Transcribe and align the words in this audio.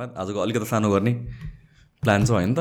धन्यवाद। 0.00 0.28
आजको 0.28 0.40
अलिकति 0.40 0.66
सानो 0.66 0.90
गर्ने 0.90 1.12
प्लान 2.02 2.24
छ 2.24 2.30
होइन 2.30 2.54
त? 2.54 2.58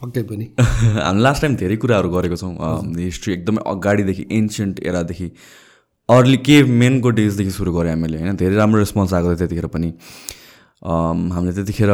पक्कै 0.00 0.22
पनि। 0.22 0.44
हामी 0.58 1.20
लास्ट 1.20 1.42
टाइम 1.42 1.56
धेरै 1.56 1.76
कुराहरू 1.76 2.10
गरेको 2.10 2.36
छौँ। 2.36 2.54
हिस्ट्री 2.98 3.34
एकदमै 3.34 3.62
अगाडिदेखि 3.66 4.26
एन्सियन्ट 4.30 4.80
एरादेखि 4.86 5.30
अर्ली 6.08 6.36
के 6.36 6.62
मेनको 6.62 7.10
डेजदेखि 7.10 7.50
सुरु 7.50 7.72
गऱ्यो 7.72 7.90
हामीले 7.90 8.18
होइन? 8.18 8.36
धेरै 8.36 8.54
राम्रो 8.56 8.78
रेस्पोन्स 8.78 9.14
आएको 9.14 9.26
थियो 9.26 9.36
त्यतिखेर 9.36 9.66
पनि। 9.66 9.90
हामीले 10.84 11.52
त्यतिखेर 11.52 11.90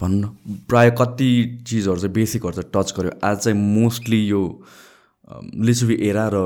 भनौँ 0.00 0.20
न 0.20 0.56
प्रायः 0.68 0.90
कति 1.00 1.30
चिजहरू 1.66 1.96
चाहिँ 1.96 2.14
बेसिकहरू 2.14 2.52
चाहिँ 2.52 2.70
टच 2.72 2.94
गऱ्यो 2.98 3.10
आज 3.24 3.36
चाहिँ 3.38 3.58
मोस्टली 3.58 4.20
यो 4.28 4.42
लिचुबी 5.60 5.96
एरा 6.08 6.28
र 6.32 6.38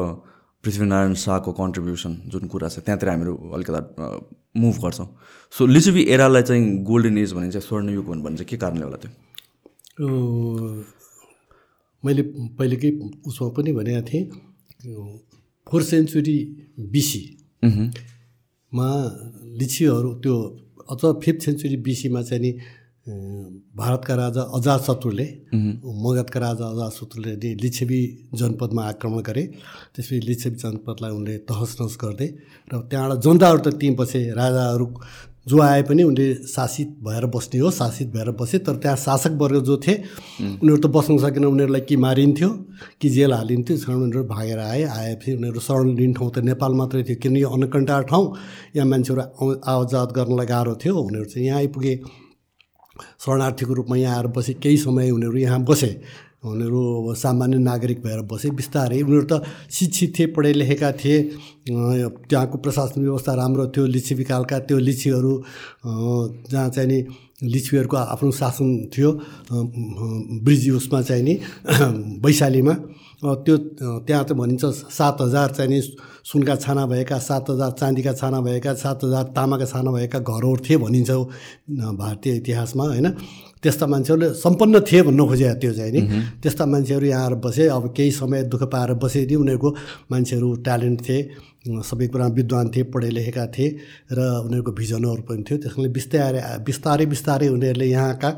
पृथ्वीनारायण 0.64 1.14
शाहको 1.14 1.50
कन्ट्रिब्युसन 1.52 2.12
जुन 2.32 2.46
कुरा 2.52 2.68
छ 2.68 2.78
त्यहाँतिर 2.86 3.08
हामीहरू 3.08 3.34
अलिकता 3.54 3.80
मुभ 4.56 4.76
गर्छौँ। 4.84 5.08
सो 5.52 5.66
लिचुबी 5.66 6.02
एरालाई 6.14 6.42
चाहिँ 6.42 6.62
गोल्डन 6.84 7.18
एज 7.18 7.32
भने 7.32 7.50
चाहिँ 7.52 7.66
स्वर्णयुग 7.68 8.06
भन्नु 8.06 8.36
चाहिँ 8.36 8.48
के 8.48 8.56
कारणले 8.56 8.84
होला 8.84 8.98
त्यो? 9.02 9.10
मैले 12.02 12.22
पहिलेकै 12.58 12.90
उसमा 13.26 13.48
पनि 13.56 13.70
भनेको 13.72 14.02
थिएँ 14.10 14.24
फोर 15.66 15.82
सेन्चुरी 15.82 16.38
बिसीमा 16.94 18.88
लिचीहरू 19.60 20.10
त्यो 20.22 20.34
अथवा 20.90 21.10
फिफ्थ 21.22 21.40
सेन्चुरी 21.44 21.76
बिसीमा 21.86 22.20
चाहिँ 22.22 22.42
नि 22.42 22.50
भारतका 23.08 24.14
राजा 24.14 24.42
अजात 24.56 24.80
शत्रुले 24.86 25.26
मगधका 26.04 26.40
राजा 26.40 26.66
अजात 26.66 26.92
शत्रुले 26.92 27.54
लिच्छेबी 27.62 28.00
जनपदमा 28.34 28.82
आक्रमण 28.84 29.20
गरे। 29.28 29.44
त्यसपछि 29.94 30.20
लिच्छेबी 30.28 30.56
जनपदलाई 30.58 31.10
उनले 31.10 31.36
तहस 31.48 31.76
नहस 31.80 31.96
गर्दै 32.02 32.28
र 32.70 32.80
त्यहाँबाट 32.90 33.18
जनताहरू 33.24 33.58
त 33.58 33.68
त्यहीँ 33.80 33.96
बसे 33.96 34.20
राजाहरू 34.36 34.86
जो 35.48 35.60
आए 35.64 35.82
पनि 35.88 36.02
उनले 36.04 36.26
शासित 36.44 36.88
भएर 37.00 37.24
बस्ने 37.32 37.58
हो 37.60 37.70
शासित 37.72 38.08
भएर 38.12 38.30
बसे। 38.36 38.58
तर 38.60 38.76
त्यहाँ 38.76 38.96
शासक 39.00 39.32
वर्ग 39.40 39.64
जो 39.64 39.76
थिए 39.80 39.96
उनीहरू 40.60 40.76
त 40.76 40.86
बस्न 40.92 41.16
सकेन 41.24 41.44
उनीहरूलाई 41.48 41.80
कि 41.88 41.96
मारिन्थ्यो 41.96 42.48
कि 43.00 43.08
जेल 43.08 43.32
हालिन्थ्यो। 43.32 43.76
कारण 43.80 44.02
उनीहरू 44.04 44.24
भागेर 44.28 44.58
आए। 44.60 44.82
आएपछि 44.84 45.32
उनीहरू 45.40 45.60
शरण 45.64 45.96
लिने 45.96 46.12
ठाउँ 46.12 46.30
त 46.36 46.44
नेपाल 46.44 46.72
मात्रै 46.76 47.02
थियो 47.08 47.16
किनकि 47.24 47.42
यो 47.42 47.48
अनकन्टा 47.48 48.00
ठाउँ। 48.12 48.24
यहाँ 48.76 48.88
मान्छेहरू 48.92 49.22
आवाजात 49.64 50.08
गर्नलाई 50.12 50.46
गाह्रो 50.52 50.74
थियो। 50.84 50.94
उनीहरू 51.08 51.24
चाहिँ 51.32 51.46
यहाँ 51.48 51.58
आइपुगे। 51.64 51.94
शरणार्थीको 53.20 53.72
रूपमा 53.74 53.96
यहाँ 53.96 54.16
आएर 54.16 54.26
बसे 54.36 54.52
केही 54.62 54.76
समय 54.76 55.10
उनीहरू 55.10 55.38
यहाँ 55.38 55.60
बसे। 55.64 55.90
उनीहरू 56.38 56.80
अब 57.02 57.14
सामान्य 57.18 57.58
नागरिक 57.58 57.98
भएर 58.02 58.20
बसे 58.30 58.50
बिस्तारै। 58.54 59.00
उनीहरू 59.02 59.26
त 59.26 59.42
शिक्षित 59.70 60.12
थिए 60.18 60.26
पढे 60.36 60.52
लेखेका 60.54 60.90
थिए। 61.02 61.22
त्यहाँको 61.66 62.58
प्रशासन 62.62 63.02
व्यवस्था 63.02 63.34
राम्रो 63.34 63.66
थियो 63.74 63.86
लिच्छी 63.86 64.14
विकालका 64.14 64.58
त्यो 64.70 64.78
लिच्छीहरू 64.78 65.32
जहाँ 66.50 66.68
चाहिँ 66.70 66.88
नि 66.88 66.98
लिच्छीहरूको 67.42 67.96
आफ्नो 67.96 68.30
शासन 68.30 68.68
थियो 68.94 69.10
ब्रिज 70.46 70.70
उसमा 70.78 71.02
चाहिँ 71.02 71.22
नि 71.22 71.34
वैशालीमा। 72.24 72.74
त्यो 73.18 73.56
त्यहाँ 74.06 74.24
त 74.24 74.32
भनिन्छ 74.38 74.64
सात 74.94 75.16
हजार 75.20 75.50
चाहिँ 75.58 75.70
नि 75.70 75.80
सुनका 76.28 76.54
छाना 76.56 76.84
भएका 76.86 77.18
सात 77.18 77.50
हजार 77.50 77.70
चाँदीका 77.80 78.12
छाना 78.12 78.40
भएका 78.40 78.72
सात 78.76 79.04
हजार 79.04 79.24
तामाका 79.32 79.64
छाना 79.64 79.90
भएका 79.90 80.18
घरहरू 80.20 80.56
थिए 80.60 80.76
भनिन्छ 80.76 81.10
भारतीय 81.96 82.32
इतिहासमा 82.36 82.84
होइन? 82.84 83.08
त्यस्ता 83.62 83.86
मान्छेहरूले 83.86 84.28
सम्पन्न 84.36 84.80
थिए 84.84 85.02
भन्नु 85.08 85.24
खोजे 85.26 85.48
त्यो 85.56 85.72
चाहिँ 85.72 85.92
नि। 85.92 86.00
त्यस्ता 86.42 86.64
मान्छेहरू 86.68 87.06
यहाँ 87.06 87.24
आएर 87.24 87.34
बसे 87.40 87.68
अब 87.72 87.84
केही 87.96 88.10
समय 88.12 88.42
दुःख 88.52 88.62
पाएर 88.68 88.92
बसेदेखि 89.00 89.34
उनीहरूको 89.34 89.70
मान्छेहरू 90.12 90.48
ट्यालेन्ट 90.68 90.98
थिए 91.08 91.20
सबै 91.82 92.06
कुरा 92.12 92.26
विद्वान 92.38 92.66
थिए 92.76 92.82
पढे 92.92 93.10
लेखेका 93.10 93.46
थिए 93.48 93.68
र 94.12 94.18
उनीहरूको 94.44 94.72
भिजनहरू 94.72 95.22
पनि 95.24 95.42
थियो। 95.48 95.58
त्यसले 95.64 95.88
बिस्तारै 95.96 96.40
बिस्तारै 96.68 97.06
बिस्तारै 97.08 97.48
उनीहरूले 97.56 97.86
यहाँका 97.88 98.30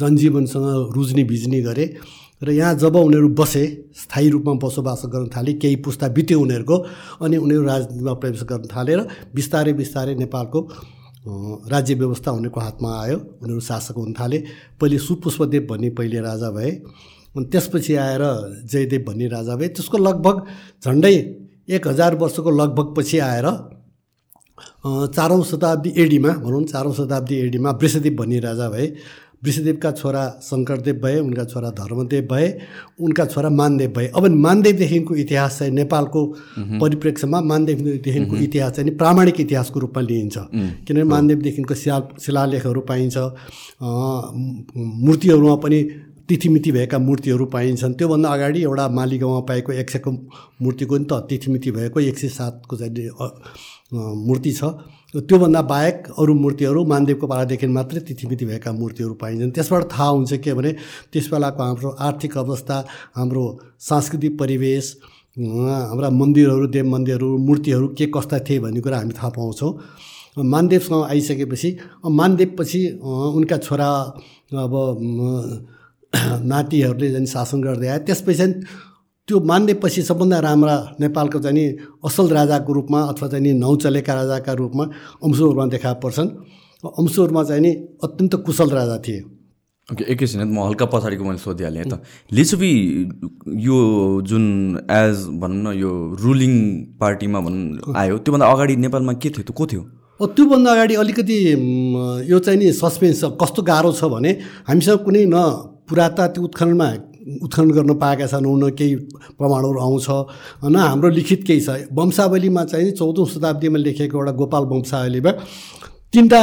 जनजीवनसँग 0.00 0.66
रुज्ने 0.96 1.22
भिज्ने 1.24 1.60
गरे। 1.62 1.86
र 2.42 2.50
यहाँ 2.50 2.74
जब 2.74 2.96
उनीहरू 2.96 3.28
बसे 3.36 3.64
स्थायी 3.94 4.28
रूपमा 4.30 4.52
बसोबास 4.58 5.02
गर्न 5.12 5.28
थाले 5.28 5.52
केही 5.60 5.76
पुस्ता 5.84 6.08
बित्यो 6.08 6.40
उनीहरूको 6.40 6.76
अनि 7.20 7.36
उनीहरू 7.36 7.64
राजनीतिमा 7.64 8.12
प्रवेश 8.16 8.42
गर्न 8.48 8.64
थाले 8.72 8.94
र 8.96 9.00
बिस्तारै 9.34 9.72
बिस्तारै 9.76 10.14
नेपालको 10.16 10.60
राज्य 11.68 11.94
व्यवस्था 11.94 12.30
उनीहरूको 12.32 12.60
हातमा 12.60 12.90
आयो 13.00 13.16
उनीहरू 13.44 13.60
शासक 13.60 13.96
हुन 13.96 14.12
थाले। 14.16 14.38
पहिले 14.80 14.98
सुपुष्पदेव 14.98 15.66
भन्ने 15.70 15.90
पहिले 15.92 16.20
राजा 16.20 16.50
भए 16.50 16.70
अनि 17.36 17.44
त्यसपछि 17.52 17.94
आएर 17.94 18.22
जयदेव 18.72 19.02
भन्ने 19.06 19.26
राजा 19.28 19.54
भए। 19.56 19.68
त्यसको 19.76 19.98
लगभग 19.98 20.36
झन्डै 20.84 21.14
एक 21.68 21.86
हजार 21.88 22.14
वर्षको 22.16 22.50
लगभग 22.50 22.86
पछि 22.96 23.18
आएर 23.20 23.46
चारौँ 25.12 25.44
शताब्दी 25.44 25.90
एडीमा 26.02 26.32
भनौँ 26.40 26.64
चारौँ 26.64 26.94
शताब्दी 26.94 27.34
एडीमा 27.36 27.70
वृषदेव 27.70 28.14
भन्ने 28.16 28.38
राजा 28.40 28.68
भए। 28.70 28.86
वृषदेवका 29.42 29.90
छोरा 29.92 30.22
शङ्करदेव 30.42 30.96
भए 31.02 31.18
उनका 31.18 31.44
छोरा 31.44 31.70
धर्मदेव 31.78 32.26
भए 32.30 32.48
उनका 33.00 33.24
छोरा 33.26 33.50
मानदेव 33.50 33.90
भए। 33.96 34.06
अब 34.16 34.26
मानदेवदेखिको 34.36 35.14
इतिहास 35.16 35.58
चाहिँ 35.58 35.72
नेपालको 35.74 36.26
परिप्रेक्ष्यमा 36.80 37.40
मानदेवदेखिको 37.42 38.36
इतिहास 38.36 38.72
चाहिँ 38.76 38.96
प्रामाणिक 38.98 39.40
इतिहासको 39.40 39.80
रूपमा 39.80 40.02
लिइन्छ। 40.02 40.36
किनभने 40.36 41.04
मानदेवदेखिको 41.04 41.74
शिला 41.74 41.98
शिलालेखहरू 42.20 42.80
पाइन्छ 42.90 43.16
मूर्तिहरूमा 45.06 45.56
पनि 45.64 45.82
तिथिमिति 46.28 46.70
भएका 46.72 46.98
मूर्तिहरू 47.00 47.44
पाइन्छन्। 47.50 47.94
त्योभन्दा 47.98 48.28
अगाडि 48.28 48.62
एउटा 48.62 48.88
मालिगाउँमा 48.88 49.40
पाएको 49.48 49.72
एक 49.72 49.90
सयको 49.90 50.10
मूर्तिको 50.62 50.98
नि 50.98 51.04
त 51.10 51.26
तिथिमिति 51.30 51.70
भएको 51.70 52.00
एक 52.00 52.18
सय 52.18 52.28
सातको 52.28 52.76
चाहिँ 52.76 53.08
मूर्ति 54.26 54.52
छ। 54.52 54.62
त्योभन्दा 55.14 55.60
बाहेक 55.66 56.06
अरू 56.18 56.34
मूर्तिहरू 56.34 56.84
मानदेवको 56.86 57.26
पालादेखि 57.26 57.66
मात्रै 57.66 58.00
तिथिमिति 58.08 58.44
भएका 58.46 58.72
मूर्तिहरू 58.72 59.14
पाइन्छन्। 59.18 59.50
त्यसबाट 59.50 59.82
थाहा 59.90 60.08
हुन्छ 60.08 60.32
के 60.38 60.54
भने 60.54 60.70
त्यस 61.12 61.26
बेलाको 61.30 61.62
हाम्रो 61.62 61.90
आर्थिक 61.98 62.36
अवस्था 62.38 62.76
हाम्रो 63.18 63.44
सांस्कृतिक 63.90 64.38
परिवेश 64.38 64.84
हाम्रा 65.34 66.10
मन्दिरहरू 66.10 66.66
देव 66.66 66.86
मन्दिरहरू 66.86 67.38
मूर्तिहरू 67.38 67.88
के 67.98 68.06
कस्ता 68.14 68.38
थिए 68.46 68.58
भन्ने 68.60 68.80
कुरा 68.80 68.98
हामी 68.98 69.14
थाहा 69.18 69.30
पाउँछौँ। 69.34 69.72
मानदेवसँग 70.38 71.02
आइसकेपछि 71.04 71.70
मानदेवपछि 72.06 72.80
उनका 73.02 73.56
छोरा 73.66 73.90
अब 74.54 74.74
नातिहरूले 76.50 77.10
झन् 77.10 77.26
शासन 77.26 77.60
गर्दै 77.62 77.88
आए। 77.88 77.98
त्यसपछि 78.06 78.46
त्यो 79.30 79.38
मान्नेपछि 79.46 80.02
सबभन्दा 80.02 80.38
राम्रा 80.42 80.76
नेपालको 81.00 81.38
चाहिँ 81.38 81.54
नि 81.54 81.64
असल 82.02 82.26
राजाको 82.34 82.72
रूपमा 82.74 83.00
अथवा 83.10 83.26
चाहिँ 83.30 83.44
नि 83.46 83.52
नौ 83.54 83.74
चलेका 83.78 84.14
राजाका 84.14 84.52
रूपमा 84.58 84.84
अंशहरूमा 85.22 85.66
देखा 85.70 85.92
पर्छन्। 86.02 86.28
अंशहरूमा 86.82 87.42
चाहिँ 87.46 87.62
नि 87.62 87.70
अत्यन्त 88.02 88.34
कुशल 88.42 88.70
राजा 88.70 88.96
थिए। 89.06 89.20
ओके 89.88 90.04
एकैछिन 90.12 90.42
म 90.50 90.66
हल्का 90.66 90.86
पछाडिको 90.90 91.24
मैले 91.24 91.38
सोधिहालेँ 91.38 91.84
त। 91.86 92.02
लिचुबी 92.34 92.72
यो 93.66 93.78
जुन 94.26 94.44
एज 94.90 95.16
भनौँ 95.38 95.62
न 95.62 95.78
यो 95.78 95.90
रुलिङ 96.18 96.54
पार्टीमा 96.98 97.40
भनौँ 97.40 97.94
आयो 97.94 98.18
त्योभन्दा 98.18 98.46
अगाडि 98.50 98.76
नेपालमा 98.82 99.12
के 99.14 99.30
थियो 99.30 99.46
त्यो 99.46 99.54
को 99.54 99.66
थियो? 99.66 99.82
त्योभन्दा 100.20 100.70
अगाडि 100.72 100.94
अलिकति 101.02 101.38
यो 102.30 102.38
चाहिँ 102.38 102.58
नि 102.58 102.72
सस्पेन्स 102.72 103.38
कस्तो 103.38 103.62
गाह्रो 103.62 103.92
छ 103.94 104.10
भने 104.10 104.30
हामीसँग 104.66 104.98
कुनै 105.06 105.24
न 105.30 105.38
पुरातात्विक 105.86 106.44
उत्खननमा 106.44 106.88
उत्खनन 107.42 107.70
गर्न 107.70 107.94
पाएका 107.98 108.26
छन् 108.26 108.46
न 108.62 108.70
केही 108.72 108.94
प्रमाणहरू 109.38 109.78
आउँछ। 109.80 110.08
न 110.64 110.76
हाम्रो 110.76 111.08
लिखित 111.10 111.44
केही 111.46 111.60
छ। 111.60 111.90
वंशावलीमा 111.92 112.64
चाहिँ 112.64 112.90
चौधौँ 112.92 113.26
शताब्दीमा 113.26 113.78
लेखेको 113.78 114.18
एउटा 114.18 114.32
गोपाल 114.40 114.64
वंशावलीमा 114.72 115.32
तिनवटा 116.12 116.42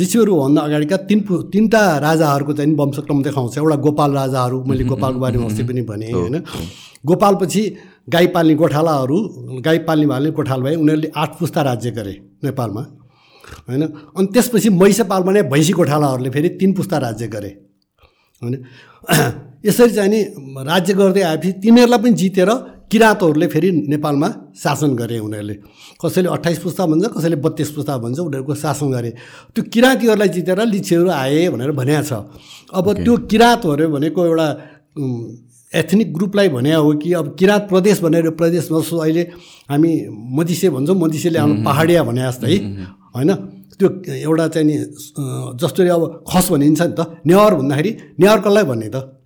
ऋषिहरूभन्दा 0.00 0.60
अगाडिका 0.60 0.96
तिन 1.08 1.20
तिनवटा 1.52 1.82
राजाहरूको 1.98 2.52
चाहिँ 2.52 2.74
वंशक्रम 2.74 3.22
देखाउँछ। 3.22 3.58
एउटा 3.58 3.76
गोपाल 3.86 4.10
राजाहरू 4.12 4.56
मैले 4.64 4.84
गोपालको 4.84 5.20
बारेमा 5.20 5.46
अस्ति 5.46 5.62
पनि 5.62 5.82
भनेँ 5.86 6.12
होइन। 6.12 6.36
गोपालपछि 7.06 7.62
गाई 8.08 8.26
पाल्ने 8.34 8.54
गोठालाहरू 8.54 9.16
गाई 9.62 9.78
पाल्ने 9.86 10.06
भाले 10.06 10.30
गोठाल 10.34 10.60
भए 10.62 10.74
उनीहरूले 10.74 11.10
आठ 11.14 11.38
पुस्ता 11.38 11.62
राज्य 11.62 11.90
गरे 11.90 12.14
नेपालमा 12.44 12.82
होइन। 13.68 13.82
अनि 14.18 14.26
त्यसपछि 14.34 14.68
मैसेपाल 14.72 15.22
भने 15.22 15.42
भैँसी 15.46 15.72
गोठालाहरूले 15.72 16.30
फेरि 16.30 16.48
तिन 16.58 16.72
पुस्ता 16.72 16.98
राज्य 16.98 17.26
गरे 17.28 17.50
होइन। 18.42 18.54
यसरी 19.64 19.92
चाहिँ 19.92 20.10
नि 20.10 20.20
राज्य 20.64 20.92
गर्दै 20.94 21.22
आएपछि 21.22 21.52
तिनीहरूलाई 21.62 21.98
पनि 21.98 22.12
जितेर 22.14 22.50
किराँतहरूले 22.88 23.46
फेरि 23.52 23.70
नेपालमा 23.92 24.28
शासन 24.56 24.94
गरे 24.96 25.18
उनीहरूले। 25.18 25.54
कसैले 26.00 26.28
अट्ठाइस 26.28 26.58
पुस्ता 26.58 26.86
भन्छ 26.86 27.04
कसैले 27.16 27.36
बत्तिस 27.36 27.70
पुस्ता 27.76 27.96
भन्छ 27.98 28.18
उनीहरूको 28.18 28.54
शासन 28.54 28.88
गरे। 28.90 29.10
त्यो 29.52 29.62
किराँतीहरूलाई 29.68 30.28
जितेर 30.28 30.60
लिच्छीहरू 30.64 31.10
आए 31.10 31.48
भनेर 31.52 31.70
भनेको 31.76 32.02
छ। 32.02 32.12
अब 32.72 32.86
त्यो 33.04 33.14
किराँतहरू 33.28 33.88
भनेको 33.92 34.20
एउटा 34.24 34.48
एथनिक 35.72 36.08
ग्रुपलाई 36.14 36.48
भने 36.48 36.72
हो 36.72 36.92
कि 36.96 37.12
अब 37.12 37.36
किराँत 37.36 37.68
प्रदेश 37.68 38.00
भनेर 38.00 38.30
प्रदेश 38.40 38.68
नसो 38.72 38.96
अहिले 39.04 39.22
हामी 39.68 39.90
मधिसे 40.32 40.68
भन्छौँ 40.72 40.96
मधिसेले 40.96 41.38
हाम्रो 41.38 41.64
पहाडिया 41.64 42.02
भने 42.08 42.22
जस्तो 42.24 42.46
है 42.46 42.58
होइन? 43.12 43.30
त्यो 43.76 43.88
एउटा 44.24 44.46
चाहिँ 44.48 44.66
नि 44.66 44.76
जसरी 45.60 45.88
अब 45.92 46.24
खस 46.24 46.46
भनिन्छ 46.50 46.80
नि 46.80 46.94
त 46.96 47.20
नेवार 47.26 47.54
भन्दाखेरि 47.60 47.90
नेवार 48.16 48.38
कसलाई 48.40 48.64
भन्ने 48.64 48.88
त। 48.88 49.17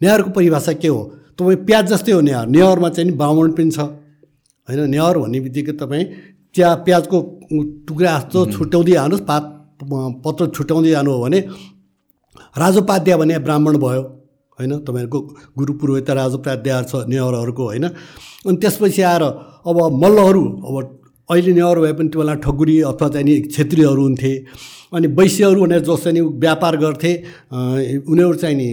नेवारको 0.00 0.30
परिभाषा 0.30 0.72
के 0.74 0.88
हो? 0.88 1.00
तपाईँ 1.38 1.56
प्याज 1.66 1.84
जस्तै 1.92 2.12
हो 2.12 2.20
नेवार 2.20 2.46
नेवारमा 2.48 2.88
चाहिँ 2.88 3.10
नि 3.10 3.16
ब्राह्मण 3.16 3.50
पनि 3.52 3.70
छ। 3.70 3.78
होइन 4.68 4.90
नेवार 4.90 5.18
भन्ने 5.18 5.38
बित्तिकै 5.40 5.72
तपाईँ 5.80 6.04
चिया 6.54 6.68
प्याजको 6.86 7.18
टुक्रा 7.86 8.12
जस्तो 8.18 8.38
छुट्याउँदै 8.52 8.92
जानुहोस्। 8.92 9.24
पात 9.24 9.44
पत्र 10.24 10.46
छुट्याउँदै 10.56 10.90
जानु 10.90 11.10
हो 11.10 11.18
भने 11.22 11.40
राजोपाध्याय 12.56 13.16
भने 13.16 13.38
ब्राह्मण 13.46 13.76
भयो। 13.78 14.02
होइन 14.58 14.72
तपाईँहरूको 14.82 15.18
गुरु 15.58 15.72
पुरोहित 15.80 16.10
राजोपाध्याय 16.10 16.82
छ 16.84 17.06
नेवारहरूको 17.06 17.64
होइन। 17.64 17.84
अनि 18.46 18.56
त्यसपछि 18.58 19.02
आएर 19.02 19.22
अब 19.22 19.76
मल्लहरू 20.02 20.44
अब 20.66 20.74
अहिले 21.30 21.52
नेवार 21.52 21.78
भए 21.78 21.92
पनि 21.92 22.08
त्यो 22.08 22.20
बेला 22.20 22.34
ठगुरी 22.42 22.76
अथवा 22.90 23.08
चाहिँ 23.08 23.24
नि 23.24 23.34
छेत्रीहरू 23.54 24.02
हुन्थे। 24.02 24.32
अनि 24.94 25.06
वैश्यहरू 25.14 25.60
भनेर 25.62 25.82
जस 25.86 26.02
चाहिँ 26.04 26.22
व्यापार 26.42 26.76
गर्थे 26.82 27.12
उनीहरू 28.02 28.34
चाहिँ 28.34 28.56
नि 28.56 28.68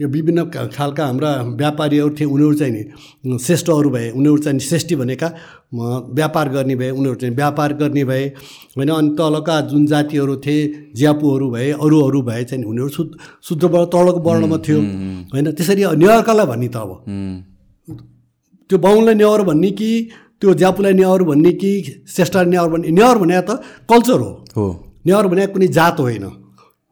यो 0.00 0.08
विभिन्न 0.08 0.44
खालका 0.74 1.04
हाम्रा 1.06 1.30
व्यापारीहरू 1.60 2.10
थिए 2.10 2.26
उनीहरू 2.26 2.54
चाहिँ 2.54 2.72
नि 2.72 3.38
श्रेष्ठहरू 3.38 3.90
भए 3.90 4.10
उनीहरू 4.10 4.38
चाहिँ 4.38 4.58
श्रेष्ठी 4.58 4.96
भनेका 4.96 5.28
व्यापार 6.16 6.48
गर्ने 6.48 6.74
भए 6.76 6.90
उनीहरू 6.90 7.16
चाहिँ 7.20 7.34
व्यापार 7.36 7.72
गर्ने 7.80 8.04
भए 8.04 8.24
होइन? 8.76 8.88
अनि 8.90 9.10
तलका 9.18 9.60
जुन 9.68 9.86
जातिहरू 9.86 10.36
थिए 10.36 10.60
ज्यापुहरू 10.96 11.50
भए 11.50 11.70
अरूहरू 11.76 12.22
भए 12.22 12.44
चाहिँ 12.44 12.64
उनीहरू 12.64 12.88
शुद्ध 12.88 13.12
शुद्धबाट 13.48 13.86
तलको 13.92 14.20
वर्णमा 14.20 14.58
थियो 14.64 14.80
होइन? 15.34 15.52
त्यसरी 15.52 15.84
नेवारकालाई 16.00 16.46
भन्ने 16.46 16.68
त 16.68 16.76
अब। 16.76 16.90
त्यो 18.70 18.78
बाहुनलाई 18.78 19.14
नेवार 19.14 19.42
भन्ने 19.42 19.70
कि 19.76 19.90
त्यो 20.40 20.54
ज्यापुलाई 20.54 20.92
नेवार 20.96 21.22
भन्ने 21.28 21.52
कि 21.60 21.70
श्रेष्ठ 22.08 22.36
नेवार 22.48 22.68
भन्ने 22.72 22.88
नेवार 22.88 23.16
भने 23.18 23.40
त 23.42 23.60
कल्चर 23.84 24.20
हो। 24.56 24.64
नेवार 25.06 25.26
भने 25.28 25.46
कुनै 25.52 25.68
जात 25.68 26.00
होइन। 26.00 26.24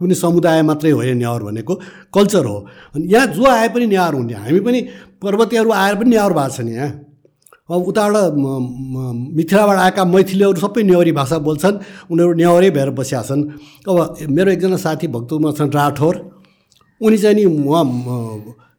कुनै 0.00 0.14
समुदाय 0.14 0.62
मात्रै 0.62 0.90
होइन 0.90 1.16
नेवार 1.18 1.42
भनेको 1.42 1.74
कल्चर 2.14 2.44
हो। 2.44 2.58
अनि 2.94 3.04
यहाँ 3.12 3.26
जो 3.34 3.44
आए 3.44 3.68
पनि 3.74 3.86
नेवार 3.86 4.14
हुने 4.14 4.34
हामी 4.34 4.60
पनि 4.62 4.80
पर्वतीयहरू 5.22 5.70
आएर 5.74 5.94
पनि 5.98 6.10
नेवार 6.10 6.32
भएको 6.32 6.54
छ 6.54 6.60
नि 6.62 6.72
यहाँ। 6.72 6.90
अब 7.68 7.82
उताबाट 7.84 8.32
मिथिलाबाट 9.36 9.78
आएका 9.78 10.02
मैथिलीहरू 10.06 10.58
सबै 10.62 10.82
नेवारी 10.88 11.12
भाषा 11.12 11.38
बोल्छन् 11.44 11.76
उनीहरू 12.08 12.32
नेवारै 12.40 12.70
भएर 12.70 12.90
बसिया 12.96 13.20
छन्। 13.28 13.42
अब 13.84 14.24
मेरो 14.24 14.50
एकजना 14.56 14.78
साथी 14.78 15.06
भक्तमा 15.12 15.50
छन् 15.52 15.74
राठौर। 15.74 16.14
उनी 17.00 17.18
चाहिँ 17.18 17.36
नि 17.36 17.44
उहाँ 17.44 17.84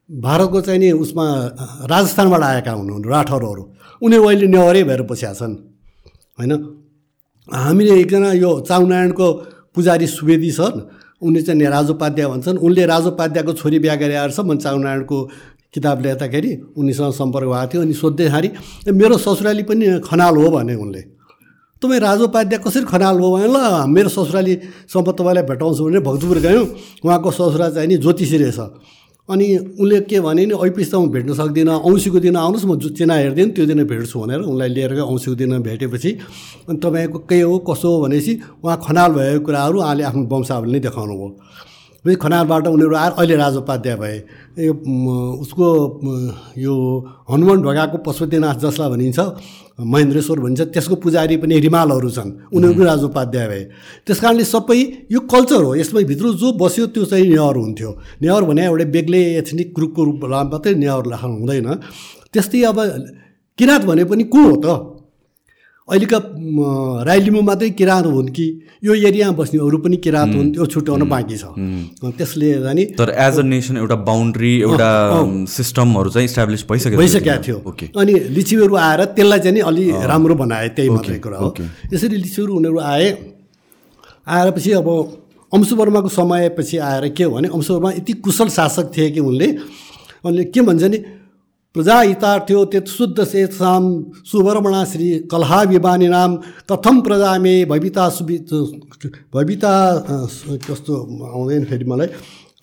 भारतको 0.09 0.59
चाहिँ 0.65 0.79
नि 0.79 0.89
उसमा 1.03 1.25
राजस्थानबाट 1.85 2.41
आएका 2.43 2.71
हुनुहुन् 2.71 3.05
राठौरहरू। 3.05 3.63
उनीहरू 4.01 4.25
अहिले 4.25 4.47
नेवारै 4.47 4.83
भएर 4.89 5.01
बसिया 5.05 5.33
छन् 5.37 5.53
होइन? 6.39 6.51
हामीले 7.47 7.93
एकजना 8.01 8.29
यो 8.41 8.51
चाउनारायणको 8.65 9.27
पुजारी 9.75 10.07
सुवेदी 10.07 10.51
छन् 10.51 10.77
उनी 11.21 11.41
चाहिँ 11.41 11.67
राजोपाध्याय 11.67 12.27
भन्छन्। 12.27 12.57
उनले 12.57 12.85
राजोपाध्यायको 12.85 13.53
छोरी 13.53 13.79
बिहा 13.79 13.95
गरे 13.95 14.15
आएर 14.15 14.31
छ 14.31 14.39
म 14.39 14.57
चाउनारायणको 14.57 15.17
किताब 15.73 16.01
ल्याउँदाखेरि 16.01 16.51
उनीसँग 16.77 17.11
सम्पर्क 17.13 17.47
भएको 17.47 17.67
थियो 17.69 17.81
अनि 17.81 17.93
सोध्दैखेरि 17.93 18.49
मेरो 18.91 19.17
ससुराली 19.17 19.63
पनि 19.69 19.85
खनाल 20.01 20.35
हो 20.37 20.49
भने 20.49 20.75
उनले। 20.75 21.01
तपाईँ 21.81 21.99
राजोपाध्याय 21.99 22.59
कसरी 22.59 22.85
खनाल 22.87 23.19
हो 23.19 23.27
भने 23.35 23.47
ल 23.47 23.57
मेरो 23.87 24.09
ससुरालीसम्म 24.09 25.11
तपाईँलाई 25.11 25.43
भेटाउँछु 25.43 25.83
भने 25.85 25.99
भक्तपुर 25.99 26.37
गयौँ। 26.39 26.65
उहाँको 27.05 27.29
ससुरा 27.31 27.69
चाहिँ 27.75 27.87
नि 27.87 27.97
ज्योतिषी 27.99 28.37
रहेछ। 28.37 28.59
अनि 29.29 29.47
उसले 29.77 29.99
के 30.09 30.19
भने 30.19 30.45
नि 30.45 30.55
ऐपिस 30.57 30.91
त 30.91 30.95
म 30.95 31.09
भेट्न 31.13 31.33
सक्दिनँ 31.37 31.85
औँसीको 31.85 32.19
दिन 32.19 32.35
आउनुहोस् 32.35 32.65
म 32.65 32.73
चिना 32.97 33.13
हेरिदिनु 33.13 33.51
त्यो 33.53 33.65
दिन 33.69 33.83
भेट्छु 33.85 34.19
भनेर 34.19 34.41
उनलाई 34.41 34.69
लिएर 34.73 34.93
गयो 34.97 35.05
औँसीको 35.05 35.35
दिन 35.37 35.61
भेटेपछि। 35.61 36.11
अनि 36.69 36.77
तपाईँको 36.81 37.19
के 37.29 37.41
हो 37.41 37.57
कसो 37.69 37.87
हो 37.87 38.01
भनेपछि 38.03 38.33
उहाँ 38.63 38.77
खनाल 38.81 39.11
भएको 39.13 39.45
कुराहरू 39.45 39.77
उहाँले 39.79 40.03
आफ्नो 40.09 40.23
वंशावली 40.33 40.71
नै 40.71 40.79
देखाउनु 40.81 41.13
भयो। 41.13 42.15
खनालबाट 42.15 42.67
उनीहरू 42.67 42.95
आएर 42.95 43.11
अहिले 43.21 43.35
राजोपाध्याय 43.35 43.95
भए। 44.01 44.17
यो 44.65 44.73
उसको 45.43 45.67
यो 46.57 46.73
हनुमान 47.29 47.57
ढोकाको 47.61 47.97
पशुपतिनाथ 48.07 48.57
जसलाई 48.65 48.89
भनिन्छ 48.89 49.19
महेन्द्रेश्वर 49.79 50.39
भनिन्छ 50.39 50.61
त्यसको 50.61 50.95
पुजारी 50.95 51.37
पनि 51.37 51.59
रिमालहरू 51.59 52.09
छन्। 52.09 52.29
उनीहरू 52.53 52.73
पनि 52.75 52.85
राजोपाध्याय 52.85 53.47
भए। 53.47 53.63
त्यस 54.07 54.19
कारणले 54.19 54.43
सबै 54.43 54.79
यो 55.11 55.19
कल्चर 55.19 55.61
हो। 55.63 55.75
यसमा 55.75 56.01
भित्र 56.03 56.33
जो 56.35 56.51
बस्यो 56.59 56.87
त्यो 56.87 57.05
चाहिँ 57.05 57.27
नेवार 57.29 57.55
हुन्थ्यो। 57.55 57.91
नेवार 58.21 58.43
भने 58.43 58.65
एउटा 58.65 58.85
बेग्लै 58.85 59.23
एथनिक 59.39 59.73
ग्रुपको 59.75 60.03
रूपमा 60.03 60.43
मात्रै 60.43 60.73
नेवार 60.75 61.13
हुँदैन। 61.23 61.67
त्यस्तै 62.33 62.61
अब 62.63 62.77
किराँत 63.57 63.83
भने 63.85 64.03
पनि 64.03 64.23
को 64.23 64.39
हो 64.39 64.55
त? 64.65 64.98
अहिलेका 65.89 66.19
राई 67.05 67.29
मात्रै 67.29 67.69
किराँत 67.79 68.05
हुन् 68.05 68.29
कि 68.29 68.45
यो 68.83 68.93
एरियामा 69.09 69.37
बस्नेहरू 69.37 69.77
पनि 69.83 69.97
किराँत 69.97 70.35
हुन् 70.35 70.51
त्यो 70.53 70.65
छुट्याउन 70.65 71.03
बाँकी 71.09 71.37
छ। 71.37 71.45
त्यसले 72.17 72.49
नि 72.73 72.83
तर 72.99 73.09
एज 73.17 73.39
अ 73.39 73.43
नेसन 73.43 73.77
एउटा 73.77 73.95
बााउन्ड्री 74.09 74.53
एउटा 74.61 74.89
सिस्टमहरू 75.49 76.09
चाहिँ 76.09 76.25
इस्टाब्लिस 76.25 76.61
भइसक्यो 76.69 76.97
भइसकेका 76.99 77.37
थियो। 77.47 77.57
अनि 77.97 78.13
लिचिहरू 78.37 78.75
आएर 78.77 79.03
त्यसलाई 79.17 79.39
चाहिँ 79.39 79.61
अलि 79.69 79.85
राम्रो 80.11 80.35
बनाए 80.35 80.67
त्यही 80.77 80.89
मात्रै 80.89 81.19
कुरा 81.19 81.37
हो। 81.37 81.49
यसरी 81.93 82.15
लिचिहरू 82.17 82.51
उनीहरू 82.55 82.79
आए 82.79 83.07
आएर 84.27 84.51
पछि 84.51 84.71
अब 84.79 84.87
अंशुवर्माको 85.51 86.09
समयपछि 86.09 86.77
आएर 86.77 87.07
के 87.17 87.23
हो 87.23 87.31
भने 87.35 87.47
अंशुवर्मा 87.49 87.91
यति 87.91 88.13
कुशल 88.21 88.49
शासक 88.53 88.91
थिए 88.97 89.09
कि 89.11 89.19
उनले 89.19 89.47
उनले 90.25 90.43
के 90.53 90.61
भन्छ 90.61 90.83
नि 90.83 90.97
प्रजा 91.75 91.99
हितार्थ्यो 92.01 92.63
त्यत 92.65 92.87
शुद्ध 92.87 93.23
सेसाम 93.23 93.83
सुवर्मणा 94.25 94.83
श्री 94.85 95.09
कलहा 95.31 95.61
विवानी 95.63 96.07
नाम 96.07 96.35
कथम 96.71 97.01
प्रजा 97.01 97.37
मे 97.39 97.53
भविता 97.65 98.07
सुवि 98.09 98.37
भविता 99.33 99.73
कस्तो 100.65 100.95
आउँदैन 101.25 101.65
फेरि 101.65 101.85
मलाई। 101.85 102.07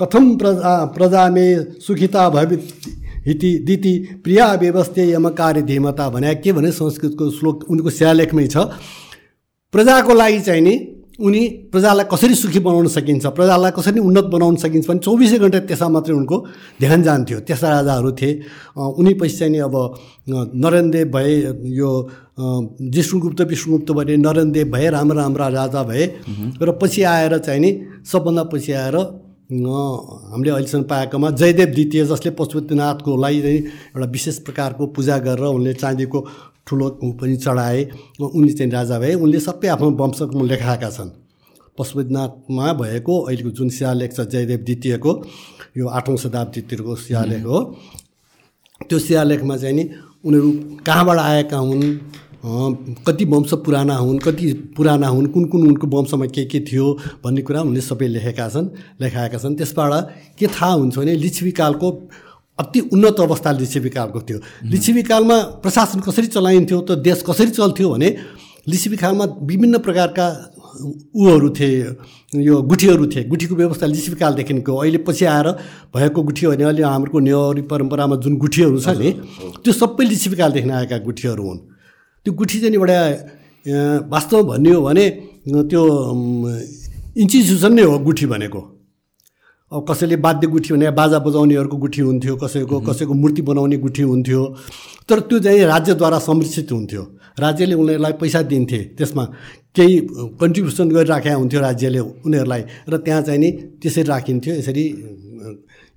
कथम 0.03 0.37
प्रजा 0.37 0.75
प्रजा 0.94 1.29
मे 1.31 1.47
सुखिता 1.87 2.29
भवि 2.31 2.56
हिति 3.26 3.56
दिति 3.67 3.94
प्रिया 4.25 4.53
व्यवस्थे 4.55 5.11
यमकार्य 5.12 5.62
धीमता 5.62 6.09
भने। 6.11 6.35
के 6.35 6.52
भने 6.52 6.70
संस्कृतको 6.73 7.31
श्लोक 7.31 7.64
उनको 7.70 7.91
शिलालेखमै 7.91 8.47
छ। 8.47 8.56
प्रजाको 9.75 10.14
लागि 10.14 10.41
चाहिँ 10.41 10.62
नि 10.62 10.76
उनी 11.18 11.40
प्रजालाई 11.72 12.04
कसरी 12.12 12.34
सुखी 12.34 12.60
बनाउन 12.60 12.86
सकिन्छ 12.92 13.26
प्रजालाई 13.36 13.70
कसरी 13.72 14.00
उन्नत 14.00 14.24
बनाउन 14.28 14.56
सकिन्छ 14.60 14.86
भने 14.88 15.00
चौबिसै 15.00 15.38
घन्टा 15.38 15.58
त्यसमा 15.64 15.88
मात्रै 15.88 16.14
उनको 16.14 16.36
ध्यान 16.80 17.02
जान्थ्यो। 17.02 17.38
त्यस्ता 17.40 17.68
राजाहरू 17.70 18.10
थिए। 18.12 18.32
उनी 18.76 19.14
पछि 19.16 19.36
चाहिँ 19.36 19.52
नि 19.52 19.58
अब 19.64 19.74
नरेनदेव 20.54 21.08
भए 21.08 21.32
यो 21.72 21.90
जिष्णुगुप्त 22.92 23.40
विष्णुगुप्त 23.48 23.90
भने 23.96 24.16
नरेनदेव 24.16 24.66
भए 24.72 24.90
राम्रा 24.90 25.22
राम्रा 25.22 25.46
राजा 25.56 25.82
भए। 25.82 26.04
र 26.62 26.78
पछि 26.82 27.02
आएर 27.02 27.38
चाहिँ 27.38 27.61
नि 27.61 27.70
सबभन्दा 28.04 28.42
पछि 28.52 28.73
आएर 28.73 28.96
हामीले 29.46 30.50
अहिलेसम्म 30.50 30.82
पाएकोमा 30.85 31.30
जयदेव 31.30 31.68
द्वितीय 31.75 32.04
जसले 32.04 32.30
पशुपतिनाथको 32.35 33.16
लागि 33.16 33.40
चाहिँ 33.42 33.58
एउटा 33.58 34.11
विशेष 34.11 34.38
प्रकारको 34.42 34.87
पूजा 34.92 35.18
गरेर 35.18 35.44
उनले 35.49 35.73
चाँदीको 35.75 36.20
ठुलो 36.66 36.88
पनि 37.20 37.37
चढाए। 37.37 37.82
उनले 38.20 38.52
चाहिँ 38.52 38.73
राजा 38.73 38.99
भए। 38.99 39.14
उनले 39.14 39.40
सबै 39.40 39.68
आफ्नो 39.68 39.90
वंशमा 40.00 40.42
लेखाएका 40.44 40.90
छन्। 40.90 41.11
पशुपतिनाथमा 41.78 42.73
भएको 42.73 43.14
अहिलेको 43.20 43.50
जुन 43.52 43.68
शिलालेख 43.70 44.12
छ 44.16 44.20
जयदेव 44.32 44.61
द्वितीयको 44.64 45.12
यो 45.78 45.87
आठौँ 45.88 46.16
शताब्दीतिरको 46.16 46.96
शिलालेख 46.96 47.44
हो। 47.44 47.58
त्यो 48.88 48.99
शिलालेखमा 48.99 49.56
चाहिँ 49.56 49.75
नि 49.76 49.85
उनीहरू 50.25 50.50
कहाँबाट 50.87 51.18
आएका 51.18 51.58
हुन्? 51.58 51.85
कति 53.06 53.25
वंश 53.25 53.52
पुराना 53.64 53.94
हुन्? 53.96 54.18
कति 54.18 54.52
पुराना 54.76 55.08
हुन्? 55.08 55.26
कुन 55.35 55.44
कुन 55.50 55.66
उनको 55.68 55.87
वंशमा 55.87 56.26
के 56.26 56.44
के 56.44 56.61
थियो 56.64 56.87
भन्ने 57.25 57.42
कुरा 57.42 57.61
उनले 57.61 57.80
सबै 57.80 58.08
लेखेका 58.08 58.49
छन् 58.49 58.68
लेखाएका 59.00 59.38
छन्। 59.38 59.54
त्यसबाट 59.56 59.92
के 60.38 60.46
थाहा 60.46 60.73
हुन्छ 60.73 60.99
भने 60.99 61.14
लिच्छवीकालको 61.14 61.90
अति 62.58 62.80
उन्नत 62.92 63.20
अवस्था 63.20 63.50
लिच्छवीकालको 63.52 64.20
थियो। 64.20 64.38
लिच्छवीकालमा 64.64 65.36
प्रशासन 65.62 66.00
कसरी 66.00 66.26
चलाइन्थ्यो 66.26 66.80
त 66.80 66.90
देश 66.98 67.22
कसरी 67.28 67.50
चल्थ्यो 67.52 67.88
भने 67.90 68.08
लिच्छवीकालमा 68.68 69.25
विभिन्न 69.44 69.78
प्रकारका 69.78 70.26
ऊहरू 71.16 71.48
थिए 71.56 71.76
यो 72.42 72.54
गुठीहरू 72.62 73.06
थिए। 73.06 73.25
गुठीको 73.25 73.54
व्यवस्था 73.54 73.86
लिच्छवीकालदेखिको 73.86 74.72
अहिले 74.76 74.98
पछि 75.04 75.25
आएर 75.25 75.48
भएको 75.94 76.22
गुठी 76.22 76.46
भने 76.46 76.64
अहिले 76.64 76.82
हाम्रो 76.82 77.18
नेवारी 77.20 77.62
परम्परामा 77.70 78.16
जुन 78.25 78.36
गुठीहरू 78.36 78.78
छ 78.80 78.88
नि 78.98 79.10
त्यो 79.64 79.72
सबै 79.72 80.04
लिच्छवीकालदेखि 80.04 80.70
आएका 80.70 80.98
गुठीहरू 81.06 81.44
हुन्। 81.48 81.58
त्यो 82.26 82.32
गुठी 82.34 82.60
चाहिँ 82.60 82.75
एउटा 82.75 82.98
वास्तवमा 84.10 84.42
भन्ने 84.48 84.70
हो 84.70 84.80
भने 84.82 85.04
त्यो 85.70 85.82
इन्स्टिट्युसन 87.16 87.72
नै 87.72 87.82
हो 87.82 87.98
गुठी 88.00 88.26
भनेको। 88.26 88.60
अब 89.73 89.85
कसैले 89.88 90.16
वाद्य 90.23 90.46
गुठी 90.46 90.75
भने 90.75 90.90
बाजा 90.94 91.18
बजाउनेहरूको 91.18 91.76
गुठी 91.76 92.00
हुन्थ्यो 92.00 92.35
कसैको 92.38 92.80
कसैको 92.87 93.14
मूर्ति 93.14 93.42
बनाउने 93.42 93.76
गुठी 93.76 94.02
हुन्थ्यो। 94.02 94.42
तर 95.08 95.20
त्यो 95.26 95.38
चाहिँ 95.42 95.64
राज्यद्वारा 95.66 96.18
संरक्षित 96.23 96.73
हुन्थ्यो। 96.73 97.02
राज्यले 97.38 97.75
उनीहरूलाई 97.75 98.12
पैसा 98.23 98.42
दिन्थे 98.46 98.78
त्यसमा 98.94 99.25
केही 99.75 99.99
कन्ट्रिब्युसन 100.38 100.88
गरिराखेका 100.88 101.35
हुन्थ्यो 101.35 101.61
राज्यले 101.61 101.99
उनीहरूलाई। 101.99 102.62
र 102.88 102.96
त्यहाँ 102.96 103.23
चाहिँ 103.23 103.40
नि 103.40 103.50
त्यसरी 103.82 104.02
राखिन्थ्यो 104.06 104.54
यसरी 104.54 104.85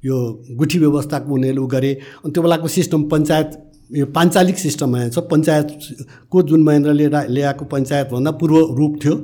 यो 0.04 0.18
गुठी 0.58 0.78
व्यवस्थाको 0.80 1.30
उनीहरूले 1.30 1.68
गरे। 1.70 1.94
अनि 2.26 2.32
त्यो 2.34 2.42
बेलाको 2.44 2.68
सिस्टम 2.68 3.04
पञ्चायत 3.06 3.50
यो 3.92 4.06
पाञ्चालिक 4.18 4.58
सिस्टम 4.58 4.98
छ 5.14 5.18
पञ्चायतको 5.30 6.42
जुन 6.42 6.64
महेन्द्रले 6.64 7.08
ल्याएको 7.08 7.66
पञ्चायतभन्दा 7.70 8.32
पूर्व 8.42 8.58
रूप 8.78 9.00
थियो। 9.04 9.16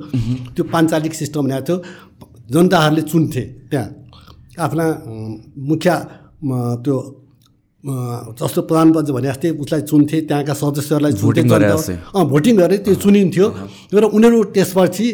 त्यो 0.54 0.64
पाञ्चालिक 0.70 1.14
सिस्टम 1.14 1.46
ल्याएको 1.46 1.66
थियो। 1.66 1.78
जनताहरूले 2.46 3.02
चुन्थे 3.02 3.40
त्यहाँ। 3.70 4.05
आफ्ना 4.56 4.84
मुखिया 5.68 5.94
त्यो 6.84 6.96
जस्तो 8.40 8.60
प्रधानमन्त्री 8.68 9.12
भने 9.14 9.28
जस्तै 9.30 9.48
उसलाई 9.62 9.82
चुन्थे 9.90 10.16
त्यहाँका 10.28 10.54
सदस्यहरूलाई 10.60 11.12
चुन्थे 11.12 11.42
भोटिङ 12.32 12.54
गरेर 12.56 12.80
त्यो 12.84 12.94
चुनिन्थ्यो। 13.04 13.46
र 13.94 14.04
उनीहरू 14.16 14.38
त्यसपछि 14.56 15.06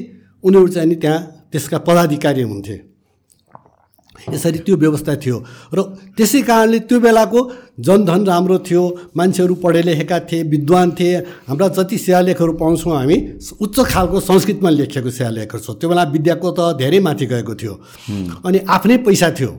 उनीहरू 0.44 0.68
चाहिँ 0.74 0.88
नि 0.88 0.96
त्यहाँ 1.02 1.20
त्यसका 1.52 1.78
पदाधिकारी 1.86 2.42
हुन्थे। 2.42 2.76
यसरी 4.30 4.58
त्यो 4.62 4.76
व्यवस्था 4.76 5.14
थियो। 5.18 5.36
र 5.74 5.78
त्यसै 6.14 6.40
कारणले 6.46 6.78
त्यो 6.86 6.98
बेलाको 7.00 7.40
जनधन 7.80 8.22
राम्रो 8.26 8.58
थियो 8.62 8.82
मान्छेहरू 9.16 9.54
पढे 9.58 9.82
लेखेका 9.82 10.18
थिए 10.30 10.42
विद्वान 10.46 10.90
थिए। 10.94 11.16
हाम्रा 11.48 11.68
जति 11.74 11.96
शिलालेखहरू 11.98 12.52
पाउँछौँ 12.62 12.92
हामी 12.94 13.16
उच्च 13.58 13.76
खालको 13.90 14.20
संस्कृतमा 14.20 14.70
लेखिएको 14.70 15.10
शिलालेखहरू 15.10 15.62
छ 15.62 15.68
त्यो 15.80 15.88
बेला 15.90 16.04
विद्याको 16.14 16.48
त 16.54 16.60
धेरै 16.78 17.00
माथि 17.02 17.26
गएको 17.26 17.54
थियो। 17.58 17.74
अनि 18.46 18.58
आफ्नै 18.68 18.96
पैसा 19.02 19.30
थियो। 19.34 19.52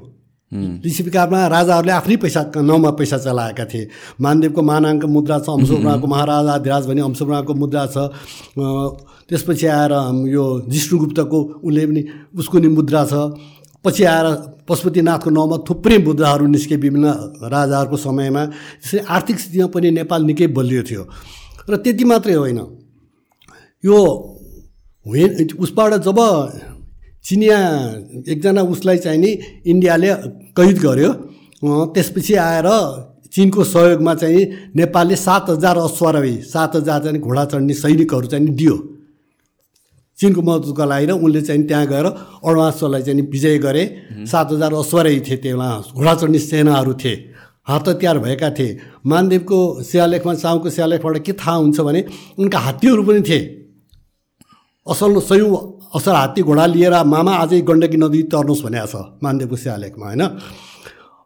लिच्छिविकारमा 0.53 1.39
राजाहरूले 1.50 1.91
आफ्नै 1.91 2.15
पैसा 2.22 2.41
नाउँमा 2.62 2.89
पैसा 2.93 3.17
चलाएका 3.17 3.65
थिए। 3.65 3.89
मानदेवको 4.22 4.62
मानाङ्क 4.62 5.03
मुद्रा 5.10 5.38
छ 5.41 5.50
अंशुब्राको 5.50 6.05
महाराजा 6.08 6.58
धिराज 6.62 6.84
भने 6.88 7.01
अंशुब्राको 7.01 7.53
मुद्रा 7.58 7.84
छ। 7.89 7.98
त्यसपछि 9.25 9.65
आएर 9.65 9.93
यो 10.29 10.46
जिष्णुगुप्तको 10.70 11.39
उसले 11.58 11.84
पनि 11.89 12.01
उसको 12.38 12.58
नि 12.62 12.67
मुद्रा 12.70 13.01
छ। 13.10 13.13
पछि 13.86 14.04
आएर 14.04 14.28
पशुपतिनाथको 14.63 15.30
नाउँमा 15.30 15.58
थुप्रै 15.68 15.98
मुद्राहरू 16.08 16.46
निस्के 16.48 16.75
विभिन्न 16.75 17.08
राजाहरूको 17.46 17.98
समयमा। 17.98 18.44
त्यसरी 18.80 19.00
आर्थिक 19.06 19.38
स्थितिमा 19.40 19.68
पनि 19.68 19.92
नेपाल 19.92 20.22
निकै 20.24 20.48
बलियो 20.56 20.84
थियो। 20.84 21.04
र 21.70 21.75
त्यति 21.84 22.04
मात्रै 22.04 22.34
होइन। 22.34 22.60
यो 23.84 24.00
हुँ 25.06 25.48
उसबाट 25.60 25.94
जब 26.02 26.20
चिनिया 27.25 27.58
एकजना 28.28 28.62
उसलाई 28.63 28.98
चाहिँ 28.98 29.20
नि 29.20 29.32
इन्डियाले 29.68 30.12
कैद 30.56 30.78
गर्यो 30.80 31.12
त्यसपछि 31.96 32.34
आएर 32.36 32.68
चिनको 33.32 33.63
सहयोगमा 33.63 34.13
चाहिँ 34.16 34.42
नेपालले 34.75 35.16
सात 35.16 35.50
हजार 35.50 35.78
अश्वारोही 35.78 36.36
सात 36.46 36.75
हजार 36.75 37.00
चाहिँ 37.04 37.20
घोडा 37.20 37.46
चढ्ने 37.46 37.74
सैनिकहरू 37.74 38.28
चाहिँ 38.28 38.48
दियो। 38.52 38.75
चिनको 40.24 40.42
मद्दतको 40.42 40.86
लागि 40.88 41.06
र 41.06 41.12
उनले 41.20 41.42
चाहिँ 41.44 41.68
त्यहाँ 41.68 41.86
गएर 41.92 42.08
अरुणाचललाई 42.39 43.01
चाहिँ 43.03 43.27
विजय 43.27 43.58
गरे। 43.60 43.84
सात 44.24 44.51
हजार 44.51 44.74
अश्वारोही 44.74 45.20
थिए 45.20 45.38
त्यहाँ 45.44 45.92
घोडा 45.92 46.13
चढ्ने 46.15 46.39
सेनाहरू 46.39 46.94
थिए। 46.96 47.15
हात 47.68 47.88
हतियार 47.88 48.18
भएका 48.20 48.50
थिए। 48.51 48.77
मानदेवको 49.03 49.58
शिलालेखमा 49.84 50.34
चाउको 50.36 50.70
शिलालेखबाट 50.70 51.18
के 51.25 51.34
थाहा 51.34 51.56
हुन्छ 51.56 51.80
भने 51.80 52.01
उनका 52.39 52.60
हात्तीहरू 52.60 53.03
पनि 53.03 53.22
थिए। 53.24 53.42
असल 54.88 55.20
सयौँ 55.22 55.51
असल 55.96 56.12
हात्ती 56.12 56.42
घोडा 56.44 56.65
लिएर 56.65 56.96
मामा 57.06 57.34
आजै 57.44 57.62
गण्डकी 57.63 57.98
नदी 57.98 58.22
तर्नुहोस् 58.27 58.63
भनेको 58.63 58.88
छ 58.88 58.96
मानदेवको 59.24 59.56
शिलालेखमा 59.56 60.06
होइन? 60.06 60.24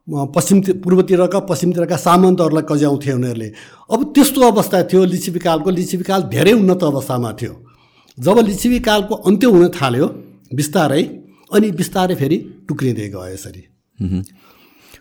पश्चिम 0.07 0.57
पूर्वतिरका 0.83 1.39
पश्चिमतिरका 1.49 1.97
सामन्तहरूलाई 1.97 2.65
कज्याउँथे 2.69 3.11
उनीहरूले। 3.11 3.49
अब 3.91 3.99
त्यस्तो 4.13 4.39
अवस्था 4.41 4.77
थियो 4.89 5.03
लिच्छिविकालको 5.03 5.69
लिच्छिविकाल 5.69 6.21
धेरै 6.29 6.53
उन्नत 6.53 6.83
अवस्थामा 6.83 7.31
थियो। 7.41 7.53
जब 8.17 8.37
लिच्छिविकालको 8.47 9.15
अन्त्य 9.29 9.47
हुन 9.47 9.67
थाल्यो 9.77 10.07
बिस्तारै 10.53 11.03
अनि 11.53 11.67
बिस्तारै 11.79 12.15
फेरि 12.15 12.37
टुक्रिँदै 12.67 13.07
गयो 13.13 13.27
यसरी। 13.33 13.63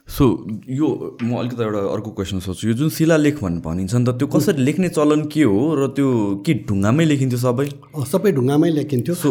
सो 0.07 0.25
यो 0.71 0.89
म 1.23 1.31
अलिकति 1.41 1.63
एउटा 1.63 1.81
अर्को 1.95 2.11
क्वेसन 2.17 2.39
सोध्छु। 2.47 2.69
यो 2.69 2.75
जुन 2.79 2.89
शिलालेख 2.93 3.37
भन्ने 3.43 3.61
भनिन्छ 3.65 3.95
नि 3.95 4.05
त 4.05 4.11
त्यो 4.19 4.27
कसरी 4.29 4.63
लेख्ने 4.63 4.89
चलन 4.95 5.21
के 5.33 5.43
हो 5.43 5.61
र 5.75 5.87
त्यो 5.97 6.09
के 6.47 6.53
ढुङ्गामै 6.69 7.05
लेखिन्थ्यो 7.11 7.41
सबै? 7.41 7.67
सबै 8.13 8.31
ढुङ्गामै 8.39 8.71
लेखिन्थ्यो। 8.79 9.15
सो 9.15 9.31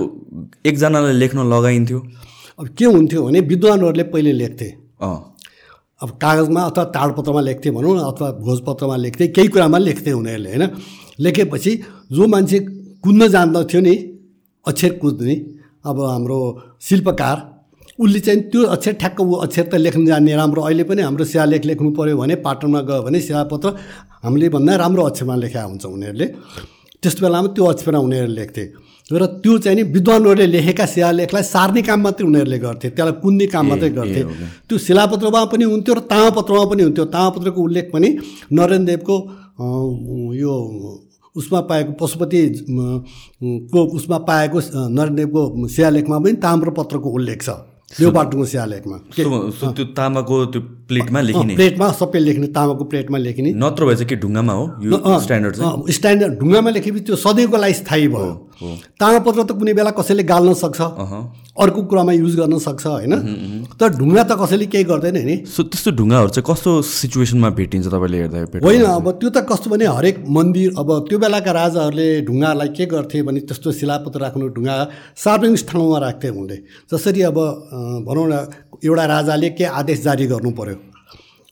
एकजनालाई 0.66 1.16
लेख्न 1.22 1.40
लगाइन्थ्यो? 1.54 2.00
अब 2.60 2.66
के 2.78 2.86
हुन्थ्यो 2.86 3.20
भने 3.24 3.40
विद्वानहरूले 3.52 4.04
पहिले 4.14 4.32
लेख्थे। 4.42 4.68
अब 6.02 6.10
कागजमा 6.24 6.62
अथवा 6.70 6.84
ताडपत्रमा 6.96 7.42
लेख्थे 7.48 7.70
भनौँ 7.72 7.94
न 7.96 8.00
अथवा 8.12 8.28
भोजपत्रमा 8.44 8.96
लेख्थे 9.06 9.28
केही 9.36 9.48
कुरामा 9.48 9.78
लेख्थे 9.78 10.12
उनीहरूले 10.12 10.50
होइन? 10.50 10.64
लेखेपछि 11.20 11.72
जो 12.12 12.28
मान्छे 12.28 12.60
कुद्न 13.06 13.28
जान्दथ्यो 13.30 13.80
नि 13.82 13.96
अक्षर 14.66 14.92
कुद्ने। 15.02 15.36
अब 15.86 15.98
हाम्रो 16.02 16.40
शिल्पकार 16.82 17.38
उसले 18.02 18.20
चाहिँ 18.20 18.42
त्यो 18.52 18.62
अक्षर 18.76 18.94
ठ्याक्क 19.02 19.20
ऊ 19.22 19.34
अक्षर 19.46 19.66
त 19.70 19.74
लेख्न 19.78 20.06
जान्ने 20.06 20.34
राम्रो 20.36 20.62
अहिले 20.66 20.84
पनि 20.90 21.02
हाम्रो 21.06 21.26
शिलालेख 21.32 21.66
लेख्नु 21.70 21.90
पऱ्यो 21.94 22.18
भने 22.18 22.36
पाटनमा 22.42 22.82
गयो 22.90 23.02
भने 23.06 23.20
शिलापत्र 23.22 23.70
हामीले 24.26 24.50
भन्दा 24.50 24.76
राम्रो 24.84 25.04
अक्षरमा 25.06 25.36
लेखा 25.38 25.62
हुन्छ 25.70 25.86
उनीहरूले। 25.86 26.28
त्यस 27.02 27.16
बेलामा 27.22 27.48
त्यो 27.54 27.64
अक्षरमा 27.74 28.00
उनीहरूले 28.02 28.36
लेख्थे। 28.42 28.64
र 29.14 29.26
त्यो 29.38 29.54
चाहिँ 29.62 29.78
नि 29.78 29.84
विद्वानहरूले 29.96 30.48
लेखेका 30.50 30.86
शिलालेखलाई 30.90 31.44
सार्ने 31.46 31.82
काम 31.86 32.00
मात्रै 32.02 32.26
उनीहरूले 32.26 32.58
गर्थे 32.66 32.88
त्यसलाई 32.90 33.16
कुन्ने 33.22 33.46
काम 33.54 33.66
मात्रै 33.70 33.90
गर्थे। 34.02 34.22
त्यो 34.66 34.76
शिलापत्रमा 34.82 35.42
पनि 35.54 35.64
हुन्थ्यो 35.70 35.94
र 35.94 36.02
तामापत्रमा 36.10 36.64
पनि 36.74 36.82
हुन्थ्यो। 36.90 37.06
तामापत्रको 37.14 37.60
उल्लेख 37.62 37.86
पनि 37.94 38.10
नरेन्द्र 38.50 38.90
देवको 38.90 39.16
यो 40.42 40.54
उसमा 41.36 41.60
पाएको 41.70 41.92
पशुपति 41.92 42.42
को 43.74 43.86
उसमा 43.96 44.18
पाएको 44.18 44.58
अ, 44.58 44.62
नरेन्द्र 44.76 45.16
देवको 45.16 45.68
शिलालेखमा 45.68 46.20
पनि 46.20 46.34
ताम्रपत्रको 46.34 47.10
उल्लेख 47.10 47.44
छ। 47.44 47.50
देवपाटुङको 48.00 48.46
शिलालेखमा 48.46 48.98
के- 49.16 49.26
सो 49.26 49.52
सो 49.52 49.72
त्यो 49.72 49.86
तामाको 49.98 50.46
त्यो 50.46 50.62
प्लेटमा 50.90 51.22
लेखिने? 51.22 51.56
प्लेटमा 51.56 51.92
सबै 51.92 52.20
लेख्ने 52.20 52.48
तामाको 52.48 52.84
प्लेटमा 52.84 53.18
लेखिने। 53.18 53.52
नत्र 53.54 53.86
भए 53.86 53.96
चाहिँ 53.96 54.08
के 54.10 54.16
ढुङ्गामा 54.16 54.54
हो? 54.54 54.66
स्ट्यान्डर्ड 55.20 55.56
स्ट्यान्डर्ड 55.92 56.40
ढुङ्गामा 56.40 56.70
लेखेपछि 56.70 57.00
त्यो 57.00 57.16
सधैँको 57.16 57.58
लागि 57.58 57.74
स्थायी 57.74 58.08
भयो। 58.08 58.32
तामापत्र 59.00 59.44
त 59.44 59.52
कुनै 59.60 59.74
बेला 59.74 59.92
कसैले 60.00 60.24
गाल्न 60.24 60.54
सक्छ। 60.54 60.80
अर्को 61.56 61.82
कुरामा 61.88 62.12
युज 62.12 62.36
गर्न 62.36 62.58
सक्छ 62.60 62.86
होइन? 62.86 63.14
तर 63.80 63.90
ढुङ्गा 64.00 64.24
त 64.24 64.32
कसैले 64.36 64.66
केही 64.72 64.84
गर्दैन 64.84 65.18
नि। 65.24 65.36
सो 65.48 65.64
त्यस्तो 65.72 65.92
ढुङ्गाहरू 66.00 66.30
चाहिँ 66.36 66.46
कस्तो 66.48 66.72
सिचुएसनमा 66.84 67.50
भेटिन्छ 67.60 67.88
तपाईँले 67.88 68.18
हेर्दा 68.22 68.60
होइन 68.64 68.84
अब 68.84 69.08
त्यो 69.20 69.30
त 69.30 69.38
कस्तो 69.48 69.72
भने 69.72 69.86
हरेक 69.88 70.24
मन्दिर 70.28 70.70
अब 70.76 70.90
त्यो 71.08 71.18
बेलाका 71.20 71.52
राजाहरूले 71.52 72.08
ढुङ्गालाई 72.28 72.70
के 72.76 72.86
गर्थे 72.92 73.22
भने 73.24 73.40
त्यस्तो 73.48 73.72
शिलापत्र 73.72 74.20
राख्नु 74.20 74.48
ढुङ्गा 74.56 74.76
सार्वजनिक 75.16 75.64
ठाउँमा 75.70 75.98
राख्थे 76.06 76.30
उनले। 76.30 76.58
जसरी 76.92 77.22
अब 77.32 77.38
भनौँ 78.08 78.28
न 78.28 78.34
एउटा 78.84 79.06
राजाले 79.16 79.50
के 79.56 79.66
आदेश 79.80 80.00
जारी 80.04 80.28
गर्नु 80.28 80.52
पर्यो? 80.60 80.95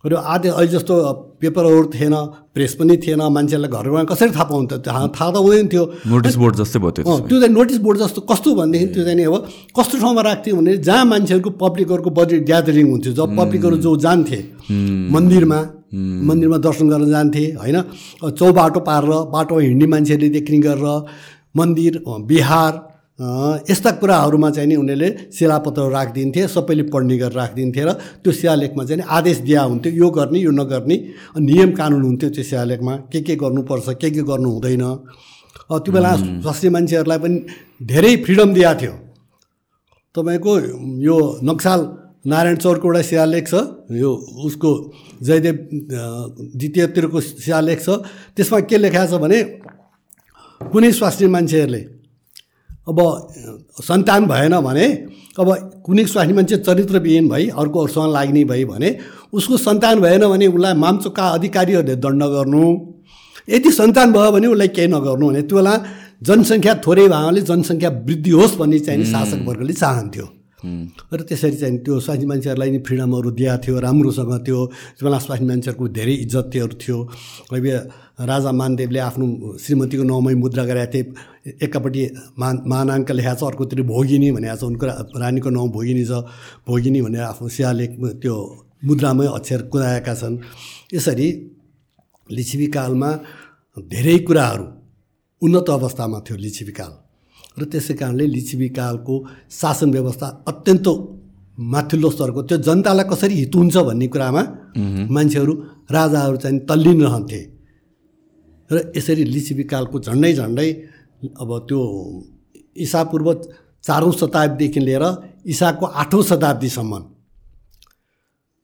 र 0.03 0.13
आदेश 0.15 0.51
अहिले 0.53 0.71
जस्तो 0.71 0.93
पेपरहरू 1.39 1.85
थिएन 1.95 2.15
प्रेस 2.53 2.73
पनि 2.75 2.95
थिएन 2.99 3.21
मान्छेलाई 3.23 3.71
घरमा 3.71 4.03
कसरी 4.03 4.29
थाहा 4.35 4.43
पाउँथ्यो 4.51 4.77
थाहा 4.83 5.07
थाहा 5.15 5.31
त 5.31 5.37
हुँदैन 5.39 5.67
थियो। 5.71 5.83
नोटिस 6.11 6.35
बोर्ड 6.35 6.55
जस्तै 6.59 6.79
भयो 6.79 6.91
त्यो 6.91 7.39
चाहिँ 7.39 7.53
नोटिस 7.55 7.77
बोर्ड 7.79 7.97
जस्तो 8.03 8.21
कस्तो 8.27 8.49
भनेदेखि 8.55 8.87
त्यो 8.93 9.03
चाहिँ 9.03 9.25
अब 9.25 9.35
कस्तो 9.79 9.95
ठाउँमा 10.03 10.21
राख्थ्यो 10.27 10.55
भने 10.55 10.77
जहाँ 10.83 11.05
मान्छेहरूको 11.07 11.49
पब्लिकहरूको 11.55 12.09
बजेट 12.19 12.41
ग्यादरिङ 12.45 12.85
हुन्थ्यो 12.91 13.13
जब 13.15 13.29
पब्लिकहरू 13.39 13.77
जो 13.79 13.95
जान्थे 14.05 14.39
मन्दिरमा 15.15 15.59
मन्दिरमा 16.27 16.57
दर्शन 16.67 16.85
गर्न 16.89 17.09
जान्थे 17.09 17.43
होइन? 17.63 17.77
चौबाटो 18.27 18.79
पारेर 18.83 19.11
बाटो 19.31 19.59
हिँड्ने 19.59 19.87
मान्छेहरूले 19.87 20.29
देखिने 20.35 20.59
गरेर 20.67 20.87
मन्दिर 21.55 22.03
बिहार 22.27 22.71
यस्ता 23.19 23.91
कुराहरूमा 24.01 24.49
चाहिँ 24.49 24.67
नि 24.69 24.75
उनीहरूले 24.75 25.09
शिलापत्र 25.37 25.81
राखिदिन्थे 25.91 26.47
सबैले 26.49 26.83
पढ्ने 26.89 27.17
गरेर 27.17 27.37
राखिदिन्थे 27.37 27.81
र 27.85 27.91
त्यो 28.25 28.31
शिलालेखमा 28.33 28.83
चाहिँ 28.89 29.05
आदेश 29.05 29.37
दिया 29.45 29.61
हुन्थ्यो 29.69 29.93
यो 29.93 30.09
गर्ने 30.09 30.39
यो 30.39 30.51
नगर्ने 30.51 30.97
नियम 31.37 31.71
कानुन 31.77 32.03
हुन्थ्यो 32.03 32.29
त्यो 32.33 32.43
शिलालेखमा 32.43 32.95
के 33.13 33.21
के 33.21 33.35
गर्नुपर्छ 33.37 33.87
के 34.01 34.09
के 34.09 34.21
गर्नु 34.25 34.49
हुँदैन। 34.49 34.83
त्यो 35.69 35.91
बेला 35.93 36.11
स्वास्थ्य 36.41 36.69
मान्छेहरूलाई 36.73 37.19
पनि 37.21 37.37
धेरै 37.85 38.15
फ्रिडम 38.25 38.49
दिएको 38.53 38.73
थियो। 38.81 38.93
तपाईँको 40.15 40.53
यो 41.05 41.17
नक्साल 41.45 41.79
नारायण 42.25 42.55
चौरको 42.65 42.87
एउटा 42.87 43.01
शिलालेख 43.13 43.45
छ 43.45 43.53
यो 43.93 44.09
उसको 44.41 44.69
जयदेव 45.21 45.55
द्वितीयतिरको 46.57 47.19
शिलालेख 47.21 47.79
छ 47.85 47.89
त्यसमा 48.33 48.59
के 48.65 48.77
लेखाएको 48.81 49.11
छ 49.11 49.21
भने 49.21 49.39
कुनै 50.61 50.91
स्वास्नी 50.97 51.27
मान्छेहरूले 51.29 51.92
अब 52.87 52.99
सन्तान 53.81 54.25
भएन 54.27 54.59
भने 54.61 54.85
अब 55.39 55.49
कुनै 55.85 56.05
स्वास्नी 56.05 56.33
मान्छे 56.33 56.57
चरित्रविहीन 56.57 57.29
भई 57.29 57.47
अर्कोहरूसँग 57.55 58.11
लाग्ने 58.11 58.43
भई 58.45 58.65
भने 58.65 58.89
उसको 59.33 59.57
सन्तान 59.57 60.01
भएन 60.01 60.27
भने 60.27 60.47
उसलाई 60.47 60.73
मामचोका 60.75 61.27
अधिकारीहरूले 61.29 61.95
दण्ड 61.95 62.23
गर्नु। 62.35 62.63
यदि 63.49 63.71
सन्तान 63.71 64.11
भयो 64.13 64.31
भने 64.31 64.47
उसलाई 64.47 64.67
केही 64.75 64.87
नगर्नु 64.87 65.27
भने 65.29 65.41
त्यो 65.41 65.57
बेला 65.57 65.73
जनसङ्ख्या 66.27 66.73
थोरै 66.85 67.07
भएकोले 67.07 67.41
जनसङ्ख्या 67.41 67.89
वृद्धि 68.07 68.31
होस् 68.31 68.57
भन्ने 68.59 68.79
चाहिँ 68.79 69.05
शासक 69.05 69.39
वर्गले 69.47 69.73
चाहन्थ्यो। 69.73 70.25
र 70.63 71.21
त्यसरी 71.27 71.55
चाहिँ 71.61 71.77
त्यो 71.83 71.99
स्वास्नी 71.99 72.25
मान्छेहरूलाई 72.31 72.69
नि 72.71 72.79
फ्रिडमहरू 72.87 73.29
दिएको 73.35 73.57
थियो 73.63 73.75
राम्रोसँग 73.85 74.33
त्यो 74.47 74.59
बेला 75.03 75.19
स्वास्नी 75.25 75.47
मान्छेहरूको 75.47 75.87
धेरै 75.97 76.13
इज्जत 76.23 76.45
त्योहरू 76.51 76.75
थियो। 76.81 76.97
अहिले 77.51 77.71
राजा 78.23 78.51
मानदेवले 78.51 78.99
आफ्नो 78.99 79.25
श्रीमतीको 79.59 80.03
नाउँमै 80.07 80.33
मुद्रा 80.39 80.63
गरेका 80.63 80.87
थिए 80.93 81.03
एकापट्टि 81.65 82.03
मान 82.39 82.55
मानाङ्क 82.71 83.11
लेखाएको 83.11 83.39
छ 83.39 83.49
अर्कोतिर 83.51 83.79
भोगिनी 83.91 84.29
भनेको 84.31 84.55
छ 84.55 84.63
उनको 84.71 84.85
रानीको 85.19 85.49
नाउँ 85.51 85.69
भोगिनी 85.75 86.03
छ 86.07 86.23
भोगिनी 86.67 86.99
भनेर 87.05 87.23
आफ्नो 87.27 87.47
शिलालेख 87.55 87.91
त्यो 88.23 88.35
मुद्रामै 88.87 89.27
अक्षर 89.37 89.61
कुदाएका 89.71 90.13
छन्। 90.15 90.35
यसरी 90.95 91.27
लिच्छिवीकालमा 92.29 93.09
धेरै 93.93 94.17
कुराहरू 94.27 94.65
उन्नत 95.41 95.69
अवस्थामा 95.69 96.17
थियो 96.25 96.37
लिच्छिवीकाल। 96.37 96.91
र 97.57 97.63
त्यसै 97.71 97.93
कारणले 97.93 98.25
लिच्छिवीकालको 98.35 99.15
शासन 99.51 99.89
व्यवस्था 99.91 100.27
अत्यन्त 100.47 100.87
माथिल्लो 101.73 102.09
स्तरको। 102.09 102.41
त्यो 102.49 102.57
जनतालाई 102.65 103.05
कसरी 103.11 103.33
हित 103.35 103.55
हुन्छ 103.55 103.77
भन्ने 103.87 104.07
कुरामा 104.09 104.41
मान्छेहरू 105.15 105.53
राजाहरू 105.91 106.37
चाहिँ 106.43 106.59
तल्लीन 106.69 106.99
रहन्थे। 107.03 107.41
र 108.69 108.75
यसरी 108.97 109.23
लिच्छिविकालको 109.25 109.99
झन्डै 109.99 110.33
झन्डै 110.33 110.69
अब 111.41 111.49
त्यो 111.69 111.79
इसापूर्व 112.75 113.27
चारौँ 113.83 114.11
शताब्दीदेखि 114.11 114.79
लिएर 114.79 115.05
इसाको 115.45 115.85
आठौँ 115.85 116.23
शताब्दीसम्म। 116.23 116.93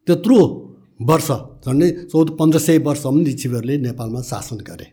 त्यत्रो 0.07 0.39
वर्ष 1.01 1.29
झन्डै 1.65 1.89
चौध 2.11 2.27
पन्ध्र 2.39 2.59
सय 2.59 2.77
वर्षसम्म 2.81 3.17
लिच्छिवीहरूले 3.21 3.75
नेपालमा 3.85 4.21
शासन 4.25 4.57
गरे। 4.65 4.87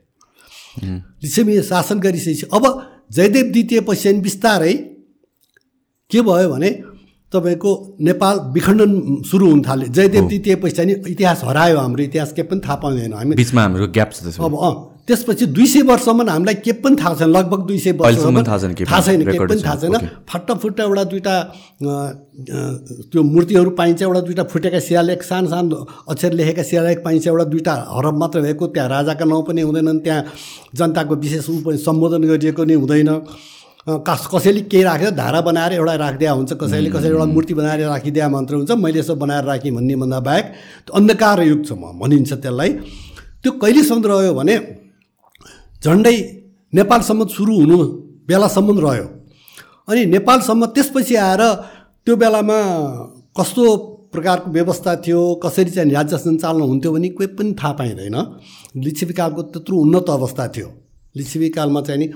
लिच्छिवी 1.22 1.62
शासन 1.62 1.98
गरिसकेपछि 2.04 2.46
अब 2.52 2.64
जयदेव 3.10 3.46
द्वितीय 3.52 3.80
पछि 3.80 4.12
बिस्तारै 4.20 4.72
के 6.10 6.20
भयो 6.22 6.48
भने 6.50 6.70
तपाईँको 7.32 7.70
नेपाल 8.00 8.38
विखण्डन 8.54 9.22
सुरु 9.30 9.46
हुन 9.50 9.62
थाल्यो। 9.62 9.88
जयदेव 9.88 10.26
द्वितीय 10.28 10.54
पछि 10.56 10.82
इतिहास 11.12 11.40
हरायो 11.44 11.78
हाम्रो 11.78 12.02
इतिहास 12.02 12.32
केही 12.32 12.48
पनि 12.48 12.60
थाहा 12.66 12.76
पाउँदैन 12.76 13.12
हामी। 13.12 13.34
बिचमा 13.36 13.62
हाम्रो 13.62 13.86
ग्याप 13.88 14.10
छ 14.12 14.40
अब 14.40 14.54
अँ 14.56 14.74
त्यसपछि 15.08 15.46
दुई 15.46 15.66
सय 15.66 15.82
वर्षसम्म 15.88 16.28
हामीलाई 16.28 16.54
के 16.66 16.72
पनि 16.82 16.96
थाहा 17.00 17.14
छैन 17.14 17.30
लगभग 17.30 17.60
दुई 17.66 17.78
सय 17.78 17.92
वर्षसम्म 17.94 18.42
थाहा 18.42 18.58
छैन 18.58 18.74
थाहा 18.74 19.00
छैन 19.00 19.24
के 19.24 19.38
पनि 19.38 19.62
थाहा 19.62 19.76
छैन। 19.76 19.94
फट्टफुट्ट 20.28 20.80
एउटा 20.80 21.04
दुइटा 21.12 21.34
त्यो 23.10 23.22
मूर्तिहरू 23.22 23.70
पाइन्छ 23.78 24.02
एउटा 24.02 24.20
दुइटा 24.20 24.42
फुटेका 24.52 24.80
शिलालेख 24.86 25.22
सानो 25.22 25.48
सानो 25.48 25.76
अक्षर 26.10 26.32
लेखेका 26.32 26.62
शिलालेख 26.62 27.02
पाइन्छ 27.04 27.26
एउटा 27.26 27.44
दुइटा 27.54 27.74
हरफ 27.90 28.14
मात्र 28.18 28.40
भएको 28.42 28.66
त्यहाँ 28.66 28.88
राजाका 28.88 29.24
नाउँ 29.24 29.42
पनि 29.46 29.60
हुँदैनन् 29.62 30.00
त्यहाँ 30.04 30.22
जनताको 30.74 31.14
विशेष 31.16 31.50
ऊ 31.50 31.60
पनि 31.66 31.78
सम्बोधन 31.86 32.22
गरिएको 32.28 32.64
नि 32.64 32.74
हुँदैन। 32.74 33.10
कस 34.06 34.26
कसैले 34.32 34.60
केही 34.66 34.82
राखेर 34.82 35.10
धारा 35.14 35.40
बनाएर 35.46 35.72
एउटा 35.72 35.94
राखिदिया 35.94 36.32
हुन्छ 36.32 36.52
कसैले 36.58 36.90
कसैले 36.90 37.14
एउटा 37.14 37.26
मूर्ति 37.30 37.54
बनाएर 37.54 37.86
राखिदिया 37.86 38.28
मात्र 38.28 38.54
हुन्छ 38.54 38.70
मैले 38.82 38.98
यसो 38.98 39.14
बनाएर 39.14 39.44
राखेँ 39.44 39.72
भन्ने 39.72 39.96
भन्दा 39.96 40.18
बाहेक 40.20 40.46
अन्धकार 40.94 41.42
युग 41.42 41.62
छ 41.66 41.72
भनिन्छ 42.02 42.32
त्यसलाई। 42.32 42.70
त्यो 43.42 43.52
कहिलेसम्म 43.62 44.06
रह्यो 44.06 44.34
भने 44.34 44.56
झन्डै 45.84 46.16
नेपालसम्म 46.72 47.26
सुरु 47.34 47.54
हुनु 47.60 47.78
बेलासम्म 48.28 48.78
रह्यो। 48.86 49.06
अनि 49.88 50.02
नेपालसम्म 50.14 50.62
त्यसपछि 50.74 51.14
आएर 51.14 51.42
त्यो 52.06 52.14
बेलामा 52.16 52.58
कस्तो 53.38 53.64
प्रकारको 54.12 54.50
व्यवस्था 54.50 54.92
थियो 55.04 55.20
कसरी 55.44 55.70
चाहिँ 55.70 55.92
राज्य 55.92 56.18
सञ्चालन 56.18 56.60
हुन्थ्यो 56.60 56.90
भने 56.92 57.08
कोही 57.16 57.28
पनि 57.36 57.52
थाहा 57.60 57.72
पाइँदैन। 57.78 58.16
लिच्छिवीकालको 58.84 59.42
त्यत्रो 59.52 59.76
उन्नत 59.76 60.08
अवस्था 60.10 60.44
थियो। 60.56 60.68
लिच्छिवीकालमा 61.16 61.80
चाहिँ 61.86 62.00
नि 62.00 62.06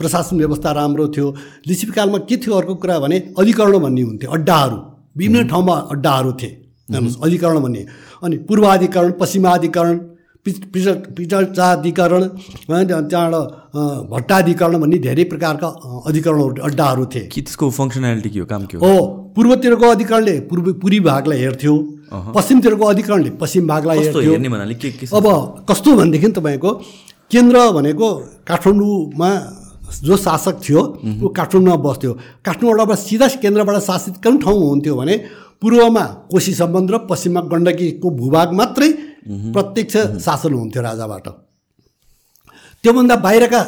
प्रशासन 0.00 0.36
व्यवस्था 0.36 0.70
राम्रो 0.72 1.06
थियो। 1.14 1.26
लिच्छिवीकालमा 1.68 2.18
के 2.28 2.36
थियो 2.36 2.54
अर्को 2.54 2.74
कुरा 2.82 2.98
भने 2.98 3.16
अधिकरण 3.38 3.78
भन्ने 3.78 4.02
हुन्थ्यो 4.02 4.30
अड्डाहरू। 4.30 4.78
विभिन्न 5.16 5.48
ठाउँमा 5.48 5.74
अड्डाहरू 5.92 6.32
थिए। 6.40 6.50
हेर्नुहोस् 6.90 7.22
अधिकरण 7.24 7.58
भन्ने। 7.64 7.82
अनि 8.22 8.36
पूर्वाधिकरण 8.48 9.10
पश्चिमाधिकरण 9.20 9.98
पिटाधिकरण 10.46 12.22
त्यहाँबाट 12.68 13.34
भट्टाधिकरण 14.10 14.74
भन्ने 14.80 14.98
धेरै 14.98 15.24
प्रकारका 15.24 15.68
अधिकरणहरू 16.10 16.62
अड्डाहरू 16.66 17.04
थिए। 17.06 17.24
के 17.30 17.40
त्यसको 17.40 17.70
फङ्सनालिटी 17.70 18.30
के 18.30 18.38
हो 18.40 18.46
काम 18.50 18.62
के 18.66 18.76
हो? 18.76 18.94
पूर्वतिरको 19.36 19.86
अधिकरणले 19.86 20.34
पूर्व 20.50 20.66
पूर्वी 20.82 21.00
भागलाई 21.00 21.38
हेर्थ्यो। 21.38 21.74
पश्चिमतिरको 22.34 22.84
अधिकरणले 22.84 23.30
पश्चिम 23.38 23.66
भागलाई 23.68 23.98
हेर्थ्यो। 24.02 24.32
अब 25.14 25.26
कस्तो 25.70 25.90
भनेदेखि 25.96 26.28
तपाईँको 26.34 26.70
केन्द्र 27.30 27.56
भनेको 27.78 28.08
काठमाडौँमा 28.42 29.30
जो 30.02 30.16
शासक 30.26 30.54
थियो 30.58 30.82
ऊ 31.22 31.28
काठमाडौँमा 31.38 31.76
बस्थ्यो। 31.86 32.12
काठमाडौँबाट 32.42 32.98
सिधा 32.98 33.26
केन्द्रबाट 33.38 33.76
शासित 33.86 34.14
कुन 34.24 34.34
ठाउँ 34.42 34.58
हुन्थ्यो 34.58 34.94
भने 34.96 35.14
पूर्वमा 35.62 36.04
कोशी 36.30 36.52
सम्बन्ध 36.54 36.90
र 36.90 36.98
पश्चिममा 37.06 37.40
गण्डकीको 37.46 38.10
भूभाग 38.10 38.48
मात्रै 38.58 38.88
प्रत्यक्ष 39.26 39.96
शासन 40.24 40.52
हुन्थ्यो 40.52 40.82
राजाबाट। 40.82 41.26
त्योभन्दा 42.84 43.16
बाहिरका 43.16 43.62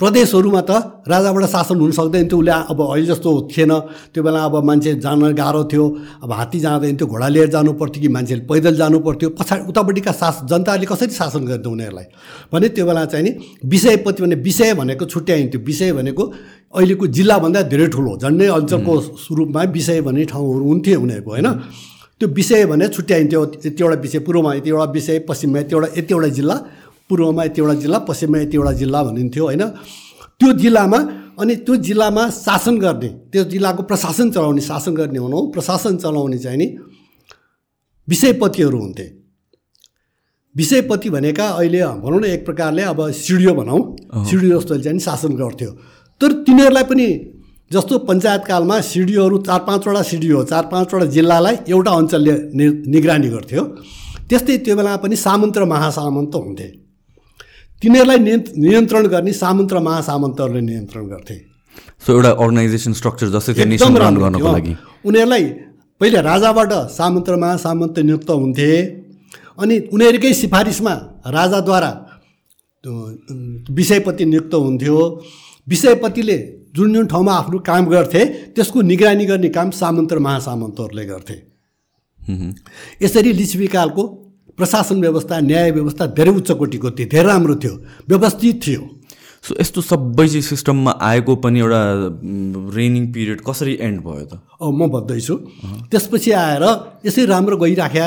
प्रदेशहरूमा 0.00 0.60
त 0.62 0.70
राजाबाट 1.10 1.44
शासन 1.50 1.76
हुन 1.76 1.90
सक्दैन 1.90 2.28
थियो। 2.30 2.38
उसले 2.38 2.54
अब 2.70 2.80
अहिले 2.80 3.06
जस्तो 3.10 3.30
थिएन। 3.50 3.72
त्यो 4.14 4.22
बेला 4.22 4.40
अब 4.46 4.54
मान्छे 4.64 4.94
जान 5.02 5.34
गाह्रो 5.34 5.62
थियो। 5.66 5.84
अब 6.22 6.30
हात्ती 6.32 6.58
जाँदैन 6.60 6.96
थियो 6.96 7.06
घोडा 7.06 7.28
लिएर 7.28 7.50
जानु 7.50 7.72
पर्थ्यो 7.74 8.00
कि 8.02 8.08
मान्छेले 8.08 8.46
पैदल 8.46 8.76
जानु 8.78 8.98
पर्थ्यो 9.02 9.28
पछाडि 9.34 9.66
उतापट्टिका 9.68 10.12
शास 10.14 10.40
जनताले 10.46 10.86
कसरी 10.86 11.10
शासन 11.10 11.44
गर्थ्यो 11.50 11.72
उनीहरूलाई? 11.72 12.06
भने 12.52 12.68
त्यो 12.70 12.86
बेला 12.86 13.04
चाहिँ 13.10 13.24
नि 13.26 13.30
विषयपति 13.66 14.22
भने 14.22 14.36
विषय 14.38 14.74
भनेको 14.78 15.04
छुट्याइन्थ्यो। 15.04 15.60
विषय 15.66 15.92
भनेको 15.92 16.22
अहिलेको 16.78 17.06
जिल्लाभन्दा 17.18 17.62
धेरै 17.66 17.86
ठुलो 17.90 18.16
झन्डै 18.22 18.46
अञ्चलको 18.46 18.92
रूपमा 19.34 19.62
विषय 19.74 20.00
भन्ने 20.06 20.24
ठाउँहरू 20.30 20.64
हुन्थ्यो 20.64 21.00
उनीहरूको 21.00 21.30
होइन? 21.30 21.48
त्यो 22.20 22.28
विषय 22.28 22.64
भने 22.66 22.88
छुट्याइन्थ्यो 22.88 23.40
यतिवटा 23.66 23.96
विषय 24.00 24.18
पूर्वमा 24.26 24.54
यतिवटा 24.54 24.84
विषय 24.92 25.18
पश्चिममा 25.28 25.58
यतिवटा 25.60 25.88
यतिवटा 25.96 26.28
जिल्ला 26.38 26.56
पूर्वमा 27.08 27.44
यतिवटा 27.44 27.74
जिल्ला 27.82 27.98
पश्चिममा 28.08 28.38
यतिवटा 28.38 28.72
जिल्ला 28.80 29.02
भनिन्थ्यो 29.02 29.44
होइन? 29.44 29.62
त्यो 30.38 30.52
जिल्लामा 30.62 30.98
अनि 31.40 31.54
त्यो 31.66 31.74
जिल्लामा 31.86 32.28
शासन 32.34 32.78
गर्ने 32.78 33.08
त्यो 33.32 33.44
जिल्लाको 33.52 33.82
प्रशासन 33.82 34.30
चलाउने 34.30 34.60
शासन 34.60 34.94
गर्ने 34.94 35.20
भनौँ 35.20 35.42
प्रशासन 35.52 35.96
चलाउने 36.02 36.38
चाहिँ 36.38 36.58
नि 36.58 36.66
विषयपतिहरू 38.08 38.78
हुन्थे। 38.78 39.06
विषयपति 40.56 41.10
भनेका 41.10 41.46
अहिले 41.48 41.80
भनौँ 42.02 42.20
न 42.20 42.24
एक 42.24 42.44
प्रकारले 42.44 42.82
अब 42.82 43.10
सिडिओ 43.14 43.54
भनौँ। 43.54 43.80
सिडिओ 44.26 44.58
जस्तो 44.58 44.78
चाहिँ 44.78 44.98
शासन 44.98 45.32
गर्थ्यो। 45.38 45.70
तर 46.20 46.32
तिनीहरूलाई 46.42 46.84
पनि 46.90 47.06
जस्तो 47.70 47.98
पञ्चायतकालमा 48.08 48.80
सिडिओहरू 48.80 49.38
चार 49.48 49.60
पाँचवटा 49.68 50.02
सिडिओ 50.10 50.42
चार 50.50 50.64
पाँचवटा 50.72 51.06
जिल्लालाई 51.16 51.56
एउटा 51.68 51.92
अञ्चलले 52.00 52.34
निगरानी 52.92 53.28
गर्थ्यो। 53.28 53.62
त्यस्तै 54.28 54.56
त्यो 54.64 54.74
बेला 54.76 54.96
पनि 55.04 55.16
सामन्त 55.16 55.56
र 55.58 55.64
महासामन्त 55.64 56.34
हुन्थे। 56.34 56.68
तिनीहरूलाई 57.82 58.18
नियन्त्रण 58.64 59.04
गर्ने 59.12 59.32
सामन्त 59.32 59.72
र 59.72 59.78
महासामन्तहरूले 59.88 60.60
नियन्त्रण 60.60 61.04
गर्थे। 61.12 61.36
सो 62.04 62.08
एउटा 62.12 62.30
अर्गनाइजेसन 62.42 62.92
स्ट्रक्चर 63.00 63.28
जस्तै 63.36 63.52
गर्नको 63.52 64.48
लागि। 64.56 64.72
उनीहरूलाई 65.04 65.44
पहिले 66.00 66.18
राजाबाट 66.30 66.72
सामन्त 66.98 67.26
र 67.30 67.36
महासामन्त 67.36 67.96
नियुक्त 68.08 68.30
हुन्थे। 68.30 68.70
अनि 69.60 69.74
उनीहरूकै 69.92 70.32
सिफारिसमा 70.42 70.94
राजाद्वारा 71.36 71.90
विषयपति 73.78 74.24
नियुक्त 74.24 74.54
हुन्थ्यो। 74.54 74.98
विषयपतिले 75.66 76.38
जुन 76.76 76.94
जुन 76.94 77.06
ठाउँमा 77.06 77.32
आफ्नो 77.32 77.58
काम 77.58 77.86
गर्थे 77.86 78.24
त्यसको 78.54 78.82
निगरानी 78.82 79.24
गर्ने 79.26 79.48
काम 79.48 79.70
सामन्त 79.70 80.12
र 80.12 80.18
महासामन्तहरूले 80.18 81.04
गर्थे 81.04 81.36
यसरी 83.02 83.32
लिच्छविकालको 83.32 84.02
प्रशासन 84.56 85.00
व्यवस्था 85.00 85.40
न्याय 85.40 85.70
व्यवस्था 85.70 86.06
धेरै 86.06 86.30
उच्च 86.30 86.50
कोटिको 86.50 86.90
थियो 86.90 87.08
धेरै 87.08 87.28
राम्रो 87.28 87.54
थियो 87.56 87.74
व्यवस्थित 88.08 88.66
थियो। 88.66 88.82
सो 89.42 89.54
यस्तो 89.60 89.80
सबै 89.80 90.26
चाहिँ 90.28 90.42
सिस्टममा 90.42 90.92
आएको 91.00 91.36
पनि 91.44 91.58
एउटा 91.60 91.82
रेनिङ 92.76 93.04
पिरियड 93.12 93.40
कसरी 93.40 93.74
एन्ड 93.80 94.00
भयो 94.02 94.24
त? 94.26 94.32
अब 94.60 94.72
म 94.74 94.88
भन्दैछु। 94.90 95.34
त्यसपछि 95.90 96.30
आएर 96.34 96.64
यसै 97.06 97.24
राम्रो 97.24 97.56
गइराख्या 97.56 98.06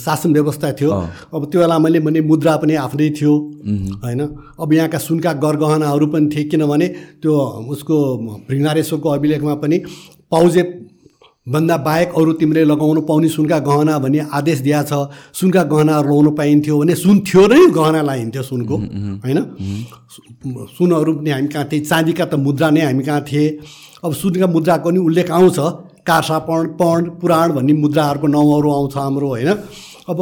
शासन 0.00 0.32
व्यवस्था 0.32 0.72
थियो। 0.80 0.90
अब 1.34 1.42
त्यो 1.52 1.60
बेला 1.60 1.78
मैले 1.78 2.00
भने 2.00 2.20
मुद्रा 2.24 2.56
पनि 2.56 2.74
आफ्नै 2.80 3.10
थियो। 3.12 3.34
होइन? 4.04 4.20
अब 4.60 4.72
यहाँका 4.72 4.98
सुनका 4.98 5.32
गरगहनाहरू 5.44 6.06
पनि 6.08 6.26
थिए 6.32 6.44
किनभने 6.50 6.88
त्यो 7.22 7.34
उसको 7.70 7.96
भृङ्गारेश्वरको 8.48 9.08
अभिलेखमा 9.08 9.54
पनि 9.62 9.78
पाउजे 10.30 10.62
भन्दा 11.46 11.76
बाहेक 11.78 12.08
अरू 12.12 12.32
तिमीले 12.36 12.64
लगाउनु 12.64 13.00
पाउने 13.08 13.28
सुनका 13.30 13.58
गहना 13.58 13.98
भन्ने 13.98 14.20
आदेश 14.30 14.58
दिएको 14.60 14.82
छ 14.84 15.08
सुनका 15.32 15.62
गहनाहरू 15.64 16.04
लगाउनु 16.04 16.30
पाइन्थ्यो 16.36 16.78
भने 16.78 16.94
सुन 16.94 17.20
थियो 17.24 17.46
नै 17.48 17.60
गहना 17.72 18.02
लाइन्थ्यो 18.02 18.42
सुनको 18.42 18.76
होइन? 19.24 19.38
सुनहरू 20.76 21.12
पनि 21.16 21.30
हामी 21.30 21.48
कहाँ 21.48 21.64
थिए 21.72 21.80
चाँदीका 21.80 22.24
त 22.24 22.34
मुद्रा 22.36 22.70
नै 22.70 22.80
हामी 22.84 23.02
कहाँ 23.02 23.22
थिए। 23.24 23.46
अब 24.04 24.12
सुनका 24.12 24.46
मुद्राको 24.46 24.88
पनि 24.90 24.98
उल्लेख 25.00 25.30
आउँछ 25.30 25.58
कार्सा 26.04 26.38
पण 26.44 26.66
पण 26.76 27.08
पुराण 27.16 27.52
भन्ने 27.56 27.72
मुद्राहरूको 27.72 28.26
नाउँहरू 28.26 28.68
आउँछ 28.72 28.96
हाम्रो 28.96 29.28
होइन? 29.28 29.50
अब 30.08 30.18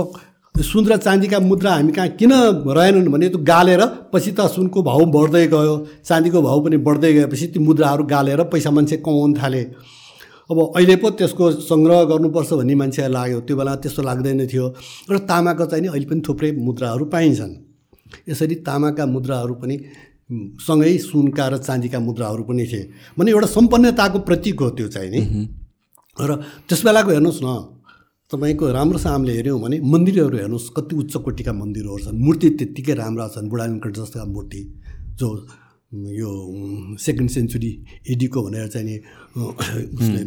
सुन 0.55 0.87
र 0.87 0.97
चाँदीका 0.99 1.39
मुद्रा 1.41 1.75
हामी 1.75 1.93
कहाँ 1.93 2.09
किन 2.15 2.33
रहेनन् 2.79 3.11
भने 3.11 3.29
त्यो 3.29 3.43
गालेर 3.43 3.83
पछि 4.15 4.33
त 4.39 4.47
सुनको 4.55 4.83
भाउ 4.83 5.05
बढ्दै 5.13 5.47
गयो 5.51 5.77
चाँदीको 6.07 6.43
भाउ 6.43 6.61
पनि 6.63 6.77
बढ्दै 6.87 7.13
गएपछि 7.13 7.47
ती 7.53 7.59
मुद्राहरू 7.61 8.05
गालेर 8.07 8.43
पैसा 8.55 8.71
मान्छे 8.71 8.97
कमाउनु 9.03 9.35
थाले। 9.35 9.63
अब 10.51 10.59
अहिले 10.77 10.97
पो 10.97 11.11
त्यसको 11.11 11.45
सङ्ग्रह 11.61 12.05
गर्नुपर्छ 12.11 12.53
भन्ने 12.53 12.75
मान्छेलाई 12.75 13.13
लाग्यो। 13.13 13.41
त्यो 13.45 13.57
बेला 13.57 13.75
त्यस्तो 13.85 14.03
लाग्दैन 14.03 14.47
थियो। 14.49 14.67
र 15.11 15.19
तामाको 15.29 15.65
चाहिँ 15.69 15.83
नि 15.85 15.89
अहिले 15.89 16.07
पनि 16.09 16.21
थुप्रै 16.25 16.51
मुद्राहरू 16.57 17.05
पाइन्छन्। 17.05 17.53
यसरी 18.29 18.55
तामाका 18.65 19.05
मुद्राहरू 19.07 19.55
पनि 19.61 19.77
सँगै 20.61 20.97
सुनका 21.05 21.45
र 21.49 21.55
चाँदीका 21.59 21.99
मुद्राहरू 22.01 22.43
पनि 22.49 22.65
थिए। 22.65 22.83
भने 23.19 23.31
एउटा 23.31 23.49
सम्पन्नताको 23.49 24.19
प्रतीक 24.29 24.61
हो 24.61 24.69
त्यो 24.71 24.89
चाहिँ 24.89 25.11
नि। 25.11 25.21
र 26.17 26.31
त्यस 26.69 26.81
बेलाको 26.85 27.11
हेर्नुहोस् 27.13 27.45
न 27.45 27.49
तपाईँको 28.31 28.65
राम्रोसँग 28.73 29.13
हामीले 29.13 29.33
हेऱ्यौँ 29.37 29.61
भने 29.61 29.77
मन्दिरहरू 29.85 30.37
हेर्नुहोस् 30.37 30.73
कति 30.77 30.97
उच्च 30.97 31.15
कोटिका 31.25 31.53
मन्दिरहरू 31.53 31.99
छन्। 32.05 32.17
मूर्ति 32.25 32.49
त्यत्तिकै 32.57 32.95
राम्रा 32.95 33.29
छन् 33.37 33.49
बुढा 33.49 33.65
वेङ्कट 33.65 33.93
जस्ता 33.97 34.25
मूर्ति। 34.25 34.61
जो 35.17 35.29
यो 35.93 36.31
सेकेन्ड 37.01 37.31
सेन्चुरी 37.31 37.69
एडीको 38.13 38.43
भनेर 38.43 38.67
चाहिँ 38.69 38.87
नि 38.87 38.97
उसले 39.97 40.23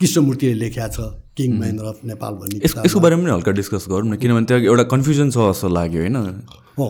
कृष्णमूर्तिले 0.00 0.54
लेखेको 0.54 0.88
छ 0.88 0.98
किङ 1.36 1.48
महेन्द्र 1.60 1.84
अफ 1.84 2.00
नेपाल 2.04 2.32
भन्ने 2.42 2.60
यसको 2.84 3.00
बारेमा 3.00 3.22
पनि 3.22 3.32
हल्का 3.32 3.52
डिस्कस 3.52 3.86
गरौँ 3.88 4.08
न 4.08 4.16
किनभने 4.20 4.46
त्यहाँ 4.46 4.62
एउटा 4.62 4.84
कन्फ्युजन 4.92 5.30
छ 5.30 5.48
जस्तो 5.48 5.68
लाग्यो 5.68 6.00
होइन? 6.00 6.16
हो 6.76 6.88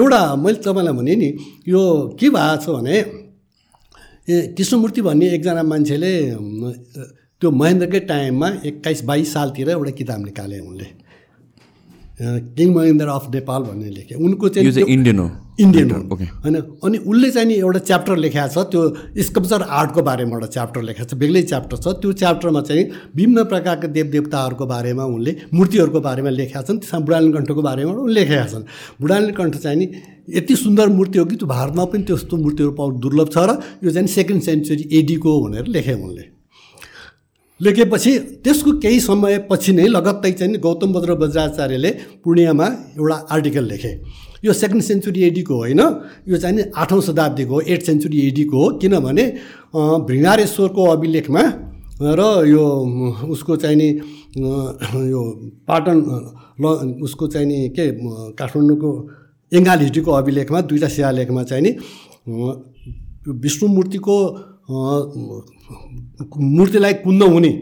एउटा 0.00 0.20
मैले 0.36 0.58
तपाईँलाई 0.64 0.94
भने 0.96 1.14
नि 1.16 1.28
यो 1.68 1.82
के 2.20 2.28
भएको 2.30 2.56
छ 2.64 2.66
भने 2.80 2.96
ए 4.24 4.56
कृष्णमूर्ति 4.56 5.00
भन्ने 5.04 5.26
एकजना 5.36 5.62
मान्छेले 5.62 6.12
त्यो 7.40 7.48
महेन्द्रकै 7.60 8.00
टाइममा 8.08 8.48
एक्काइस 8.64 9.04
बाइस 9.04 9.32
सालतिर 9.32 9.68
एउटा 9.70 9.92
किताब 10.00 10.24
निकाले 10.24 10.58
उनले। 10.64 11.03
किङ 12.20 12.74
महेन्द्र 12.74 13.08
अफ 13.08 13.24
नेपाल 13.34 13.62
भन्ने 13.62 13.90
लेखे। 13.90 14.14
उनको 14.14 14.48
चाहिँ 14.48 14.84
इन्डियन 14.86 15.18
हो। 15.18 15.30
इन्डियन 15.60 15.90
हो। 15.90 16.16
होइन 16.44 16.56
अनि 16.84 16.98
उसले 16.98 17.30
चाहिँ 17.30 17.48
नि 17.48 17.54
एउटा 17.54 17.78
च्याप्टर 17.78 18.16
लेखाएको 18.16 18.62
छ 18.62 18.66
त्यो 18.70 18.82
स्कल्पचर 19.22 19.62
आर्टको 19.62 20.02
बारेमा 20.02 20.34
एउटा 20.34 20.46
च्याप्टर 20.46 20.82
लेखाएको 20.82 21.10
छ 21.10 21.18
बेग्लै 21.18 21.42
च्याप्टर 21.42 21.76
छ। 21.76 21.86
त्यो 21.98 22.12
च्याप्टरमा 22.22 22.60
चाहिँ 22.62 22.84
विभिन्न 23.18 23.44
प्रकारका 23.50 23.88
देवदेवताहरूको 23.98 24.66
बारेमा 24.66 25.04
उनले 25.04 25.36
मूर्तिहरूको 25.54 26.00
बारेमा 26.00 26.30
लेखेका 26.30 26.62
छन् 26.62 26.78
त्यसमा 26.78 27.00
बुढालिन 27.06 27.32
कण्ठको 27.32 27.62
बारेमा 27.62 27.92
उनले 27.92 28.14
लेखेका 28.14 28.46
छन्। 28.46 28.64
बुढालिन 29.00 29.32
कण्ठ 29.34 29.54
चाहिँ 29.56 29.78
नि 29.78 29.86
यति 30.38 30.56
सुन्दर 30.56 30.88
मूर्ति 30.94 31.18
हो 31.18 31.24
कि 31.24 31.36
त्यो 31.36 31.48
भारतमा 31.48 31.84
पनि 31.90 32.02
त्यस्तो 32.04 32.36
मूर्तिहरू 32.36 32.72
पाउनु 32.78 32.98
दुर्लभ 32.98 33.28
छ 33.34 33.38
र 33.42 33.58
यो 33.84 33.90
चाहिँ 33.90 34.06
सेकेन्ड 34.08 34.42
सेन्चुरी 34.42 34.88
एडीको 34.98 35.30
भनेर 35.40 35.66
लेखे 35.66 35.94
उनले। 35.94 36.33
लेखेपछि 37.60 38.12
त्यसको 38.44 38.70
केही 38.78 39.00
समयपछि 39.00 39.72
नै 39.72 39.86
लगत्तै 39.88 40.32
चाहिँ 40.32 40.58
गौतम 40.58 40.92
बज्र 40.92 41.12
वज्राचार्यले 41.14 41.90
पूर्णियामा 42.24 42.66
एउटा 42.98 43.16
आर्टिकल 43.30 43.64
लेखे। 43.64 43.92
यो 44.44 44.52
सेकेन्ड 44.52 44.82
सेन्चुरी 44.82 45.20
एडीको 45.22 45.54
होइन 45.54 45.80
यो 46.28 46.36
चाहिँ 46.36 46.64
आठौँ 46.76 47.00
शताब्दीको 47.00 47.60
एट 47.64 47.82
सेन्चुरी 47.82 48.20
एडीको 48.28 48.56
हो 48.58 48.70
किनभने 48.78 49.24
भृङ्गारेश्वरको 50.04 50.84
अभिलेखमा 50.92 51.42
र 52.12 52.22
यो 52.46 52.64
उसको 53.28 53.56
चाहिँ 53.56 53.76
नि 53.76 53.88
यो 55.08 55.22
पाटन 55.68 55.96
ल 56.60 56.64
उसको 57.02 57.26
चाहिँ 57.28 57.46
नि 57.46 57.68
के 57.70 57.86
काठमाडौँको 58.34 58.90
एङ्गाल 59.52 59.78
हिटीको 59.80 60.10
अभिलेखमा 60.12 60.60
दुईवटा 60.62 60.88
शिलालेखमा 60.88 61.42
चाहिँ 61.44 61.62
नि 61.62 61.70
विष्णुमूर्तिको 63.40 64.16
मूर्तिलाई 66.56 66.94
कुन्न 67.04 67.22
हुने 67.34 67.52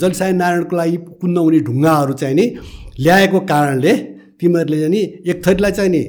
जलसाय 0.00 0.32
नारायणको 0.32 0.76
लागि 0.76 0.96
कुन्न 1.20 1.36
हुने 1.36 1.58
ढुङ्गाहरू 1.68 2.12
चाहिँ 2.12 2.34
नि 2.36 2.46
ल्याएको 3.00 3.38
कारणले 3.50 3.92
तिमीहरूले 4.40 4.78
चाहिँ 4.78 4.90
नि 4.90 5.00
एक 5.30 5.36
थरीलाई 5.46 5.72
चाहिँ 5.72 5.90
नि 5.90 6.02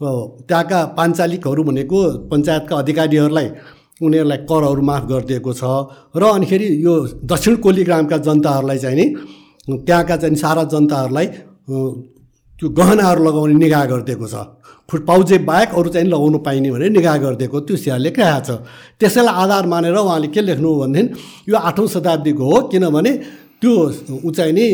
त्यहाँका 0.00 0.78
पाञ्चालिकहरू 0.98 1.62
भनेको 1.64 1.98
पञ्चायतका 2.30 2.74
अधिकारीहरूलाई 2.76 3.48
उनीहरूलाई 4.02 4.38
करहरू 4.50 4.82
माफ 4.82 5.02
गरिदिएको 5.10 5.52
छ। 5.52 5.62
र 6.16 6.22
अनिखेरि 6.34 6.66
यो 6.84 6.94
दक्षिण 7.24 7.54
कोली 7.64 7.82
ग्रामका 7.84 8.16
जनताहरूलाई 8.26 8.78
चाहिँ 8.78 8.96
नि 8.98 9.06
त्यहाँका 9.86 10.16
चाहिँ 10.16 10.36
सारा 10.36 10.62
जनताहरूलाई 10.74 11.26
त्यो 12.58 12.68
गहनाहरू 12.78 13.20
लगाउने 13.24 13.54
निगाह 13.54 13.84
गरिदिएको 13.92 14.26
छ। 14.26 14.36
फुट 14.88 15.00
पाउजे 15.06 15.38
बाहेक 15.46 15.70
अरू 15.78 15.88
चाहिँ 15.94 16.08
लगाउनु 16.08 16.38
पाइने 16.42 16.70
भनेर 16.74 16.90
निगाह 16.90 17.16
गरिदिएको 17.24 17.58
त्यो 17.66 17.76
सिया 17.76 17.96
लेखिरहेको 18.02 18.40
छ। 18.46 18.50
त्यसैलाई 18.98 19.34
आधार 19.42 19.64
मानेर 19.70 19.94
उहाँले 19.94 20.28
के 20.34 20.40
लेख्नु 20.42 20.68
भनेदेखि 20.82 21.50
यो 21.50 21.56
आठौँ 21.56 21.86
शताब्दीको 21.86 22.44
हो 22.50 22.56
किनभने 22.72 23.12
त्यो 23.62 23.72
उचाइ 24.26 24.50
नै 24.54 24.66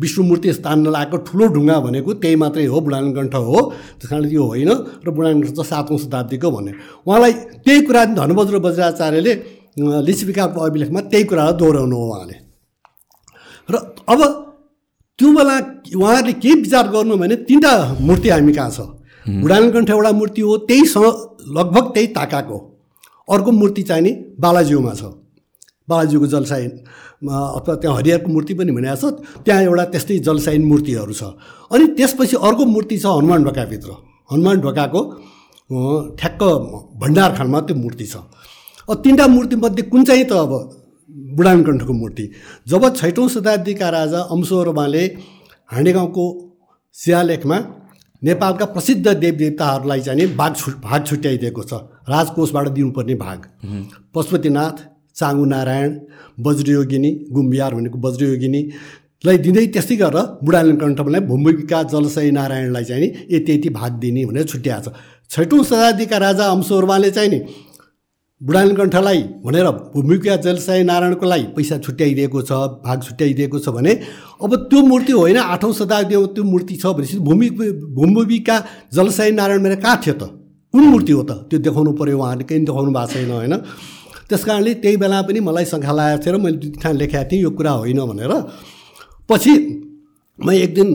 विष्णुमूर्ति 0.00 0.52
स्थानमा 0.52 0.90
लागेको 0.92 1.16
ठुलो 1.28 1.44
ढुङ्गा 1.56 1.76
भनेको 1.88 2.10
त्यही 2.20 2.36
मात्रै 2.36 2.64
हो 2.72 2.80
बुढानकण्ठ 2.84 3.34
हो। 3.34 3.58
त्यस 4.00 4.08
कारण 4.10 4.28
त्यो 4.28 4.44
होइन 4.44 4.70
र 5.04 5.08
बुढानकण्ठ 5.08 5.56
चाहिँ 5.56 5.68
सातौँ 5.72 5.98
शताब्दीको 6.04 6.48
भने 6.56 6.72
उहाँलाई 7.08 7.32
त्यही 7.64 7.80
कुरा 7.88 8.02
धनबज्र 8.16 8.56
वज्राचार्यले 8.60 9.32
अँ, 9.74 10.02
लिच्छविकाको 10.06 10.58
अभिलेखमा 10.60 11.00
त्यही 11.10 11.24
कुरालाई 11.24 11.54
दोहोऱ्याउनु 11.58 11.96
हो 11.96 12.04
उहाँले। 12.12 12.36
र 13.72 13.74
अब 14.04 14.20
त्यो 15.18 15.30
बेला 15.32 15.56
उहाँहरूले 15.94 16.32
के 16.42 16.54
विचार 16.60 16.88
गर्नु 16.90 17.16
भने 17.16 17.36
तिनवटा 17.46 17.72
मूर्ति 18.00 18.28
हामी 18.28 18.52
कहाँ 18.52 18.70
छ? 18.70 18.80
बुढानीकण्ठ 19.42 19.90
एउटा 19.90 20.10
मूर्ति 20.12 20.40
हो 20.42 20.56
त्यहीसँग 20.68 21.06
लगभग 21.56 21.84
त्यही 21.94 22.06
ताकाको। 22.18 22.58
अर्को 23.28 23.50
मूर्ति 23.52 23.82
चाहिँ 23.82 24.02
नि 24.02 24.10
बालाजीमा 24.40 24.94
छ। 24.94 25.02
बालाजीको 25.88 26.26
जलसाइन 26.26 26.70
अथवा 27.24 27.74
त्यहाँ 27.74 27.96
हरिहरको 27.96 28.28
मूर्ति 28.32 28.54
पनि 28.58 28.72
भनेको 28.74 28.96
छ 29.00 29.14
त्यहाँ 29.44 29.62
एउटा 29.62 29.84
त्यस्तै 29.94 30.18
जलसाइन 30.28 30.64
मूर्तिहरू 30.66 31.12
छ। 31.14 31.22
अनि 31.70 31.86
त्यसपछि 31.96 32.36
अर्को 32.42 32.64
मूर्ति 32.74 32.98
छ 32.98 33.06
हनुमान 33.06 33.44
ढोकाभित्र। 33.44 33.90
हनुमान 34.32 34.60
ढोकाको 34.60 35.00
ठ्याक्क 36.18 36.42
भण्डारखानमा 37.02 37.60
त्यो 37.70 37.76
मूर्ति 37.76 38.06
छ। 38.06 38.16
अब 38.90 38.96
तिनवटा 39.04 39.26
मूर्तिमध्ये 39.30 39.82
कुन 39.88 40.04
चाहिँ 40.04 40.24
त 40.26 40.32
अब 40.42 40.52
बुढानकण्ठको 41.14 41.92
मूर्ति। 41.92 42.30
जब 42.68 42.94
छैटौँ 42.96 43.28
शताब्दीका 43.28 43.88
राजा 43.90 44.20
अंशोरमाले 44.30 45.04
हाँडेगाउँको 45.70 46.24
शिलालेखमा 46.94 47.58
नेपालका 48.22 48.64
प्रसिद्ध 48.66 49.06
देवदेवताहरूलाई 49.08 50.00
चाहिँ 50.00 50.20
नि 50.20 50.26
भाग 50.34 50.54
छु 50.56 50.70
भाग 50.80 51.06
छुट्याइदिएको 51.06 51.62
छ। 51.62 51.72
राजकोषबाट 52.08 52.68
दिनुपर्ने 52.70 53.14
भाग। 53.16 53.38
पशुपतिनाथ 54.14 54.76
चाङ्गु 55.16 55.44
नारायण 55.44 55.90
वज्रयोगिनी 56.40 57.10
गुम्बियार 57.32 57.74
भनेको 57.74 57.98
वज्रयोगिनीलाई 57.98 59.38
दिँदै 59.38 59.66
त्यस्तै 59.74 59.96
गरेर 59.96 60.22
बुढालिनकण्ठलाई 60.44 61.20
भूमिका 61.30 61.82
जलसय 61.92 62.30
नारायणलाई 62.30 62.84
चाहिँ 62.84 63.02
नि 63.02 63.36
यति 63.36 63.52
यति 63.54 63.68
भाग 63.70 63.92
दिने 64.02 64.24
भनेर 64.26 64.44
छुट्याएको 64.44 64.90
छ। 64.90 64.96
छैटौँ 65.30 65.62
शताब्दीका 65.64 66.16
राजा 66.18 66.44
अंशोर्माले 66.50 67.10
चाहिँ 67.10 67.30
नि 67.30 67.38
बुढालिनकण्ठलाई 68.44 69.20
भनेर 69.44 69.66
भूमिका 69.94 70.36
जलसाय 70.44 70.82
नारायणको 70.84 71.26
लागि 71.26 71.46
पैसा 71.56 71.78
छुट्याइदिएको 71.84 72.42
छ 72.42 72.52
भाग 72.84 73.02
छुट्याइदिएको 73.02 73.58
छ 73.58 73.68
भने 73.76 73.92
अब 74.44 74.54
त्यो 74.70 74.80
मूर्ति 74.84 75.12
होइन 75.12 75.38
आठौँ 75.38 75.72
शताब्दीमा 75.72 76.26
त्यो 76.36 76.44
मूर्ति 76.44 76.76
छ 76.76 76.86
भनेपछि 76.96 77.18
भूमि 77.28 77.48
भूमिका 77.98 78.56
जलसाय 78.92 79.30
नारायण 79.40 79.62
मेरो 79.62 79.76
कहाँ 79.80 79.96
थियो 80.04 80.14
त? 80.14 80.24
कुन 80.74 80.84
मूर्ति 80.92 81.12
हो 81.12 81.22
त? 81.22 81.32
त्यो 81.48 81.58
देखाउनु 81.64 81.92
पऱ्यो 81.96 82.18
उहाँहरूले 82.18 82.44
केही 82.44 82.60
देखाउनु 82.68 82.90
भएको 82.92 83.12
छैन 83.12 83.30
होइन? 83.30 83.54
त्यस 84.28 84.44
कारणले 84.44 84.74
त्यही 84.82 84.96
बेला 84.96 85.20
पनि 85.24 85.40
मलाई 85.48 85.64
शङ्खा 85.72 85.92
लागेको 85.92 86.22
थियो 86.24 86.34
र 86.36 86.40
मैले 86.44 86.56
दुई 86.60 86.70
ठाउँ 86.82 86.96
लेखाएको 87.00 87.30
थिएँ 87.30 87.42
यो 87.42 87.50
कुरा 87.56 87.72
होइन 87.80 88.00
भनेर। 88.10 88.32
पछि 89.28 89.52
म 90.38 90.50
एक 90.52 90.74
दिन 90.74 90.88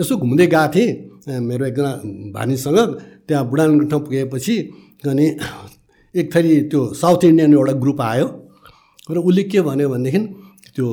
यसो 0.00 0.16
घुम्दै 0.16 0.46
गएको 0.46 0.72
थिएँ 0.74 1.40
मेरो 1.48 1.64
एकजना 1.66 1.92
भानिसँग 2.32 2.78
त्यहाँ 3.28 3.44
बुढानकण्ठ 3.50 3.92
पुगेपछि 4.04 4.56
अनि 5.04 5.26
एक 6.16 6.34
थरी 6.34 6.60
त्यो 6.70 6.80
साउथ 6.94 7.24
इन्डियन 7.24 7.52
एउटा 7.52 7.72
ग्रुप 7.82 8.00
आयो 8.00 8.26
र 9.10 9.18
उसले 9.18 9.42
के 9.50 9.60
भन्यो 9.60 9.88
भनेदेखि 9.88 10.18
त्यो 10.76 10.86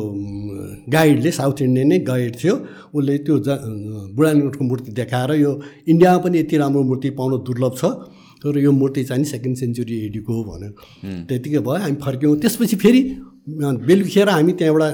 गाइडले 0.93 1.31
साउथ 1.31 1.61
इन्डियन 1.61 1.87
नै 1.87 1.99
गाइड 2.09 2.35
थियो 2.41 2.55
उसले 2.97 3.17
त्यो 3.25 3.37
ज 3.45 3.57
बुढानकण्ठको 4.17 4.63
मूर्ति 4.65 4.91
देखाएर 4.99 5.31
यो 5.41 5.51
इन्डियामा 5.87 6.17
पनि 6.25 6.39
यति 6.39 6.57
राम्रो 6.57 6.83
मूर्ति 6.89 7.09
पाउनु 7.19 7.37
दुर्लभ 7.47 7.73
छ 7.77 7.85
तर 8.41 8.57
यो 8.57 8.71
मूर्ति 8.71 9.03
चाहिँ 9.05 9.25
सेकेन्ड 9.33 9.57
सेन्चुरी 9.57 9.95
एडीको 10.05 10.33
हो 10.33 10.43
भन्यो। 10.43 10.69
त्यतिकै 11.29 11.59
भयो 11.65 11.81
हामी 11.85 11.97
फर्क्यौँ। 12.01 12.35
त्यसपछि 12.41 12.75
फेरि 12.83 13.01
बेलुखेर 13.87 14.29
हामी 14.29 14.53
त्यहाँ 14.57 14.73
एउटा 14.73 14.89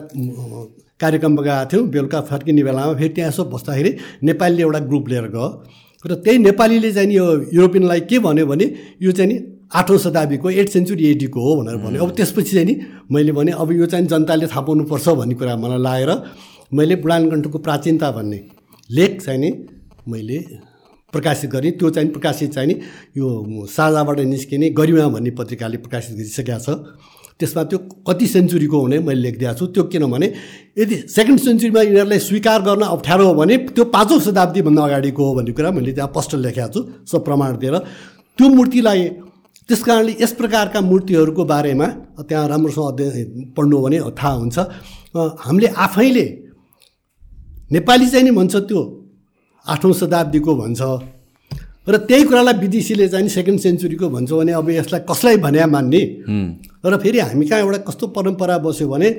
कार्यक्रममा 1.01 1.41
गएको 1.47 1.65
थियौँ 1.71 1.87
बेलुका 1.95 2.21
फर्किने 2.29 2.63
बेलामा 2.67 2.93
फेरि 2.99 3.13
त्यहाँ 3.15 3.29
यसो 3.31 3.43
बस्दाखेरि 3.53 3.91
नेपालीले 4.27 4.63
एउटा 4.63 4.79
ग्रुप 4.89 5.05
लिएर 5.09 5.27
गयो। 5.35 5.47
र 6.03 6.15
त्यही 6.23 6.37
नेपालीले 6.47 6.91
चाहिँ 6.91 7.15
यो 7.15 7.25
युरोपियनलाई 7.55 8.01
के 8.09 8.19
भन्यो 8.27 8.45
भने 8.51 8.65
यो 9.01 9.11
चाहिँ 9.11 9.31
नि 9.31 9.37
आठौँ 9.71 9.97
शताब्दीको 9.99 10.49
एट 10.49 10.69
सेन्चुरी 10.69 11.06
एडीको 11.12 11.39
हो 11.41 11.56
भनेर 11.62 11.77
भन्यो। 11.84 12.03
अब 12.03 12.12
त्यसपछि 12.15 12.51
चाहिँ 12.51 12.65
नि 12.65 12.75
मैले 13.12 13.32
भने 13.32 13.51
अब 13.51 13.71
यो 13.71 13.86
चाहिँ 13.86 14.06
जनताले 14.08 14.47
थाहा 14.47 14.62
पाउनुपर्छ 14.62 15.10
भन्ने 15.10 15.36
कुरा 15.36 15.56
मलाई 15.56 15.82
लागेर 15.82 16.12
मैले 16.73 16.95
बुढानकण्ठको 17.03 17.58
प्राचीनता 17.60 18.12
भन्ने 18.12 18.39
लेख 18.89 19.21
चाहिँ 19.21 19.39
नि 19.39 19.51
मैले 20.08 20.38
प्रकाशित 21.13 21.49
गरेँ। 21.51 21.71
त्यो 21.80 21.89
चाहिँ 21.89 22.10
प्रकाशित 22.12 22.53
चाहिँ 22.53 22.67
नि 22.67 22.75
यो 23.17 23.65
साझाबाट 23.67 24.19
निस्किने 24.19 24.69
गरिमा 24.71 25.08
भन्ने 25.08 25.32
पत्रिकाले 25.36 25.77
प्रकाशित 25.84 26.15
गरिसकेका 26.15 26.58
छ। 26.60 26.69
त्यसमा 27.39 27.63
त्यो 27.69 27.77
कति 28.08 28.27
सेन्चुरीको 28.27 28.77
हुने 28.82 28.99
मैले 28.99 29.21
लेखिदिएको 29.21 29.56
छु। 29.56 29.65
त्यो 29.67 29.84
किनभने 29.91 30.27
यदि 30.80 30.95
सेकेन्ड 31.12 31.39
सेन्चुरीमा 31.39 31.82
यिनीहरूलाई 31.82 32.19
स्वीकार 32.19 32.62
गर्न 32.62 32.82
अप्ठ्यारो 32.88 33.25
हो 33.27 33.34
भने 33.36 33.58
त्यो 33.75 33.86
पाँचौँ 33.93 34.19
शताब्दीभन्दा 34.25 34.84
अगाडिको 34.84 35.21
हो 35.23 35.34
भन्ने 35.36 35.51
कुरा 35.53 35.71
मैले 35.71 35.91
त्यहाँ 35.93 36.10
स्पष्ट 36.10 36.36
लेखेको 36.36 36.71
छु। 36.73 36.82
सब 37.06 37.25
प्रमाण 37.25 37.58
दिएर 37.62 37.77
त्यो 38.38 38.47
मूर्तिलाई 38.49 39.01
त्यस 39.69 39.82
कारणले 39.84 40.13
यस 40.19 40.32
प्रकारका 40.39 40.80
मूर्तिहरूको 40.82 41.43
बारेमा 41.43 41.88
त्यहाँ 42.23 42.47
राम्रोसँग 42.47 42.88
अध्ययन 42.88 43.51
पढ्नु 43.58 43.77
भने 43.84 43.97
थाहा 44.15 44.34
हुन्छ। 44.39 44.58
हामीले 45.43 45.67
आफैले 45.75 46.25
नेपाली 47.71 48.08
चाहिँ 48.08 48.23
नि 48.23 48.32
भन्छ 48.32 48.56
त्यो 48.63 48.82
आठौँ 49.65 49.93
शताब्दीको 49.93 50.51
भन्छ। 50.56 50.82
र 51.88 51.97
त्यही 52.08 52.23
कुरालाई 52.23 52.56
विदेशीले 52.63 53.08
चाहिँ 53.12 53.27
सेकेन्ड 53.27 53.60
सेन्चुरीको 53.60 54.08
भन्छ 54.08 54.32
भने 54.32 54.51
अब 54.56 54.69
यसलाई 54.69 55.01
कसलाई 55.03 55.38
भने 55.43 55.65
मान्ने? 55.67 56.01
र 56.86 56.97
फेरि 57.03 57.19
हामी 57.19 57.45
कहाँ 57.47 57.60
एउटा 57.60 57.80
कस्तो 57.88 58.08
परम्परा 58.15 58.58
बस्यो 58.63 58.88
भने 58.88 59.10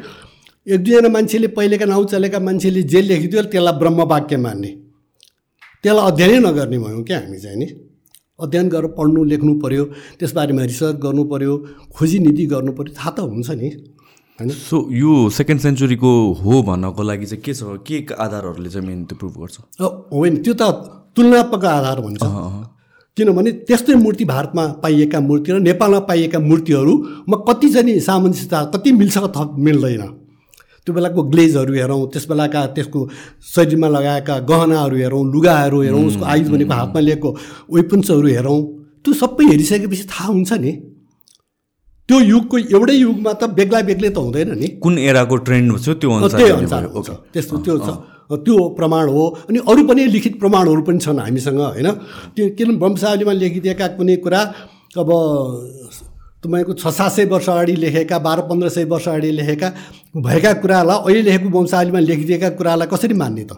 एक 0.68 0.80
दुईजना 0.84 1.08
मान्छेले 1.08 1.48
पहिलेका 1.56 1.86
नाउँ 1.88 2.04
चलेका 2.08 2.38
मान्छेले 2.40 2.82
जे 2.88 3.00
लेखिदियो 3.00 3.42
त्यसलाई 3.52 3.74
ब्रह्मवाक्य 3.80 4.36
मान्ने। 4.36 4.70
त्यसलाई 5.84 6.04
अध्ययनै 6.08 6.38
नगर्ने 6.40 6.78
भयौँ 6.78 7.02
क्या 7.04 7.18
हामी 7.20 7.38
चाहिँ 7.40 7.56
नि। 7.56 7.66
अध्ययन 8.38 8.68
गरेर 8.68 8.90
पढ्नु 8.98 9.24
लेख्नु 9.24 9.52
पऱ्यो 9.60 9.84
त्यसबारेमा 10.18 10.62
रिसर्च 10.62 10.96
गर्नु 11.02 11.24
पऱ्यो 11.32 11.54
खोजी 11.94 12.18
नीति 12.18 12.46
गर्नु 12.46 12.72
पऱ्यो 12.72 12.94
थाहा 12.94 13.10
त 13.10 13.20
हुन्छ 13.26 13.50
नि 13.50 13.68
होइन? 14.38 14.50
सो 14.50 14.76
यो 14.94 15.12
सेकेन्ड 15.34 15.60
सेन्चुरीको 15.60 16.10
हो 16.42 16.62
भन्नको 16.62 17.02
लागि 17.02 17.26
चाहिँ 17.26 17.42
के 17.42 17.54
छ 17.54 17.82
के 17.82 18.14
आधारहरूले 18.14 18.70
चाहिँ 18.70 18.86
मेन 18.86 19.04
त्यो 19.04 19.18
प्रुभ 19.18 19.34
गर्छ? 19.42 19.56
होइन 20.14 20.36
त्यो 20.42 20.54
त 20.54 20.62
तुलनात्मक 21.16 21.64
आधार 21.64 22.00
भन्छ। 22.00 22.22
किनभने 23.16 23.50
त्यस्तै 23.66 23.94
मूर्ति 23.98 24.24
भारतमा 24.24 24.66
पाइएका 24.82 25.20
मूर्ति 25.20 25.52
र 25.52 25.58
नेपालमा 25.58 26.00
पाइएका 26.06 26.38
मूर्तिहरूमा 26.38 27.36
कति 27.48 27.68
चाहिँ 27.74 27.98
सामञ्जस्यता 28.00 28.64
कति 28.74 28.92
मिल्छ 28.92 29.18
थप 29.34 29.54
मिल्दैन। 29.58 30.02
त्यो 30.88 30.94
बेलाको 30.96 31.22
ग्लेजहरू 31.28 31.72
हेरौँ 31.74 32.00
त्यस 32.08 32.24
बेलाका 32.32 32.60
त्यसको 32.72 33.00
शरीरमा 33.44 33.88
लगाएका 33.92 34.34
गहनाहरू 34.48 34.96
हेरौँ 34.96 35.22
लुगाहरू 35.32 35.78
हेरौँ 35.84 36.04
उसको 36.08 36.24
आयुष 36.24 36.48
भनेको 36.48 36.72
हातमा 36.72 37.00
लिएको 37.04 37.28
वेपन्सहरू 37.76 38.28
हेरौँ 38.36 38.60
त्यो 39.04 39.12
सबै 39.20 39.44
हेरिसकेपछि 39.52 40.04
थाहा 40.08 40.28
हुन्छ 40.32 40.52
नि। 40.64 40.72
त्यो 42.08 42.16
युगको 42.32 42.56
एउटै 42.72 42.96
युगमा 42.96 43.32
त 43.36 43.52
बेग्ला 43.52 43.80
बेग्लै 43.84 44.10
त 44.16 44.18
हुँदैन 44.24 44.50
नि। 44.56 44.68
कुन 44.80 44.94
एराको 44.98 45.36
ट्रेन्ड 45.44 45.76
छ 45.76 46.00
त्यो 46.00 46.08
त्यही 46.24 46.50
अनुसार 46.56 46.84
त्यस्तो 47.36 47.56
त्यो 47.68 47.76
छ। 47.84 47.88
त्यो 48.48 48.56
प्रमाण 48.72 49.04
हो। 49.12 49.24
अनि 49.44 49.58
अरू 49.68 49.84
पनि 49.84 50.08
लिखित 50.16 50.40
प्रमाणहरू 50.40 50.82
पनि 50.88 50.98
छन् 51.04 51.20
हामीसँग 51.20 51.60
होइन। 51.60 51.88
त्यो 52.32 52.44
किन 52.56 52.68
वंशावलीमा 52.80 53.32
लेखिदिएका 53.44 53.86
कुनै 54.00 54.16
कुरा 54.24 54.40
अब 54.96 55.10
तपाईँको 56.42 56.72
छ 56.74 56.86
सात 56.88 57.10
सय 57.12 57.24
वर्ष 57.26 57.48
अगाडि 57.48 57.74
लेखेका 57.76 58.18
बाह्र 58.18 58.40
पन्ध्र 58.48 58.68
सय 58.70 58.84
वर्ष 58.92 59.08
अगाडि 59.08 59.30
लेखेका 59.38 59.68
भएका 60.16 60.52
कुरालाई 60.62 60.98
अहिले 61.04 61.22
लेखेको 61.22 61.48
वंशावलीमा 61.58 62.00
लेखिदिएका 62.00 62.48
कुरालाई 62.58 62.88
कसरी 62.92 63.14
मान्ने 63.14 63.44
त? 63.44 63.52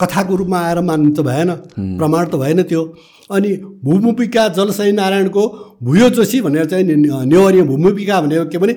कथाको 0.00 0.36
रूपमा 0.36 0.58
आएर 0.66 0.80
मान्नु 0.80 1.10
त 1.10 1.20
भएन 1.26 1.50
प्रमाण 1.98 2.24
त 2.26 2.34
भएन 2.42 2.62
त्यो। 2.70 2.82
अनि 3.30 3.50
भूमुपिका 3.84 4.46
जलसाई 4.54 4.92
नारायणको 4.92 5.42
भुयो 5.82 6.08
जोशी 6.14 6.40
भनेर 6.46 6.64
चाहिँ 6.70 6.84
नेवारी 7.26 7.62
भूमुपिका 7.70 8.20
भनेको 8.20 8.44
के 8.52 8.58
भने 8.58 8.72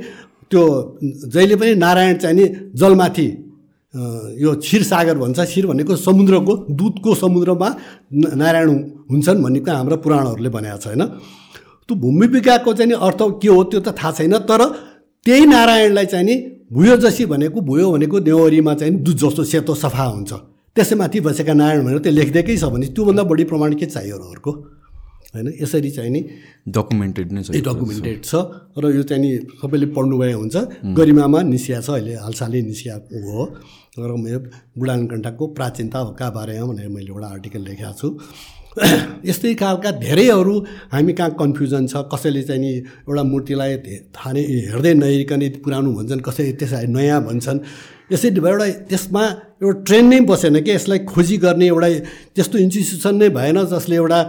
त्यो 0.51 0.63
जहिले 1.33 1.55
पनि 1.55 1.75
नारायण 1.85 2.17
चाहिँ 2.17 2.35
नि 2.37 2.45
जलमाथि 2.75 3.27
यो 4.43 4.55
क्षीरसागर 4.57 5.17
भन्छ 5.17 5.39
क्षीर 5.39 5.65
भनेको 5.67 5.95
समुद्रको 6.01 6.53
दुधको 6.81 7.15
समुद्रमा 7.15 7.69
नारायण 8.41 8.69
हुन्छन् 9.09 9.43
भन्ने 9.43 9.59
कुरा 9.59 9.77
हाम्रो 9.77 9.97
पुराणहरूले 10.05 10.49
भनेको 10.49 10.77
छ 10.77 10.87
होइन 10.87 11.03
त्यो 11.87 11.95
भूमिपिकाको 11.99 12.73
चाहिँ 12.73 12.89
नि 12.89 12.95
अर्थ 13.07 13.21
के 13.41 13.47
हो 13.47 13.63
त्यो 13.71 13.79
त 13.79 13.95
थाहा 13.99 14.11
छैन 14.17 14.37
तर 14.49 14.61
त्यही 15.25 15.45
नारायणलाई 15.45 16.05
चाहिँ 16.05 16.25
नि 16.25 16.35
भुयो 16.71 16.95
जसी 17.03 17.25
भनेको 17.25 17.61
भुयो 17.61 17.91
भनेको 17.91 18.19
देवरीमा 18.19 18.73
चाहिँ 18.75 18.93
दुध 19.03 19.17
जस्तो 19.17 19.43
सेतो 19.43 19.73
सफा 19.75 20.05
हुन्छ। 20.05 20.31
त्यसैमाथि 20.75 21.19
बसेका 21.21 21.53
नारायण 21.53 21.83
भनेर 21.85 21.99
त्यो 22.03 22.11
लेखिदिएकै 22.11 22.55
छ 22.57 22.65
भने 22.73 22.87
त्योभन्दा 22.95 23.23
बढी 23.23 23.43
प्रमाण 23.51 23.73
के 23.79 23.85
चाहियो 23.85 24.17
अर्को? 24.17 24.51
होइन 25.33 25.47
यसरी 25.61 25.89
चाहिँ 25.91 26.11
नि 26.11 26.21
डकुमेन्टेड 26.69 27.31
नै 27.33 27.41
छ 27.43 27.61
डकुमेन्टेड 27.67 28.19
छ 28.23 28.33
र 28.77 28.83
यो 28.95 29.03
चाहिँ 29.03 29.21
नि 29.23 29.31
सबैले 29.61 29.85
पढ्नुभए 29.93 30.33
हुन्छ। 30.33 30.55
गरिमामा 30.97 31.39
निस्किया 31.53 31.79
छ 31.81 31.89
अहिले 31.97 32.13
हालसालै 32.25 32.61
निस्किएको 32.69 33.17
हो। 33.27 33.43
र 33.93 34.11
मेरो 34.17 34.39
बुढानकण्ठाको 34.77 35.43
प्राचीनताका 35.57 36.29
बारेमा 36.37 36.65
भनेर 36.69 36.89
मैले 36.89 37.09
एउटा 37.13 37.27
आर्टिकल 37.37 37.61
लेखेको 37.69 37.93
छु। 37.93 38.07
यस्तै 39.25 39.53
खालका 39.53 39.91
धेरैहरू 40.01 40.55
हामी 40.91 41.13
कहाँ 41.13 41.31
कन्फ्युजन 41.39 41.87
छ 41.87 42.09
कसैले 42.09 42.41
चाहिँ 42.43 42.61
नि 42.61 42.71
एउटा 43.05 43.23
मूर्तिलाई 43.23 43.77
थाहा 44.09 44.31
नै 44.33 44.41
हेर्दै 44.71 44.93
नहेरिकन 44.93 45.41
पुरानो 45.61 45.89
भन्छन् 45.93 46.21
कसैले 46.21 46.51
त्यसलाई 46.57 46.87
नयाँ 46.89 47.21
भन्छन्। 47.21 47.59
भयो 48.11 48.49
एउटा 48.49 48.67
त्यसमा 48.89 49.23
एउटा 49.63 49.79
ट्रेन 49.83 50.05
नै 50.05 50.19
बसेन 50.25 50.61
कि 50.61 50.71
यसलाई 50.71 50.99
खोजी 51.05 51.37
गर्ने 51.37 51.67
एउटा 51.67 51.89
त्यस्तो 52.35 52.57
इन्स्टिट्युसन 52.57 53.15
नै 53.15 53.29
भएन 53.29 53.57
जसले 53.65 53.95
एउटा 53.95 54.19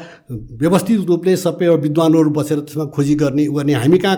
व्यवस्थित 0.60 1.00
रूपले 1.08 1.36
सबै 1.36 1.64
एउटा 1.64 1.82
विद्वानहरू 1.82 2.30
बसेर 2.30 2.58
त्यसमा 2.60 2.84
खोजी 2.92 3.14
गर्ने 3.14 3.44
गर्ने 3.48 3.74
हामी 3.74 3.98
कहाँ 3.98 4.16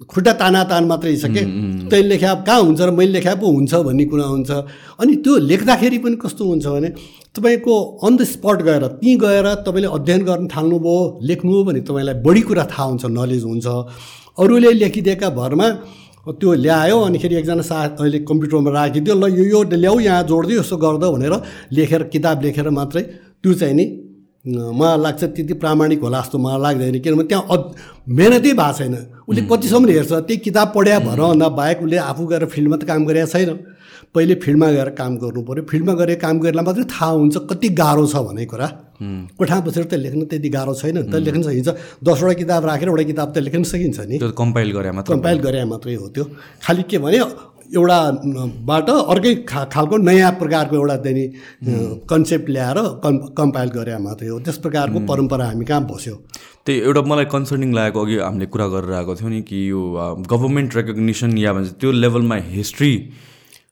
खुट्टा 0.00 0.32
ताना 0.34 0.62
तान 0.70 0.84
मात्रै 0.84 1.16
छ 1.16 1.30
कि 1.30 1.42
तैँले 1.90 2.08
लेखा 2.08 2.34
कहाँ 2.42 2.60
हुन्छ 2.60 2.80
र 2.80 2.90
मैले 2.90 3.12
लेखा 3.12 3.34
पो 3.38 3.46
हुन्छ 3.46 3.74
भन्ने 3.86 4.04
कुरा 4.10 4.24
हुन्छ। 4.26 4.50
अनि 5.00 5.12
त्यो 5.22 5.36
लेख्दाखेरि 5.50 5.98
पनि 6.04 6.16
कस्तो 6.18 6.44
हुन्छ 6.44 6.66
भने 6.66 6.88
तपाईँको 7.30 7.74
अन 8.02 8.16
द 8.16 8.22
स्पट 8.26 8.62
गएर 8.62 8.86
त्यहीँ 8.98 9.16
गएर 9.22 9.46
तपाईँले 9.62 9.88
अध्ययन 9.96 10.22
गर्न 10.24 10.48
थाल्नुभयो 10.50 10.96
लेख्नुभयो 11.22 11.62
भने 11.64 11.80
तपाईँलाई 11.86 12.14
बढी 12.26 12.42
कुरा 12.42 12.64
थाहा 12.74 12.84
हुन्छ 12.90 13.04
नलेज 13.06 13.44
हुन्छ। 13.44 13.66
अरूले 14.42 14.72
लेखिदिएका 14.82 15.30
भरमा 15.30 15.68
त्यो 16.26 16.52
ल्यायो 16.64 16.98
अनिखेरि 17.00 17.34
एकजना 17.36 17.62
साथ 17.62 18.02
अहिले 18.02 18.18
कम्प्युटरमा 18.26 18.70
राखिदियो 18.74 19.14
ल 19.14 19.24
यो 19.30 19.44
यो 19.46 19.62
ल्याऊ 19.62 19.98
यहाँ 20.00 20.22
जोडिदियो 20.26 20.60
यसो 20.60 20.76
गर्दो 20.76 21.10
भनेर 21.12 21.34
लेखेर 21.70 22.02
किताब 22.10 22.42
लेखेर 22.42 22.70
मात्रै 22.70 23.02
त्यो 23.44 23.52
चाहिँ 23.54 23.74
नि 23.74 23.84
मलाई 24.44 24.98
लाग्छ 25.00 25.22
त्यति 25.24 25.54
प्रामाणिक 25.56 26.00
होला 26.04 26.20
जस्तो 26.20 26.38
मलाई 26.38 26.60
लाग्दैन 26.62 26.98
किनभने 27.00 27.24
त्यहाँ 27.28 27.58
मेहनतै 28.08 28.52
भएको 28.52 28.72
छैन। 28.78 28.94
उसले 29.28 29.42
कतिसम्म 29.48 29.88
हेर्छ 29.88 30.12
त्यही 30.12 30.36
किताब 30.44 30.68
पढ्या 30.74 30.98
भएर 31.00 31.20
भन्दा 31.20 31.48
बाहेक 31.48 31.78
उसले 31.82 31.96
आफू 31.96 32.22
गएर 32.28 32.44
फिल्डमा 32.52 32.76
त 32.76 32.84
काम 32.84 33.04
गरेको 33.08 33.28
छैन। 33.32 33.50
पहिले 34.14 34.34
फिल्डमा 34.44 34.68
गएर 34.70 34.88
काम 35.00 35.12
गर्नु 35.16 35.40
पऱ्यो 35.48 35.62
फिल्डमा 35.64 35.92
गएर 35.96 36.14
काम 36.20 36.38
गरेर 36.44 36.60
मात्रै 36.60 36.84
थाहा 36.92 37.08
हुन्छ 37.24 37.36
कति 37.50 37.68
गाह्रो 37.72 38.04
छ 38.06 38.16
भन्ने 38.20 38.44
कुरा। 38.52 38.68
कोठा 39.40 39.56
बसेर 39.64 39.84
त 39.88 39.94
लेख्न 39.96 40.28
त्यति 40.28 40.48
गाह्रो 40.52 40.74
छैन। 40.76 41.08
त 41.08 41.14
लेख्न 41.24 41.42
सकिन्छ। 41.42 41.68
दसवटा 42.04 42.34
किताब 42.36 42.60
राखेर 42.68 42.88
एउटा 42.88 43.04
किताब 43.10 43.28
त 43.32 43.36
लेख्न 43.48 43.62
सकिन्छ 43.64 43.98
नि। 44.06 44.16
कम्पाइल 44.20 44.70
गरे 44.76 44.90
मात्रै 44.92 45.14
कम्पाइल 45.16 45.38
गरे 45.40 45.64
मात्रै 45.72 45.94
हो 45.96 46.06
त्यो। 46.14 46.24
खालि 46.62 46.82
के 46.84 46.98
भने 47.00 47.18
एउटाबाट 47.74 48.88
अर्कै 48.90 49.34
खा 49.50 49.64
खालको 49.74 49.96
नयाँ 50.08 50.32
प्रकारको 50.40 50.74
एउटा 50.76 50.96
त्यहाँनि 51.04 51.26
कन्सेप्ट 52.10 52.48
ल्याएर 52.50 52.78
कम् 53.04 53.18
कम्पाइल 53.38 53.68
गरे 53.76 53.98
मात्रै 54.06 54.28
हो। 54.28 54.38
त्यस 54.46 54.58
प्रकारको 54.64 54.98
परम्परा 55.10 55.44
हामी 55.46 55.64
कहाँ 55.64 55.82
बस्यो? 55.90 56.14
त्यही 56.66 56.80
एउटा 56.80 57.02
मलाई 57.10 57.24
कन्सर्निङ 57.34 57.70
लागेको 57.74 58.00
अघि 58.04 58.16
हामीले 58.18 58.46
कुरा 58.48 58.66
गरेर 58.74 58.92
आएको 58.94 59.14
थियौँ 59.16 59.30
नि 59.30 59.40
कि 59.48 59.58
यो 59.70 59.80
गभर्मेन्ट 60.32 60.76
रेकग्नेसन 60.76 61.38
या 61.38 61.52
भन्छ 61.52 61.70
त्यो 61.80 61.90
लेभलमा 61.92 62.36
हिस्ट्री 62.56 62.92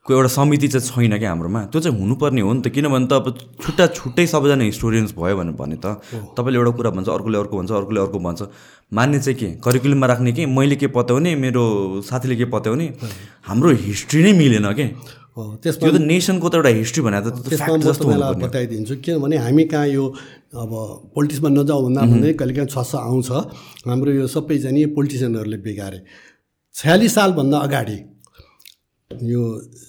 को 0.03 0.15
एउटा 0.15 0.29
समिति 0.35 0.69
चाहिँ 0.69 0.83
छैन 0.83 1.19
क्या 1.19 1.31
हाम्रोमा? 1.31 1.61
त्यो 1.71 1.81
चाहिँ 1.81 1.99
हुनुपर्ने 1.99 2.41
हो 2.43 2.53
नि 2.53 2.61
त। 2.63 2.75
किनभने 2.75 3.07
त 3.07 3.13
अब 3.23 3.39
छुट्टा 3.63 3.87
छुट्टै 3.87 4.27
सबैजना 4.27 4.65
हिस्टोरियन्स 4.67 5.15
भयो 5.15 5.37
भने 5.39 5.53
भने 5.55 5.79
त। 5.79 6.03
तपाईँले 6.35 6.59
एउटा 6.59 6.71
कुरा 6.75 6.91
भन्छ 6.91 7.09
अर्कोले 7.09 7.39
अर्को 7.39 7.55
भन्छ 7.59 7.71
अर्कोले 7.71 8.01
अर्को 8.03 8.19
भन्छ। 8.19 8.41
मान्ने 8.91 9.19
चाहिँ 9.23 9.39
के? 9.39 9.49
करिकुलममा 9.63 10.07
राख्ने 10.07 10.33
कि? 10.35 10.47
मैले 10.51 10.77
के 10.77 10.87
पत्याउने? 10.91 11.35
मेरो 11.39 11.63
साथीले 12.03 12.35
के 12.35 12.45
पत्याउने? 12.51 12.87
हाम्रो 13.47 13.71
हिस्ट्री 13.79 14.23
नै 14.27 14.33
मिलेन 14.35 14.67
के? 14.75 14.87
त्यसमा 15.39 15.87
त्यो 15.87 15.91
त 15.95 16.03
नेसनको 16.03 16.49
त 16.51 16.55
एउटा 16.59 16.71
हिस्ट्री 16.83 17.03
भने 17.07 17.19
त 17.23 17.39
बताइदिन्छु 18.43 18.95
किनभने 19.07 19.37
हामी 19.39 19.65
कहाँ 19.71 19.87
यो 19.87 20.05
अब 20.51 20.73
पोलिटिक्समा 21.15 21.49
नजाउँ 21.63 21.83
भन्दा 21.87 22.01
भन्दै 22.11 22.33
कहिले 22.43 22.55
काहीँ 22.59 22.69
छ 22.75 22.95
आउँछ। 22.99 23.31
हाम्रो 23.87 24.11
यो 24.19 24.27
सबैजना 24.27 24.83
पोलिटिसियनहरूले 24.99 25.59
बिगारे। 25.63 25.99
छयालिस 26.75 27.15
सालभन्दा 27.15 27.59
अगाडि 27.71 27.97
यो 29.23 29.43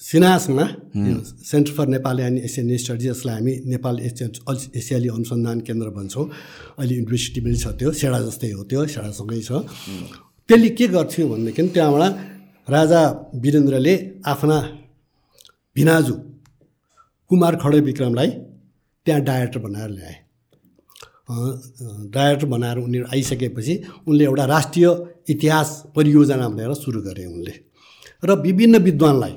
सिनासमा 0.10 0.66
centre 0.96 1.72
for 1.78 1.88
Nepali 1.96 2.22
and 2.24 2.38
Asian 2.48 2.68
studies 2.78 3.08
जसलाई 3.10 3.36
हामी 3.36 3.54
नेपाल 3.74 3.96
एसियन 4.10 4.30
एसियाली 4.80 5.08
अनुसन्धान 5.16 5.58
केन्द्र 5.68 5.90
भन्छौँ। 5.98 6.26
अहिले 6.80 6.94
युनिभर्सिटी 6.96 7.40
पनि 7.42 7.58
छ 7.64 7.68
त्यो 7.80 7.92
सेडा 7.92 8.20
जस्तै 8.28 8.52
हो 8.52 8.64
त्यो 8.70 8.86
सेडासँगै 8.94 9.42
छ। 9.48 9.52
त्यसले 10.50 10.70
के 10.78 10.86
गर्थ्यो 10.96 11.28
भनेदेखि 11.32 11.62
त्यहाँबाट 11.76 12.14
राजा 12.68 13.02
वीरेन्द्रले 13.44 13.94
आफ्ना 14.26 14.58
भिनाजु 15.76 16.16
कुमार 17.30 17.54
खडे 17.64 17.80
विक्रमलाई 17.90 18.30
त्यहाँ 19.06 19.22
डाइरेक्टर 19.30 19.60
बनाएर 19.66 19.90
ल्याए। 19.90 20.16
डाइरेक्टर 22.14 22.48
बनाएर 22.54 22.78
उनीहरू 22.78 23.06
आइसकेपछि 23.14 23.74
उनले 24.08 24.24
एउटा 24.24 24.46
राष्ट्रिय 24.46 24.88
इतिहास 25.34 25.70
परियोजना 25.96 26.48
भनेर 26.50 26.74
सुरु 26.76 27.02
गरे 27.02 27.26
उनले। 27.26 27.54
र 28.26 28.30
विभिन्न 28.42 28.78
विद्वानलाई। 28.84 29.34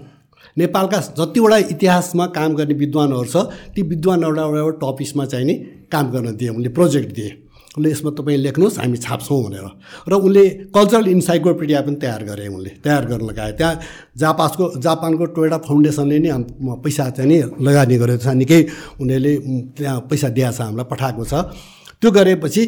नेपालका 0.56 0.98
जतिवटा 1.18 1.56
इतिहासमा 1.72 2.26
काम 2.32 2.50
गर्ने 2.56 2.74
विद्वानहरू 2.74 3.28
छ 3.28 3.36
ती 3.74 3.82
विद्वानहरूलाई 3.84 4.44
एउटा 4.44 4.58
एउटा 4.58 4.78
टपिक्समा 4.82 5.24
चाहिँ 5.26 5.46
नि 5.46 5.54
काम 5.92 6.04
गर्न 6.10 6.36
दिए 6.36 6.48
उनले 6.48 6.68
प्रोजेक्ट 6.72 7.10
दिए। 7.12 7.30
उनले 7.76 7.90
यसमा 7.92 8.10
तपाईँ 8.16 8.38
लेख्नुहोस् 8.40 8.78
हामी 8.80 8.96
छाप्छौँ 8.96 9.40
भनेर। 9.44 9.66
र 10.08 10.12
उनले 10.16 10.44
कल्चरल 10.72 11.06
इन्साइक्लोपिडिया 11.12 11.80
पनि 11.84 11.96
तयार 12.00 12.22
गरे 12.24 12.46
उनले 12.48 12.70
तयार 12.80 13.04
गर्न 13.04 13.24
लगाए। 13.28 13.52
त्यहाँ 13.52 13.74
जापासको 14.16 14.64
जापानको 14.80 15.24
टोयटा 15.36 15.58
फाउन्डेसनले 15.60 16.18
नै 16.24 16.30
पैसा 16.80 17.04
चाहिँ 17.12 17.28
नि 17.28 17.38
लगानी 17.60 17.96
गरेको 18.00 18.24
छ। 18.24 18.32
निकै 18.32 18.60
उनीहरूले 18.96 19.32
त्यहाँ 19.76 20.00
पैसा 20.08 20.28
दिएको 20.32 20.52
छ 20.56 20.60
हामीलाई 20.64 20.88
पठाएको 20.88 21.24
छ। 21.28 21.34
त्यो 22.00 22.08
गरेपछि 22.16 22.62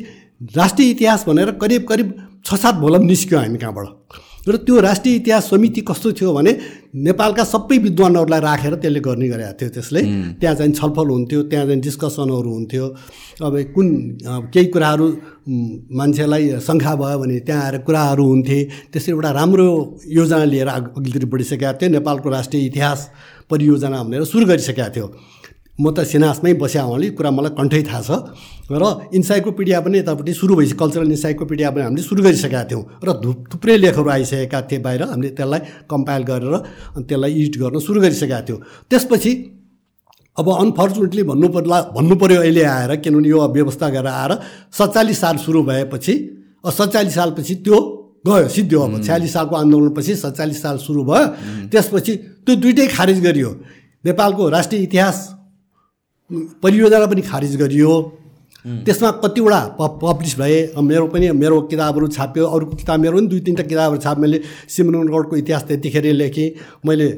राष्ट्रिय 0.60 0.88
इतिहास 0.92 1.24
भनेर 1.24 1.50
करिब 1.56 1.82
करिब 1.88 2.08
छ 2.44 2.48
सात 2.54 2.74
भोलम 2.76 3.02
निस्क्यो 3.08 3.38
हामी 3.40 3.58
कहाँबाट। 3.64 4.27
र 4.48 4.56
त्यो 4.64 4.80
राष्ट्रिय 4.80 5.14
इतिहास 5.16 5.50
समिति 5.50 5.80
कस्तो 5.88 6.12
थियो 6.18 6.32
भने 6.32 6.52
नेपालका 6.96 7.44
सबै 7.44 7.78
विद्वानहरूलाई 7.78 8.40
राखेर 8.40 8.74
त्यसले 8.80 9.00
गर्ने 9.00 9.28
गरेको 9.28 9.52
थियो 9.60 9.70
त्यसले। 9.76 10.00
त्यहाँ 10.40 10.54
चाहिँ 10.56 10.72
छलफल 10.72 11.08
हुन्थ्यो 11.08 11.42
त्यहाँ 11.52 11.66
चाहिँ 11.66 11.80
डिस्कसनहरू 11.80 12.50
हुन्थ्यो। 12.50 12.86
अब 13.44 13.54
कुन 13.74 13.86
केही 14.52 14.66
कुराहरू 14.72 15.06
मान्छेलाई 15.92 16.44
शङ्खा 16.66 16.94
भयो 16.96 17.18
भने 17.18 17.38
त्यहाँ 17.46 17.62
आएर 17.64 17.78
कुराहरू 17.86 18.24
हुन्थे। 18.24 18.58
त्यसरी 18.92 19.12
एउटा 19.12 19.30
राम्रो 19.30 19.68
योजना 20.18 20.44
लिएर 20.44 20.68
अघिल्तिर 20.68 21.24
बढिसकेका 21.32 21.72
थियो 21.78 21.90
नेपालको 21.90 22.28
राष्ट्रिय 22.30 22.66
इतिहास 22.66 23.10
परियोजना 23.50 24.02
भनेर 24.02 24.24
सुरु 24.24 24.46
गरिसकेका 24.46 24.88
थियो। 24.96 25.06
म 25.78 25.94
त 25.94 26.02
सेनासमै 26.02 26.52
बस्या 26.58 26.82
हुनाले 26.82 27.08
कुरा 27.14 27.30
मलाई 27.30 27.52
कन्ठै 27.54 27.82
थाहा 27.86 28.02
छ। 28.02 28.10
र 28.66 28.82
इन्साइक्लोपिडिया 29.14 29.78
पनि 29.80 29.98
यतापट्टि 30.02 30.32
सुरु 30.34 30.52
भएपछि 30.58 30.74
कल्चरल 30.74 31.08
इन्साइक्लोपिडिया 31.14 31.68
पनि 31.70 31.82
हामीले 31.86 32.02
सुरु 32.02 32.20
गरिसकेका 32.26 32.62
थियौँ। 32.66 32.82
र 32.98 33.08
थुप्रै 33.50 33.76
लेखहरू 33.78 34.10
आइसकेका 34.10 34.58
थिए 34.66 34.78
बाहिर। 34.82 35.02
हामीले 35.14 35.30
त्यसलाई 35.38 35.60
कम्पाइल 35.86 36.22
गरेर 36.30 36.54
अनि 36.98 37.04
त्यसलाई 37.06 37.30
एडिट 37.30 37.54
गर्न 37.62 37.78
सुरु 37.78 37.98
गरिसकेका 38.02 38.38
थियौँ। 38.42 38.60
त्यसपछि 38.90 39.32
अब 40.36 40.46
अनफर्चुनेटली 40.50 41.22
भन्नु 41.30 41.46
पर्ला 41.54 41.78
भन्नु 41.94 42.14
पऱ्यो 42.14 42.38
अहिले 42.42 42.62
आएर 42.62 42.92
किनभने 42.98 43.28
यो 43.28 43.38
व्यवस्था 43.38 43.86
गरेर 43.94 44.10
आएर 44.10 44.32
सत्तालिस 44.70 45.18
साल 45.18 45.36
सुरु 45.46 45.62
भएपछि 45.62 46.14
सत्तालिस 46.78 47.14
सालपछि 47.14 47.54
त्यो 47.62 47.78
गयो 48.26 48.48
सिद्धियो 48.50 48.80
अब। 48.82 48.94
छ्यालिस 49.06 49.32
सालको 49.32 49.54
आन्दोलनपछि 49.56 50.14
सत्तालिस 50.26 50.58
साल 50.62 50.76
सुरु 50.82 51.02
भयो। 51.06 51.26
त्यसपछि 51.70 52.12
त्यो 52.44 52.54
दुइटै 52.54 52.86
खारिज 52.90 53.18
गरियो। 53.22 53.50
नेपालको 54.04 54.42
राष्ट्रिय 54.48 54.82
इतिहास 54.82 55.37
परियोजना 56.30 57.06
पनि 57.06 57.22
खारिज 57.22 57.56
गरियो। 57.56 57.92
त्यसमा 58.84 59.10
कतिवटा 59.24 59.60
प 59.80 59.98
पब्लिस 60.02 60.34
भए 60.38 60.56
मेरो 60.76 61.06
पनि 61.08 61.30
मेरो 61.32 61.60
किताबहरू 61.70 62.06
छाप्यो 62.08 62.46
अरू 62.46 62.66
किताब 62.74 63.00
मेरो 63.00 63.16
पनि 63.16 63.26
दुई 63.26 63.40
तिनवटा 63.40 63.64
किताबहरू 63.64 64.00
छाप 64.02 64.18
मैले 64.18 64.40
सिमरनगढको 64.68 65.36
इतिहास 65.36 65.62
त्यतिखेर 65.68 66.12
लेखेँ 66.12 66.48
मैले 66.84 67.08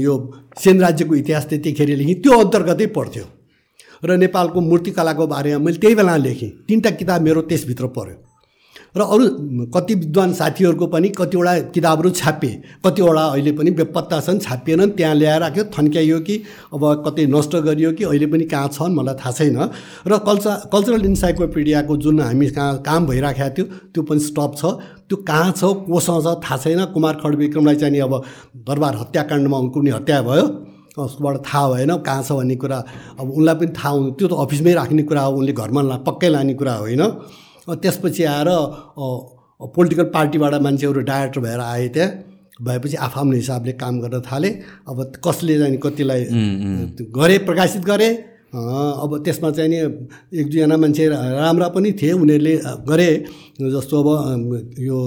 यो 0.00 0.12
सेन 0.56 0.80
राज्यको 0.80 1.14
इतिहास 1.14 1.44
त्यतिखेर 1.48 1.88
लेखेँ 1.96 2.14
त्यो 2.22 2.38
अन्तर्गतै 2.40 2.86
पढ्थ्यो। 2.96 3.24
र 4.02 4.16
नेपालको 4.16 4.60
मूर्तिकलाको 4.60 5.26
बारेमा 5.26 5.58
मैले 5.64 5.78
त्यही 5.78 5.94
बेला 5.94 6.16
लेखेँ। 6.16 6.50
तिनवटा 6.68 6.90
किताब 6.90 7.20
मेरो 7.22 7.40
त्यसभित्र 7.50 7.86
पऱ्यो। 7.92 8.16
र 8.94 9.02
अरू 9.04 9.24
कति 9.74 9.94
विद्वान 9.94 10.32
साथीहरूको 10.32 10.86
पनि 10.86 11.08
कतिवटा 11.10 11.52
किताबहरू 11.74 12.10
छापे 12.12 12.50
कतिवटा 12.84 13.24
अहिले 13.26 13.52
पनि 13.52 13.70
बेपत्ता 13.70 14.20
छन् 14.20 14.38
छापिएनन् 14.38 14.90
त्यहाँ 14.96 15.14
ल्याएर 15.14 15.40
राख्यो 15.40 15.64
थन्क्याइयो 15.74 16.18
कि 16.20 16.36
अब 16.74 16.82
कतै 17.06 17.26
नष्ट 17.26 17.56
गरियो 17.66 17.92
कि 17.92 18.04
अहिले 18.04 18.26
पनि 18.26 18.44
कहाँ 18.46 18.68
छन् 18.70 18.94
मलाई 18.94 19.14
थाहा 19.18 19.32
छैन। 19.32 19.58
र 20.06 20.18
कल्चर 20.28 20.70
कल्चरल 20.72 21.04
इन्साइक्लोपिडियाको 21.06 21.96
जुन 21.96 22.20
हामी 22.20 22.46
कहाँ 22.50 22.76
काम 22.86 23.06
भइराखेको 23.06 23.50
थियो 23.50 23.64
त्यो 23.94 24.02
पनि 24.06 24.20
स्टप 24.20 24.52
छ। 24.56 24.64
त्यो 25.10 25.16
कहाँ 25.26 25.50
छ 25.52 25.62
कोसँग 25.90 26.22
छ 26.22 26.38
थाहा 26.46 26.56
छैन। 26.62 26.84
कुमार 26.94 27.14
खडविक्रमलाई 27.18 27.76
चाहिँ 27.82 28.00
अब 28.00 28.14
दरबार 28.62 28.94
हत्याकाण्डमा 28.96 29.58
उनको 29.58 29.80
पनि 29.80 29.90
हत्या 29.90 30.22
भयो। 30.22 30.46
उसकोबाट 30.94 31.36
थाहा 31.42 31.68
भएन 31.68 31.96
कहाँ 31.98 32.22
छ 32.22 32.32
भन्ने 32.38 32.56
कुरा 32.62 32.78
अब 33.18 33.26
उनलाई 33.26 33.54
पनि 33.58 33.72
थाहा 33.74 33.90
हुनु 33.90 34.10
त्यो 34.14 34.26
त 34.30 34.32
अफिसमै 34.38 34.72
राख्ने 34.78 35.02
कुरा 35.02 35.22
हो 35.26 35.34
उनले 35.34 35.52
घरमा 35.52 35.82
ला 35.82 35.96
पक्कै 36.06 36.28
लाने 36.30 36.54
कुरा 36.54 36.74
होइन। 36.78 37.02
त्यसपछि 37.68 38.24
आएर 38.24 38.48
पोलिटिकल 39.74 40.04
पार्टीबाट 40.14 40.54
मान्छेहरू 40.62 41.00
डाइरेक्टर 41.00 41.40
भएर 41.40 41.60
आए 41.60 41.88
त्यहाँ। 41.88 42.10
भएपछि 42.62 42.96
आफ्नो 42.96 43.32
हिसाबले 43.32 43.72
काम 43.82 44.00
गर्न 44.00 44.20
थाले। 44.22 44.48
अब 44.88 44.98
कसले 45.24 45.58
चाहिँ 45.58 45.76
कतिलाई 45.84 46.22
गरे 47.10 47.38
प्रकाशित 47.48 47.82
गरे 47.82 48.08
अब 48.54 49.10
त्यसमा 49.24 49.50
चाहिँ 49.50 49.70
नि 49.70 49.78
एक 50.38 50.46
दुईजना 50.50 50.76
मान्छे 50.76 51.08
राम्रा 51.08 51.68
पनि 51.74 51.92
थिए। 51.92 52.12
उनीहरूले 52.14 52.54
गरे। 52.88 53.08
जस्तो 53.58 53.96
अब 54.02 54.08
यो 54.78 54.98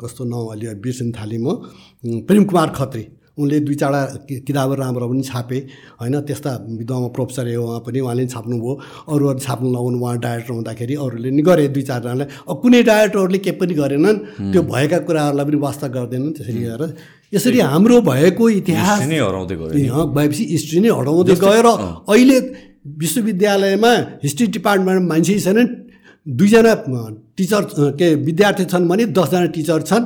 कस्तो 0.00 0.24
नाउँ 0.24 0.52
अलि 0.52 0.66
बिर्सिन 0.80 1.12
थालेँ 1.12 1.38
म। 1.38 2.24
प्रेम 2.24 2.44
कुमार 2.44 2.68
खत्री। 2.76 3.04
उनले 3.40 3.58
दुई 3.66 3.74
चारवटा 3.80 4.38
किताबहरू 4.46 4.80
राम्रो 4.80 5.06
पनि 5.08 5.22
छापे 5.24 5.58
होइन? 6.00 6.14
त्यस्ता 6.28 6.50
विद्वामा 6.80 7.08
प्रोफेसर 7.16 7.46
ए 7.48 7.56
उहाँ 7.56 7.80
पनि 7.86 7.98
उहाँले 8.00 8.22
पनि 8.24 8.32
छाप्नुभयो। 8.34 8.72
अरू 9.08 9.24
अरू 9.30 9.38
छाप्नु 9.40 9.68
लगाउनु 9.72 9.98
उहाँ 9.98 10.16
डाइरेक्टर 10.20 10.52
हुँदाखेरि 10.52 10.94
अरूले 11.04 11.30
नि 11.30 11.42
गरे 11.42 11.68
दुई 11.74 11.82
चारजनालाई। 11.90 12.26
अब 12.50 12.56
कुनै 12.62 12.82
डाइरेक्टरहरूले 12.90 13.38
केही 13.44 13.56
पनि 13.60 13.74
गरेनन् 13.80 14.18
त्यो 14.52 14.60
भएका 14.62 14.98
कुराहरूलाई 15.08 15.44
पनि 15.48 15.58
वास्ता 15.66 15.86
गर्दैनन् 15.96 16.32
त्यसरी 16.36 16.60
गरेर। 16.68 16.90
यसरी 17.34 17.58
हाम्रो 17.62 17.96
भएको 18.10 18.44
इतिहास 18.60 18.98
भएपछि 19.06 20.42
हिस्ट्री 20.54 20.78
नै 20.80 20.90
हटाउँदै 20.90 21.34
गयो 21.40 21.62
र 21.66 21.68
अहिले 22.12 22.38
विश्वविद्यालयमा 22.80 23.92
हिस्ट्री 24.24 24.46
डिपार्टमेन्टमा 24.56 25.08
मान्छे 25.08 25.38
छैनन्। 25.46 25.68
दुईजना 26.26 26.72
टिचर 27.36 27.62
के 27.96 28.06
विद्यार्थी 28.26 28.64
छन् 28.72 28.88
भने 28.88 29.04
दसजना 29.16 29.46
टिचर 29.56 29.80
छन् 29.88 30.04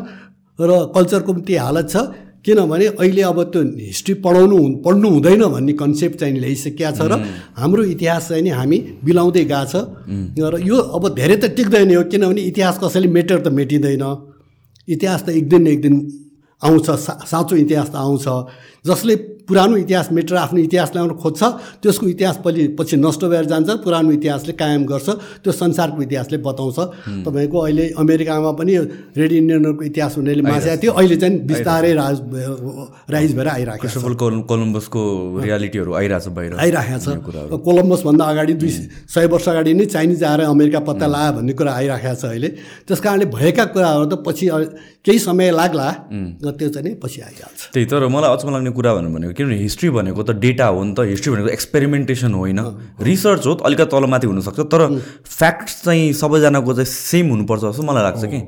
र 0.59 0.71
कल्चरको 0.95 1.31
पनि 1.33 1.43
त्यही 1.43 1.59
हालत 1.59 1.87
छ। 1.91 1.97
किनभने 2.45 2.87
अहिले 3.01 3.23
अब 3.25 3.39
त्यो 3.53 3.63
हिस्ट्री 3.81 4.15
पढाउनु 4.21 4.57
पढ्नु 4.85 5.09
हुँदैन 5.11 5.43
भन्ने 5.49 5.73
कन्सेप्ट 5.81 6.17
चाहिँ 6.21 6.41
ल्याइसकेका 6.41 6.91
छ 6.93 7.01
र 7.09 7.17
हाम्रो 7.57 7.83
इतिहास 7.95 8.29
चाहिँ 8.29 8.43
नि 8.45 8.51
हामी 8.51 8.79
बिलाउँदै 9.01 9.45
गएको 9.45 9.65
छ। 9.73 9.75
र 10.53 10.61
यो 10.61 10.77
अब 10.77 11.15
धेरै 11.15 11.37
त 11.37 11.45
टिक्दैन 11.57 11.97
हो 11.97 12.03
किनभने 12.13 12.41
इतिहास 12.53 12.79
कसैले 12.85 13.09
मेटर 13.09 13.39
त 13.41 13.49
मेटिँदैन। 13.49 14.05
इतिहास 14.89 15.21
त 15.25 15.29
एक 15.41 15.49
दिन 15.49 15.67
एक 15.67 15.81
दिन 15.81 15.95
आउँछ 16.63 16.87
सा 17.01 17.13
साँचो 17.25 17.57
इतिहास 17.57 17.89
त 17.91 17.97
आउँछ। 17.97 18.27
जसले 18.85 19.15
पुरानो 19.45 19.77
इतिहास 19.77 20.09
मेटेर 20.13 20.37
आफ्नो 20.37 20.61
इतिहास 20.61 20.91
ल्याउन 20.95 21.11
खोज्छ 21.21 21.43
त्यसको 21.85 22.07
इतिहास 22.09 22.37
पछि 22.45 22.67
पछि 22.81 22.97
नष्ट 22.97 23.25
भएर 23.33 23.45
जान्छ 23.45 23.71
पुरानो 23.85 24.11
इतिहासले 24.13 24.53
कायम 24.57 24.85
गर्छ 24.85 25.09
त्यो 25.45 25.53
संसारको 25.53 26.03
इतिहासले 26.03 26.39
बताउँछ। 26.41 26.79
तपाईँको 27.25 27.59
अहिले 27.61 27.85
अमेरिकामा 27.97 28.51
पनि 28.61 28.73
रेड 29.17 29.33
इन्डियनहरूको 29.33 29.85
इतिहास 29.85 30.17
हुनेले 30.17 30.43
मासेको 30.49 30.77
थियो 30.83 30.93
अहिले 30.93 31.17
चाहिँ 31.17 31.39
बिस्तारै 31.45 31.93
राज 31.93 32.17
राइज 33.15 33.31
भएर 33.37 33.49
आइरहेको 33.49 33.89
छ। 33.89 33.97
कोलम्बसको 34.49 35.01
रियालिटीहरू 35.45 35.93
आइरहेको 35.93 36.25
छ। 36.25 36.35
बाहिर 36.37 36.53
आइरहेको 36.65 36.99
छ 37.05 37.61
कोलम्बसभन्दा 37.69 38.25
अगाडि 38.25 38.55
दुई 38.65 38.73
सय 39.13 39.27
वर्ष 39.29 39.49
अगाडि 39.49 39.75
नै 39.75 39.85
चाइनिज 39.93 40.25
आएर 40.25 40.41
अमेरिका 40.49 40.81
पत्ता 40.89 41.07
लगायो 41.07 41.33
भन्ने 41.37 41.53
कुरा 41.53 41.73
आइरहेको 41.73 42.17
छ 42.17 42.25
अहिले। 42.33 42.49
त्यस 42.89 43.01
कारणले 43.01 43.27
भएका 43.29 43.65
कुराहरू 43.77 44.05
त 44.09 44.25
पछि 44.25 44.49
केही 45.05 45.19
समय 45.21 45.51
लाग्ला 45.53 45.89
त्यो 46.49 46.69
चाहिँ 46.69 46.97
पछि 46.97 47.21
आइहाल्छ। 47.21 47.61
त्यही 47.77 47.87
तर 47.93 48.09
मलाई 48.09 48.31
अचम्म 48.33 48.53
लाग्ने 48.57 48.71
कुरा 48.75 48.95
भन्नु 48.95 49.11
भनेको 49.15 49.33
किनभने 49.33 49.57
हिस्ट्री 49.59 49.91
भनेको 49.91 50.23
त 50.23 50.31
डेटा 50.43 50.67
हो 50.67 50.85
नि 50.85 50.95
त 50.95 51.07
हिस्ट्री 51.09 51.33
भनेको 51.33 51.49
एक्सपेरिमेन्टेसन 51.49 52.35
होइन। 52.35 52.61
रिसर्च 53.01 53.47
हो 53.47 53.55
अलिकति 53.65 53.91
तलमाथि 53.91 54.27
हुनसक्छ 54.27 54.61
तर 54.69 54.87
फ्याक्ट्स 55.25 55.83
चाहिँ 55.85 56.13
सबैजनाको 56.13 56.75
चाहिँ 56.75 56.91
सेम 56.91 57.31
हुनुपर्छ 57.31 57.63
जस्तो 57.65 57.83
मलाई 57.83 58.03
लाग्छ 58.03 58.25
कि। 58.25 58.41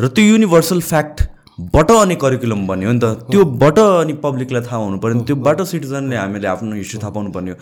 र 0.00 0.08
त्यो 0.08 0.24
युनिभर्सल 0.24 0.80
फ्याक्टबाट 0.80 1.90
अनि 1.90 2.14
करिकुलम 2.22 2.66
बन्यो 2.66 2.92
नि 2.92 3.00
त 3.02 3.30
त्योबाट 3.30 3.78
अनि 3.78 4.12
पब्लिकलाई 4.22 4.62
थाहा 4.62 4.76
हुनु 4.78 4.98
पऱ्यो 5.02 5.22
त्योबाट 5.26 5.62
सिटिजनले 5.62 6.16
हामीले 6.16 6.46
आफ्नो 6.48 6.74
हिस्ट्री 6.76 6.98
थाहा 7.02 7.10
पाउनु 7.10 7.30
पर्ने 7.34 7.50
हो। 7.50 7.56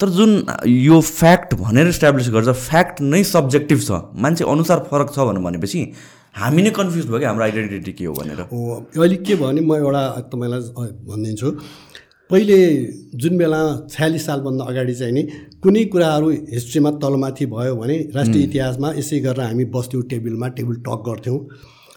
तर 0.00 0.08
जुन 0.14 0.30
यो 0.66 1.00
फ्याक्ट 1.00 1.54
भनेर 1.58 1.88
इस्टाब्लिस 1.88 2.30
गर्छ 2.30 2.48
फ्याक्ट 2.48 3.00
नै 3.02 3.22
सब्जेक्टिभ 3.26 3.78
छ 3.82 3.90
मान्छे 4.22 4.44
अनुसार 4.46 4.86
फरक 4.90 5.10
छ 5.14 5.18
भनेपछि 5.18 5.82
हामी 6.34 6.62
नै 6.62 6.70
कन्फ्युज 6.70 7.06
भयो 7.06 7.18
कि 7.18 7.24
हाम्रो 7.24 7.44
आइडेन्टिटी 7.44 7.92
के 7.92 8.04
हो 8.04 8.12
भनेर। 8.14 8.40
अहिले 8.40 9.16
के 9.26 9.34
भयो 9.34 9.46
भने 9.46 9.60
म 9.60 9.74
एउटा 9.76 10.02
तपाईँलाई 10.30 10.60
भनिदिन्छु। 11.08 11.48
पहिले 12.30 12.58
जुन 13.20 13.38
बेला 13.38 13.60
छयालिस 13.90 14.26
सालभन्दा 14.26 14.64
अगाडि 14.70 14.94
चाहिँ 14.94 15.12
नि 15.12 15.22
कुनै 15.62 15.84
कुराहरू 15.92 16.28
हिस्ट्रीमा 16.54 16.90
तलमाथि 17.02 17.46
भयो 17.50 17.74
भने 17.76 17.96
राष्ट्रिय 18.14 18.44
इतिहासमा 18.44 18.88
यसै 18.98 19.18
गरेर 19.26 19.44
हामी 19.50 19.64
बस्थ्यौँ 19.74 20.02
टेबलमा 20.10 20.48
टेबल 20.56 20.74
टक 20.86 21.02
गर्थ्यौँ। 21.08 21.38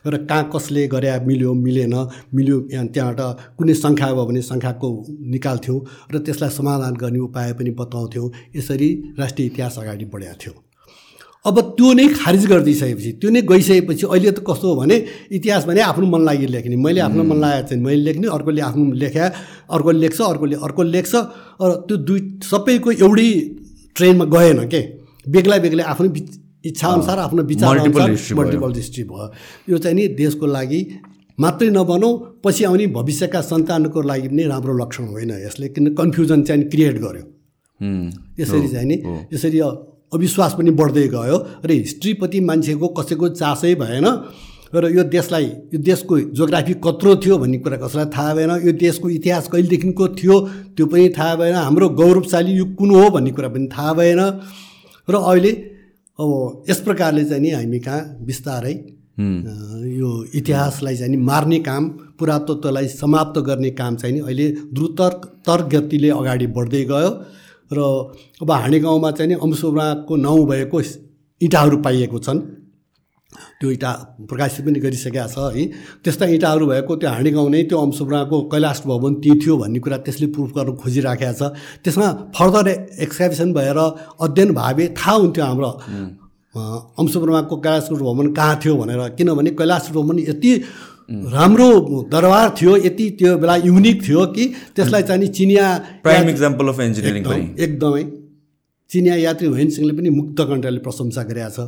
र 0.06 0.18
कहाँ 0.28 0.50
कसले 0.54 0.88
गरे 0.92 1.12
मिल्यो 1.30 1.54
मिलेन 1.54 1.96
मिल्यो 2.36 2.60
त्यहाँबाट 2.70 3.22
कुनै 3.58 3.74
सङ्ख्या 3.84 4.08
भयो 4.14 4.26
भने 4.26 4.42
सङ्ख्याको 4.42 4.90
निकाल्थ्यौँ 5.36 5.80
र 6.12 6.20
त्यसलाई 6.26 6.52
समाधान 6.60 6.94
गर्ने 7.00 7.20
उपाय 7.30 7.54
पनि 7.56 7.72
बताउँथ्यौँ। 7.80 8.28
यसरी 8.58 8.90
राष्ट्रिय 9.20 9.48
इतिहास 9.48 9.78
अगाडि 9.80 10.06
बढाएको 10.12 10.40
थियो। 10.42 10.54
अब 11.46 11.60
त्यो 11.78 11.94
नै 11.94 12.08
खारिज 12.16 12.46
गरिदिइसकेपछि 12.48 13.12
त्यो 13.22 13.30
नै 13.30 13.42
गइसकेपछि 13.52 14.06
अहिले 14.08 14.32
त 14.32 14.40
कस्तो 14.48 14.68
हो 14.68 14.76
भने 14.82 14.96
इतिहास 15.38 15.64
भने 15.68 15.82
आफ्नो 15.92 16.06
मन 16.08 16.22
लागि 16.24 16.48
लेख्ने। 16.48 16.76
मैले 16.80 17.00
आफ्नो 17.08 17.24
मन 17.24 17.38
लागेको 17.44 17.68
चाहिँ 17.68 17.84
मैले 17.84 18.02
लेख्ने 18.04 18.28
अर्कोले 18.36 18.62
आफ्नो 18.64 18.84
लेख्या 19.04 19.26
अर्कोले 19.76 20.00
लेख्छ 20.00 20.20
अर्कोले 20.22 20.56
अर्को 20.64 20.84
लेख्छ 20.96 21.14
र 21.62 21.72
त्यो 21.88 21.96
दुई 22.08 22.20
सबैको 22.48 22.90
एउटै 23.04 23.30
ट्रेनमा 23.96 24.26
गएन 24.36 24.60
के? 24.72 24.82
बेग्ला 25.28 25.58
बेग्लै 25.66 25.84
आफ्नो 25.84 26.08
इच्छाअनुसार 26.64 27.18
आफ्नो 27.20 27.42
विचार 27.44 27.76
मल्टिपल 27.76 28.74
हिस्ट्री 28.80 29.04
भयो। 29.04 29.28
यो 29.70 29.78
चाहिँ 29.84 29.96
नि 29.96 30.08
देशको 30.16 30.46
लागि 30.48 30.80
मात्रै 31.38 31.70
नबनौँ 31.76 32.14
पछि 32.44 32.64
आउने 32.64 32.88
भविष्यका 32.96 33.42
सन्तानको 33.52 34.00
लागि 34.02 34.28
पनि 34.32 34.44
राम्रो 34.48 34.74
लक्षण 34.80 35.06
होइन 35.12 35.32
यसले। 35.44 35.68
किन 35.76 35.94
कन्फ्युजन 36.00 36.44
चाहिँ 36.48 36.64
क्रिएट 36.72 36.98
गर्यो। 37.04 37.26
यसरी 38.40 38.68
चाहिँ 38.74 38.88
नि 38.88 38.98
यसरी 39.34 39.60
अविश्वास 40.14 40.54
पनि 40.58 40.72
बढ्दै 40.72 41.08
गयो। 41.10 41.38
र 41.66 41.70
हिस्ट्रीप्रति 41.74 42.40
मान्छेको 42.50 42.88
कसैको 42.98 43.28
चासै 43.36 43.74
भएन 43.76 44.08
र 44.74 44.90
यो 44.90 45.04
देशलाई 45.06 45.46
यो 45.74 45.80
देशको 45.82 46.20
जोग्राफी 46.34 46.74
कत्रो 46.82 47.16
थियो 47.22 47.38
भन्ने 47.38 47.58
कुरा 47.62 47.78
कसैलाई 47.78 48.10
थाहा 48.10 48.34
भएन। 48.34 48.52
यो 48.66 48.72
देशको 48.78 49.10
इतिहास 49.10 49.48
कहिलेदेखिको 49.54 50.08
थियो 50.18 50.36
त्यो 50.74 50.86
पनि 50.86 51.10
थाहा 51.18 51.36
भएन। 51.36 51.56
हाम्रो 51.56 51.90
गौरवशाली 51.94 52.54
युग 52.54 52.74
कुन 52.76 52.90
हो 52.90 53.10
भन्ने 53.10 53.32
कुरा 53.38 53.50
पनि 53.54 53.68
थाहा 53.70 53.94
भएन। 53.94 54.22
र 55.08 55.14
अहिले 55.14 55.52
अब 56.20 56.66
यस 56.70 56.80
प्रकारले 56.82 57.24
चाहिँ 57.26 57.42
नि 57.42 57.50
हामी 57.52 57.80
कहाँ 57.86 58.02
बिस्तारै 58.26 58.74
यो 59.94 60.10
इतिहासलाई 60.34 60.96
चाहिँ 60.98 61.12
नि 61.12 61.18
मार्ने 61.22 61.60
काम 61.62 61.84
पुरातत्वलाई 62.18 62.88
समाप्त 62.88 63.40
गर्ने 63.46 63.70
काम 63.78 63.96
चाहिँ 63.96 64.14
नि 64.16 64.22
अहिले 64.22 64.48
द्रुत 64.74 65.02
तर 65.46 65.60
गतिले 65.70 66.10
अगाडि 66.10 66.48
बढ्दै 66.50 66.84
गयो। 66.86 67.10
र 67.74 67.82
अब 68.42 68.52
हाँडी 68.52 68.80
गाउँमा 68.80 69.12
चाहिँ 69.12 69.30
नि 69.30 69.36
अम्सुमाको 69.42 70.16
नाउँ 70.16 70.46
भएको 70.48 70.82
इँटाहरू 71.42 71.78
पाइएको 71.82 72.20
छन्। 72.20 72.40
त्यो 73.60 73.70
इँटा 73.72 73.92
प्रकाशित 74.30 74.66
पनि 74.66 74.80
गरिसकेका 74.80 75.26
छ 75.28 75.38
है। 75.56 75.66
त्यस्ता 76.06 76.26
इँटाहरू 76.38 76.66
भएको 76.68 76.96
त्यो 76.96 77.10
हाँडी 77.10 77.32
गाउँ 77.32 77.50
नै 77.50 77.64
त्यो 77.66 77.78
अंशुब्राको 77.82 78.42
कैलाश 78.46 78.82
भवन 78.86 79.14
ती 79.18 79.32
थियो 79.42 79.58
भन्ने 79.58 79.80
कुरा 79.82 79.98
त्यसले 80.06 80.28
प्रुफ 80.30 80.50
गर्न 80.54 80.76
खोजिराखेको 80.78 81.34
छ। 81.34 81.42
त्यसमा 81.82 82.08
फर्दर 82.30 82.68
एक्सकाभेसन 83.02 83.54
भएर 83.54 83.80
अध्ययन 84.22 84.54
भए 84.54 84.88
थाहा 84.94 85.16
हुन्थ्यो 85.18 85.44
हाम्रो 85.44 85.72
अंशुब्रह्माको 87.02 87.56
कैलाश 87.58 87.90
भवन 87.92 88.28
कहाँ 88.38 88.56
थियो 88.62 88.76
भनेर। 88.78 89.02
किनभने 89.18 89.52
कैलाश 89.58 89.90
भवन 89.92 90.20
यति 90.20 90.52
राम्रो 91.10 91.70
दरबार 92.12 92.50
थियो 92.62 92.76
यति 92.78 93.10
त्यो 93.20 93.38
बेला 93.38 93.56
युनिक 93.56 93.98
थियो 94.08 94.26
कि 94.26 94.46
त्यसलाई 94.76 95.04
चाहिँ 95.04 95.28
चिनिया 95.28 95.66
प्राइम 96.04 96.30
इक्जाम्पल 96.30 96.68
अफ 96.68 96.80
इन्जिनियरिङ 96.80 97.24
एकदमै 97.60 98.04
चिनिया 98.92 99.16
यात्री 99.16 99.48
होइन 99.48 99.70
सिंहले 99.70 99.94
पनि 99.98 100.10
मुक्त 100.10 100.40
कण्ठले 100.42 100.80
प्रशंसा 100.80 101.24
गरेका 101.24 101.50
छ। 101.50 101.60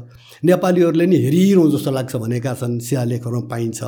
नेपालीहरूले 0.45 1.05
नि 1.05 1.17
हेरिरहँ 1.17 1.71
जस्तो 1.71 1.91
लाग्छ 1.91 2.15
भनेका 2.15 2.53
छन् 2.53 2.79
शिलालेखहरूमा 2.79 3.47
पाइन्छ। 3.49 3.79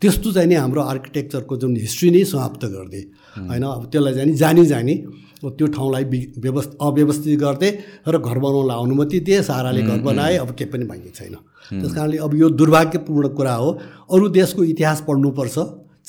त्यस्तो 0.00 0.32
चाहिँ 0.32 0.48
नि 0.48 0.54
हाम्रो 0.54 0.80
आर्किटेक्चरको 0.82 1.56
जुन 1.56 1.76
हिस्ट्री 1.76 2.10
नै 2.10 2.24
समाप्त 2.26 2.62
गरिदिए। 2.66 3.04
होइन 3.46 3.62
अब 3.62 3.84
त्यसलाई 3.92 4.14
चाहिँ 4.14 4.34
जानी 4.34 4.66
जानी 4.66 4.94
त्यो 5.42 5.66
ठाउँलाई 5.66 6.04
व्यवस्थ 6.38 6.76
अव्यवस्थित 6.80 7.38
गर्दै 7.40 7.70
र 8.08 8.18
घर 8.18 8.38
बनाउनलाई 8.38 8.82
अनुमति 8.82 9.20
दिए 9.20 9.42
साराले 9.42 9.82
घर 9.82 10.00
बनाए 10.02 10.36
अब 10.36 10.50
केही 10.52 10.70
पनि 10.70 10.84
बाँकी 10.84 11.10
छैन। 11.10 11.34
त्यस 11.80 11.94
कारणले 11.94 12.16
अब 12.18 12.34
यो 12.34 12.48
दुर्भाग्यपूर्ण 12.50 13.28
कुरा 13.28 13.54
हो। 13.54 13.70
अरू 14.12 14.28
देशको 14.28 14.64
इतिहास 14.64 15.04
पढ्नुपर्छ। 15.08 15.58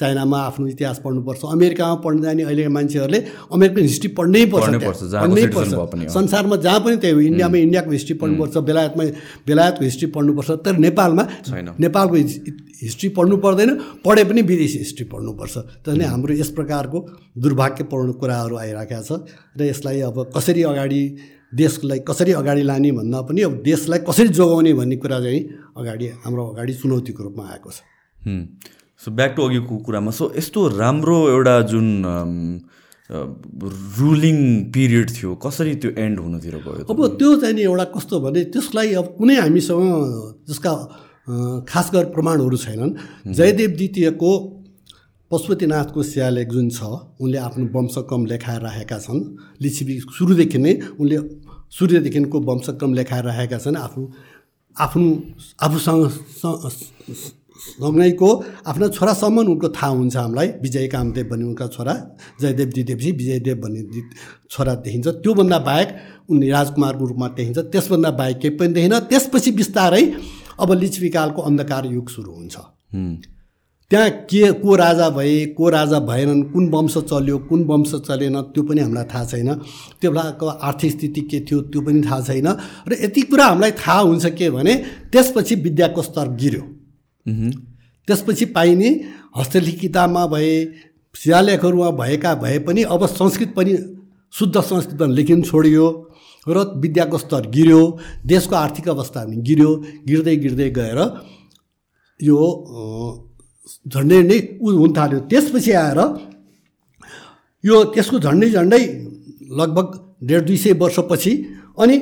चाइनामा 0.02 0.38
आफ्नो 0.42 0.68
इतिहास 0.68 0.98
पढ्नुपर्छ। 1.06 1.42
अमेरिकामा 1.46 1.96
पढ्न 2.04 2.22
जाने 2.22 2.44
अहिलेका 2.44 2.70
मान्छेहरूले 2.70 3.20
अमेरिकन 3.54 3.82
हिस्ट्री 3.82 4.10
पढ्नै 4.18 4.46
पर्छ 4.52 4.66
पढ्नै 5.14 5.46
पर्छ 5.56 5.72
संसारमा 6.12 6.56
जहाँ 6.66 6.80
पनि 6.82 6.96
त्यही 6.98 7.14
हो। 7.14 7.20
इन्डियामा 7.22 7.58
इन्डियाको 7.58 7.92
हिस्ट्री 7.92 8.16
पढ्नुपर्छ 8.22 8.58
बेलायतमा 8.70 9.04
बेलायतको 9.48 9.84
हिस्ट्री 9.86 10.08
पढ्नुपर्छ। 10.16 10.50
तर 10.66 10.74
नेपालमा 10.86 11.24
नेपालको 11.80 12.16
हिस्ट्री 12.82 13.10
पढ्नु 13.18 13.36
पर्दैन 13.38 13.70
पढे 14.06 14.24
पनि 14.26 14.42
विदेशी 14.42 14.78
हिस्ट्री 14.80 15.06
पढ्नुपर्छ। 15.14 15.56
त्यसले 15.86 16.06
हाम्रो 16.12 16.34
यस 16.34 16.50
प्रकारको 16.58 16.98
दुर्भाग्यपूर्ण 17.38 18.12
कुराहरू 18.22 18.56
आइरहेका 18.58 19.02
छ 19.02 19.12
र 19.54 19.70
यसलाई 19.70 20.00
अब 20.10 20.18
कसरी 20.36 20.62
अगाडि 20.66 21.02
देशलाई 21.54 22.00
कसरी 22.08 22.32
अगाडि 22.34 22.64
लाने 22.64 22.92
भन्दा 22.98 23.22
पनि 23.28 23.42
अब 23.44 23.54
देशलाई 23.62 24.00
कसरी 24.08 24.30
जोगाउने 24.34 24.72
भन्ने 24.74 24.96
कुरा 24.98 25.20
चाहिँ 25.20 25.42
अगाडि 25.78 26.06
हाम्रो 26.24 26.44
अगाडि 26.48 26.74
चुनौतीको 26.74 27.22
रूपमा 27.24 27.44
आएको 27.54 27.70
छ। 27.70 27.78
सो 29.02 29.12
ब्याक 29.12 29.32
टु 29.36 29.42
अघिको 29.42 29.76
कुरामा. 29.86 30.12
सो 30.12 30.24
यस्तो 30.38 30.60
राम्रो 30.78 31.18
एउटा 31.30 31.56
जुन 31.72 31.88
रुलिङ 33.12 34.38
पिरियड 34.74 35.08
थियो 35.12 35.30
कसरी 35.44 35.74
त्यो 35.82 35.90
एन्ड 36.00 36.20
हुनतिर 36.20 36.56
गयो 36.66 36.86
अब 36.88 37.00
त्यो 37.20 37.30
चाहिँ 37.42 37.56
नि 37.56 37.62
एउटा 37.62 37.86
कस्तो 37.96 38.16
भने 38.24 38.42
त्यसलाई 38.54 38.94
अब 39.02 39.08
कुनै 39.18 39.36
हामीसँग 39.42 39.84
जसका 40.50 40.72
खास 41.68 41.88
गरी 41.94 42.08
प्रमाणहरू 42.14 42.58
छैनन्। 42.58 42.92
जयदेव 43.36 43.72
द्वितीयको 43.78 44.32
पशुपतिनाथको 45.32 46.00
शिलालेख 46.04 46.48
जुन 46.52 46.68
छ 46.70 46.80
उनले 47.20 47.38
आफ्नो 47.48 47.66
वंशक्रम 47.76 48.22
लेखाएर 48.32 48.62
राखेका 48.62 48.98
छन्। 49.00 49.20
लिच्छिपी 49.64 49.94
सुरुदेखि 50.18 50.60
नै 50.60 50.74
उनले 51.00 51.18
सूर्यदेखिको 51.78 52.38
वंशक्रम 52.50 52.92
लेखाएर 53.00 53.24
राखेका 53.26 53.58
छन्। 53.64 53.76
आफ्नो 53.76 54.04
आफ्नो 54.76 55.08
आफूसँग 55.66 56.02
सँगैको 57.62 58.30
आफ्ना 58.68 58.88
छोरासम्म 58.90 59.40
उनको 59.40 59.70
थाहा 59.70 59.88
हुन्छ 59.88 60.16
हामीलाई। 60.18 60.48
विजय 60.62 60.88
कामदेव 60.88 61.26
भन्ने 61.30 61.46
उनका 61.46 61.68
छोरा 61.68 61.94
जयदेव 62.42 62.70
दिदेवजी 62.76 63.12
विजयदेव 63.12 63.56
भन्ने 63.62 63.82
छोरा 64.50 64.74
देखिन्छ। 64.82 65.08
त्योभन्दा 65.22 65.60
बाहेक 65.60 65.90
उनी 66.30 66.50
राजकुमारको 66.50 67.06
रूपमा 67.06 67.28
देखिन्छ। 67.38 67.60
त्यसभन्दा 67.70 68.12
बाहेक 68.12 68.38
केही 68.40 68.56
पनि 68.58 68.74
देखिन 68.74 69.00
त्यसपछि 69.10 69.52
बिस्तारै 69.52 70.04
अब 70.60 70.72
लिच्छविकालको 70.74 71.42
अन्धकार 71.42 71.86
युग 71.88 72.10
सुरु 72.10 72.32
हुन्छ। 72.32 72.56
त्यहाँ 73.92 74.10
के 74.26 74.52
को 74.58 74.76
राजा 74.76 75.10
भए 75.10 75.46
को 75.58 75.70
राजा 75.70 76.00
भएनन् 76.02 76.44
कुन 76.52 76.70
वंश 76.72 76.98
चल्यो 77.06 77.38
कुन 77.46 77.64
वंश 77.68 77.92
चलेन 78.08 78.42
त्यो 78.56 78.64
पनि 78.64 78.82
हामीलाई 78.82 79.06
थाहा 79.06 79.26
छैन। 79.26 79.54
त्यो 80.02 80.12
बेलाको 80.12 80.48
आर्थिक 80.48 80.92
स्थिति 80.92 81.22
के 81.22 81.40
थियो 81.46 81.62
त्यो 81.70 81.82
पनि 81.82 82.02
थाहा 82.02 82.22
छैन। 82.24 82.48
र 82.88 83.04
यति 83.04 83.22
कुरा 83.22 83.46
हामीलाई 83.46 83.72
थाहा 83.78 84.00
हुन्छ 84.00 84.26
के 84.34 84.50
भने 84.50 84.74
त्यसपछि 85.12 85.56
विद्याको 85.62 86.02
स्तर 86.02 86.36
गिर्यो 86.36 86.64
त्यसपछि 87.28 88.46
पाइने 88.56 88.90
हस्तलिखितमा 89.38 90.26
भए 90.28 90.54
शिलालेखहरूमा 91.16 91.90
भएका 92.00 92.34
भए 92.44 92.60
पनि 92.68 92.84
अब 92.94 93.06
संस्कृत 93.08 93.54
पनि 93.58 93.78
शुद्ध 94.34 94.62
संस्कृतमा 94.62 95.14
लेखिन 95.14 95.42
छोडियो 95.44 95.86
र 96.46 96.58
विद्याको 96.82 97.18
स्तर 97.18 97.50
गिर्यो 97.50 97.82
देशको 98.26 98.56
आर्थिक 98.56 98.88
अवस्था 98.90 99.24
पनि 99.26 99.36
गिर्यो 99.48 99.76
गिर्दै 100.08 100.36
गिर्दै 100.44 100.70
गएर 100.78 101.00
यो 102.20 102.38
झन्डै 103.88 104.22
नै 104.24 104.38
उ 104.62 104.72
हुन 104.78 104.94
थाल्यो। 104.98 105.20
त्यसपछि 105.30 105.72
आएर 105.72 106.00
यो 107.64 107.84
त्यसको 107.94 108.20
झन्डै 108.20 108.50
झन्डै 108.50 108.84
लगभग 109.60 109.88
डेढ 110.28 110.42
दुई 110.48 110.58
सय 110.58 110.74
वर्षपछि 110.82 111.34
अनि 111.78 111.98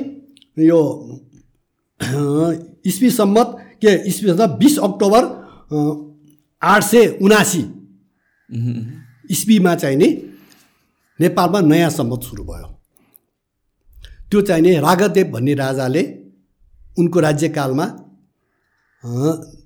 यो 0.70 0.80
इस्वी 2.90 3.10
सम्मत 3.10 3.48
के 3.82 3.94
इस्वी 4.08 4.32
बिस 4.60 4.78
अक्टोबर 4.78 5.22
आठ 6.62 6.82
सय 6.84 7.06
उनासी 7.22 7.62
इस्वीमा 9.30 9.74
चाहिँ 9.74 9.96
नि 9.96 10.08
नेपालमा 11.18 11.60
नयाँ 11.60 11.90
सम्मत 11.90 12.22
सुरु 12.22 12.44
भयो। 12.44 12.68
त्यो 14.30 14.40
चाहिँ 14.42 14.62
नि 14.62 14.74
रागदेव 14.80 15.26
भन्ने 15.32 15.54
राजाले 15.54 16.02
उनको 16.98 17.20
राज्यकालमा 17.20 17.86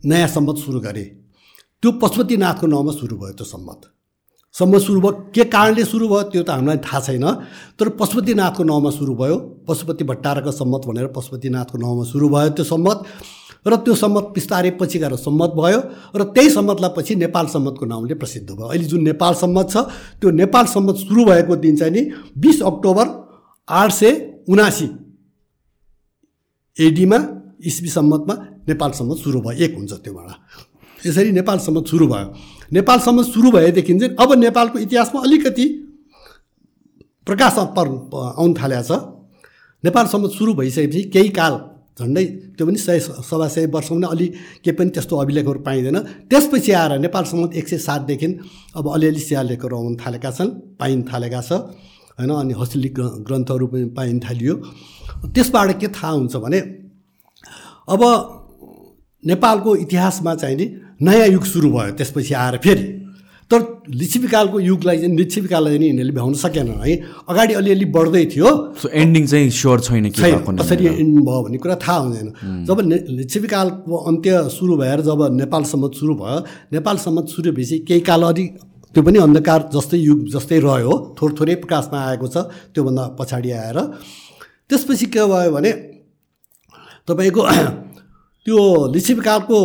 नयाँ 0.05 0.29
सम्मत 0.29 0.57
सुरु 0.65 0.81
गरे। 0.81 1.05
त्यो 1.83 1.93
पशुपतिनाथको 2.03 2.67
नाउँमा 2.67 2.93
सुरु 2.93 3.17
भयो 3.17 3.33
त्यो 3.39 3.47
सम्मत 3.47 3.81
सम्मत 4.55 4.81
सुरु 4.81 5.01
भयो 5.01 5.13
के 5.35 5.45
कारणले 5.51 5.85
सुरु 5.85 6.09
भयो 6.09 6.23
त्यो 6.33 6.43
त 6.43 6.51
हामीलाई 6.51 6.79
थाहा 6.87 7.01
छैन 7.01 7.27
तर 7.79 7.89
पशुपतिनाथको 8.01 8.63
नाउँमा 8.65 8.91
सुरु 8.91 9.15
भयो 9.15 9.37
पशुपति 9.69 10.05
भट्टाराको 10.11 10.51
सम्मत 10.53 10.83
भनेर 10.89 11.07
पशुपतिनाथको 11.17 11.79
नाउँमा 11.79 12.05
सुरु 12.13 12.29
भयो 12.35 12.51
त्यो 12.57 12.65
सम्मत 12.65 12.99
र 13.67 13.77
त्यो 13.81 13.95
सम्मत 13.95 14.25
बिस्तारै 14.35 14.71
पछि 14.81 14.99
गएर 14.99 15.15
सम्मत 15.17 15.51
भयो 15.57 15.81
र 16.17 16.23
त्यही 16.35 16.51
सम्मतलाई 16.51 16.91
पछि 16.97 17.15
नेपाल 17.17 17.47
सम्मतको 17.47 17.85
नाउँले 17.87 18.15
प्रसिद्ध 18.15 18.51
भयो। 18.51 18.67
अहिले 18.67 18.85
जुन 18.85 19.03
नेपाल 19.03 19.35
सम्मत 19.35 19.67
छ 19.71 19.77
त्यो 20.21 20.31
नेपाल 20.33 20.65
सम्मत 20.67 20.97
सुरु 20.97 21.25
भएको 21.25 21.57
दिन 21.57 21.77
चाहिँ 21.77 21.93
नि 21.93 22.03
बिस 22.39 22.63
अक्टोबर 22.63 23.07
आठ 23.69 23.91
सय 23.93 24.13
उनासी 24.49 24.89
एडीमा 26.77 27.19
इस्वी 27.65 27.89
सम्मतमा 27.89 28.35
नेपाल 28.69 28.91
सम्मत 28.93 29.17
सुरु 29.19 29.41
भयो। 29.41 29.65
एक 29.65 29.75
हुन्छ 29.77 29.93
त्योबाट 30.05 31.07
यसरी 31.07 31.33
नेपाल 31.33 31.59
सम्मत 31.59 31.85
सुरु 31.89 32.07
भयो। 32.09 32.29
नेपाल 32.73 32.99
सम्मत 33.01 33.25
सुरु 33.27 33.51
भएदेखि 33.53 33.99
चाहिँ 33.99 34.17
अब 34.21 34.33
नेपालको 34.39 34.79
इतिहासमा 34.79 35.21
अलिकति 35.21 35.67
प्रकाश 37.27 37.55
पर 37.77 37.87
आउनु 38.37 38.55
थालेको 38.55 38.83
छ। 38.85 39.01
नेपाल 39.85 40.07
सम्मत 40.07 40.31
सुरु 40.31 40.55
भइसकेपछि 40.55 41.03
केही 41.13 41.29
काल 41.31 41.55
झन्डै 42.01 42.25
त्यो 42.59 42.67
पनि 42.67 42.79
सय 42.79 42.99
सवा 43.31 43.47
सय 43.49 43.67
वर्षमा 43.75 43.97
पनि 43.97 44.07
अलि 44.11 44.27
केही 44.65 44.77
पनि 44.77 44.91
त्यस्तो 44.95 45.17
अभिलेखहरू 45.17 45.61
पाइँदैन। 45.63 45.99
त्यसपछि 46.31 46.73
आएर 46.73 46.93
नेपालसम्म 46.99 47.51
एक 47.55 47.69
सय 47.69 47.79
सातदेखि 47.79 48.29
अब 48.77 48.85
अलिअलि 48.95 49.21
शिलालेखहरू 49.21 49.75
आउनु 49.77 49.97
थालेका 50.03 50.31
छन् 50.31 50.51
पाइन 50.81 51.03
थालेका 51.13 51.41
छ 51.41 51.53
होइन 52.19 52.31
अनि 52.31 52.55
हस्तलिख 52.61 52.99
ग्रन्थहरू 53.27 53.67
पनि 53.67 53.85
पाइन 53.99 54.19
थालियो। 54.27 54.55
त्यसबाट 55.35 55.69
के 55.81 55.89
थाहा 55.95 56.13
हुन्छ 56.13 56.35
भने 56.37 56.61
अब 57.89 58.03
नेपालको 59.25 59.77
इतिहासमा 59.77 60.35
चाहिँ 60.35 60.57
नि 60.57 60.67
नयाँ 61.03 61.29
युग 61.29 61.45
सुरु 61.45 61.71
भयो 61.71 61.95
त्यसपछि 61.99 62.35
आएर 62.35 62.57
फेरि। 62.65 62.85
तर 63.51 63.61
लिच्छिविकालको 64.01 64.61
युगलाई 64.61 64.97
चाहिँ 64.99 65.17
लिच्छिविकाललाई 65.17 65.73
चाहिँ 65.73 65.89
यिनीहरूले 65.89 66.15
भ्याउन 66.15 66.35
सकेनन् 66.35 66.81
है। 66.81 66.95
अगाडि 67.29 67.55
अलिअलि 67.55 67.85
बढ्दै 67.97 68.25
थियो। 68.35 68.49
सो 68.81 68.89
एन्डिङ 68.89 69.27
चाहिँ 69.27 69.51
स्योर 69.53 69.81
छैन 69.81 70.09
कसरी 70.11 70.87
एन्ड 70.87 71.19
भयो 71.29 71.41
भन्ने 71.45 71.59
कुरा 71.61 71.77
थाहा 71.85 71.99
हुँदैन। 71.99 72.29
जब 72.65 72.79
लिच्छिविकालको 73.21 73.97
अन्त्य 74.11 74.49
सुरु 74.51 74.77
भएर 74.77 75.01
जब 75.09 75.21
नेपाल 75.41 75.63
सम्मत 75.73 75.93
सुरु 76.01 76.15
भयो 76.17 76.39
नेपाल 76.73 76.97
सम्मत 77.05 77.27
सुरु 77.37 77.53
भएपछि 77.53 77.79
केही 77.89 78.01
काल 78.01 78.23
अलिक 78.33 78.49
त्यो 78.95 79.03
पनि 79.03 79.19
अन्धकार 79.19 79.69
जस्तै 79.75 79.99
युग 79.99 80.21
जस्तै 80.33 80.59
रह्यो। 80.65 80.93
थोर 81.21 81.31
थोरै 81.39 81.55
प्रकाशमा 81.63 81.99
आएको 82.09 82.27
छ 82.27 82.37
त्योभन्दा 82.73 83.05
पछाडि 83.21 83.51
आएर। 83.61 83.79
त्यसपछि 84.71 85.07
के 85.13 85.25
भयो 85.27 85.51
भने 85.53 85.71
तपाईँको 87.09 87.43
त्यो 88.47 88.59
लिच्छिविकालको 88.95 89.59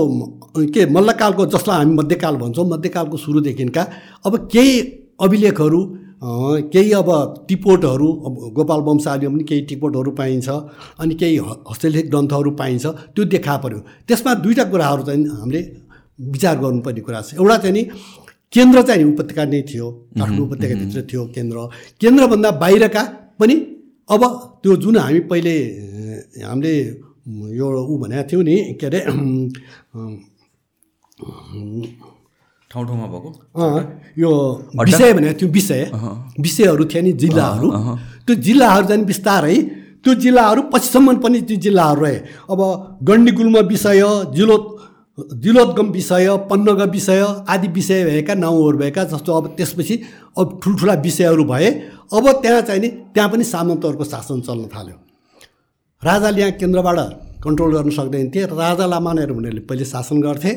के 0.73 0.85
मल्लकालको 0.95 1.45
जसलाई 1.53 1.77
हामी 1.77 1.93
मध्यकाल 1.95 2.35
भन्छौँ 2.43 2.65
मध्यकालको 2.67 3.17
सुरुदेखिका 3.17 3.83
अब 4.25 4.37
केही 4.53 4.79
अभिलेखहरू 5.21 5.81
केही 6.73 6.91
अब 6.93 7.09
टिपोटहरू 7.49 8.07
अब 8.27 8.33
गोपाल 8.55 8.79
वंशावलीमा 8.87 9.33
पनि 9.33 9.43
केही 9.49 9.61
टिपोटहरू 9.69 10.11
पाइन्छ 10.19 10.49
अनि 10.99 11.15
केही 11.15 11.37
हस्तलेख 11.69 12.05
ग्रन्थहरू 12.11 12.51
पाइन्छ 12.61 12.85
त्यो 13.15 13.23
देखा 13.35 13.57
पऱ्यो 13.63 13.79
त्यसमा 14.07 14.33
दुईवटा 14.43 14.63
कुराहरू 14.71 15.03
चाहिँ 15.07 15.27
हामीले 15.39 15.61
विचार 16.31 16.55
गर्नुपर्ने 16.59 17.01
कुरा 17.01 17.21
छ। 17.21 17.33
एउटा 17.39 17.57
चाहिँ 17.57 17.73
नि 17.73 17.83
केन्द्र 18.53 18.81
चाहिँ 18.87 19.03
उपत्यका 19.11 19.43
नै 19.45 19.61
थियो 19.69 19.87
काठमाडौँ 20.19 20.45
उपत्यकाभित्र 20.47 21.01
थियो 21.11 21.25
केन्द्र। 21.35 21.57
केन्द्रभन्दा 22.01 22.51
बाहिरका 22.63 23.03
पनि 23.39 23.55
अब 24.09 24.23
त्यो 24.63 24.75
जुन 24.83 24.97
हामी 24.97 25.19
पहिले 25.31 25.55
हामीले 26.43 26.73
यो 27.29 27.67
ऊ 27.85 27.97
भनेको 27.97 28.23
थियो 28.29 28.41
नि 28.41 28.55
के 28.79 28.85
अरे 28.85 28.99
ठाउँ 32.71 32.85
ठाउँमा 32.85 33.07
भएको? 33.07 33.29
यो 34.17 34.31
विषय 34.79 35.13
भनेको 35.13 35.39
थियो 35.39 35.49
विषय। 35.51 35.81
विषयहरू 36.39 36.85
थिए 36.85 37.01
नि 37.01 37.11
जिल्लाहरू। 37.21 37.69
त्यो 38.25 38.35
जिल्लाहरू 38.37 38.87
चाहिँ 38.87 39.05
बिस्तारै 39.05 39.55
त्यो 40.03 40.13
जिल्लाहरू 40.15 40.61
पछिसम्म 40.73 41.15
पनि 41.21 41.41
त्यो 41.41 41.57
जिल्लाहरू 41.65 42.01
रहे। 42.01 42.17
अब 42.49 42.59
गण्डीकुलमा 43.03 43.61
विषय 43.67 44.01
जिलोत 44.35 44.75
जिलोद्गम 45.43 45.87
विषय 45.91 46.27
पन्नग 46.49 46.81
विषय 46.91 47.21
आदि 47.49 47.67
विषय 47.67 48.03
भएका 48.05 48.33
नाउँहरू 48.35 48.77
भएका 48.77 49.03
जस्तो 49.03 49.33
अब 49.33 49.47
त्यसपछि 49.57 49.95
अब 50.37 50.59
ठुल्ठुला 50.63 50.93
विषयहरू 51.01 51.43
भए 51.43 51.69
अब 52.13 52.31
त्यहाँ 52.41 52.61
चाहिँ 52.61 52.81
नि 52.81 52.87
त्यहाँ 53.13 53.29
पनि 53.29 53.43
सामन्तहरूको 53.43 54.03
शासन 54.03 54.41
चल्न 54.41 54.65
थाल्यो। 54.75 54.95
राजाले 56.03 56.39
यहाँ 56.41 56.51
केन्द्रबाट 56.51 56.97
कन्ट्रोल 57.43 57.73
गर्न 57.75 57.89
सक्दैन 57.89 58.31
थिए। 58.35 58.45
राजा 58.45 58.85
लामानेहरू 58.85 59.35
उनीहरूले 59.35 59.61
पहिले 59.61 59.85
शासन 59.85 60.21
गर्थे। 60.21 60.51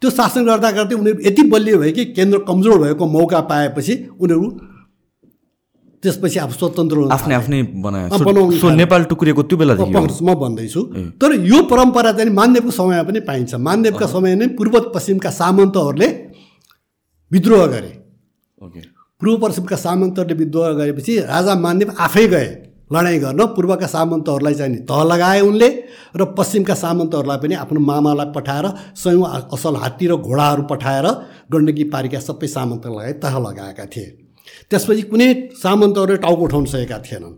त्यो 0.00 0.10
शासन 0.10 0.44
गर्दा 0.46 0.70
गर्दै 0.70 0.94
उनीहरू 0.94 1.18
यति 1.26 1.42
बलियो 1.42 1.78
भयो 1.78 1.92
कि 1.92 2.04
केन्द्र 2.04 2.38
कमजोर 2.38 2.78
भएको 2.78 3.06
मौका 3.06 3.40
पाएपछि 3.40 3.94
उनीहरू 4.20 4.50
त्यसपछि 6.02 6.38
अब 6.38 6.50
स्वतन्त्र 6.50 7.08
आफ्नै 7.12 7.34
आफ्नै 7.34 7.62
बनायो 7.62 8.08
सो- 8.08 8.24
नेपाल 8.76 9.04
टुक्रिएको 9.04 9.42
त्यो। 9.42 9.56
पक्ष 10.06 10.18
म 10.22 10.34
भन्दैछु। 10.34 10.80
तर 11.20 11.32
यो 11.40 11.62
परम्परा 11.62 12.12
चाहिँ 12.12 12.30
मानदेवको 12.30 12.70
समयमा 12.70 13.02
पनि 13.02 13.20
पाइन्छ। 13.20 13.54
मानदेवका 13.54 14.06
समय 14.12 14.34
नै 14.34 14.46
पूर्व 14.46 14.80
पश्चिमका 14.94 15.30
सामन्तहरूले 15.30 16.08
विद्रोह 17.32 17.66
गरे। 17.66 17.92
पूर्व 19.20 19.36
पश्चिमका 19.38 19.76
सामन्तहरूले 19.76 20.34
विद्रोह 20.34 20.68
गरेपछि 20.68 21.18
राजा 21.18 21.54
मानदेव 21.54 21.92
आफै 21.98 22.26
गए। 22.28 22.46
लडाइँ 22.90 23.18
गर्न 23.20 23.46
पूर्वका 23.54 23.86
सामन्तहरूलाई 23.86 24.54
चाहिँ 24.54 24.76
तह 24.86 25.02
लगाए 25.04 25.40
उनले 25.40 25.68
र 26.16 26.24
पश्चिमका 26.38 26.74
सामन्तहरूलाई 26.74 27.38
पनि 27.42 27.54
आफ्नो 27.54 27.80
मामालाई 27.80 28.30
पठाएर 28.36 28.66
स्वयं 28.94 29.22
असल 29.54 29.74
हात्ती 29.82 30.06
र 30.06 30.16
घोडाहरू 30.18 30.62
पठाएर 30.70 31.06
गण्डकी 31.52 31.84
पारीका 31.94 32.20
सबै 32.20 32.46
सामन्तहरूलाई 32.46 33.12
तह 33.24 33.34
लगाएका 33.38 33.84
थिए। 33.90 34.06
त्यसपछि 34.70 35.02
कुनै 35.10 35.28
सामन्तहरूले 35.62 36.16
टाउको 36.22 36.42
उठाउन 36.44 36.64
सकेका 36.74 36.98
थिएनन्। 37.06 37.34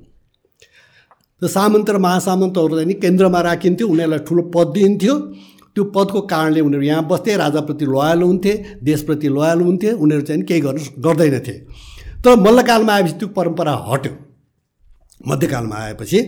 त्यो 1.40 1.48
सामन्त 1.48 1.90
र 1.90 1.96
महासामन्तहरू 1.96 2.74
चाहिँ 2.76 2.86
नि 2.86 2.94
केन्द्रमा 3.00 3.40
राखिन्थ्यो 3.40 3.88
उनीहरूलाई 3.88 4.20
ठुलो 4.28 4.42
पद 4.54 4.68
दिइन्थ्यो। 4.76 5.14
त्यो 5.74 5.84
पदको 5.96 6.20
कारणले 6.28 6.60
उनीहरू 6.60 6.84
यहाँ 6.84 7.08
बस्थे 7.08 7.36
राजाप्रति 7.36 7.84
लोयल 7.86 8.22
हुन्थे 8.22 8.52
देशप्रति 8.84 9.28
लोयल 9.28 9.60
हुन्थे 9.64 9.90
उनीहरू 9.96 10.22
चाहिँ 10.28 10.42
केही 10.44 10.60
गर्नु 10.60 10.80
गर्दैनथे। 11.00 11.54
तर 12.24 12.36
मल्लकालमा 12.36 12.92
आएपछि 12.92 13.14
त्यो 13.18 13.28
परम्परा 13.32 13.74
हट्यो। 13.88 14.27
मध्यकालमा 15.20 15.76
आएपछि 15.76 16.20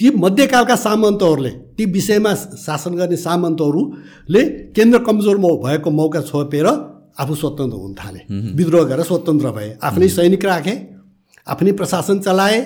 ती 0.00 0.10
मध्यकालका 0.16 0.76
सामन्तहरूले 0.76 1.50
ती 1.76 1.84
विषयमा 1.92 2.34
शासन 2.58 2.94
गर्ने 2.94 3.16
सामन्तहरूले 3.18 4.42
केन्द्र 4.76 4.98
कमजोर 5.04 5.36
भएको 5.38 5.90
मौका 5.90 6.20
छोपेर 6.22 6.66
आफू 7.18 7.34
स्वतन्त्र 7.34 7.78
हुन 7.78 7.94
थाले। 7.94 8.20
विद्रोह 8.54 8.84
गरेर 8.88 9.04
स्वतन्त्र 9.04 9.50
भए। 9.50 9.68
आफ्नै 9.82 10.08
सैनिक 10.08 10.44
राखे 10.44 10.74
आफ्नै 11.46 11.72
प्रशासन 11.72 12.18
चलाए 12.20 12.58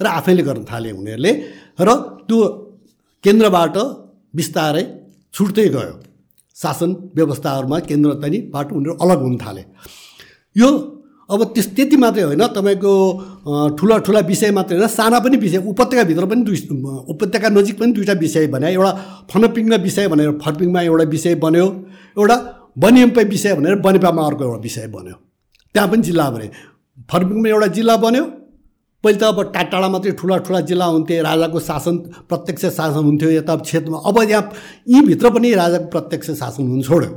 र 0.00 0.06
आफैले 0.08 0.42
गर्न 0.42 0.64
थाले 0.70 0.90
उनीहरूले 0.92 1.32
र 1.80 1.88
त्यो 2.28 2.38
केन्द्रबाट 3.24 3.76
बिस्तारै 4.34 4.84
छुट्दै 5.34 5.68
गयो। 5.68 5.94
शासन 6.56 6.90
व्यवस्थाहरूमा 7.16 7.78
केन्द्र 7.90 8.10
चाहिँ 8.22 8.40
बाट 8.50 8.72
उनीहरू 8.72 8.94
अलग 9.02 9.18
हुन 9.22 9.36
थाले। 9.42 9.62
यो 10.56 10.68
अब 11.32 11.42
त्यस 11.54 11.66
त्यति 11.76 11.96
मात्रै 11.96 12.22
होइन 12.24 12.44
तपाईँको 12.48 12.92
ठुला 13.76 13.96
ठुला 13.98 14.20
विषय 14.24 14.50
मात्रै 14.50 14.76
होइन 14.76 14.88
साना 14.90 15.18
पनि 15.18 15.36
विषय 15.36 15.58
उपत्यकाभित्र 15.66 16.24
पनि 16.26 16.42
दुई 16.42 16.58
उपत्यका 17.08 17.48
नजिक 17.50 17.78
पनि 17.78 17.92
दुईवटा 17.92 18.18
विषय 18.18 18.46
भने 18.48 18.72
एउटा 18.72 18.92
फनपिङमा 19.30 19.76
विषय 19.82 20.08
भनेर 20.08 20.30
फर्पिङमा 20.38 20.82
एउटा 20.82 21.04
विषय 21.10 21.34
बन्यो 21.38 21.66
एउटा 22.16 22.36
बनियम्पै 22.78 23.24
विषय 23.26 23.54
भनेर 23.54 23.74
बनेपामा 23.80 24.26
अर्को 24.26 24.44
एउटा 24.44 24.60
विषय 24.60 24.86
बन्यो 24.88 25.16
त्यहाँ 25.74 25.88
पनि 25.88 26.02
जिल्ला 26.02 26.28
बने 26.30 26.50
फर्पिङमा 27.08 27.48
एउटा 27.48 27.66
जिल्ला 27.72 27.96
बन्यो 27.96 28.24
पहिले 29.04 29.18
त 29.18 29.22
अब 29.24 29.38
टाढा 29.50 29.62
टाढा 29.70 29.88
मात्रै 29.90 30.12
ठुला 30.14 30.36
ठुला 30.46 30.60
जिल्ला 30.62 30.86
हुन्थे 30.86 31.14
राजाको 31.26 31.58
शासन 31.60 31.96
प्रत्यक्ष 32.30 32.64
शासन 32.78 33.02
हुन्थ्यो 33.02 33.30
यता 33.30 33.54
क्षेत्रमा। 33.66 33.98
अब 33.98 34.16
यहाँ 34.30 34.42
यहीँभित्र 34.88 35.30
पनि 35.34 35.52
राजाको 35.54 35.86
प्रत्यक्ष 35.90 36.30
शासन 36.38 36.62
हुन 36.70 36.82
छोड्यो। 36.86 37.10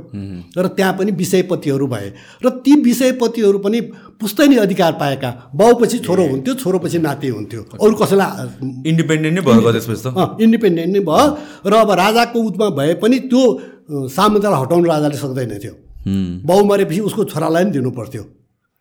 र 0.58 0.66
त्यहाँ 0.74 0.92
पनि 0.98 1.10
विषयपतिहरू 1.14 1.86
भए। 1.86 2.08
र 2.42 2.50
ती 2.66 2.72
विषयपतिहरू 2.82 3.58
पनि 3.62 3.80
पुस्तैनी 4.18 4.56
अधिकार 4.66 4.92
पाएका। 4.98 5.30
बाउपछि 5.54 5.98
छोरो 6.02 6.26
हुन्थ्यो 6.26 6.54
छोरोपछि 6.54 6.98
नाति 6.98 7.28
हुन्थ्यो। 7.28 7.62
अरू 7.78 7.94
कसैलाई 7.94 8.90
इन्डिपेन्डेन्ट 8.90 9.34
नै 9.38 9.42
भयो 9.46 9.72
त्यसपछि 9.72 10.02
त? 10.02 10.06
अँ, 10.10 10.36
इन्डिपेन्डेन्ट 10.42 10.90
नै 10.90 11.00
भयो। 11.06 11.26
र 11.70 11.72
अब 11.72 11.90
राजाको 12.02 12.38
उतमा 12.42 12.68
भए 12.74 12.94
पनि 12.98 13.18
त्यो 13.30 13.42
अँ, 13.86 14.08
सामन्तलाई 14.10 14.58
हटाउनु 14.62 14.86
राजाले 14.90 15.16
सक्दैन 15.16 15.52
थियो। 15.62 15.74
बाउ 16.42 16.64
मरेपछि 16.66 17.00
उसको 17.06 17.24
छोरालाई 17.30 17.64
पनि 17.64 17.72
दिनु 17.78 17.90
पर्थ्यो 17.94 18.22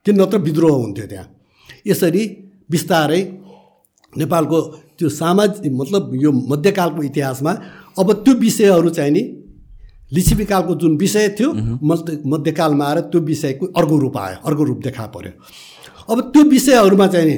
कि 0.06 0.12
नत्र 0.14 0.38
विद्रोह 0.42 0.74
हुन्थ्यो 0.74 1.06
त्यहाँ। 1.06 1.28
यसरी 1.86 2.24
बिस्तारै 2.70 3.22
नेपालको 4.14 4.62
त्यो 4.98 5.10
सामाजिक 5.12 5.72
मतलब 5.74 6.12
यो 6.16 6.32
मध्यकालको 6.32 7.04
इतिहासमा 7.04 7.52
अब 8.00 8.12
त्यो 8.24 8.34
विषयहरू 8.40 8.90
चाहिँ 8.90 9.12
नि 9.12 9.24
लिच्छिपीकालको 10.12 10.76
जुन 10.76 10.98
विषय 10.98 11.28
थियो 11.40 11.52
मध्य 11.84 12.22
मध्यकालमा 12.26 12.86
आएर 12.86 13.00
त्यो 13.12 13.22
विषयको 13.22 13.66
अर्को 13.76 13.98
रूप 13.98 14.18
आयो 14.18 14.38
अर्को 14.46 14.64
रूप 14.64 14.80
देखा 14.84 15.06
पर्यो। 15.16 15.32
अब 16.10 16.22
त्यो 16.32 16.44
विषयहरूमा 16.50 17.08
चाहिँ 17.08 17.28
नि 17.28 17.38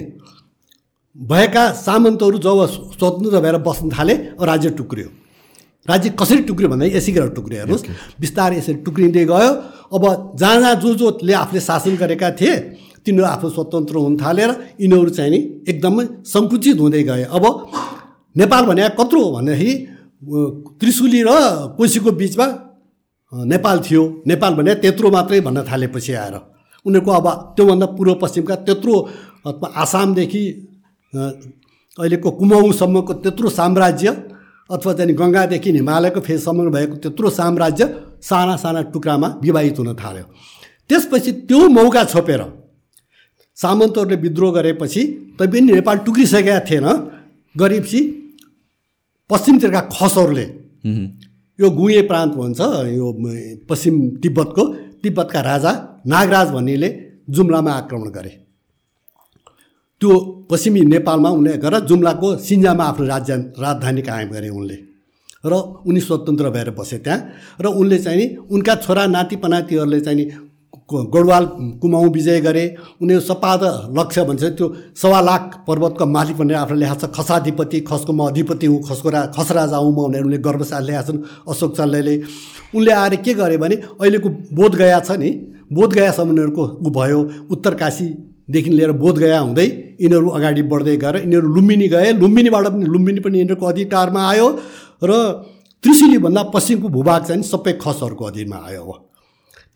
भएका 1.16 1.64
सामन्तहरू 1.76 2.38
जब 2.38 2.66
स्वतन्त्र 2.94 3.40
भएर 3.42 3.58
बस्न 3.66 3.90
थाले 3.90 4.14
राज्य 4.42 4.70
टुक्रियो। 4.78 5.08
राज्य 5.88 6.10
कसरी 6.20 6.42
टुक्रियो 6.44 6.70
भन्दा 6.70 6.86
यसै 6.88 7.12
गरेर 7.12 7.30
टुक्रियो 7.34 7.60
हेर्नुहोस्। 7.60 7.84
बिस्तारै 8.20 8.58
यसरी 8.58 8.76
टुक्रिँदै 8.86 9.26
गयो। 9.26 9.50
अब 9.90 10.04
जहाँ 10.36 10.60
जहाँ 10.60 10.76
जो 10.76 10.94
जोले 10.96 11.34
आफूले 11.34 11.62
शासन 11.62 11.96
गरेका 11.96 12.32
थिए 12.32 12.56
तिनीहरू 13.08 13.28
आफू 13.28 13.48
स्वतन्त्र 13.56 13.96
हुन 13.98 14.16
थालेर 14.20 14.52
यिनीहरू 14.84 15.10
चाहिँ 15.18 15.32
नि 15.32 15.40
एकदमै 15.72 16.04
सङ्कुचित 16.28 16.78
हुँदै 16.84 17.04
गए। 17.10 17.24
अब 17.32 17.44
नेपाल 18.36 18.64
भने 18.70 18.82
कत्रो 19.00 19.20
हो 19.24 19.30
भन्दाखेरि 19.36 19.74
त्रिशुली 20.80 21.22
र 21.24 21.32
कोसीको 21.78 22.12
बिचमा 22.12 22.48
नेपाल 23.32 23.78
थियो। 23.86 24.04
नेपाल 24.28 24.54
भने 24.56 24.72
त्यत्रो 24.84 25.08
मात्रै 25.12 25.40
भन्न 25.48 25.64
थालेपछि 25.70 26.14
आएर। 26.14 26.36
उनीहरूको 26.86 27.12
अब 27.12 27.28
त्योभन्दा 27.56 27.88
पूर्व 27.98 28.14
पश्चिमका 28.24 28.56
त्यत्रो 28.68 28.94
आसामदेखि 29.84 30.44
अहिलेको 31.98 32.30
कुमाउँसम्मको 32.40 33.14
त्यत्रो 33.24 33.48
साम्राज्य 33.50 34.08
अथवा 34.70 34.92
चाहिँ 34.94 35.16
गङ्गादेखि 35.16 35.70
हिमालयको 35.72 36.20
फेससम्म 36.28 36.70
भएको 36.76 36.96
त्यत्रो 37.04 37.28
साम्राज्य 37.30 37.84
साना 38.22 38.56
साना 38.64 38.82
टुक्रामा 38.94 39.28
विभाजित 39.44 39.80
हुन 39.80 39.94
थाल्यो। 39.96 40.26
त्यसपछि 40.90 41.32
त्यो 41.48 41.60
मौका 41.70 42.04
छोपेर 42.04 42.42
सामन्तहरूले 43.58 44.18
विद्रोह 44.24 44.52
गरेपछि 44.54 45.02
तैपनि 45.40 45.62
नेपाल 45.72 45.98
टुक्रिसकेका 46.06 46.60
थिएन। 46.70 46.88
गरेपछि 47.56 48.00
पश्चिमतिरका 49.30 49.82
खसहरूले 49.94 50.46
यो 51.60 51.68
गुए 51.72 52.02
प्रान्त 52.10 52.34
भन्छ 52.36 52.60
यो 52.94 53.06
पश्चिम 53.70 53.96
तिब्बतको। 54.22 54.64
तिब्बतका 55.04 55.40
राजा 55.42 55.72
नागराज 56.06 56.48
भन्नेले 56.52 56.90
जुम्लामा 57.30 57.72
आक्रमण 57.72 58.10
गरे। 58.10 58.34
त्यो 60.02 60.12
पश्चिमी 60.50 60.82
नेपालमा 60.94 61.30
उनले 61.30 61.58
गएर 61.58 61.76
जुम्लाको 61.90 62.28
सिन्जामा 62.40 62.84
आफ्नो 62.84 63.06
राज्य 63.08 63.34
राजधानी 63.58 64.02
कायम 64.02 64.30
गरे 64.32 64.50
उनले। 64.50 64.78
र 65.46 65.54
उनी 65.86 66.00
स्वतन्त्र 66.00 66.50
भएर 66.50 66.70
बसे 66.78 66.98
त्यहाँ। 66.98 67.20
र 67.62 67.66
उनले 67.74 67.98
चाहिँ 68.00 68.18
नि 68.18 68.26
उनका 68.54 68.76
छोरा 68.86 69.06
नाति 69.08 69.36
पनातिहरूले 69.42 70.00
चाहिँ 70.02 70.18
नि 70.18 70.26
गढवाल 70.90 71.46
कुमाउँ 71.82 72.10
विजय 72.12 72.40
गरे 72.42 72.66
उनीहरू 73.02 73.22
सपाद 73.22 73.64
लक्ष्य 73.98 74.24
भन्छ 74.24 74.44
त्यो 74.44 74.68
सवा 74.96 75.20
लाख 75.22 75.58
पर्वतको 75.68 76.06
मालिक 76.08 76.38
भनेर 76.38 76.58
आफूले 76.58 76.80
ल्याएको 76.80 77.08
छ 77.08 77.12
खसाधिपति 77.12 77.80
खसको 77.90 78.14
म 78.14 78.28
अधिपति 78.28 78.66
हुँ 78.66 78.82
खसको 78.84 79.10
रा 79.10 79.26
खस 79.36 79.52
राजा 79.52 79.78
हुँ 79.78 79.92
म 79.92 80.08
भनेर 80.08 80.24
उनले 80.24 80.38
गर्वसाथ 80.48 80.82
ल्याएका 80.82 81.04
छन् 81.08 81.20
अशोक 81.50 81.76
चल्लेले 81.78 82.16
उनले 82.76 82.92
आएर 82.94 83.16
के 83.20 83.34
गरे 83.34 83.58
भने 83.58 83.76
अहिलेको 83.76 84.30
बोध 84.54 84.76
गया 84.76 85.00
छ 85.00 85.20
नि 85.20 85.32
बोध 85.74 85.94
गयासम्म 85.94 86.30
उनीहरूको 86.30 86.64
ऊ 86.80 86.90
भयो। 86.96 87.20
उत्तर 87.52 87.74
काशीदेखि 87.76 88.70
लिएर 88.70 88.92
बोध 88.96 89.18
गया 89.18 89.40
हुँदै 89.40 89.66
यिनीहरू 90.02 90.30
अगाडि 90.30 90.62
बढ्दै 90.72 90.96
गएर 90.98 91.16
यिनीहरू 91.18 91.48
लुम्बिनी 91.56 91.88
गए। 91.88 92.12
लुम्बिनीबाट 92.14 92.68
पनि 92.68 92.86
लुम्बिनी 92.86 93.20
पनि 93.20 93.38
यिनीहरूको 93.38 93.66
अधिकारमा 93.66 94.22
आयो। 94.30 94.48
र 95.04 95.12
त्रिशुलीभन्दा 95.84 96.44
पश्चिमको 96.56 96.88
भूभाग 96.90 97.24
चाहिँ 97.26 97.44
सबै 97.44 97.74
खसहरूको 97.84 98.26
अधीनमा 98.26 98.64
आयो 98.68 98.82
अब 98.84 99.07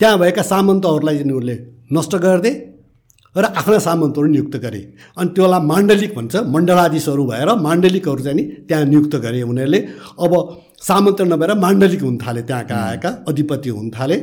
त्यहाँ 0.02 0.18
भएका 0.18 0.42
सामन्तहरूलाई 0.42 1.16
यिनीहरूले 1.18 1.56
नष्ट 1.94 2.14
गरिदिए 2.26 2.54
र 3.36 3.46
आफ्ना 3.54 3.78
सामन्तहरू 3.80 4.28
नियुक्त 4.28 4.56
गरे। 4.58 4.82
अनि 5.14 5.30
त्यसलाई 5.36 5.62
माण्डलिक 5.64 6.12
भन्छ 6.18 6.36
मण्डलाधीशहरू 6.54 7.24
भएर 7.26 7.50
माण्डलिकहरू 7.62 8.22
चाहिँ 8.26 8.38
नि 8.38 8.44
त्यहाँ 8.68 8.86
नियुक्त 8.86 9.16
गरे 9.26 9.42
उनीहरूले। 9.46 9.80
अब 10.20 10.34
सामन्त 10.82 11.22
नभएर 11.32 11.54
माण्डलिक 11.56 12.02
हुन 12.02 12.18
थाले 12.18 12.42
त्यहाँका 12.50 12.76
आएका 12.90 13.10
अधिपति 13.30 13.70
हुन 13.70 13.90
थाले। 13.94 14.18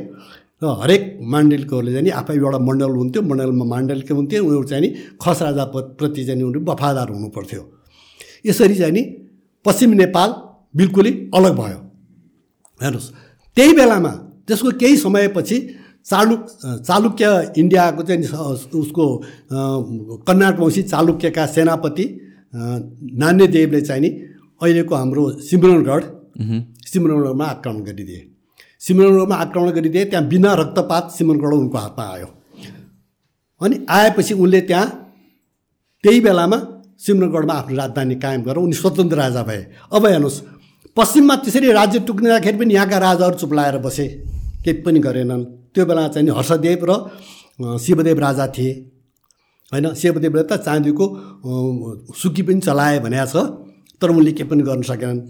र 0.62 0.66
हरेक 0.82 1.02
माण्डलिकहरूले 1.22 1.92
चाहिँ 1.94 2.10
आफै 2.20 2.34
एउटा 2.34 2.58
मण्डल 2.58 2.92
हुन्थ्यो 3.00 3.22
मण्डलमा 3.22 3.64
माण्डलिक 3.64 4.10
हुन्थ्यो 4.12 4.44
उनीहरू 4.44 4.66
चाहिँ 4.66 4.82
नि 4.82 4.88
खस 5.22 5.38
राजा 5.46 5.64
प्रति 5.98 6.24
चाहिँ 6.26 6.42
उनीहरू 6.42 6.60
वफादार 6.66 7.08
हुनुपर्थ्यो। 7.14 7.62
यसरी 8.46 8.74
चाहिँ 8.74 8.92
नि 8.92 9.02
पश्चिम 9.64 9.90
नेपाल 10.02 10.30
बिल्कुलै 10.74 11.12
अलग 11.38 11.52
भयो। 11.60 11.78
हेर्नुहोस् 12.80 13.12
त्यही 13.56 13.72
बेलामा 13.78 14.12
त्यसको 14.48 14.70
केही 14.80 14.96
समयपछि 14.96 15.58
चालु 16.06 16.36
चालुक्य 16.88 17.26
इन्डियाको 17.58 18.02
चाहिँ 18.02 18.22
उसको 18.80 19.04
कन्नाटवंशी 20.28 20.82
चालुक्यका 20.82 21.46
सेनापति 21.46 22.04
नान्यदेवले 23.22 23.80
चाहिँ 23.80 24.02
नि 24.02 24.08
अहिलेको 24.60 24.94
हाम्रो 24.94 25.24
सिमरनगढ 25.48 26.02
सिमरनगढमा 26.86 27.44
आक्रमण 27.46 27.80
गरिदिए। 27.84 28.20
सिमरनगढमा 28.82 29.36
आक्रमण 29.36 29.70
गरिदिए 29.70 30.04
त्यहाँ 30.04 30.26
बिना 30.28 30.52
रक्तपात 30.54 31.10
सिमरनगढ 31.16 31.52
उनको 31.54 31.78
हातमा 31.78 32.04
आयो। 32.14 32.28
अनि 33.60 33.76
आएपछि 33.90 34.34
उनले 34.34 34.60
त्यहाँ 34.70 34.86
त्यही 36.04 36.20
बेलामा 36.20 36.58
सिमरनगढमा 37.04 37.54
आफ्नो 37.54 37.76
राजधानी 37.76 38.14
कायम 38.16 38.42
गरेर 38.42 38.62
उनी 38.64 38.76
स्वतन्त्र 38.80 39.16
राजा 39.16 39.42
भए। 39.42 39.62
अब 39.92 40.06
हेर्नुहोस् 40.06 40.40
पश्चिममा 40.96 41.34
त्यसरी 41.44 41.72
राज्य 41.72 41.98
टुक्रिँदाखेरि 42.08 42.58
पनि 42.58 42.74
यहाँका 42.74 42.98
राजाहरू 42.98 43.36
चुप्लाएर 43.36 43.78
बसे। 43.84 44.06
केही 44.68 44.84
पनि 44.84 45.00
गरेनन्। 45.00 45.72
त्यो 45.72 45.84
बेला 45.88 46.08
चाहिँ 46.12 46.28
हर्षदेव 46.36 46.84
र 46.84 46.92
शिवदेव 47.80 48.18
राजा 48.20 48.46
थिए। 48.52 48.72
होइन 49.72 49.86
शिवदेवले 49.94 50.42
त 50.44 50.60
चाँदीको 50.60 51.04
सुकी 52.12 52.42
पनि 52.44 52.60
चलाए 52.60 52.98
भनेको 53.00 53.26
छ 53.26 53.36
तर 54.00 54.08
उनले 54.10 54.32
केही 54.32 54.48
पनि 54.48 54.62
गर्न 54.62 54.82
सकेनन्। 54.84 55.20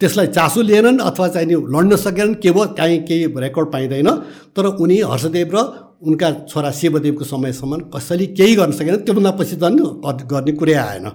त्यसलाई 0.00 0.26
चासो 0.26 0.60
लिएनन् 0.62 0.98
अथवा 1.00 1.26
चाहिँ 1.28 1.46
नि 1.46 1.54
लड्न 1.54 1.96
सकेनन् 1.96 2.34
के 2.42 2.50
भयो 2.50 2.64
काहीँ 2.74 2.98
केही 3.06 3.24
रेकर्ड 3.30 3.68
पाइँदैन। 3.72 4.10
तर 4.56 4.64
उनी 4.74 4.96
हर्षदेव 5.06 5.50
र 5.54 5.58
उनका 6.02 6.28
छोरा 6.50 6.70
शिवदेवको 6.70 7.24
समयसम्म 7.24 7.94
कसैले 7.94 8.26
केही 8.34 8.54
गर्न 8.58 8.72
सकेन 8.74 8.96
त्योभन्दा 9.06 9.30
पछि 9.38 9.56
झन् 9.56 9.78
गर्ने 10.02 10.52
कुरै 10.58 10.74
आएन। 10.74 11.06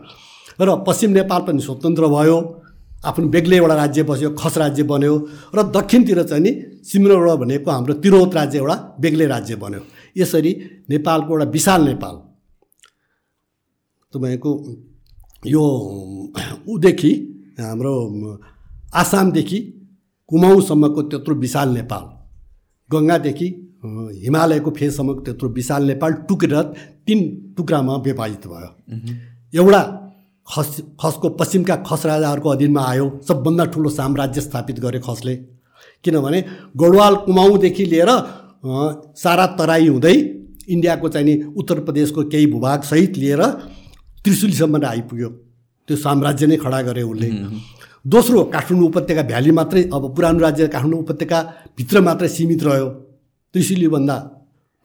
र 0.60 0.68
पश्चिम 0.88 1.12
नेपाल 1.20 1.42
पनि 1.48 1.60
स्वतन्त्र 1.60 2.08
भयो। 2.08 2.38
आफ्नो 3.06 3.28
बेग्लै 3.28 3.58
एउटा 3.58 3.76
राज्य 3.76 4.04
बस्यो 4.04 4.30
खस 4.40 4.58
राज्य 4.58 4.84
बन्यो 4.84 5.14
र 5.56 5.64
दक्षिणतिर 5.72 6.24
चाहिँ 6.24 6.44
नि 6.44 6.52
सिमरौडा 6.84 7.36
भनेको 7.36 7.72
हाम्रो 7.72 7.94
तिरौत 8.04 8.34
राज्य 8.36 8.58
एउटा 8.60 8.76
बेग्लै 9.00 9.26
राज्य 9.26 9.56
बन्यो। 9.56 9.82
यसरी 10.18 10.52
नेपालको 10.90 11.30
एउटा 11.34 11.48
विशाल 11.52 11.82
नेपाल। 11.86 12.16
तपाईँको 14.14 14.52
यो 15.48 15.64
उदेखि 16.68 17.12
हाम्रो 17.60 17.94
आसामदेखि 18.94 19.60
कुमाउँसम्मको 20.30 21.02
त्यत्रो 21.02 21.36
विशाल 21.36 21.70
नेपाल। 21.70 22.04
गङ्गादेखि 22.90 23.48
हिमालयको 24.24 24.70
फेससम्मको 24.78 25.22
त्यत्रो 25.26 25.50
विशाल 25.50 25.84
नेपाल 25.88 26.12
टुक्रेर 26.28 26.64
तिन 27.08 27.20
टुक्रामा 27.58 27.96
विभाजित 28.06 28.48
भयो। 28.48 28.70
एउटा 29.54 29.82
खस 30.50 30.70
खसको 31.02 31.30
पश्चिमका 31.40 31.76
खस 31.88 32.06
राजाहरूको 32.06 32.50
अधीनमा 32.50 32.82
आयो 32.84 33.06
सबभन्दा 33.28 33.66
ठुलो 33.74 33.90
साम्राज्य 33.90 34.42
स्थापित 34.42 34.80
गर्यो 34.80 35.02
खसले। 35.02 35.36
किनभने 36.06 36.40
गढवाल 36.78 37.16
कुमाउँदेखि 37.26 37.86
लिएर 37.86 38.10
सारा 39.16 39.46
तराई 39.60 39.88
हुँदै 39.88 40.16
इन्डियाको 40.70 41.10
चाहिँ 41.10 41.26
नि 41.26 41.34
उत्तर 41.58 41.80
प्रदेशको 41.86 42.24
केही 42.32 42.46
भूभागसहित 42.52 43.18
लिएर 43.18 43.44
त्रिशुलीसम्म 44.26 44.86
आइपुग्यो। 44.86 45.30
त्यो 45.88 45.98
साम्राज्य 45.98 46.46
नै 46.48 46.58
खडा 46.58 46.82
गरे 46.88 47.04
उसले 47.04 47.30
दोस्रो 48.06 48.44
काठमाडौँ 48.54 48.88
उपत्यका 48.88 49.24
भ्याली 49.30 49.52
मात्रै 49.52 49.82
अब 49.94 50.04
पुरानो 50.16 50.40
राज्य 50.40 50.68
काठमाडौँ 50.68 51.00
उपत्यकाभित्र 51.00 52.02
मात्रै 52.02 52.28
सीमित 52.28 52.64
रह्यो। 52.64 52.88
त्रिशुलीभन्दा 53.56 54.16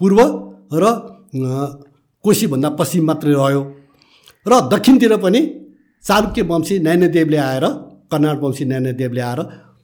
पूर्व 0.01 0.19
र 0.75 0.85
कोशीभन्दा 2.25 2.69
पश्चिम 2.81 3.05
मात्रै 3.07 3.33
रह्यो। 3.35 3.62
र 4.47 4.61
दक्षिणतिर 4.72 5.16
पनि 5.16 5.40
चालुक्य 6.05 6.42
वंशी 6.42 6.78
नैन्यदेवले 6.78 7.36
आएर 7.36 7.66
कर्नाटक 8.12 8.42
वंशी 8.42 8.64
नैन्यदेवले 8.64 9.20
आएर 9.20 9.40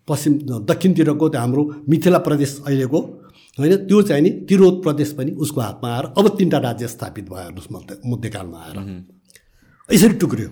पश्चिम 0.09 0.33
दक्षिणतिरको 0.71 1.27
हाम्रो 1.37 1.63
मिथिला 1.89 2.19
प्रदेश 2.19 2.51
अहिलेको 2.67 3.01
होइन 3.59 3.77
त्यो 3.89 4.03
चाहिँ 4.03 4.23
नि 4.23 4.31
तिरोध 4.49 4.83
प्रदेश 4.83 5.13
पनि 5.19 5.31
उसको 5.43 5.61
हातमा 5.61 5.89
आएर 5.95 6.05
अब 6.19 6.29
तिनवटा 6.39 6.59
राज्य 6.59 6.89
स्थापित 6.89 7.25
भयो 7.31 7.41
हेर्नुहोस् 7.41 7.73
मध्य 7.73 7.97
मध्यकालमा 8.07 8.59
आएर। 8.59 8.77
यसरी 9.89 10.15
टुक्रियो। 10.23 10.49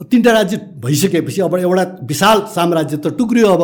तिनवटा 0.00 0.32
राज्य 0.32 0.56
भइसकेपछि 0.80 1.40
अब 1.40 1.54
एउटा 1.58 1.84
विशाल 2.02 2.38
साम्राज्य 2.54 2.96
त 2.96 3.14
टुक्रियो 3.18 3.48
अब। 3.48 3.62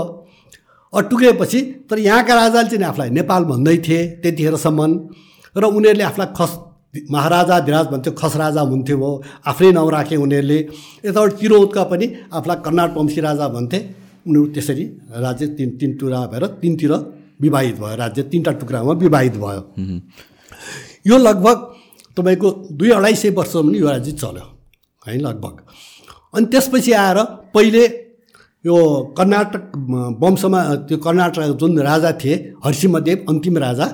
टुक्रिएपछि 0.92 1.60
तर 1.90 1.98
यहाँका 1.98 2.34
राजाले 2.34 2.68
चाहिँ 2.68 2.84
आफूलाई 2.84 3.10
नेपाल 3.10 3.44
भन्दै 3.44 3.76
थिए 3.86 4.00
त्यतिखेरसम्म 4.22 4.80
र 5.56 5.64
उनीहरूले 5.66 6.04
आफूलाई 6.04 6.28
खस 6.38 6.52
महाराजा 7.10 7.58
धिराज 7.60 7.86
भन्थ्यो 7.86 8.12
खस 8.12 8.36
राजा 8.36 8.60
हुन्थ्यो 8.62 8.96
हो 8.98 9.10
आफ्नै 9.46 9.70
नाउँ 9.72 9.90
राखे 9.90 10.16
उनीहरूले। 10.16 10.58
यताबाट 11.04 11.32
तिरौतका 11.40 11.82
पनि 11.90 12.06
आफूलाई 12.32 12.58
कर्नाट 12.64 12.90
वंशी 12.96 13.20
राजा 13.20 13.48
भन्थे। 13.48 13.78
उनीहरू 14.26 14.46
त्यसरी 14.54 14.84
राज्य 15.16 15.46
तिन 15.56 15.70
तिन 15.78 15.90
टुक्रा 15.96 16.20
भएर 16.26 16.46
तिनतिर 16.62 16.92
विवाहित 17.40 17.76
भयो। 17.76 17.96
राज्य 17.96 18.22
तिनवटा 18.22 18.52
टुक्रामा 18.60 18.92
विवाहित 18.94 19.36
भयो। 19.36 19.62
यो 21.06 21.16
लगभग 21.18 21.56
तपाईँको 22.16 22.50
दुई 22.72 22.90
अढाई 22.90 23.14
सय 23.14 23.30
वर्षसम्म 23.30 23.74
यो 23.74 23.86
राज्य 23.88 24.12
चल्यो। 24.12 24.46
है 25.02 25.18
लगभग। 25.18 25.54
अनि 26.34 26.46
त्यसपछि 26.46 26.92
आएर 26.92 27.18
पहिले 27.54 27.84
यो 28.64 28.76
कर्नाटक 29.18 29.72
वंशमा 30.20 30.62
त्यो 30.88 30.98
कर्नाटक 30.98 31.42
जुन 31.60 31.78
राजा 31.80 32.12
थिए 32.12 32.34
हर्षिमदेव 32.64 33.24
अन्तिम 33.28 33.58
राजा 33.58 33.86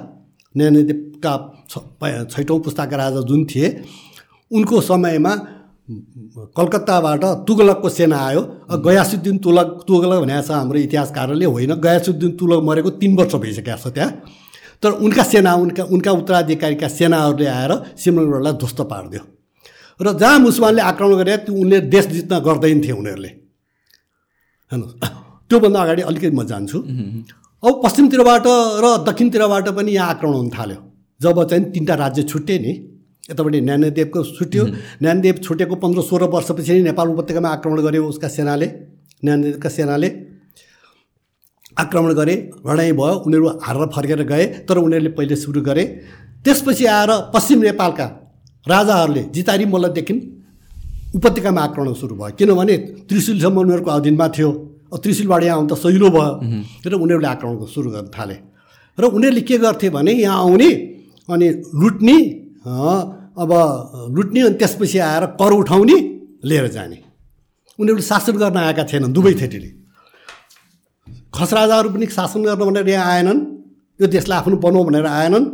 ज्ञानदेवका 0.54 1.32
छैटौँ 1.72 2.58
पुस्ताका 2.60 2.96
राजा 2.96 3.20
जुन 3.24 3.44
थिए 3.44 3.68
उनको 4.50 4.80
समयमा 4.80 5.32
कलकत्ताबाट 6.56 7.24
तुगलकको 7.46 7.88
सेना 7.88 8.16
आयो। 8.18 8.40
गयासुद्दिन 8.86 9.36
तुलक 9.44 9.68
तुगलक 9.88 10.18
भनेको 10.22 10.42
छ 10.42 10.50
हाम्रो 10.52 10.78
इतिहासकारले 10.78 11.44
होइन। 11.44 11.72
गयासुद्दिन 11.80 12.30
तुलक 12.38 12.60
मरेको 12.62 12.90
तिन 13.00 13.16
वर्ष 13.16 13.34
भइसकेको 13.34 13.76
छ 13.76 13.94
त्यहाँ। 13.94 14.10
तर 14.82 14.90
उनका 14.98 15.22
सेना 15.22 15.54
उनका 15.54 15.82
उनका 15.90 16.10
उत्तराधिकारीका 16.12 16.88
सेनाहरूले 16.88 17.46
आएर 17.46 17.72
सिमरनगढलाई 17.98 18.52
ध्वस्त 18.62 18.80
पारिदियो। 18.92 19.22
र 20.00 20.06
जहाँ 20.18 20.38
मुसलमानले 20.38 20.82
आक्रमण 20.82 21.16
गरे 21.18 21.36
त्यो 21.46 21.54
उनले 21.54 21.78
देश 21.86 22.06
जित्न 22.08 22.38
गर्दैन 22.40 22.78
थिए 22.82 22.92
उनीहरूले। 22.92 23.30
हेर्नुहोस् 24.72 24.96
त्योभन्दा 25.50 25.78
अगाडि 25.82 26.02
अलिकति 26.02 26.30
म 26.30 26.42
जान्छु। 26.46 26.78
अब 27.62 27.72
पश्चिमतिरबाट 27.84 28.46
र 28.82 28.86
दक्षिणतिरबाट 29.06 29.66
पनि 29.76 29.90
यहाँ 29.92 30.08
आक्रमण 30.14 30.34
हुन 30.34 30.50
थाल्यो। 30.50 30.78
जब 31.22 31.36
चाहिँ 31.50 31.64
तिनवटा 31.72 31.94
राज्य 32.02 32.22
छुट्टे 32.30 32.58
नि 32.58 32.72
यतापट्टि 33.30 33.60
ज्ञानदेवको 33.60 34.20
छुट्यो 34.36 34.64
ज्ञानदेव 35.02 35.34
छुटेको 35.44 35.74
पन्ध्र 35.82 36.02
सोह्र 36.02 36.24
वर्षपछि 36.34 36.72
नै 36.72 36.82
नेपाल 36.90 37.08
उपत्यकामा 37.14 37.48
आक्रमण 37.56 37.78
गर्यो 37.86 38.02
उसका 38.04 38.28
सेनाले 38.28 38.66
ज्ञानदेवका 39.22 39.68
सेनाले। 39.68 40.08
आक्रमण 41.78 42.12
गरे 42.14 42.34
लडाइँ 42.66 42.92
भयो 42.92 43.14
उनीहरू 43.26 43.48
हारेर 43.64 43.86
फर्केर 43.94 44.22
गए 44.32 44.44
तर 44.68 44.76
उनीहरूले 44.78 45.10
पहिले 45.16 45.36
सुरु 45.36 45.60
गरे। 45.62 45.84
त्यसपछि 46.44 46.84
आएर 46.86 47.10
पश्चिम 47.34 47.58
नेपालका 47.62 48.06
राजाहरूले 48.66 49.22
जितारी 49.34 49.64
मल्लदेखि 49.64 50.14
उपत्यकामा 51.16 51.60
आक्रमण 51.62 51.92
सुरु 51.94 52.14
भयो। 52.18 52.34
किनभने 52.38 52.76
त्रिशुलसम्म 53.08 53.56
उनीहरूको 53.58 53.90
अधीनमा 53.90 54.26
थियो 54.36 54.50
त्रिशुलबाट 54.94 55.42
यहाँ 55.42 55.56
आउनु 55.56 55.68
त 55.70 55.78
सहिलो 55.78 56.08
भयो। 56.10 56.30
र 56.84 56.92
उनीहरूले 56.94 57.28
आक्रमण 57.28 57.54
सुरु 57.74 57.88
गर्न 57.94 58.08
थाले। 58.10 58.36
र 58.98 59.02
उनीहरूले 59.06 59.42
के 59.48 59.56
गर्थे 59.64 59.88
भने 59.96 60.12
यहाँ 60.12 60.38
आउने 60.44 60.70
अनि 61.28 61.48
लुट्ने 61.74 62.16
अब 63.42 63.50
लुट्ने 64.16 64.40
अनि 64.40 64.56
त्यसपछि 64.60 64.98
आएर 64.98 65.24
कर 65.38 65.52
उठाउने 65.52 65.96
लिएर 66.44 66.66
जाने। 66.68 66.98
उनीहरू 67.78 68.02
शासन 68.02 68.36
गर्न 68.36 68.56
आएका 68.58 68.84
थिएनन् 68.84 69.12
दुवै 69.12 69.34
थेटीले। 69.40 69.70
खस 71.34 71.52
राजाहरू 71.52 71.88
पनि 71.90 72.06
शासन 72.06 72.42
गर्न 72.44 72.64
भनेर 72.64 72.88
यहाँ 72.88 73.06
आएनन् 73.12 73.40
यो 74.00 74.06
देशलाई 74.06 74.38
आफ्नो 74.38 74.56
बनाऊ 74.56 74.84
भनेर 74.84 75.06
आएनन् 75.06 75.46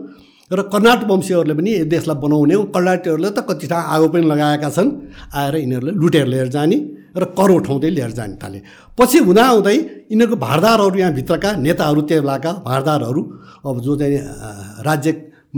र 0.51 0.63
कर्नाटक 0.73 1.07
वंशीहरूले 1.07 1.55
पनि 1.55 1.71
यो 1.71 1.85
देशलाई 1.87 2.17
बनाउने 2.17 2.57
कर्नाटकहरूले 2.75 3.31
त 3.31 3.45
कति 3.49 3.67
ठाउँ 3.69 3.85
आगो 3.95 4.09
पनि 4.09 4.25
लगाएका 4.27 4.71
छन् 4.73 4.91
आएर 5.37 5.55
यिनीहरूले 5.57 5.93
लुटेर 5.93 6.27
लिएर 6.27 6.49
जाने 6.49 6.77
र 7.15 7.25
कर 7.37 7.51
उठाउँदै 7.53 7.91
लिएर 7.91 8.13
जाने 8.19 8.37
थाले। 8.43 8.59
पछि 8.99 9.19
हुँदाहुँदै 9.29 9.77
यिनीहरूको 10.11 10.37
भारदारहरू 10.41 10.97
यहाँभित्रका 10.99 11.51
नेताहरू 11.61 12.03
बेलाका 12.03 12.53
भारदारहरू 12.65 13.21
अब 13.69 13.81
जो 13.85 13.93
चाहिँ 14.01 14.17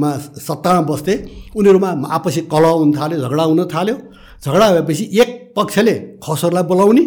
राज्यमा 0.00 0.10
सत्तामा 0.40 0.80
बस्थे 0.88 1.14
उनीहरूमा 1.56 1.90
आपसी 2.08 2.40
कलह 2.52 2.70
हुन 2.80 2.90
थाल्यो 2.96 3.18
झगडा 3.20 3.44
हुन 3.44 3.60
थाल्यो। 3.68 3.96
झगडा 4.44 4.66
भएपछि 4.72 5.04
एक 5.20 5.30
पक्षले 5.56 5.94
खसहरूलाई 6.24 6.64
बोलाउने 6.64 7.04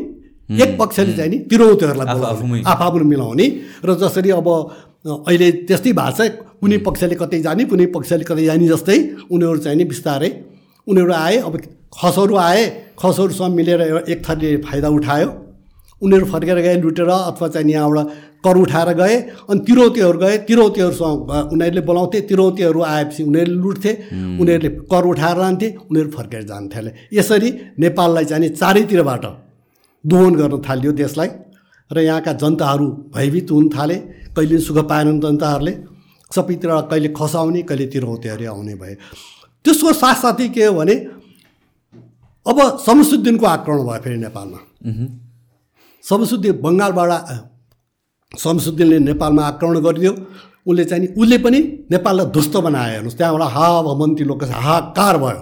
एक 0.61 0.77
पक्षले 0.79 1.13
चाहिँ 1.17 1.29
नि 1.31 1.37
तिरौतीहरूलाई 1.49 2.07
बोलाउने 2.13 2.61
आफू 2.63 2.97
मिलाउने। 3.03 3.47
र 3.85 3.89
जसरी 3.97 4.29
अब 4.31 4.47
अहिले 5.27 5.47
त्यस्तै 5.67 5.91
भएको 5.91 6.11
छ 6.17 6.29
कुनै 6.61 6.77
पक्षले 6.87 7.15
कतै 7.21 7.39
जाने 7.41 7.63
कुनै 7.65 7.85
पक्षले 7.95 8.23
कतै 8.23 8.43
जाने 8.45 8.67
जस्तै 8.67 8.97
उनीहरू 9.31 9.57
चाहिँ 9.65 9.77
नि 9.77 9.85
बिस्तारै 9.91 10.29
उनीहरू 10.87 11.13
आए 11.13 11.37
अब 11.47 11.53
खसहरू 11.91 12.35
आए 12.37 12.61
खसहरूसँग 12.99 13.53
मिलेर 13.55 13.81
एक 14.07 14.19
थरीले 14.25 14.57
फाइदा 14.67 14.89
उठायो। 14.89 15.29
उनीहरू 16.01 16.25
फर्केर 16.25 16.59
गए 16.61 16.75
लुटेर 16.83 17.09
अथवा 17.09 17.47
चाहिँ 17.47 17.71
यहाँबाट 17.71 18.07
कर 18.45 18.57
उठाएर 18.57 18.89
गए 18.93 19.15
अनि 19.49 19.59
तिरौतीहरू 19.67 20.17
गए। 20.19 20.37
तिरौतीहरूसँग 20.47 21.29
उनीहरूले 21.53 21.81
बोलाउँथे। 21.81 22.21
तिरौतीहरू 22.29 22.81
आएपछि 22.83 23.23
उनीहरूले 23.23 23.55
लुट्थे। 23.55 23.91
उनीहरूले 24.41 24.69
कर 24.91 25.03
उठाएर 25.05 25.37
लान्थे। 25.37 25.67
उनीहरू 25.91 26.09
फर्केर 26.11 26.43
जान्थे 26.43 26.91
यसरी 27.13 27.49
नेपाललाई 27.79 28.25
चाहिँ 28.25 28.49
चारैतिरबाट 28.51 29.25
दोहन 30.03 30.33
गर्न 30.35 30.61
थालियो 30.61 30.91
देशलाई। 30.91 31.29
र 31.91 31.97
यहाँका 31.99 32.33
जनताहरू 32.33 32.87
भयभीत 33.15 33.51
हुन 33.51 33.69
थाले। 33.69 33.95
कहिले 34.35 34.57
सुख 34.59 34.77
पाएनन् 34.89 35.21
जनताहरूले। 35.21 35.73
सबैतिर 36.31 36.69
कहिले 36.89 37.09
खसाउने 37.13 37.61
कहिले 37.63 37.85
तिरौतेहरू 37.93 38.45
आउने 38.49 38.75
भए। 38.75 38.93
त्यसको 39.65 39.93
साथसाथै 39.93 40.47
के 40.49 40.65
हो 40.65 40.73
भने 40.73 40.95
अब 42.45 42.57
शमसुद्दिनको 42.85 43.45
आक्रमण 43.45 43.83
भयो 43.87 44.01
फेरि 44.03 44.17
नेपालमा। 44.17 44.59
शमसुद्दिन 46.03 46.53
बङ्गालबाट 46.59 47.11
शमसुद्दिनले 48.39 48.99
नेपालमा 48.99 49.43
आक्रमण 49.43 49.79
गरिदियो। 49.79 50.13
उसले 50.67 50.85
चाहिँ 50.85 51.01
नि 51.03 51.07
उसले 51.21 51.37
पनि 51.37 51.59
नेपाललाई 51.91 52.25
ध्वस्त 52.25 52.55
बनायो। 52.57 52.91
हेर्नुहोस् 52.91 53.17
त्यहाँबाट 53.17 53.49
हा 53.51 53.81
भमन्ती 53.81 54.23
लोक 54.23 54.43
हाहाकार 54.43 55.17
भयो। 55.17 55.41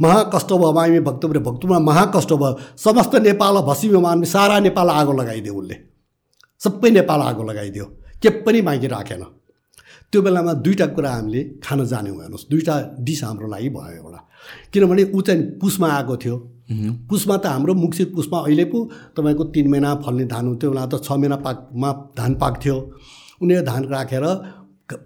महाकष्ट 0.00 0.52
भयो 0.52 0.72
मामी 0.72 1.00
भक्तपुर 1.00 1.38
भक्तपुरमा 1.38 1.78
महाकष्ट 1.78 2.32
भयो। 2.32 2.58
समस्त 2.76 3.14
नेपाललाई 3.16 3.62
भसिमी 3.62 3.98
मामी 4.00 4.26
सारा 4.26 4.58
नेपाललाई 4.58 4.96
आगो 4.96 5.12
लगाइदियो 5.12 5.54
उसले। 5.54 5.76
सबै 6.60 6.90
नेपाल 6.90 7.20
आगो 7.20 7.42
लगाइदियो। 7.42 7.84
के 8.22 8.28
पनि 8.42 8.60
बाँकी 8.62 8.86
राखेन। 8.86 9.22
त्यो 10.12 10.22
बेलामा 10.22 10.52
दुईवटा 10.52 10.86
कुरा 10.86 11.10
हामीले 11.10 11.42
खान 11.64 11.84
जान्यौँ। 11.86 12.16
हेर्नुहोस् 12.16 12.48
दुईवटा 12.50 12.74
डिस 13.00 13.24
हाम्रो 13.24 13.46
लागि 13.48 13.68
भयो 13.68 13.96
एउटा। 13.96 14.20
किनभने 14.72 15.02
ऊ 15.14 15.20
चाहिँ 15.20 15.42
पुसमा 15.60 15.88
आएको 15.88 16.16
थियो? 16.16 16.36
पुसमा 17.08 17.36
त 17.36 17.46
हाम्रो 17.46 17.74
मुक्सित 17.74 18.14
पुसमा 18.14 18.38
अहिले 18.40 18.64
पो 18.72 18.78
तपाईँको 19.16 19.44
तिन 19.54 19.66
महिना 19.70 19.94
फल्ने 20.04 20.24
धान 20.32 20.46
हुन्थ्यो 20.46 20.70
बेला 20.70 20.86
त 20.86 21.02
छ 21.02 21.12
महिना 21.12 21.36
पाकमा 21.46 21.90
धान 22.18 22.34
पाक्थ्यो। 22.42 22.76
उनीहरू 23.42 23.64
धान 23.66 23.82
राखेर 23.92 24.24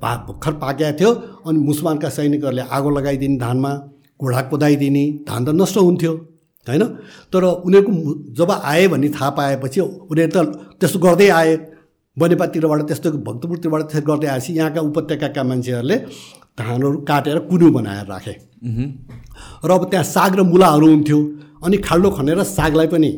पा 0.03 0.11
भर्खर 0.27 0.53
पाकेको 0.63 0.99
थियो 0.99 1.11
अनि 1.47 1.59
मुसलमानका 1.61 2.09
सैनिकहरूले 2.09 2.63
आगो 2.77 2.91
लगाइदिने 2.91 3.37
धानमा 3.39 3.73
घोडा 4.21 4.41
कुदाइदिने 4.51 5.05
धान 5.29 5.41
त 5.45 5.49
नष्ट 5.55 5.77
हुन्थ्यो 5.79 6.13
होइन? 6.67 6.83
तर 7.33 7.43
उनीहरूको 7.45 7.93
जब 8.35 8.51
आए 8.51 8.87
भन्ने 8.89 9.09
थाहा 9.17 9.31
पाएपछि 9.39 9.81
उनीहरू 9.81 10.33
त 10.35 10.37
त्यस्तो 10.81 10.99
गर्दै 10.99 11.29
आए। 11.31 11.53
बनेपातिरबाट 12.17 12.81
त्यस्तो 12.89 13.11
भक्तपुरतिरबाट 13.23 13.83
त्यस्तो 13.83 14.07
गर्दै 14.09 14.29
आएपछि 14.29 14.53
यहाँका 14.59 14.81
उपत्यकाका 14.81 15.43
मान्छेहरूले 15.45 15.97
धानहरू 16.59 16.99
काटेर 17.09 17.39
कुनु 17.49 17.71
बनाएर 17.71 18.07
राखे। 18.09 18.35
र 19.65 19.71
अब 19.71 19.83
त्यहाँ 19.91 20.05
साग 20.07 20.33
र 20.39 20.43
मुलाहरू 20.43 20.87
हुन्थ्यो। 20.91 21.19
अनि 21.63 21.77
खाल्डो 21.79 22.11
खनेर 22.11 22.43
सागलाई 22.45 22.87
पनि 22.87 23.11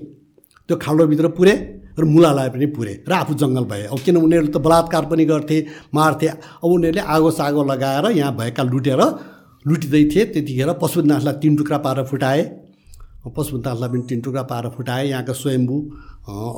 त्यो 0.68 0.76
खाल्डोभित्र 0.76 1.28
पुरे 1.38 1.54
र 1.98 2.04
मुलालाई 2.04 2.48
पनि 2.50 2.66
पुरे 2.76 2.92
र 3.08 3.12
आफू 3.12 3.34
जङ्गल 3.34 3.64
भए। 3.64 3.84
अब 3.90 3.98
किन 4.04 4.16
उनीहरूले 4.16 4.52
त 4.52 4.58
बलात्कार 4.62 5.04
पनि 5.10 5.24
गर्थे 5.24 5.56
मार्थे? 5.94 6.26
अब 6.62 6.70
उनीहरूले 6.70 7.02
आगो 7.02 7.30
सागो 7.30 7.64
लगाएर 7.64 8.06
यहाँ 8.14 8.36
भएका 8.36 8.62
लुटेर 8.62 9.02
लुटिँदै 9.64 10.04
थिए। 10.12 10.24
त्यतिखेर 10.32 10.72
पशुपतिनाथलाई 10.78 11.34
तिन 11.42 11.56
टुक्रा 11.56 11.78
पारेर 11.82 12.04
फुटाए। 12.06 12.42
पशुपतिनाथलाई 13.26 13.88
पनि 13.90 14.02
तिन 14.08 14.20
टुक्रा 14.20 14.42
पारेर 14.46 14.70
फुटाए। 14.76 15.08
यहाँका 15.08 15.32
स्वयम्भू 15.32 15.76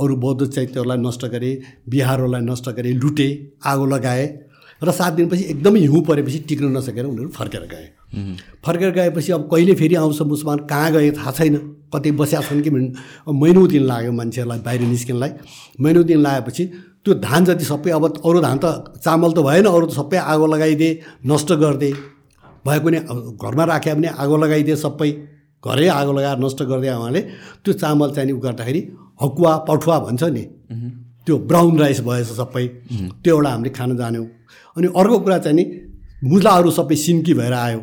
अरू 0.03 0.17
बौद्ध 0.17 0.47
चैत्यहरूलाई 0.47 0.99
नष्ट 0.99 1.25
गरे 1.33 1.51
बिहारहरूलाई 1.89 2.43
नष्ट 2.43 2.69
गरे 2.77 2.93
लुटे 2.95 3.29
आगो 3.65 3.87
लगाए 3.87 4.27
र 4.83 4.91
सात 4.91 5.13
दिनपछि 5.13 5.45
एकदमै 5.45 5.81
हिउँ 5.81 6.03
परेपछि 6.05 6.39
टिक्न 6.49 6.77
नसकेर 6.77 7.05
उनीहरू 7.07 7.31
फर्केर 7.31 7.65
गए। 7.73 7.87
फर्केर 8.65 8.91
गएपछि 8.91 9.33
अब 9.33 9.49
कहिले 9.51 9.75
फेरि 9.75 9.95
आउँछ 9.95 10.23
मुसलमान 10.23 10.59
कहाँ 10.71 10.91
गए 10.93 11.11
थाहा 11.13 11.31
छैन। 11.33 11.57
कतै 11.95 12.11
बस्या 12.13 12.41
छन् 12.43 12.63
कि 12.63 12.71
महिनौ 12.71 13.67
दिन 13.67 13.83
लाग्यो 13.83 14.13
मान्छेहरूलाई 14.13 14.59
बाहिर 14.61 14.81
निस्किनलाई। 14.89 15.31
महिनौ 15.81 16.03
दिन 16.03 16.19
लगाएपछि 16.21 16.65
त्यो 17.05 17.15
धान 17.17 17.45
जति 17.45 17.65
सबै 17.65 17.91
अब 17.91 18.05
अरू 18.19 18.41
धान 18.41 18.59
त 18.59 19.01
चामल 19.01 19.33
त 19.33 19.39
भएन 19.41 19.67
अरू 19.67 19.87
त 19.87 19.93
सबै 19.95 20.17
आगो 20.17 20.47
लगाइदिए 20.47 21.01
नष्ट 21.27 21.53
गरिदिए। 21.63 21.93
भएको 22.67 22.89
नि 22.91 22.99
घरमा 23.41 23.65
राखे 23.65 23.95
पनि 23.95 24.07
आगो 24.07 24.37
लगाइदिए 24.37 24.77
सबै। 24.77 25.11
घरै 25.65 25.89
आगो 25.91 26.13
लगाएर 26.13 26.39
नष्ट 26.41 26.63
गरिदिए 26.63 26.93
उहाँले। 26.93 27.21
त्यो 27.65 27.73
चामल 27.75 28.11
चाहिँ 28.17 28.33
उ 28.33 28.39
गर्दाखेरि 28.41 28.81
हकुवा 29.23 29.57
पठुवा 29.69 29.99
भन्छ 30.01 30.23
नि 30.35 30.45
त्यो 31.27 31.39
ब्राउन 31.49 31.79
राइस 31.79 32.01
भएछ 32.01 32.27
सबै। 32.37 32.67
त्यो 33.23 33.37
एउटा 33.37 33.51
हामीले 33.51 33.71
खान 33.71 33.97
जान्यौँ। 33.97 34.27
अनि 34.77 34.87
अर्को 34.97 35.19
कुरा 35.21 35.39
चाहिँ 35.39 35.57
नि 35.57 35.65
मुलाहरू 36.25 36.71
सबै 36.71 36.97
सिन्की 36.97 37.35
भएर 37.35 37.53
आयो। 37.53 37.81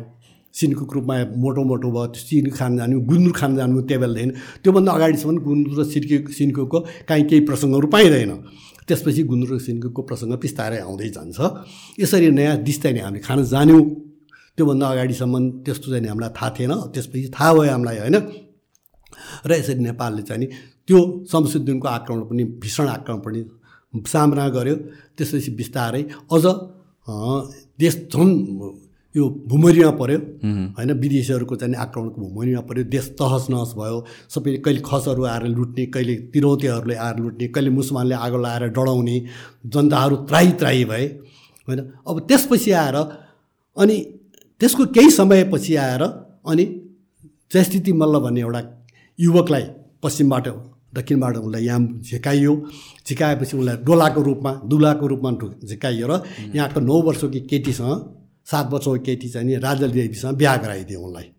सिनको 0.58 0.84
रूपमा 0.94 1.14
मोटो 1.38 1.62
मोटो 1.70 1.88
भयो 1.94 2.14
सिन 2.18 2.50
खान 2.58 2.76
जानु 2.78 3.00
गुन्द्रुक 3.10 3.36
खान 3.36 3.52
जानु 3.56 3.80
त्यो 3.88 3.98
बेलादेखि 4.02 4.30
त्योभन्दा 4.62 4.90
अगाडिसम्म 4.98 5.36
गुन्द्रुक 5.46 5.78
र 5.78 5.84
सिर्की 5.92 6.16
सिन्कोको 6.34 6.78
काहीँ 7.08 7.24
केही 7.30 7.40
प्रसङ्गहरू 7.48 7.86
पाइँदैन। 7.94 8.32
त्यसपछि 8.88 9.22
गुन्द्रुक 9.30 9.60
सिन्कोको 9.60 10.00
प्रसङ्ग 10.08 10.32
बिस्तारै 10.42 10.78
आउँदै 10.80 11.08
जान्छ। 11.16 11.38
यसरी 12.00 12.28
नयाँ 12.32 12.56
डिस 12.66 12.76
चाहिँ 12.82 13.00
हामीले 13.04 13.22
खान 13.22 13.38
जान्यौँ। 13.44 13.82
त्योभन्दा 14.56 14.86
अगाडिसम्म 14.88 15.34
त्यस्तो 15.62 15.86
चाहिँ 15.92 16.08
हामीलाई 16.08 16.32
थाहा 16.34 16.48
थिएन। 16.56 16.72
त्यसपछि 16.90 17.28
थाहा 17.36 17.50
भयो 17.54 17.70
हामीलाई 17.70 17.98
होइन? 18.02 18.16
र 19.46 19.50
यसरी 19.60 19.80
नेपालले 19.86 20.22
चाहिँ 20.26 20.40
नि 20.42 20.46
त्यो 20.88 20.98
शमसुद्दिनको 21.30 21.86
आक्रमण 21.86 22.22
पनि 22.30 22.42
भीषण 22.58 22.86
आक्रमण 22.96 23.20
पनि 23.22 23.40
सामना 24.08 24.44
गर्यो। 24.56 24.76
त्यसपछि 25.16 25.50
बिस्तारै 25.60 26.02
अझ 26.34 26.44
देश 27.78 27.94
झन् 28.12 28.32
यो 29.14 29.28
भुमरीमा 29.48 29.90
पऱ्यो 30.00 30.18
होइन 30.76 30.92
विदेशीहरूको 31.00 31.56
चाहिँ 31.56 31.74
आक्रमणको 31.74 32.20
भुमरीमा 32.20 32.60
पऱ्यो 32.68 32.84
देश 32.92 33.06
तहस 33.18 33.46
नहस 33.50 33.72
भयो। 33.78 34.04
सबै 34.28 34.56
कहिले 34.64 34.80
खसहरू 34.84 35.24
आएर 35.24 35.44
लुट्ने 35.48 35.86
कहिले 35.94 36.14
तिरौतेहरूले 36.32 36.94
आएर 36.96 37.16
लुट्ने 37.18 37.46
कहिले 37.48 37.70
मुसलमानले 37.70 38.14
आगो 38.16 38.38
लगाएर 38.38 38.64
डढाउने 38.68 39.16
जनताहरू 39.66 40.16
त्राही 40.28 40.52
त्राही 40.60 40.84
भए। 40.84 41.06
होइन 41.68 41.80
अब 42.06 42.20
त्यसपछि 42.28 42.70
आएर 42.72 42.96
अनि 43.76 43.96
त्यसको 44.60 44.86
केही 44.92 45.10
समयपछि 45.10 45.76
आएर 45.76 46.02
अनि 46.02 46.64
जयस्थिति 47.52 47.92
मल्ल 47.92 48.18
भन्ने 48.20 48.40
एउटा 48.40 48.62
युवकलाई 49.18 49.64
पश्चिमबाट 50.02 50.48
दक्षिणबाट 50.94 51.36
उसलाई 51.36 51.64
याम 51.64 51.88
झिकाइयो। 52.00 52.54
झिकाएपछि 53.08 53.56
उसलाई 53.56 53.76
डोलाको 53.88 54.20
रूपमा 54.22 54.52
दुलाको 54.68 55.06
रूपमा 55.06 55.30
झिकाइयो 55.64 56.06
र 56.10 56.22
यहाँको 56.54 56.80
नौ 56.80 57.00
वर्षकी 57.02 57.40
केटीसँग 57.50 57.92
सात 58.48 58.72
वर्षको 58.72 58.98
केटी 59.06 59.28
चाहिँ 59.28 59.46
नि 59.46 59.56
राजा 59.58 59.86
देवीसँग 59.86 60.36
बिहा 60.36 60.56
गराइदियो 60.56 61.00
उनलाई। 61.00 61.30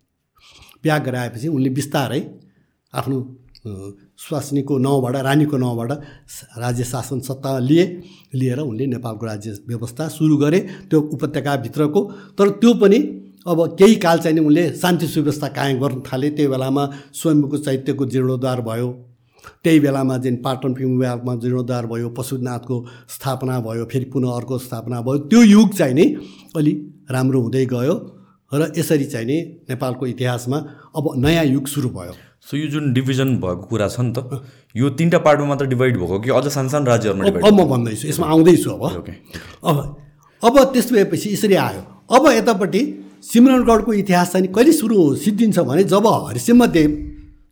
बिहा 0.83 0.97
गराएपछि 0.99 1.47
उनले 1.47 1.69
बिस्तारै 1.69 2.21
आफ्नो 2.93 3.17
स्वास्नीको 4.17 4.77
नाउँबाट 4.77 5.15
रानीको 5.15 5.57
नाउँबाट 5.57 5.91
राज्य 6.57 6.83
शासन 6.83 7.19
सत्ता 7.19 7.57
लिए 7.59 7.85
लिएर 8.33 8.59
उनले 8.59 8.85
नेपालको 8.87 9.25
राज्य 9.25 9.51
व्यवस्था 9.67 10.07
सुरु 10.07 10.37
गरे 10.37 10.59
त्यो 10.89 10.99
उपत्यकाभित्रको। 11.13 12.01
तर 12.37 12.49
त्यो 12.61 12.73
पनि 12.73 12.97
अब 13.47 13.59
केही 13.79 13.95
काल 13.95 14.19
चाहिँ 14.19 14.35
नि 14.35 14.45
उनले 14.45 14.69
शान्ति 14.75 15.07
सुव्यवस्था 15.07 15.47
कायम 15.49 15.79
गर्न 15.79 16.01
थाले 16.07 16.29
त्यही 16.29 16.47
बेलामा 16.47 16.89
स्वयम्भूको 17.13 17.57
चैत्यको 17.57 18.05
जीर्णोद्धार 18.05 18.61
भयो। 18.61 18.89
त्यही 19.63 19.79
बेलामा 19.79 20.17
जुन 20.17 20.35
पाटन 20.45 20.73
विभागमा 20.73 21.35
जीर्णोद्धार 21.35 21.85
भयो 21.87 22.09
पशुनाथको 22.17 22.85
स्थापना 23.09 23.59
भयो 23.59 23.85
फेरि 23.85 24.05
पुनः 24.05 24.35
अर्को 24.35 24.57
स्थापना 24.57 25.01
भयो। 25.01 25.17
त्यो 25.27 25.41
युग 25.43 25.73
चाहिँ 25.73 25.93
नि 25.93 26.05
अलि 26.55 26.71
राम्रो 27.11 27.41
हुँदै 27.41 27.65
गयो 27.65 27.95
र 28.51 28.71
यसरी 28.77 29.05
चाहिँ 29.05 29.27
नि 29.27 29.37
नेपालको 29.69 30.05
इतिहासमा 30.07 30.57
अब 30.97 31.13
नयाँ 31.17 31.45
युग 31.45 31.67
सुरु 31.67 31.89
भयो। 31.89 32.13
सो 32.41 32.57
यो 32.57 32.67
जुन 32.67 32.93
डिभिजन 32.93 33.35
भएको 33.37 33.63
कुरा 33.67 33.87
छ 33.87 33.99
नि 33.99 34.13
त 34.17 34.41
यो 34.75 34.89
तिनवटा 34.89 35.17
पार्टमा 35.19 35.47
मात्र 35.47 35.65
डिभाइड 35.65 35.97
भएको 35.97 36.19
कि 36.19 36.29
अझ 36.29 36.47
सानसानो 36.47 36.85
राज्यहरूमा 36.85 37.47
अब 37.47 37.53
म 37.53 37.65
भन्दैछु 37.69 38.07
यसमा 38.07 38.27
आउँदैछु 38.27 38.69
अब। 38.69 38.83
अब 39.63 39.77
अब 40.43 40.63
त्यस्तो 40.73 40.95
भएपछि 40.95 41.33
यसरी 41.33 41.55
आयो। 41.55 41.81
अब 42.09 42.27
यतापट्टि 42.31 42.81
सिमरनगढको 43.23 43.93
इतिहास 43.93 44.31
चाहिँ 44.33 44.47
कहिले 44.47 44.71
सुरु 44.73 45.15
सिद्धिन्छ 45.15 45.59
भने 45.59 45.83
जब 45.83 46.07
हरिसिंहदेव 46.07 46.89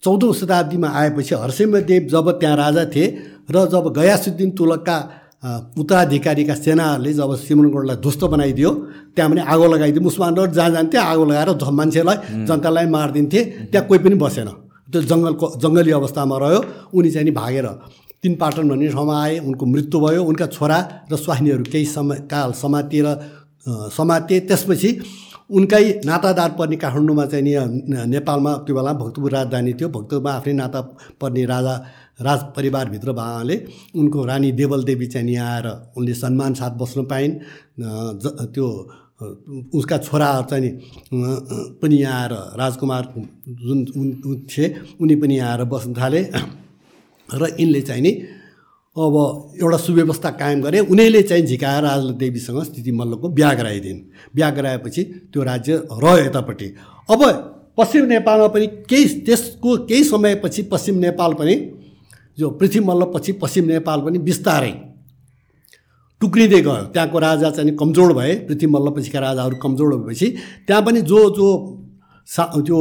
चौधौँ 0.03 0.33
शताब्दीमा 0.33 0.89
आएपछि 0.89 1.35
हरसिंहदेव 1.35 2.03
जब 2.13 2.27
त्यहाँ 2.39 2.57
राजा 2.57 2.83
थिए 2.93 3.07
र 3.51 3.65
जब 3.71 3.85
गयासुद्दिन 3.97 4.49
तुलकका 4.57 4.97
उत्तराधिकारीका 5.77 6.55
सेनाहरूले 6.55 7.13
जब 7.13 7.31
सिमरनगढलाई 7.37 7.97
ध्वस्त 8.03 8.23
बनाइदियो 8.33 8.71
त्यहाँ 9.15 9.29
पनि 9.31 9.41
आगो 9.53 9.65
लगाइदियो। 9.73 10.01
मुसलमानहरू 10.03 10.51
जहाँ 10.51 10.71
जान्थे 10.71 10.97
आगो 10.97 11.25
लगाएर 11.25 11.49
मान्छेलाई 11.79 12.17
जनतालाई 12.45 12.85
मारिदिन्थे। 12.89 13.39
त्यहाँ 13.71 13.87
कोही 13.87 13.99
पनि 14.03 14.15
बसेन। 14.17 14.49
त्यो 14.91 15.01
जङ्गलको 15.11 15.45
जङ्गली 15.61 15.91
अवस्थामा 15.91 16.35
रह्यो। 16.41 16.59
उनी 16.89 17.09
चाहिँ 17.13 17.25
नि 17.25 17.31
भागेर 17.37 17.67
तिन 18.23 18.33
पाटन 18.41 18.65
भन्ने 18.69 18.87
ठाउँमा 18.89 19.15
आए। 19.23 19.37
उनको 19.47 19.65
मृत्यु 19.65 19.97
भयो। 20.01 20.21
उनका 20.25 20.47
छोरा 20.57 20.77
र 21.11 21.15
स्वास्नीहरू 21.15 21.63
केही 21.71 21.85
समय 21.85 22.17
काल 22.31 22.51
समातिएर 22.57 23.07
समाते। 23.93 24.35
त्यसपछि 24.49 24.89
उनकै 25.49 25.83
नातादार 26.05 26.51
पर्ने 26.59 26.75
काठमाडौँमा 26.75 27.25
चाहिँ 27.31 27.43
नि 27.43 27.53
नेपालमा 28.11 28.51
त्यो 28.67 28.73
बेला 28.75 28.91
भक्तपुर 28.99 29.31
राजधानी 29.31 29.73
थियो। 29.79 29.87
भक्तपुरमा 29.89 30.31
आफ्नै 30.31 30.53
नाता 30.53 30.81
पर्ने 31.21 31.43
राजा 31.47 31.75
राज 32.19 32.39
परिवारभित्र 32.55 33.11
भएकाले 33.13 33.55
उनको 33.95 34.19
रानी 34.25 34.51
देवल 34.59 34.83
देवी 34.83 35.07
चाहिँ 35.07 35.31
यहाँ 35.31 35.51
आएर 35.55 35.67
उनले 35.97 36.13
सम्मान 36.13 36.53
साथ 36.59 36.71
बस्न 36.75 36.99
पाइन्। 37.07 37.33
त्यो 38.53 38.67
उसका 39.71 39.97
छोराहरू 39.97 40.45
चाहिँ 40.51 40.71
पनि 41.81 41.95
यहाँ 41.95 42.21
आएर 42.21 42.33
राजकुमार 42.59 43.03
जुन 43.63 43.79
उन 43.95 44.45
थिए 44.51 44.67
उनी 45.01 45.15
पनि 45.15 45.37
आएर 45.39 45.63
बस्न 45.63 45.93
थाले। 45.93 46.21
र 47.29 47.43
यिनले 47.59 47.81
चाहिँ 47.81 48.01
नि 48.01 48.11
अब 48.97 49.15
एउटा 49.61 49.77
सुव्यवस्था 49.77 50.29
कायम 50.31 50.61
गरे 50.61 50.79
उनीहरूले 50.81 51.21
चाहिँ 51.23 51.45
झिकाएर 51.45 51.85
देवीसँग 52.17 52.63
स्थिति 52.63 52.91
मल्लको 52.91 53.29
बिहा 53.29 53.53
गराइदिन् 53.53 53.99
बिहा 54.35 54.49
गराएपछि 54.49 55.03
त्यो 55.33 55.43
राज्य 55.43 55.81
रह्यो 55.93 56.25
यतापट्टि। 56.25 56.67
अब 57.09 57.21
पश्चिम 57.77 58.05
नेपालमा 58.05 58.47
पनि 58.47 58.67
केही 58.89 59.05
त्यसको 59.21 59.77
केही 59.85 60.03
समयपछि 60.03 60.61
पश्चिम 60.71 60.95
नेपाल 60.97 61.33
पनि 61.33 61.55
जो 62.37 62.49
पृथ्वी 62.49 62.79
मल्लपछि 62.85 63.31
पश्चिम 63.41 63.65
नेपाल 63.65 64.01
पनि 64.01 64.17
बिस्तारै 64.19 64.73
टुक्रिँदै 66.21 66.61
गयो। 66.61 66.83
त्यहाँको 66.93 67.19
राजा 67.19 67.49
चाहिँ 67.49 67.75
कमजोर 67.77 68.13
भए 68.13 68.33
पृथ्वी 68.47 68.67
मल्लपछिका 68.67 69.19
राजाहरू 69.19 69.55
कमजोर 69.63 69.95
भएपछि 69.95 70.27
त्यहाँ 70.67 70.81
पनि 70.83 71.01
जो 71.03 71.19
जो 71.37 71.47
सा 72.27 72.43
त्यो 72.57 72.79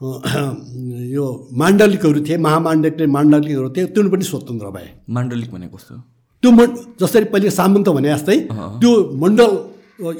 यो 0.00 1.24
माण्डलिकहरू 1.60 2.20
थिए 2.26 2.36
महामाण्डलिक 2.46 3.08
माण्डलिकहरू 3.08 3.68
थिए 3.76 3.84
त्यो 3.94 4.08
पनि 4.10 4.24
स्वतन्त्र 4.24 4.70
भए। 4.76 4.88
माण्डलिक 5.10 5.50
भने 5.54 5.66
कस्तो? 5.74 5.94
त्यो 6.42 6.50
म 6.50 6.60
जसरी 7.00 7.24
पहिले 7.32 7.50
सामन्त 7.50 7.88
भने 7.96 8.08
जस्तै 8.14 8.38
त्यो 8.80 8.90
मण्डल 9.22 9.50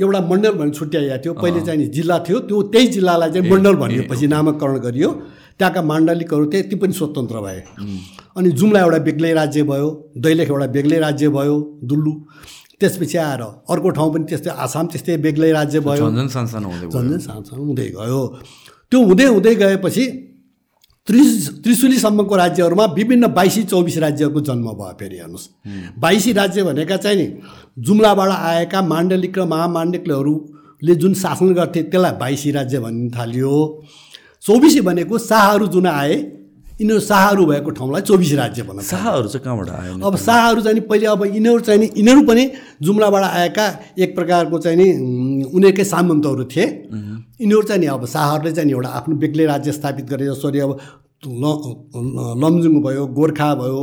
एउटा 0.01 0.21
मण्डल 0.31 0.53
भन्ने 0.59 0.73
छुट्याइएको 0.79 1.19
थियो। 1.25 1.33
पहिले 1.43 1.61
चाहिँ 1.67 1.87
जिल्ला 1.91 2.19
थियो 2.27 2.39
त्यो 2.49 2.63
त्यही 2.73 2.87
जिल्लालाई 2.97 3.31
चाहिँ 3.35 3.51
मण्डल 3.51 3.75
भनिएपछि 3.83 4.27
नामाकरण 4.35 4.77
गरियो। 4.87 5.11
त्यहाँका 5.59 5.83
माण्डलिकहरू 5.83 6.47
थिए 6.53 6.63
ती 6.71 6.77
पनि 6.79 6.93
स्वतन्त्र 6.95 7.37
भए। 7.47 7.61
अनि 8.37 8.49
जुम्ला 8.59 8.81
एउटा 8.81 8.99
बेग्लै 9.09 9.33
राज्य 9.35 9.63
भयो 9.71 9.89
दैलेख 10.25 10.49
एउटा 10.51 10.67
बेग्लै 10.77 10.99
राज्य 11.07 11.29
भयो 11.37 11.57
दुल्लु। 11.83 12.13
त्यसपछि 12.81 13.19
आएर 13.19 13.43
अर्को 13.71 13.89
ठाउँ 13.97 14.11
पनि 14.15 14.25
त्यस्तै 14.31 14.51
आसाम 14.51 14.87
त्यस्तै 14.93 15.17
बेग्लै 15.27 15.51
राज्य 15.53 15.81
भयो। 15.81 16.05
झन्झन 16.11 16.29
सानसानो 16.29 16.69
हुँदै 17.67 17.87
गयो। 17.97 18.23
त्यो 18.95 19.03
हुँदै 19.03 19.25
हुँदै 19.27 19.55
गएपछि 19.55 20.05
त्रिस 21.09 21.49
त्रिशुलीसम्मको 21.63 22.37
राज्यहरूमा 22.37 22.85
विभिन्न 22.95 23.27
बाइसी 23.35 23.63
चौबिस 23.67 23.97
राज्यहरूको 23.99 24.41
जन्म 24.41 24.67
भयो 24.71 24.93
फेरि 25.01 25.17
हेर्नुहोस्। 25.19 25.49
बाइसी 25.99 26.33
राज्य 26.33 26.63
भनेका 26.63 26.97
चाहिँ 26.97 27.17
नि 27.19 27.27
जुम्लाबाट 27.79 28.31
आएका 28.31 28.83
माण्डलिक 28.83 29.39
र 29.39 29.45
महामाण्डलिकहरूले 29.45 30.95
जुन 30.95 31.15
शासन 31.15 31.53
गर्थे 31.55 31.83
त्यसलाई 31.91 32.13
बाइसी 32.23 32.51
राज्य 32.51 32.79
भन्न 32.81 33.11
थालियो। 33.11 33.53
चौबिसी 34.45 34.81
भनेको 34.81 35.19
शाहहरू 35.19 35.67
जुन 35.75 35.87
आए 35.87 36.15
यिनीहरू 36.81 37.01
शाहहरू 37.01 37.45
भएको 37.47 37.71
ठाउँलाई 37.71 38.03
चौबिस 38.03 38.33
राज्य 38.35 38.63
भन्न। 38.63 38.83
शाहहरू 38.83 39.29
चाहिँ 39.29 39.45
कहाँबाट 39.45 39.69
आयो 39.71 40.07
अब 40.07 40.17
शाहहरू 40.19 40.61
चाहिँ 40.61 40.75
नि 40.75 40.81
पहिले 40.91 41.07
अब 41.07 41.25
यिनीहरू 41.25 41.61
चाहिँ 41.61 41.81
नि 41.81 41.91
यिनीहरू 41.97 42.23
पनि 42.27 42.45
जुम्लाबाट 42.83 43.25
आएका 43.25 43.67
एक 43.99 44.15
प्रकारको 44.17 44.59
चाहिँ 44.59 44.79
नि 44.79 44.89
उनीहरूकै 45.55 45.85
सामन्तहरू 45.85 46.45
थिए। 46.51 46.67
यिनीहरू 46.67 47.63
चाहिँ 47.63 47.81
नि 47.81 47.87
अब 47.95 48.07
शाहहरूले 48.07 48.53
चाहिँ 48.53 48.71
एउटा 48.71 48.89
आफ्नो 48.91 49.15
बेग्लै 49.17 49.47
राज्य 49.47 49.73
स्थापित 49.73 50.07
गरे 50.11 50.27
जसरी 50.27 50.59
अब 50.61 50.79
ल 51.27 51.45
लमजुङ 52.43 52.75
भयो 52.87 53.03
गोर्खा 53.19 53.49
भयो 53.61 53.81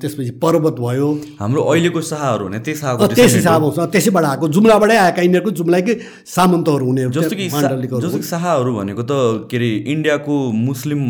त्यसपछि 0.00 0.30
पर्वत 0.42 0.76
भयो। 0.86 1.08
हाम्रो 1.40 1.60
अहिलेको 1.70 2.00
शाहहरू 2.10 2.44
भने 2.48 2.58
त्यही 2.66 2.78
शाहको 2.80 3.04
अ, 3.04 3.06
त्यस 3.18 3.34
हिसाबमा 3.34 3.86
त्यसैबाट 3.94 4.24
आएको 4.30 4.48
जुम्लाबाटै 4.56 4.96
आएका 5.04 5.20
यिनीहरूको 5.26 5.50
जुम्लाकै 5.60 5.94
सामन्तहरू 6.34 6.84
हुनेहरू 6.90 7.12
जस्तो 7.16 7.36
कि 7.36 7.48
जस्तो 7.48 8.18
कि 8.18 8.28
शाहहरू 8.32 8.70
भनेको 8.78 9.02
त 9.10 9.12
के 9.50 9.56
अरे 9.56 9.70
इन्डियाको 9.94 10.34
मुस्लिम 10.68 11.00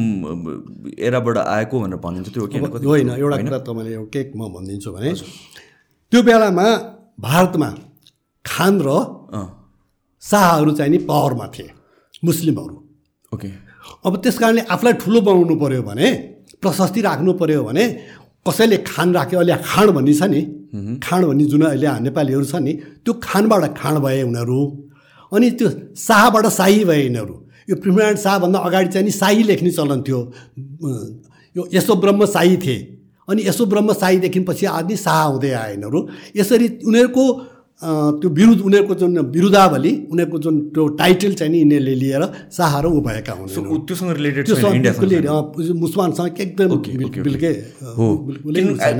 एराबाट 1.09 1.37
आएको 1.57 1.75
भनेर 1.81 1.99
भनिन्छ। 2.05 2.29
त्यो 2.35 2.45
होइन? 2.89 3.09
एउटा 3.19 3.37
कुरा 3.43 3.59
तपाईँले 3.69 3.93
के 4.15 4.21
म 4.37 4.41
भनिदिन्छु 4.55 4.91
भने 4.95 5.11
त्यो 6.12 6.21
बेलामा 6.29 6.67
भारतमा 7.27 7.69
खान 8.45 8.75
र 8.87 8.89
शाहहरू 10.23 10.71
चाहिँ 10.79 10.91
नि 10.93 10.99
पावरमा 11.11 11.47
थिए 11.55 11.71
मुस्लिमहरू। 12.25 12.77
ओके। 13.33 13.49
अब 14.07 14.12
त्यस 14.22 14.39
कारणले 14.39 14.62
आफूलाई 14.74 14.95
ठुलो 15.03 15.20
बनाउनु 15.26 15.55
पऱ्यो 15.62 15.82
भने 15.82 16.09
प्रशस्ति 16.62 17.01
राख्नु 17.09 17.32
पऱ्यो 17.41 17.62
भने 17.64 17.85
कसैले 18.47 18.76
खान 18.87 19.14
राख्यो 19.14 19.39
अहिले 19.41 19.57
खाण 19.64 19.91
भन्ने 19.97 20.14
छ 20.14 20.22
नि 20.32 20.41
खाण 21.05 21.20
भन्ने 21.26 21.45
जुन 21.53 21.62
अहिले 21.64 21.89
नेपालीहरू 22.07 22.45
छ 22.45 22.55
नि 22.61 22.72
त्यो 23.05 23.12
खानबाट 23.22 23.64
खाण 23.78 23.95
भए 24.05 24.22
उनीहरू 24.22 24.61
अनि 25.32 25.51
त्यो 25.59 25.68
शाहबाट 25.99 26.47
शाही 26.59 26.85
भए 26.85 27.01
यिनीहरू। 27.03 27.35
यो 27.70 27.74
पृथ्वीनारायण 27.76 28.16
शाहभन्दा 28.16 28.59
अगाडि 28.59 28.89
चाहिँ 28.93 29.05
नि 29.05 29.12
शाही 29.12 29.43
लेख्ने 29.43 29.70
चलन 29.70 30.01
थियो। 30.07 30.20
यो 31.57 31.62
यसो 31.72 31.95
ब्रह्म 31.97 32.26
शाही 32.26 32.57
थिए। 32.57 32.78
अनि 33.28 33.43
यसो 33.47 33.66
ब्रह्म 33.66 33.93
शाहीदेखि 33.93 34.41
पछि 34.49 34.66
आदि 34.68 34.97
शाह 34.97 35.22
हुँदै 35.24 35.51
आए 35.51 35.70
यिनीहरू। 35.72 36.01
यसरी 36.37 36.66
उनीहरूको 36.85 37.24
त्यो 37.83 38.29
विरुद्ध 38.31 38.61
उनीहरूको 38.62 38.95
जुन 38.95 39.18
विरुद्धावली 39.35 39.93
उनीहरूको 40.12 40.39
जुन 40.39 40.55
त्यो 40.75 40.83
टाइटल 41.01 41.33
चाहिँ 41.35 41.51
नि 41.53 41.59
यिनीहरूले 41.59 41.95
लिएर 41.95 42.22
शाह 42.57 42.72
र 42.81 42.87
ऊ 42.87 43.01
भएका 43.03 43.33
हुन्। 43.35 43.49
त्योसँग 43.87 44.11
रिलेटेड 44.16 44.45
त्यो 44.47 45.75
मुसलमानसँग 45.75 46.41
एकदम। 46.41 46.70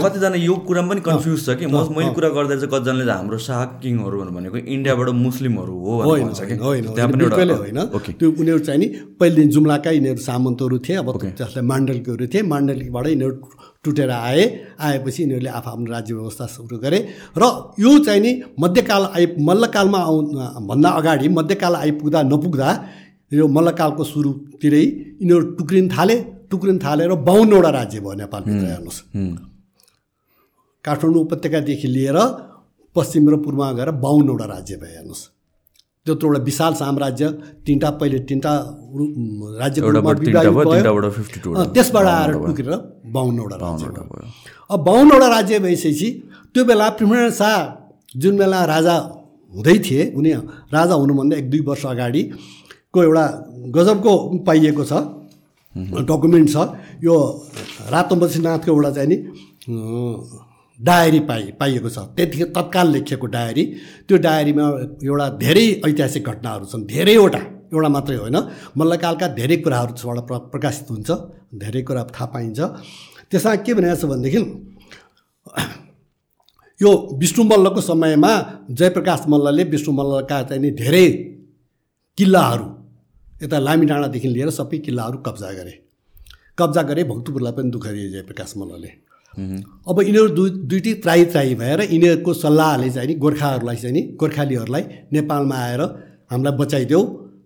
कतिजना 0.03 0.37
यो 0.37 0.55
कुरामा 0.67 0.89
पनि 0.91 1.01
कन्फ्युज 1.07 1.39
छ 1.47 1.49
कि 1.59 1.67
म 1.67 1.87
मैले 1.97 2.11
कुरा 2.19 2.29
गर्दा 2.37 2.55
चाहिँ 2.57 2.71
कतिजनाले 2.75 3.13
हाम्रो 3.13 3.39
शाह 3.47 3.65
किङहरू 3.83 4.17
भनेको 4.37 4.57
इन्डियाबाट 4.59 5.09
मुस्लिमहरू 5.23 5.75
हो 5.79 5.93
होइन 6.03 6.29
होइन, 6.59 6.85
त्यो 8.19 8.29
उनीहरू 8.31 8.59
चाहिँ 8.59 8.79
नि 8.81 8.87
पहिलेदेखि 9.21 9.49
जुम्लाका 9.55 9.91
यिनीहरू 9.91 10.21
सामन्तहरू 10.29 10.77
थिए 10.85 10.97
अब 10.99 11.09
त्यसलाई 11.23 11.65
माण्डलिकहरू 11.73 12.27
थिए 12.35 12.43
माण्डलिकबाट 12.53 13.07
यिनीहरू 13.07 13.35
टुटेर 13.85 14.11
आए। 14.11 14.43
आएपछि 14.81 15.23
यिनीहरूले 15.23 15.51
आफू 15.51 15.71
आफ्नो 15.71 15.87
राज्य 15.93 16.15
व्यवस्था 16.15 16.47
सुरु 16.47 16.79
गरे। 16.79 16.99
र 17.37 17.45
यो 17.79 17.99
चाहिँ 18.05 18.21
नि 18.21 18.33
मध्यकाल 18.61 19.03
आइ 19.15 19.27
मल्लकालमा 19.41 19.99
आउ 19.99 20.15
भन्दा 20.67 20.89
अगाडि 20.91 21.29
मध्यकाल 21.31 21.75
आइपुग्दा 21.77 22.23
नपुग्दा 22.23 22.69
यो 23.33 23.47
मल्लकालको 23.49 24.05
सुरुतिरै 24.05 24.85
यिनीहरू 25.21 25.45
टुक्रिन 25.59 25.89
थाले 25.89 26.17
टुक्रिन 26.51 26.79
थालेर 26.79 27.13
बाहुन्नवटा 27.29 27.71
राज्य 27.71 28.01
भयो 28.01 28.15
नेपालभित्र 28.15 28.67
हेर्नुहोस्। 28.67 29.01
काठमाडौँ 30.85 31.23
उपत्यकादेखि 31.23 31.89
लिएर 31.89 32.19
पश्चिम 32.97 33.31
र 33.31 33.37
पूर्वमा 33.45 33.73
गएर 33.73 33.91
बाहुन्नवटा 34.05 34.47
राज्य 34.47 34.77
भयो 34.77 34.95
हेर्नुहोस्। 34.95 35.23
त्यत्रो 36.07 36.29
एउटा 36.29 36.41
विशाल 36.45 36.73
साम्राज्य 36.75 37.29
तिनवटा 37.67 37.91
पहिले 38.01 38.19
तिनवटा 38.29 38.53
रु- 38.99 39.13
राज्यको 39.61 39.89
रूपमा 39.89 40.11
एउटाबाट 40.11 40.19
तिनवटा 40.25 40.41
विभाजित 40.41 40.55
भयो 40.55 40.65
भयो। 40.65 40.73
तिनवटाबाट 40.75 41.13
फिफ्टी 41.19 41.39
टू 41.41 41.49
अँ, 41.55 41.65
त्यसबाट 41.75 42.07
आएर 42.07 42.33
टुकेर 42.47 42.69
बाहुन्नवटा 43.15 43.57
राज्य 43.57 43.87
अब 44.71 44.79
बाहुन्नवटा 44.85 45.29
राज्य 45.29 45.59
भइसकेपछि 45.65 46.09
त्यो 46.55 46.65
बेला 46.65 46.89
पृथ्वीनारायण 46.99 47.33
शाह 47.41 47.57
जुन 48.15 48.37
बेला 48.39 48.65
राजा 48.65 48.95
हुँदै 49.53 49.77
थिए 49.87 50.03
उनी 50.19 50.31
राजा 50.77 50.95
हुनुभन्दा 50.95 51.37
एक 51.37 51.47
दुई 51.51 51.61
वर्ष 51.69 51.85
अगाडिको 51.87 52.99
एउटा 53.03 53.25
गजबको 53.77 54.13
पाइएको 54.47 54.85
छ 54.85 54.93
डकुमेन्ट 56.09 56.49
छ। 56.53 56.57
यो 57.03 57.15
रातो 57.91 58.15
बद्रीनाथको 58.17 58.69
एउटा 58.73 58.91
चाहिँ 58.97 59.09
नि 59.09 59.17
डायरी 60.81 61.21
पाइ 61.21 61.43
पाइएको 61.61 61.89
छ। 61.89 61.99
त्यतिखेर 61.99 62.47
तत्काल 62.57 62.87
लेखिएको 62.93 63.27
डायरी। 63.27 63.65
त्यो 64.09 64.17
डायरीमा 64.19 64.65
एउटा 65.05 65.29
धेरै 65.39 65.67
ऐतिहासिक 65.87 66.23
घटनाहरू 66.25 66.65
छन्। 66.65 66.87
धेरैवटा। 66.87 67.41
एउटा 67.73 67.89
मात्रै 67.89 68.17
होइन। 68.17 68.37
मल्लकालका 68.77 69.27
धेरै 69.39 69.57
कुराहरू 69.57 69.93
प्र 70.21 70.39
प्रकाशित 70.53 70.91
हुन्छ। 70.91 71.11
धेरै 71.55 71.83
कुरा 71.83 72.03
थाहा 72.15 72.27
पाइन्छ। 72.27 72.61
त्यसमा 73.31 73.55
के 73.65 73.75
भनेको 73.75 73.97
छ 73.97 74.05
भनेदेखि 74.05 74.41
यो 76.83 76.91
विष्णु 77.19 77.45
मल्लको 77.45 77.81
समयमा 77.81 78.33
जयप्रकाश 78.71 79.21
मल्लले 79.29 79.65
विष्णु 79.65 79.95
मल्लका 79.95 80.43
चाहिँ 80.43 80.71
धेरै 80.75 81.07
किल्लाहरू 82.19 82.67
यता 83.43 83.59
लामी 83.59 83.87
डाँडादेखि 83.87 84.29
लिएर 84.29 84.51
सबै 84.51 84.79
किल्लाहरू 84.79 85.19
कब्जा 85.19 85.51
गरे। 85.53 85.75
कब्जा 86.59 86.83
गरे 86.83 87.05
भक्तपुरलाई 87.05 87.53
पनि 87.53 87.71
दुःख 87.71 87.87
दिए 87.87 88.11
जयप्रकाश 88.11 88.55
मल्लले। 88.57 88.91
अब 89.35 89.97
यिनीहरू 90.03 90.29
दुई 90.39 90.51
दुइटै 90.71 90.93
त्राई 91.05 91.25
त्राई 91.33 91.55
भएर 91.61 91.81
यिनीहरूको 91.83 92.33
सल्लाहले 92.35 92.91
चाहिँ 92.91 93.09
नि 93.09 93.15
गोर्खाहरूलाई 93.25 93.77
चाहिँ 93.77 93.95
नि 93.95 94.03
गोर्खालीहरूलाई 94.21 94.85
नेपालमा 95.13 95.57
आएर 95.67 95.83
हामीलाई 96.31 96.55
बचाइदेऊ 96.59 97.03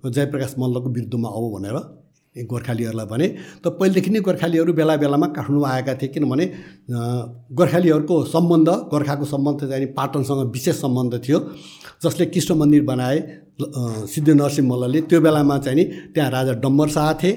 जयप्रकाश 0.07 0.55
मल्लको 0.59 0.89
विरुद्धमा 0.97 1.29
आऊ 1.29 1.47
भनेर 1.55 1.77
गोर्खालीहरूलाई 2.37 3.07
भने। 3.07 3.27
त 3.65 3.67
पहिलेदेखि 3.79 4.11
नै 4.11 4.21
गोर्खालीहरू 4.21 4.73
बेला 4.73 4.95
बेलामा 5.03 5.27
काठमाडौँ 5.37 5.69
आएका 5.69 5.95
थिए 6.01 6.09
किनभने 6.15 6.45
गोर्खालीहरूको 7.59 8.17
सम्बन्ध 8.35 8.69
गोर्खाको 8.93 9.25
सम्बन्ध 9.25 9.61
चाहिँ 9.71 9.87
पाटनसँग 9.99 10.41
विशेष 10.55 10.77
सम्बन्ध 10.85 11.13
थियो। 11.25 11.39
जसले 12.05 12.27
कृष्ण 12.31 12.55
मन्दिर 12.55 12.83
बनाए 12.85 13.19
सिद्ध 14.13 14.29
नरसिंह 14.31 14.69
मल्लले 14.69 15.01
त्यो 15.11 15.21
बेलामा 15.21 15.59
चाहिँ 15.59 15.77
नि 15.79 15.85
त्यहाँ 16.15 16.31
राजा 16.31 16.53
डम्बर 16.63 16.89
शाह 16.89 17.13
थिए। 17.21 17.33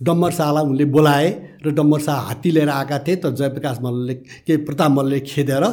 डम्बर 0.00 0.30
शाहलाई 0.38 0.64
उनले 0.64 0.84
बोलाए 0.94 1.28
र 1.66 1.70
डम्बर 1.74 2.00
शाह 2.00 2.18
हात्ती 2.28 2.50
लिएर 2.50 2.68
आएका 2.70 2.98
थिए 3.06 3.16
तर 3.22 3.30
जयप्रकाश 3.38 3.78
मल्लले 3.82 4.14
के 4.46 4.56
प्रताप 4.66 4.90
मल्लले 4.90 5.20
खेदेर 5.30 5.64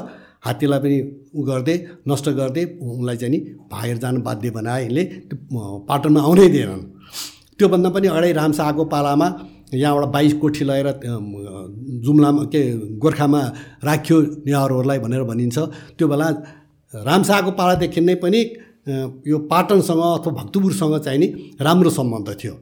हात्तीलाई 0.45 0.79
पनि 0.79 0.97
उ 1.35 1.41
गर्दै 1.45 1.75
नष्ट 2.09 2.29
गर्दै 2.39 2.63
उनलाई 2.81 3.17
चाहिँ 3.17 3.31
नि 3.33 3.39
भागेर 3.71 3.97
जानु 3.97 4.19
बाध्य 4.21 4.49
बनाए। 4.57 4.83
अँ, 4.85 5.85
पाटनमा 5.89 6.21
आउनै 6.21 6.47
दिएनन्। 6.53 6.83
त्योभन्दा 7.57 7.89
पनि 7.95 8.07
अगाडि 8.07 8.31
रामशाहको 8.41 8.83
पालामा 8.93 9.27
यहाँबाट 9.73 10.09
बाइस 10.15 10.33
कोठी 10.41 10.63
लगेर 10.65 10.87
जुम्लामा 12.05 12.43
के 12.53 12.61
गोर्खामा 13.01 13.41
राख्यो 13.87 14.17
नेवारहरूलाई 14.45 14.99
भनेर 15.05 15.23
भनिन्छ। 15.29 15.57
त्यो 15.97 16.05
बेला 16.07 16.27
रामशाहको 16.93 17.51
पालादेखि 17.59 18.01
नै 18.01 18.15
पनि 18.23 18.39
यो 19.25 19.37
पाटनसँग 19.51 20.01
अथवा 20.01 20.31
भक्तपुरसँग 20.39 20.95
चाहिँ 21.05 21.19
नि 21.19 21.27
राम्रो 21.61 21.89
सम्बन्ध 21.89 22.29
थियो। 22.41 22.53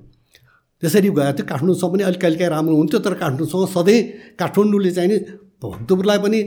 त्यसरी 0.83 1.09
गएको 1.09 1.31
थियो 1.33 1.45
काठमाडौँसँग 1.47 1.91
पनि 1.93 2.03
अलिक 2.03 2.21
कहिलेकाहीँ 2.21 2.51
राम्रो 2.51 2.75
हुन्थ्यो 2.75 2.99
तर 2.99 3.13
काठमाडौँसँग 3.23 3.67
सधैँ 3.71 3.99
काठमाडौँले 4.35 4.91
चाहिँ 4.91 5.09
नि 5.09 5.17
भक्तपुरलाई 5.63 6.19
पनि 6.19 6.39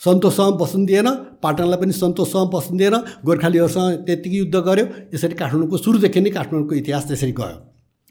सन्तोषसँग 0.00 0.56
बस्नु 0.56 0.86
दिएन 0.86 1.08
पाटनलाई 1.44 1.78
पनि 1.80 1.92
सन्तोषसँग 1.92 2.48
बस्नु 2.50 2.76
दिएन 2.78 2.96
गोर्खालीहरूसँग 3.20 4.08
त्यत्तिकै 4.08 4.36
युद्ध 4.36 4.56
गर्यो 4.68 4.84
यसरी 5.14 5.34
काठमाडौँको 5.36 5.76
सुरुदेखि 5.76 6.20
नै 6.20 6.30
काठमाडौँको 6.30 6.74
इतिहास 6.80 7.04
त्यसरी 7.08 7.32
गयो। 7.36 7.56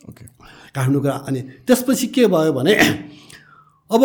ओके। 0.10 0.26
काठमाडौँको 0.76 1.10
अनि 1.26 1.40
त्यसपछि 1.66 2.08
के 2.14 2.28
भयो 2.30 2.54
भने 2.54 2.74
अब 3.92 4.04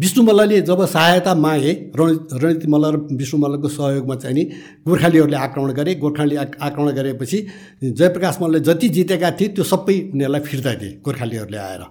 विष्णु 0.00 0.22
मल्लले 0.24 0.60
जब 0.62 0.84
सहायता 0.86 1.34
मागे 1.34 1.72
रण 1.98 2.16
रणनीति 2.32 2.68
मल्ल 2.72 2.92
र 2.94 2.96
विष्णु 3.20 3.40
मल्लको 3.40 3.68
सहयोगमा 3.68 4.14
चाहिँ 4.14 4.34
नि 4.34 4.44
गोर्खालीहरूले 4.88 5.36
आक्रमण 5.36 5.72
गरे 5.78 5.94
गोर्खाली 6.02 6.36
आक्रमण 6.36 6.90
गरेपछि 6.98 7.38
जयप्रकाश 7.82 8.38
मल्लले 8.42 8.60
जति 8.68 8.88
जितेका 8.96 9.30
थिए 9.40 9.48
त्यो 9.54 9.64
सबै 9.64 9.96
उनीहरूलाई 10.14 10.40
फिर्ता 10.40 10.74
दिए 10.80 10.90
गोर्खालीहरूले 11.04 11.58
आएर। 11.58 11.82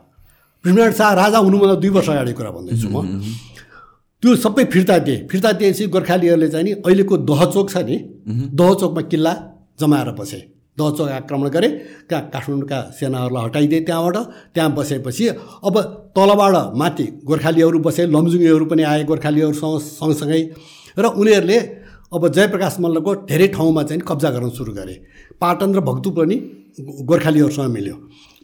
पृथ्वीनारायण 0.64 0.94
शाह 0.94 1.14
राजा 1.14 1.38
हुनुभन्दा 1.38 1.76
दुई 1.76 1.90
वर्ष 1.90 2.10
अगाडि 2.10 2.34
कुरा 2.34 2.52
भन्दैछु 2.52 2.90
म। 2.90 2.98
त्यो 4.24 4.36
सबै 4.36 4.64
फिर्ता 4.74 4.98
दिए। 5.00 5.18
फिर्ता 5.32 5.52
दिएपछि 5.60 5.88
गोर्खालीहरूले 5.88 6.48
चाहिँ 6.50 6.66
नि 6.66 6.72
अहिलेको 6.82 7.18
दहचोक 7.30 7.70
छ 7.70 7.78
नि 7.90 7.98
दहचोकमा 8.60 9.02
किल्ला 9.12 9.34
जमाएर 9.82 10.12
बसे 10.20 10.40
दहचोक 10.78 11.10
आक्रमण 11.10 11.48
गरे 11.50 11.70
कहाँ 12.10 12.30
काठमाडौँका 12.34 12.80
सेनाहरूलाई 13.00 13.44
हटाइदिए 13.46 13.82
त्यहाँबाट 13.82 14.18
त्यहाँ 14.54 14.72
बसेपछि 14.76 15.28
अब 15.64 15.76
तलबाट 16.18 16.56
माथि 16.76 17.06
गोर्खालीहरू 17.24 17.80
बसे 17.80 18.06
लमजुङीहरू 18.08 18.66
पनि 18.66 18.84
आए 18.84 19.04
गोर्खालीहरूसँग 19.06 19.80
सँगसँगै 20.00 20.42
र 20.98 21.06
उनीहरूले 21.16 21.58
अब 22.10 22.28
जयप्रकाश 22.28 22.76
मल्लको 22.82 23.12
धेरै 23.30 23.48
ठाउँमा 23.56 23.84
चाहिँ 23.84 24.02
कब्जा 24.02 24.30
गर्न 24.30 24.50
सुरु 24.50 24.74
गरे। 24.74 24.96
पाटन 25.42 25.70
र 25.76 25.80
भक्तु 25.80 26.10
पनि 26.12 26.36
गोर्खालीहरूसँग 27.06 27.70
मिल्यो। 27.70 27.96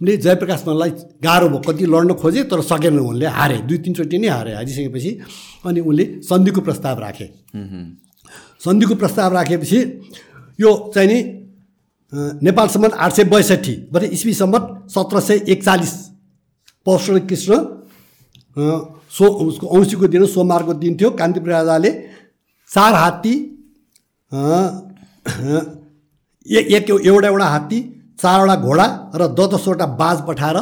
उनले 0.01 0.17
जयप्रकाश 0.17 0.63
मल्ललाई 0.67 0.91
गाह्रो 1.25 1.47
भयो 1.49 1.59
कति 1.65 1.85
लड्न 1.85 2.13
खोजे 2.21 2.43
तर 2.45 2.61
सकेन 2.61 2.99
उनले 2.99 3.25
हारे 3.25 3.57
दुई 3.65 3.77
तिनचोटि 3.81 4.17
नै 4.17 4.27
हारे 4.27 4.53
हारिसकेपछि 4.53 5.11
अनि 5.65 5.79
उनले 5.81 6.05
सन्धिको 6.21 6.61
प्रस्ताव 6.61 6.99
राखे। 6.99 7.27
सन्धिको 8.65 8.95
प्रस्ताव 8.95 9.33
राखेपछि 9.33 9.79
यो 10.59 10.71
चाहिँ 10.93 11.09
नि 11.09 11.17
नेपाल 12.13 12.67
सम्म 12.67 12.89
आठ 12.95 13.11
सय 13.13 13.23
बैसठी 13.25 13.75
भने 13.93 14.07
इस्वी 14.07 14.33
सम्म 14.33 14.59
सत्र 14.89 15.19
सय 15.19 15.41
एकचालिस। 15.47 15.93
पौष 16.85 17.09
कृष्ण 17.29 17.55
सो 19.17 19.25
उसको 19.25 19.67
औँसीको 19.67 20.07
दिन 20.07 20.25
सोमबारको 20.25 20.73
दिन 20.75 20.97
थियो। 20.97 21.09
कान्तिपुर 21.11 21.51
राजाले 21.51 21.91
चार 22.71 22.93
हात्ती 22.93 23.33
एक 26.45 26.89
एउटा 26.89 27.27
एउटा 27.27 27.45
हात्ती 27.45 27.79
चारवटा 28.19 28.55
घोडा 28.57 28.85
र 29.15 29.27
दस 29.35 29.47
दसवटा 29.53 29.85
बाज 29.99 30.21
पठाएर 30.27 30.57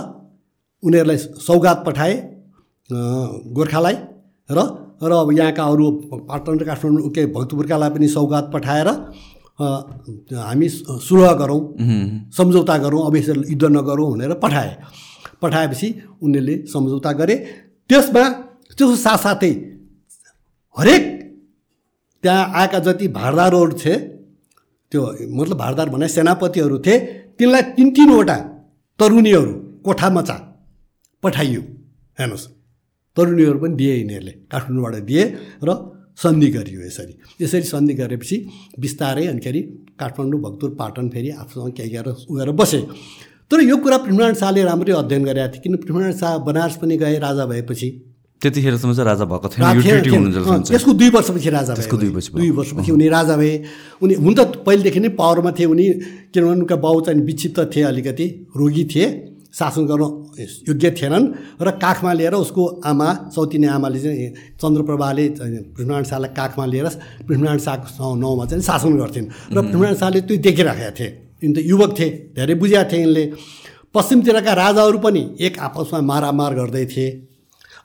उनीहरूलाई 0.84 1.18
सौगात 1.18 1.84
पठाए 1.86 2.14
गोर्खालाई 2.90 3.96
र 4.50 4.60
र 5.04 5.12
अब 5.14 5.32
यहाँका 5.34 5.64
अरू 5.64 5.92
पाटन 6.30 6.60
र 6.60 6.64
काठमाडौँ 6.66 7.10
के 7.12 7.26
भक्तपुरकालाई 7.36 7.90
पनि 7.90 8.08
सौगात 8.08 8.50
पठाएर 8.54 8.88
हामी 9.60 10.68
सुलह 10.70 11.34
गरौँ 11.42 11.62
सम्झौता 12.38 12.78
गरौँ 12.78 13.06
अब 13.08 13.16
यसरी 13.16 13.52
युद्ध 13.52 13.66
नगरौँ 13.72 14.12
भनेर 14.14 14.34
पठाए। 14.44 14.72
पठाएपछि 15.42 15.88
उनीहरूले 16.22 16.56
सम्झौता 16.68 17.12
गरे। 17.20 17.36
त्यसमा 17.90 18.24
त्यसको 18.70 18.96
साथसाथै 18.98 19.52
हरेक 20.78 21.04
त्यहाँ 22.24 22.44
आएका 22.56 22.80
जति 22.80 23.08
भारदारहरू 23.14 23.74
थिए 23.78 23.96
त्यो 24.92 25.02
मतलब 25.30 25.58
भारदार 25.58 25.90
भने 25.90 26.08
सेनापतिहरू 26.08 26.78
थिए 26.80 26.98
तिनलाई 27.38 27.62
तिन 27.76 27.88
तिनवटा 27.92 28.38
तरुणीहरू 29.00 29.54
कोठा 29.86 30.10
मचा 30.10 30.36
पठाइयो। 31.24 31.62
हेर्नुहोस् 32.18 32.48
तरुणीहरू 33.18 33.58
पनि 33.60 33.76
दिए 33.76 33.94
यिनीहरूले 33.96 34.34
काठमाडौँबाट 34.52 34.96
दिए 35.10 35.24
र 35.64 35.70
सन्धि 36.18 36.48
गरियो 36.48 36.82
यसरी। 36.86 37.14
यसरी 37.42 37.62
सन्धि 37.64 37.94
गरेपछि 37.94 38.36
बिस्तारै 38.80 39.26
अनिखेरि 39.28 39.62
काठमाडौँ 40.00 40.40
भक्तपुर 40.42 40.70
पाटन 40.80 41.10
फेरि 41.10 41.30
आफूसँग 41.42 41.74
केही 41.74 41.90
गरेर 41.90 42.16
उगेर 42.30 42.52
बसे। 42.54 42.82
तर 43.52 43.62
यो 43.62 43.78
कुरा 43.78 43.98
पृथ्वीनारायण 43.98 44.36
शाहले 44.36 44.64
राम्रै 44.64 44.94
अध्ययन 44.94 45.24
गरेका 45.26 45.48
थिए 45.48 45.62
किन 45.64 45.76
पृथ्वीनारायण 45.76 46.18
शाह 46.18 46.38
बनारस 46.48 46.76
पनि 46.82 46.98
गए 46.98 47.18
राजा 47.20 47.46
भएपछि? 47.46 47.90
त्यतिखेरसम्म 48.42 48.94
चाहिँ 48.94 49.08
राजा 49.08 49.26
भएको 49.26 49.48
थिएन 49.50 50.64
त्यसको 50.68 50.94
दुई 50.94 51.10
वर्षपछि 51.10 51.50
राजा 51.50 51.74
दुई 51.74 52.10
वर्ष 52.10 52.28
दुई 52.32 52.50
वर्षपछि 52.52 52.92
उनी 52.92 53.08
राजा 53.08 53.36
भए। 53.38 53.54
उनी 54.04 54.14
हुन 54.14 54.34
त 54.36 54.64
पहिलेदेखि 54.66 55.00
नै 55.00 55.10
पावरमा 55.16 55.52
थिए 55.56 55.66
उनी 55.66 55.86
किनभने 56.34 56.52
उनका 56.52 56.76
बाउ 56.76 57.02
चाहिँ 57.02 57.22
विक्षिप्त 57.24 57.60
थिए 57.76 57.84
अलिकति 57.84 58.26
रोगी 58.58 58.84
थिए। 58.86 59.08
शासन 59.54 59.86
गर्न 59.86 60.04
योग्य 60.68 60.92
थिएनन् 60.98 61.26
र 61.62 61.72
काखमा 61.78 62.12
लिएर 62.14 62.34
उसको 62.36 62.64
आमा 62.90 63.10
सौतिनी 63.36 63.68
आमाले 63.70 64.00
चाहिँ 64.00 64.30
चन्द्रप्रभाले 64.62 65.26
पृथ्वीनारायण 65.30 66.06
शाहलाई 66.10 66.32
काखमा 66.34 66.66
लिएर 66.66 66.88
पृथ्वीनारायण 67.28 67.60
शाहको 67.68 68.16
नाउँमा 68.16 68.46
चाहिँ 68.50 68.64
शासन 68.64 68.94
गर्थिन्। 68.98 69.28
र 69.54 69.58
पृथ्वीनारायण 69.62 69.98
शाहले 70.02 70.22
त्यो 70.26 70.38
देखिराखेका 70.42 70.92
थिए। 70.98 71.10
यिन 71.44 71.52
त 71.54 71.58
युवक 71.70 71.92
थिए 72.00 72.10
धेरै 72.36 72.56
बुझेका 72.62 72.84
थिए 72.92 73.00
यिनले। 73.00 73.24
पश्चिमतिरका 73.94 74.54
राजाहरू 74.54 74.98
पनि 75.06 75.22
एक 75.46 75.60
आपसमा 75.60 76.02
मारामार 76.02 76.52
गर्दै 76.56 76.86
थिए। 76.90 77.10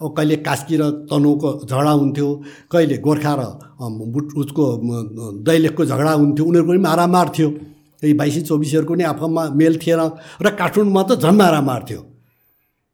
अब 0.01 0.15
कहिले 0.17 0.37
कास्की 0.47 0.77
र 0.81 0.83
तनहुको 1.11 1.51
झगडा 1.69 1.93
हुन्थ्यो 2.01 2.29
कहिले 2.73 2.97
गोर्खा 3.05 3.33
र 3.39 3.43
उसको 4.41 4.65
दैलेखको 5.45 5.85
झगडा 5.85 6.13
हुन्थ्यो 6.13 6.45
उनीहरू 6.49 6.67
पनि 6.69 6.81
मारामार 6.81 7.29
थियो। 7.37 7.49
यही 8.03 8.13
बाइसी 8.15 8.41
चौबिसहरूको 8.43 8.95
नि 8.95 9.05
आफूमा 9.05 9.43
मेल 9.55 9.75
थिएन 9.83 10.01
र 10.39 10.47
काठमाडौँमा 10.55 11.03
त 11.05 11.19
झन् 11.19 11.37
मारामार 11.37 11.83
थियो 11.89 12.03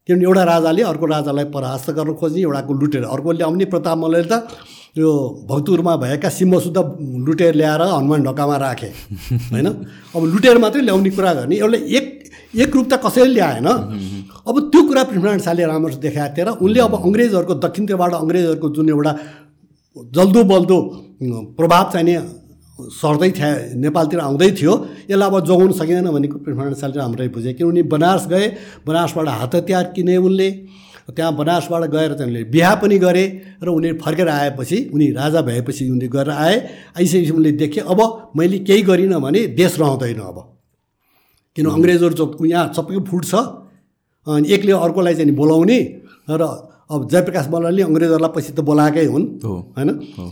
किनभने 0.08 0.24
एउटा 0.24 0.44
राजाले 0.44 0.82
अर्को 0.84 1.06
राजालाई 1.06 1.44
परास्त 1.50 1.90
गर्न 1.96 2.12
खोज्ने 2.20 2.40
एउटाको 2.42 2.72
लुटेर 2.74 3.04
अर्को 3.06 3.30
ल्याउने 3.32 3.64
प्रताप 3.72 3.98
मल्लले 3.98 4.28
त 4.28 4.34
यो 4.96 5.10
भक्तपुरमा 5.48 5.94
भएका 5.98 6.28
सिम्मसुद्ध 6.30 6.78
लुटेर 7.26 7.54
ल्याएर 7.54 7.82
हनुमान 7.82 8.22
ढोकामा 8.22 8.56
राखे 8.64 8.90
होइन? 9.52 9.66
अब 10.14 10.22
लुटेर 10.32 10.58
मात्रै 10.58 10.82
ल्याउने 10.82 11.10
कुरा 11.10 11.32
गर्ने 11.34 11.56
एउटा 11.56 11.78
एक 11.98 12.06
एक 12.54 12.70
रूप 12.76 12.86
त 12.86 13.00
कसैले 13.02 13.32
ल्याएन 13.34 13.66
अब 13.66 14.54
त्यो 14.70 14.80
कुरा 14.88 15.02
पृथ्वीनारायण 15.04 15.40
शाहले 15.46 15.64
राम्रोसँग 15.66 16.00
देखाएको 16.00 16.34
थिएँ 16.36 16.46
र 16.46 16.50
उनले 16.62 16.80
अब 16.86 16.94
अङ्ग्रेजहरूको 17.00 17.54
दक्षिणतिरबाट 17.64 18.12
अङ्ग्रेजहरूको 18.22 18.68
जुन 18.76 18.88
एउटा 18.94 19.12
जल्दो 20.14 20.40
बल्दो 20.52 20.78
प्रभाव 21.58 21.84
चाहिने 21.92 22.14
सर्दै 22.74 23.30
थियो 23.30 23.50
नेपालतिर 23.78 24.20
आउँदै 24.20 24.50
थियो। 24.58 24.72
यसलाई 25.10 25.28
अब 25.30 25.36
जोगाउन 25.46 25.72
सकिँदैन 25.78 26.08
भनेको 26.10 26.36
पृथ्वीनारायण 26.42 26.74
शाहले 26.74 26.98
राम्रै 26.98 27.28
बुझे 27.30 27.52
किनभने 27.54 27.82
बनारस 27.86 28.26
गए 28.26 28.46
बनारसबाट 28.82 29.28
हात 29.30 29.54
हतियार 29.54 29.84
किने 29.94 30.16
उनले 30.18 30.48
त्यहाँ 31.06 31.32
बनारसबाट 31.36 31.82
गएर 31.90 32.12
चाहिँ 32.18 32.30
उनले 32.30 32.42
बिहा 32.50 32.74
पनि 32.82 32.98
गरे 32.98 33.24
र 33.62 33.68
उनीहरू 33.68 33.98
फर्केर 34.00 34.28
आएपछि 34.28 34.78
उनी 34.90 35.06
राजा 35.12 35.40
भएपछि 35.42 35.88
उनी 35.90 36.08
गरेर 36.08 36.30
आए। 36.34 36.56
आइसकेपछि 36.98 37.30
उनले 37.30 37.52
देखे 37.62 37.80
अब 37.84 38.00
मैले 38.36 38.58
केही 38.66 38.82
गरिनँ 38.82 39.20
भने 39.22 39.40
देश 39.54 39.78
रहँदैन 39.78 40.20
अब। 40.24 40.38
किन 41.56 41.66
अङ्ग्रेजहरू 41.68 42.44
यहाँ 42.44 42.72
सबैको 42.74 43.04
फुट 43.04 43.24
छ 43.24 43.34
अनि 44.26 44.48
एकले 44.50 44.72
अर्कोलाई 44.74 45.14
चाहिँ 45.14 45.34
बोलाउने 45.36 45.78
र 46.30 46.42
अब 46.90 47.08
जयप्रकाश 47.08 47.46
मल्लले 47.48 47.82
अङ्ग्रेजहरूलाई 47.82 48.32
पछि 48.36 48.52
त 48.52 48.60
बोलाएकै 48.60 49.04
हुन् 49.08 49.26
होइन? 49.40 49.90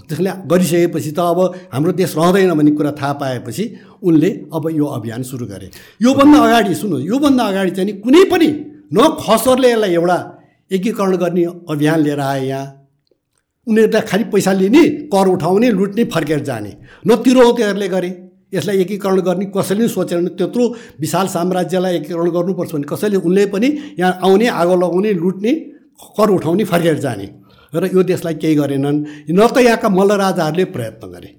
त्यसले 0.08 0.30
गरिसकेपछि 0.44 1.10
त 1.16 1.20
अब 1.24 1.38
हाम्रो 1.72 1.92
देश 1.96 2.12
रहँदैन 2.12 2.52
भन्ने 2.52 2.72
कुरा 2.76 2.92
थाहा 2.92 3.12
पाएपछि 3.20 3.64
उनले 4.04 4.30
अब 4.52 4.64
यो 4.70 4.86
अभियान 4.98 5.22
सुरु 5.24 5.46
गरे। 5.48 5.70
योभन्दा 6.02 6.38
अगाडि 6.38 6.74
सुन्नु 6.74 6.98
योभन्दा 7.08 7.44
अगाडि 7.44 7.70
चाहिँ 7.72 7.86
नि 7.88 7.92
कुनै 8.04 8.22
पनि 8.28 8.48
न 8.92 8.98
खसरले 9.16 9.68
यसलाई 9.72 9.92
एउटा 9.96 10.18
एकीकरण 10.70 11.16
गर्ने 11.16 11.44
अभियान 11.72 11.98
लिएर 12.00 12.20
आए 12.20 12.44
यहाँ। 12.46 12.64
उनीहरू 13.66 13.90
त 13.92 14.04
खालि 14.04 14.24
पैसा 14.28 14.52
लिने 14.52 14.84
कर 15.08 15.26
उठाउने 15.28 15.68
लुट्ने 15.72 16.04
फर्केर 16.12 16.40
जाने। 16.44 16.72
न 17.06 17.16
तिरौतेहरूले 17.24 17.88
गरे। 17.88 18.10
यसलाई 18.54 18.76
एकीकरण 18.84 19.20
गर्ने 19.24 19.44
कसैले 19.56 19.88
सोचेन 19.88 20.28
त्यत्रो 20.36 20.64
विशाल 21.00 21.26
साम्राज्यलाई 21.32 21.96
एकीकरण 21.96 22.28
गर्नुपर्छ 22.30 22.72
भने 22.74 22.86
कसैले 22.92 23.16
उनले 23.24 23.46
पनि 23.48 23.68
यहाँ 23.98 24.18
आउने 24.20 24.46
आगो 24.52 24.76
लगाउने 24.76 25.12
लुट्ने 25.16 25.52
कर 25.96 26.30
उठाउने 26.30 26.64
फर्केर 26.64 26.98
जाने। 26.98 27.26
र 27.74 27.90
यो 27.94 28.02
देशलाई 28.02 28.34
केही 28.34 28.54
गरेनन्। 28.54 29.30
न 29.30 29.46
त 29.48 29.58
यहाँका 29.58 29.88
मल्ल 29.88 30.12
राजाहरूले 30.12 30.64
प्रयत्न 30.64 31.08
गरे। 31.08 31.30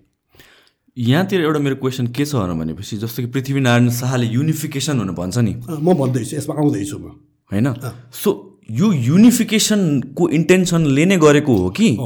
यहाँतिर 0.98 1.42
एउटा 1.42 1.60
मेरो 1.60 1.76
क्वेसन 1.76 2.08
के 2.08 2.26
छ 2.26 2.36
भनेपछि 2.36 2.98
जस्तो 2.98 3.24
कि 3.24 3.30
पृथ्वीनारायण 3.30 3.90
शाहले 3.90 4.26
युनिफिकेसन 4.28 4.98
हुनु 5.00 5.14
भन्छ 5.14 5.38
नि। 5.38 5.54
म 5.70 5.94
भन्दैछु 5.94 6.38
यसमा 6.38 6.54
आउँदैछु 6.56 6.98
म। 6.98 7.06
होइन? 7.52 7.68
सो 8.14 8.30
यो 8.72 8.92
युनिफिकेसनको 8.94 10.30
इन्टेन्सनले 10.30 11.06
नै 11.06 11.18
गरेको 11.18 11.54
हो 11.54 11.70
कि 11.70 11.98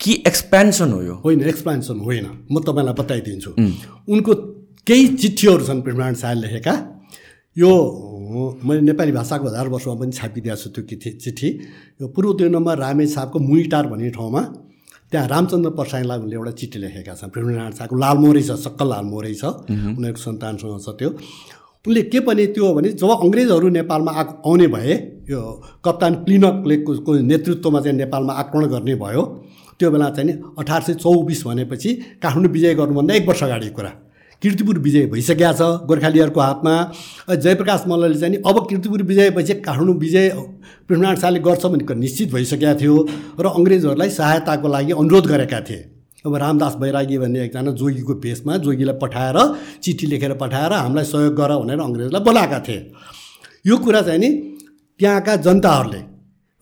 कि 0.00 0.12
एक्सपेन्सन 0.26 0.92
हो 0.92 1.02
यो? 1.02 1.14
होइन 1.24 1.40
एक्सपेन्सन 1.42 1.98
होइन। 2.00 2.26
म 2.50 2.60
तपाईँलाई 2.60 2.94
बताइदिन्छु। 2.94 3.50
उनको 4.08 4.32
केही 4.86 5.06
चिठीहरू 5.08 5.64
छन् 5.66 5.82
पृथ्वीनारायण 5.82 6.14
शाहले 6.14 6.40
लेखेका। 6.42 6.74
यो 7.56 7.70
मैले 8.64 8.80
नेपाली 8.80 9.12
भाषाको 9.12 9.46
हजार 9.46 9.68
वर्षमा 9.68 9.94
पनि 10.00 10.12
छापिदिएको 10.12 10.56
छु 10.56 10.68
त्यो 10.72 10.82
चिठी 10.88 11.10
चिठी। 11.20 11.48
यो 12.00 12.08
पूर्व 12.08 12.48
नम्बर 12.48 12.78
रामे 12.78 13.06
साहबको 13.06 13.38
मुइटार 13.38 13.86
भन्ने 13.92 14.10
ठाउँमा 14.16 14.42
त्यहाँ 15.12 15.28
रामचन्द्र 15.28 15.70
पर्साईलाई 15.76 16.18
उनले 16.18 16.36
एउटा 16.36 16.52
चिठी 16.56 16.78
लेखेका 16.80 17.14
छन्। 17.14 17.28
पृथ्वीनारायण 17.28 17.72
शाहको 17.76 17.96
लालमोरै 18.00 18.42
छ 18.42 18.56
सक्कल 18.56 18.88
लालमोरै 18.88 19.34
छ। 19.36 19.44
उनीहरूको 19.68 20.20
सन्तानसँग 20.24 20.80
छ 20.80 20.88
त्यो। 20.96 21.10
उनले 21.84 22.02
के 22.08 22.20
पनि 22.24 22.46
त्यो 22.56 22.72
भने 22.72 22.88
जब 22.96 23.10
अङ्ग्रेजहरू 23.20 23.68
नेपालमा 23.68 24.12
आउने 24.48 24.66
भए 24.72 24.94
यो 25.28 25.40
कप्तान 25.84 26.12
क्लिनकले 26.24 26.76
को 26.88 27.10
नेतृत्वमा 27.20 27.80
चाहिँ 27.84 27.96
नेपालमा 28.00 28.32
आक्रमण 28.32 28.64
गर्ने 28.72 28.94
भयो 28.96 29.22
त्यो 29.76 29.90
बेला 29.92 30.08
चाहिँ 30.16 30.26
नि 30.28 30.32
अठार 30.56 30.80
सय 30.88 30.94
चौबिस 31.04 31.40
भनेपछि 31.46 31.90
काठमाडौँ 32.22 32.52
विजय 32.52 32.74
गर्नुभन्दा 32.80 33.14
एक 33.14 33.28
वर्ष 33.28 33.42
अगाडि 33.44 33.70
कुरा। 33.76 33.92
किर्तिपुर 34.42 34.78
विजय 34.78 35.06
भइसकेका 35.06 35.52
छ 35.52 35.62
गोर्खालीहरूको 35.86 36.40
हातमा। 36.40 36.74
जयप्रकाश 37.30 37.84
मल्लले 37.88 38.18
चाहिँ 38.20 38.36
अब 38.42 38.56
किर्तिपुर 38.68 39.02
विजयपछि 39.10 39.54
काठमाडौँ 39.62 39.94
विजय 39.98 40.28
पृथ्वीनारायण 40.88 41.20
शाहले 41.22 41.40
गर्छ 41.46 41.64
भन्ने 41.66 41.84
कुरा 41.86 41.98
निश्चित 41.98 42.32
भइसकेका 42.32 42.74
थियो 42.82 42.94
र 43.38 43.46
अङ्ग्रेजहरूलाई 43.48 44.10
सहायताको 44.10 44.68
लागि 44.68 44.92
अनुरोध 44.98 45.26
गरेका 45.26 45.60
थिए। 45.62 45.80
अब 46.26 46.34
रामदास 46.36 46.74
बैरागी 46.82 47.18
भन्ने 47.18 47.38
एकजना 47.44 47.70
जोगीको 47.78 48.14
भेषमा 48.24 48.56
जोगीलाई 48.66 48.96
पठाएर 49.02 49.38
चिठी 49.82 50.06
लेखेर 50.06 50.34
पठाएर 50.42 50.72
हामीलाई 50.72 51.04
सहयोग 51.04 51.34
गर 51.34 51.52
भनेर 51.62 51.80
अङ्ग्रेजलाई 51.80 52.22
बोलाएका 52.22 52.58
थिए। 52.66 52.80
यो 53.66 53.76
कुरा 53.78 54.02
चाहिँ 54.02 54.20
नि 54.20 54.30
त्यहाँका 55.00 55.36
जनताहरूले 55.46 56.00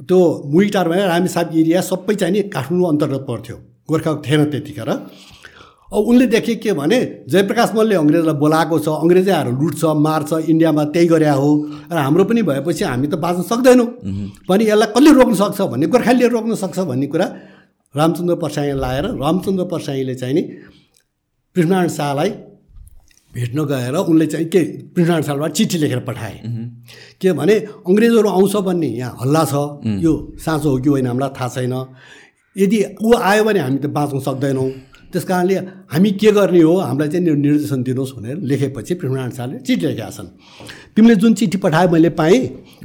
त्यो 0.00 0.18
मुइटारमा 0.52 0.96
रामेसाप 1.06 1.48
एरिया 1.56 1.80
सबै 1.80 2.14
चाहिँ 2.14 2.32
नि 2.34 2.40
काठमाडौँ 2.48 2.88
अन्तर्गत 2.88 3.24
पर्थ्यो। 3.28 3.56
गोर्खाको 3.88 4.20
थिएन 4.26 4.44
त्यतिखेर। 4.52 4.90
अब 5.90 6.06
उनले 6.06 6.26
देखे 6.30 6.54
के 6.62 6.72
भने 6.72 6.98
जयप्रकाश 7.26 7.70
मलले 7.74 7.94
अङ्ग्रेजलाई 7.98 8.36
बोलाएको 8.38 8.78
छ 8.78 8.88
अङ्ग्रेजै 9.02 9.32
आएर 9.34 9.48
लुट्छ 9.60 9.84
मार्छ 10.06 10.30
इन्डियामा 10.46 10.84
त्यही 10.94 11.06
गरे 11.12 11.28
हो। 11.34 11.50
र 11.90 11.96
हाम्रो 11.98 12.24
पनि 12.30 12.42
भएपछि 12.46 12.84
हामी 12.84 13.06
त 13.10 13.14
बाँच्न 13.18 13.42
सक्दैनौँ। 13.50 13.86
पनि 14.48 14.62
यसलाई 14.70 14.88
कसले 14.94 15.10
रोक्न 15.18 15.34
सक्छ 15.34 15.60
भन्ने 15.66 15.86
गोर्खालीले 15.90 16.28
रोक्न 16.30 16.54
सक्छ 16.62 16.78
भन्ने 16.90 17.06
कुरा 17.10 17.26
रामचन्द्र 17.94 18.34
पर्साई 18.38 18.70
लाएर 18.78 19.06
रामचन्द्र 19.18 19.64
पर्साईले 19.66 20.14
चाहिँ 20.14 20.34
नि 20.34 20.42
पृथ्वीनारायण 21.56 21.88
शाहलाई 21.90 22.30
भेट्न 23.34 23.58
गएर 23.66 23.94
उनले 23.94 24.26
चाहिँ 24.26 24.46
के 24.46 24.60
पृथ्वीनारायण 24.94 25.22
शाहबाट 25.26 25.50
चिठी 25.58 25.78
लेखेर 25.78 26.00
पठाए। 26.06 26.36
के 27.20 27.32
भने 27.34 27.54
अङ्ग्रेजहरू 27.82 28.28
आउँछ 28.30 28.54
भन्ने 28.62 28.90
यहाँ 28.94 29.16
हल्ला 29.22 29.42
छ। 29.44 29.54
यो 30.06 30.12
साँचो 30.38 30.70
हो 30.70 30.78
कि 30.78 30.88
होइन 30.88 31.06
हामीलाई 31.06 31.30
थाहा 31.34 31.48
छैन। 31.50 31.74
यदि 32.56 32.78
ऊ 33.02 33.14
आयो 33.14 33.42
भने 33.44 33.60
हामी 33.60 33.78
त 33.82 33.86
बाँच्न 33.90 34.18
सक्दैनौँ। 34.22 34.70
त्यस 35.10 35.24
कारणले 35.26 35.54
हामी 35.90 36.10
के 36.20 36.30
गर्ने 36.30 36.60
हो? 36.62 36.74
हामीलाई 36.86 37.08
चाहिँ 37.08 37.24
निर्देशन 37.26 37.82
दिनुहोस् 37.82 38.14
भनेर 38.16 38.36
लेखेपछि 38.46 38.94
पृथ्वीनारायण 38.94 39.30
शाहले 39.34 39.58
चिठी 39.66 39.86
लेखेका 39.86 40.10
छन्। 40.10 40.28
तिमीले 40.94 41.14
जुन 41.18 41.34
चिठी 41.34 41.58
पठायो 41.58 41.88
मैले 41.90 42.10
पाएँ। 42.14 42.38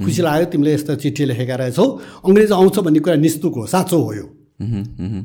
खुसी 0.04 0.22
लाग्यो 0.22 0.46
तिमीले 0.52 0.72
यस्तो 0.74 0.96
चिठी 1.06 1.24
लेखेका 1.26 1.56
रहेछौ। 1.56 1.86
अङ्ग्रेज 2.26 2.52
आउँछ 2.52 2.78
भन्ने 2.86 3.00
कुरा 3.06 3.16
निस्तुक 3.22 3.54
हो 3.56 3.66
साँचो 3.66 3.98
हो 3.98 4.12
यो। 4.14 4.26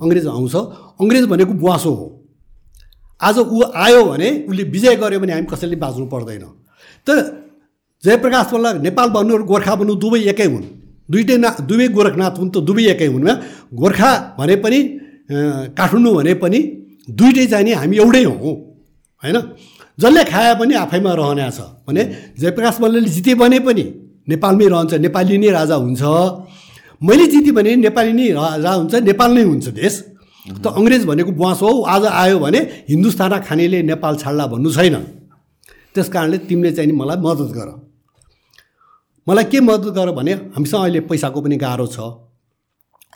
अङ्ग्रेज 0.02 0.26
आउँछ। 0.26 0.54
अङ्ग्रेज 1.00 1.24
भनेको 1.32 1.52
बुवासो 1.56 1.90
हो। 1.90 2.06
आज 3.20 3.38
ऊ 3.38 3.58
आयो 3.64 4.04
भने 4.04 4.28
उसले 4.48 4.62
विजय 4.74 4.96
गर्यो 4.96 5.20
भने 5.20 5.32
हामी 5.32 5.46
कसैले 5.48 5.76
बाँच्नु 5.76 6.06
पर्दैन। 6.12 6.44
त 7.06 7.08
जयप्रकाश 8.04 8.52
मल्ल 8.52 8.80
नेपाल 8.80 9.08
भन्नु 9.16 9.36
र 9.36 9.42
गोर्खा 9.44 9.74
भन्नु 9.76 9.94
दुवै 9.96 10.20
एकै 10.32 10.48
हुन्। 10.52 10.64
दुइटै 11.08 11.36
ना 11.36 11.48
दुवै 11.64 11.88
गोरखनाथ 11.96 12.34
हुन् 12.40 12.50
त 12.52 12.56
दुवै 12.64 12.84
एकै 12.92 13.08
हुन्। 13.12 13.28
गोर्खा 13.72 14.10
भने 14.38 14.56
पनि 14.64 14.78
काठमाडौँ 15.76 16.14
भने 16.16 16.34
पनि 16.42 16.60
दुइटै 17.18 17.46
चाहिँ 17.46 17.64
नि 17.64 17.72
हामी 17.80 17.96
एउटै 17.96 18.24
हौँ 18.24 18.54
होइन? 19.22 19.36
जसले 19.98 20.22
खाए 20.24 20.54
पनि 20.60 20.74
आफैमा 20.74 21.12
रहने 21.14 21.50
छ। 21.50 21.60
भने 21.86 22.02
जयप्रकाश 22.40 22.76
मल्लले 22.80 23.08
जिते 23.10 23.34
भने 23.34 23.58
पनि 23.66 23.84
नेपालमै 24.28 24.66
रहन्छ 24.68 24.92
नेपाली 25.04 25.38
नै 25.38 25.50
राजा 25.50 25.76
हुन्छ। 25.76 26.02
मैले 27.02 27.26
जितेँ 27.32 27.52
भने 27.52 27.70
नेपाली 27.86 28.12
नै 28.12 28.26
राजा 28.32 28.70
हुन्छ 28.80 28.94
नेपाल 29.10 29.30
नै 29.36 29.42
हुन्छ 29.42 29.66
देश। 29.80 29.94
त 30.62 30.66
अङ्ग्रेज 30.72 31.04
भनेको 31.04 31.30
बुवास 31.32 31.60
हो 31.62 31.70
आज 31.84 32.04
आयो 32.06 32.38
भने 32.38 32.60
हिन्दुस्तान 32.88 33.32
खानेले 33.44 33.78
नेपाल 33.82 34.14
छाड्ला 34.22 34.44
भन्नु 34.52 34.70
छैन। 34.72 34.96
त्यस 35.94 36.08
कारणले 36.08 36.38
तिमीले 36.48 36.70
चाहिँ 36.72 36.92
मलाई 36.92 37.18
मद्दत 37.20 37.50
गर। 37.56 37.68
मलाई 39.26 39.44
के 39.52 39.58
मद्दत 39.60 39.92
गर 39.96 40.08
भने 40.16 40.32
हामीसँग 40.54 40.80
अहिले 40.80 41.00
पैसाको 41.10 41.38
पनि 41.44 41.56
गाह्रो 41.56 41.86
छ। 41.86 41.98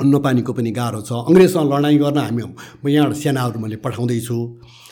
अन्न 0.00 0.18
पानीको 0.18 0.52
पनि 0.52 0.70
गाह्रो 0.74 1.00
छ। 1.06 1.10
अङ्ग्रेजसँग 1.30 1.70
लडाइँ 1.72 1.98
गर्न 2.02 2.18
हामी 2.18 2.42
म 2.42 2.88
यहाँबाट 2.88 3.14
सेनाहरू 3.14 3.58
मैले 3.62 3.76
पठाउँदैछु। 3.78 4.36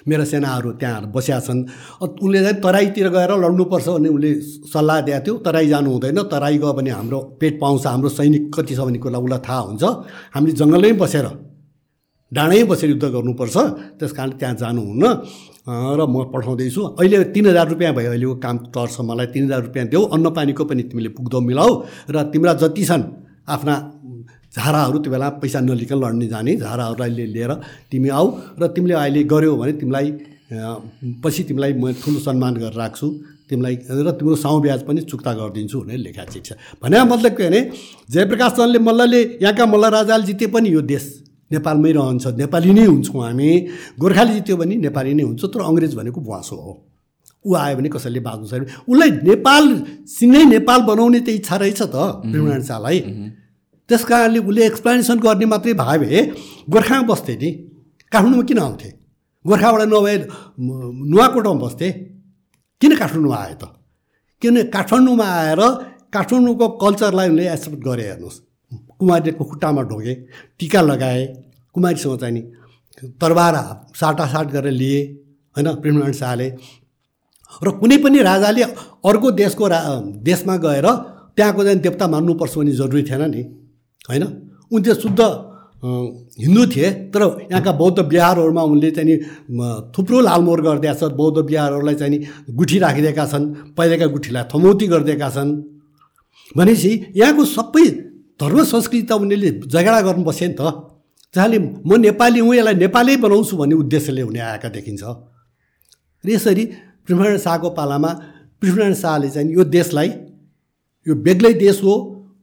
मेरा 0.07 0.25
सेनाहरू 0.25 0.71
त्यहाँ 0.79 1.11
बसिया 1.11 1.39
छन्। 1.43 1.59
उसले 2.03 2.41
चाहिँ 2.43 2.61
तराईतिर 2.63 3.09
गएर 3.11 3.33
लड्नुपर्छ 3.35 3.87
भन्ने 3.89 4.09
उसले 4.15 4.31
सल्लाह 4.71 4.99
दिएको 5.07 5.23
थियो। 5.27 5.35
तराई 5.47 5.67
जानु 5.75 5.91
हुँदैन 5.91 6.19
तराई 6.31 6.59
गयो 6.59 6.73
भने 6.79 6.91
हाम्रो 6.91 7.19
पेट 7.41 7.55
पाउँछ 7.61 7.87
हाम्रो 7.87 8.09
सैनिक 8.19 8.45
कति 8.55 8.75
छ 8.75 8.81
भन्ने 8.87 8.99
कुरा 9.03 9.19
उसलाई 9.19 9.41
थाहा 9.47 9.61
हुन्छ। 9.67 9.83
हामीले 10.35 10.55
जङ्गलमै 10.59 10.93
बसेर 11.03 11.27
डाँडै 12.33 12.63
बसेर 12.71 12.89
युद्ध 12.91 13.05
गर्नुपर्छ। 13.15 13.57
त्यस 13.99 14.13
कारण 14.15 14.31
त्यहाँ 14.39 14.55
जानुहुन्न। 14.63 15.05
र 15.67 16.01
म 16.07 16.31
पठाउँदैछु। 16.35 16.81
अहिले 16.99 17.31
तिन 17.35 17.47
हजार 17.51 17.67
रुपियाँ 17.75 17.93
भयो 17.95 18.11
अहिलेको 18.11 18.35
काम 18.39 18.57
टर्छ 18.75 18.97
मलाई। 19.03 19.27
तिन 19.35 19.43
हजार 19.47 19.61
रुपियाँ 19.67 19.87
देऊ। 19.87 20.03
अन्न 20.15 20.27
पानीको 20.31 20.63
पनि 20.67 20.83
तिमीले 20.91 21.11
पुग्दो 21.15 21.39
मिलाऊ। 21.43 21.71
र 22.11 22.17
तिम्रा 22.31 22.55
जति 22.63 22.85
छन् 22.87 23.05
आफ्ना 23.43 23.75
झाराहरू 24.57 24.99
त्यो 25.03 25.11
बेला 25.13 25.29
पैसा 25.43 25.61
नलिकन 25.61 25.99
लड्ने 26.05 26.27
जाने 26.29 26.53
झाराहरूलाई 26.57 27.27
लिएर 27.37 27.53
तिमी 27.91 28.09
आऊ 28.09 28.27
र 28.61 28.67
तिमीले 28.75 28.95
अहिले 28.95 29.23
गऱ्यौ 29.33 29.57
भने 29.57 29.73
तिमीलाई 29.81 30.09
पछि 31.23 31.43
तिमीलाई 31.49 31.73
म 31.73 31.93
ठुलो 31.97 32.19
सम्मान 32.21 32.55
गरेर 32.61 32.77
राख्छु। 32.77 33.09
तिमीलाई 33.49 33.75
र 34.05 34.11
तिम्रो 34.21 34.37
साउ 34.37 34.61
ब्याज 34.61 34.81
पनि 34.85 35.01
चुक्ता 35.09 35.33
गरिदिन्छु 35.33 35.79
भनेर 35.81 35.99
लेखा 36.05 36.25
छ। 36.29 36.53
भने 36.83 36.97
मतलब 37.05 37.33
के 37.33 37.49
भने 37.49 37.61
जयप्रकाश 38.13 38.53
चन्दले 38.53 38.79
मल्लले 38.79 39.21
यहाँका 39.41 39.65
मल्ल 39.73 39.85
राजाले 39.97 40.25
जिते 40.29 40.47
पनि 40.53 40.69
यो 40.69 40.81
देश 40.85 41.05
नेपालमै 41.51 41.93
रहन्छ। 41.93 42.25
नेपाली 42.37 42.71
नै 42.73 42.85
हुन्छौँ 42.85 43.21
हामी। 43.25 43.49
गोर्खाली 44.01 44.33
जित्यो 44.35 44.57
भने 44.57 44.75
नेपाली 44.85 45.13
नै 45.17 45.25
हुन्छ 45.25 45.43
तर 45.49 45.61
अङ्ग्रेज 45.69 45.93
भनेको 45.97 46.21
बुवासो 46.21 46.57
हो। 46.57 46.73
ऊ 47.45 47.55
आयो 47.57 47.77
भने 47.77 47.89
कसैले 47.89 48.21
बाँच्नु 48.21 48.47
छैन 48.53 48.65
उसलाई 48.89 49.11
नेपालसँगै 49.25 50.43
नेपाल 50.55 50.81
बनाउने 50.89 51.21
त 51.21 51.29
इच्छा 51.41 51.57
रहेछ 51.57 51.81
त 51.83 51.97
पृथ्वीनारायण 52.25 52.63
शाहलाई। 52.63 52.99
त्यस 53.93 54.05
कारणले 54.09 54.39
उसले 54.41 54.65
एक्सप्लेनेसन 54.67 55.19
गर्ने 55.21 55.47
मात्रै 55.53 55.73
भयो 55.77 56.01
भए 56.01 56.21
गोर्खामा 56.73 57.05
बस्थे 57.13 57.35
नि। 57.37 57.51
काठमाडौँमा 58.13 58.45
किन 58.49 58.59
आउँथे? 58.59 58.89
गोर्खाबाट 59.45 59.81
नभए 59.93 60.17
नुवाकोटमा 61.13 61.55
बस्थे? 61.61 61.89
किन 62.81 62.93
काठमाडौँमा 62.97 63.37
आयो 63.37 63.57
त? 63.61 63.65
किनभने 64.43 64.63
काठमाडौँमा 64.73 65.27
आएर 65.41 65.61
काठमाडौँको 66.09 66.67
कल्चरलाई 66.83 67.29
उनले 67.29 67.45
एक्सेप्ट 67.53 67.79
गरे 67.85 68.05
हेर्नुहोस्। 68.09 68.39
कुमारीको 68.99 69.45
खुट्टामा 69.45 69.83
ढोगे 69.91 70.15
टिका 70.59 70.81
लगाए 70.83 71.23
कुमारीसँग 71.75 72.17
चाहिँ 72.21 72.35
नि 72.35 72.43
तरबार 73.21 73.55
साटासाट 73.93 74.47
गरेर 74.57 74.73
लिए 74.73 75.01
होइन 75.57 75.69
पृथ्वीनारायण 75.75 76.17
शाहले। 76.17 76.49
र 77.61 77.69
कुनै 77.81 77.97
पनि 78.01 78.19
राजाले 78.25 78.63
अर्को 79.05 79.29
देशको 79.37 79.65
रा 79.69 79.79
देशमा 80.25 80.57
गएर 80.65 80.87
त्यहाँको 81.37 81.61
चाहिँ 81.65 81.79
देवता 81.81 82.07
मान्नुपर्छ 82.09 82.55
भन्ने 82.57 82.73
जरुरी 82.73 83.03
थिएन 83.05 83.25
नि। 83.31 83.43
होइन? 84.09 84.25
उन 84.73 84.83
चाहिँ 84.83 85.01
शुद्ध 85.01 85.21
हिन्दू 85.83 86.65
थिए 86.67 86.91
तर 87.11 87.23
यहाँका 87.51 87.73
बौद्ध 87.73 87.99
बिहारहरूमा 88.03 88.63
उनले 88.63 88.91
चाहिँ 88.91 89.17
थुप्रो 89.91 90.21
लालमोहर 90.21 90.61
गरिदिएका 90.61 90.95
छ 90.95 91.13
बौद्ध 91.13 91.39
बिहारहरूलाई 91.43 91.95
चाहिँ 91.95 92.19
गुठी 92.55 92.79
राखिदिएका 92.79 93.27
छन् 93.27 93.47
पहिलेका 93.77 94.07
गुठीलाई 94.07 94.45
थमौती 94.53 94.87
गरिदिएका 94.87 95.29
छन्। 95.31 95.51
भनेपछि 96.55 96.93
यहाँको 97.17 97.45
सबै 97.47 97.87
धर्म 98.41 98.63
संस्कृति 98.65 99.07
त 99.07 99.13
उनीहरूले 99.13 99.51
झगडा 99.67 100.01
गर्नु 100.07 100.25
बसे 100.25 100.47
नि 100.49 100.55
त। 100.55 100.63
जहाँले 101.35 101.59
म 101.59 101.91
नेपाली 101.99 102.41
हुँ 102.41 102.55
यसलाई 102.55 102.75
नेपालै 102.79 103.17
बनाउँछु 103.19 103.57
भन्ने 103.57 103.75
उद्देश्यले 103.75 104.23
हुने 104.23 104.41
आएका 104.41 104.69
देखिन्छ। 104.69 105.03
र 106.25 106.29
यसरी 106.31 106.65
पृथ्वीनारायण 107.03 107.39
शाहको 107.43 107.69
पालामा 107.75 108.11
पृथ्वीनारायण 108.63 108.95
शाहले 108.95 109.29
चाहिँ 109.35 109.51
यो 109.51 109.65
देशलाई 109.67 110.09
यो 111.07 111.15
बेग्लै 111.27 111.53
देश 111.59 111.83
हो 111.83 111.95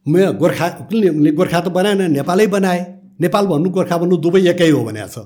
म 0.06 0.32
गोर्खा 0.40 0.68
उनले 0.92 1.32
गोर्खा 1.32 1.60
त 1.60 1.68
बनाएन 1.70 2.12
नेपालै 2.12 2.48
बनाए। 2.48 2.82
नेपाल 3.20 3.46
भन्नु 3.52 3.70
गोर्खा 3.76 3.96
भन्नु 4.00 4.16
दुवै 4.24 4.42
एकै 4.56 4.70
हो 4.72 4.80
भनेको 4.88 5.10
छ। 5.12 5.18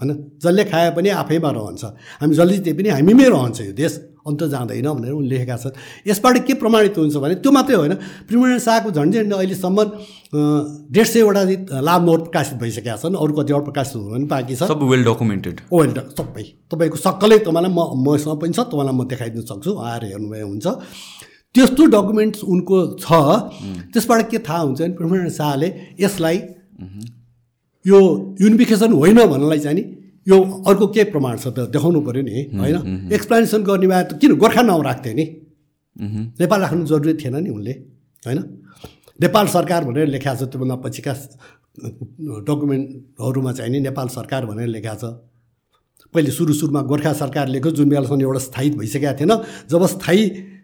होइन? 0.00 0.10
जसले 0.40 0.64
खाए 0.64 0.90
पनि 0.96 1.08
आफैमा 1.12 1.50
रहन्छ। 1.52 1.84
हामी 2.20 2.34
जसले 2.34 2.52
जिते 2.56 2.72
पनि 2.72 2.88
हामीमै 2.96 3.26
रहन्छ 3.28 3.60
यो 3.68 3.72
देश। 3.76 3.92
अन्त 4.24 4.42
जाँदैन 4.48 4.88
भनेर 4.88 5.12
उनले 5.12 5.28
लेखेका 5.28 5.56
छन्। 5.60 5.76
यसबाट 6.08 6.48
के 6.48 6.54
प्रमाणित 6.56 6.96
हुन्छ 6.96 7.16
भने 7.20 7.34
त्यो 7.44 7.50
मात्रै 7.52 7.76
होइन। 7.76 7.94
पृथ्वीनारायण 8.24 8.60
शाहको 8.64 8.88
झन्डै 8.96 9.16
झन्डै 9.20 9.36
अहिलेसम्म 9.36 9.78
डेढ 10.88 11.06
सयवटा 11.12 11.42
लाभ 11.84 12.00
नोट 12.08 12.20
प्रकाशित 12.32 12.56
भइसकेका 12.64 12.96
छन्। 13.04 13.20
अरू 13.20 13.32
कतिवटा 13.36 13.64
प्रकाशित 13.68 13.94
हुनु 14.00 14.08
पनि 14.16 14.24
बाँकी 14.24 14.54
छ। 14.56 14.64
सब 14.64 14.80
वेल 14.80 15.04
डकुमेन्टेड 15.04 15.56
वेल 15.68 15.92
सबै। 16.16 16.44
तपाईँको 16.72 16.96
सक्कलै 16.96 17.38
तपाईँलाई 17.44 17.72
म 17.76 17.80
मसँग 18.00 18.40
पनि 18.40 18.52
छ। 18.56 18.64
तपाईँलाई 18.72 18.94
म 18.96 19.04
देखाइदिन 19.04 19.44
सक्छु। 19.44 19.70
आएर 19.76 20.02
हेर्नुभयो 20.16 20.46
हुन्छ। 20.48 20.66
त्यस्तो 21.54 21.82
डकुमेन्ट्स 21.86 22.40
उनको 22.44 22.76
छ। 22.98 23.06
त्यसबाट 23.92 24.30
के 24.30 24.38
थाहा 24.46 24.60
हुन्छ 24.60 24.80
भने 24.80 24.94
पृथ्वीनारायण 24.98 25.30
शाहले 25.30 25.68
यसलाई 26.00 26.36
यो 27.84 27.98
युनिफिकेसन 28.40 28.92
होइन 28.92 29.18
भन्नलाई 29.26 29.58
चाहिँ 29.58 29.76
नि 29.78 29.84
यो 30.26 30.36
अर्को 30.66 30.86
के 30.88 31.04
प्रमाण 31.12 31.36
छ 31.36 31.46
त 31.48 31.68
देखाउनु 31.70 32.00
पऱ्यो 32.00 32.22
नि 32.22 32.34
होइन? 32.58 33.08
एक्सप्लेनेसन 33.12 33.62
गर्ने 33.62 33.86
भए 33.86 34.02
त 34.02 34.18
किन 34.20 34.34
गोर्खा 34.42 34.62
नाउँ 34.62 34.82
राख्थे 34.84 35.12
नि? 35.14 35.24
नेपाल 36.40 36.60
राख्नु 36.60 36.86
जरुरी 36.86 37.14
थिएन 37.22 37.36
नि 37.44 37.50
उनले 37.50 37.72
होइन? 38.22 38.40
नेपाल 39.20 39.46
सरकार 39.46 39.84
भनेर 39.84 40.06
लेखाएको 40.10 40.44
छ 40.44 40.50
त्योभन्दा 40.50 40.76
पछिका 40.82 41.12
डकुमेन्टहरूमा 42.48 43.52
चाहिँ 43.52 43.70
नि 43.72 43.80
नेपाल 43.86 44.08
सरकार 44.16 44.46
भनेर 44.46 44.68
लेखाएको 44.74 44.98
छ। 45.00 45.14
पहिले 46.14 46.30
सुरु 46.30 46.52
सुरुमा 46.54 46.80
गोर्खा 46.90 47.12
सरकार 47.12 47.48
लेख्यो 47.48 47.70
जुन 47.78 47.88
बेलासम्म 47.88 48.22
एउटा 48.22 48.40
स्थायी 48.48 48.70
भइसकेको 48.80 49.14
थिएन 49.20 49.32
जब 49.70 49.86
स्थायी 49.94 50.22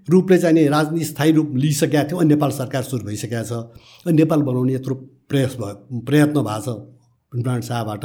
रूपले 0.09 0.39
चाहिँ 0.39 0.55
नि 0.55 0.67
राजनीति 0.69 1.05
स्थायी 1.05 1.33
रूप 1.33 1.49
लिइसकेको 1.57 2.09
थियो। 2.09 2.19
अनि 2.21 2.29
नेपाल 2.29 2.51
सरकार 2.51 2.83
सुरु 2.83 3.05
भइसकेको 3.07 3.45
छ। 3.45 3.53
अनि 4.07 4.17
नेपाल 4.17 4.41
बनाउने 4.43 4.75
यत्रो 4.75 4.95
प्रयास 5.29 5.57
भयो 5.61 6.01
प्रयत्न 6.07 6.39
भएको 6.41 6.61
छ 6.61 6.69
पृथ्वीनारायण 7.33 7.63
शाहबाट। 7.63 8.05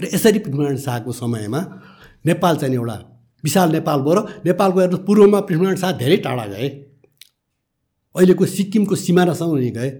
र 0.00 0.04
यसरी 0.14 0.38
पृथ्वीनारायण 0.38 0.78
शाहको 0.78 1.12
समयमा 1.12 1.60
नेपाल 2.26 2.56
चाहिँ 2.56 2.74
एउटा 2.74 2.96
विशाल 3.44 3.68
नेपालबाट 3.72 4.46
नेपालको 4.46 4.78
हेर्नुहोस् 4.80 5.06
पूर्वमा 5.06 5.40
पृथ्वीनारायण 5.40 5.80
शाह 5.80 5.92
धेरै 5.98 6.16
टाढा 6.24 6.46
गए। 6.46 6.68
अहिलेको 8.14 8.44
सिक्किमको 8.46 8.94
सिमानासम्म 8.96 9.52
उनी 9.52 9.70
गए 9.70 9.90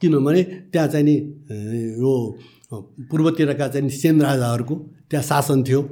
किनभने 0.00 0.42
त्यहाँ 0.72 0.88
चाहिँ 0.88 1.04
नि 1.04 1.16
यो 2.00 2.12
पूर्वतिरका 3.10 3.66
चाहिँ 3.68 3.88
सेन 3.90 4.20
राजाहरूको 4.22 4.74
त्यहाँ 5.10 5.24
शासन 5.24 5.62
थियो। 5.64 5.82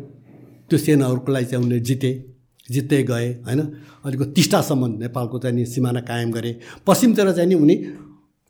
त्यो 0.68 0.78
सेनाहरूको 0.78 1.32
लागि 1.32 1.46
चाहिँ 1.46 1.64
उनले 1.64 1.80
जिते। 1.80 2.10
जित्दै 2.68 3.02
गए 3.02 3.28
होइन? 3.46 3.60
अहिलेको 4.04 4.24
टिस्टासम्म 4.36 4.82
नेपालको 4.98 5.38
चाहिँ 5.38 5.56
नि 5.56 5.64
सिमाना 5.66 6.00
कायम 6.00 6.30
गरे। 6.32 6.52
पश्चिमतिर 6.86 7.32
चाहिँ 7.32 7.48
नि 7.48 7.54
उनी 7.56 7.74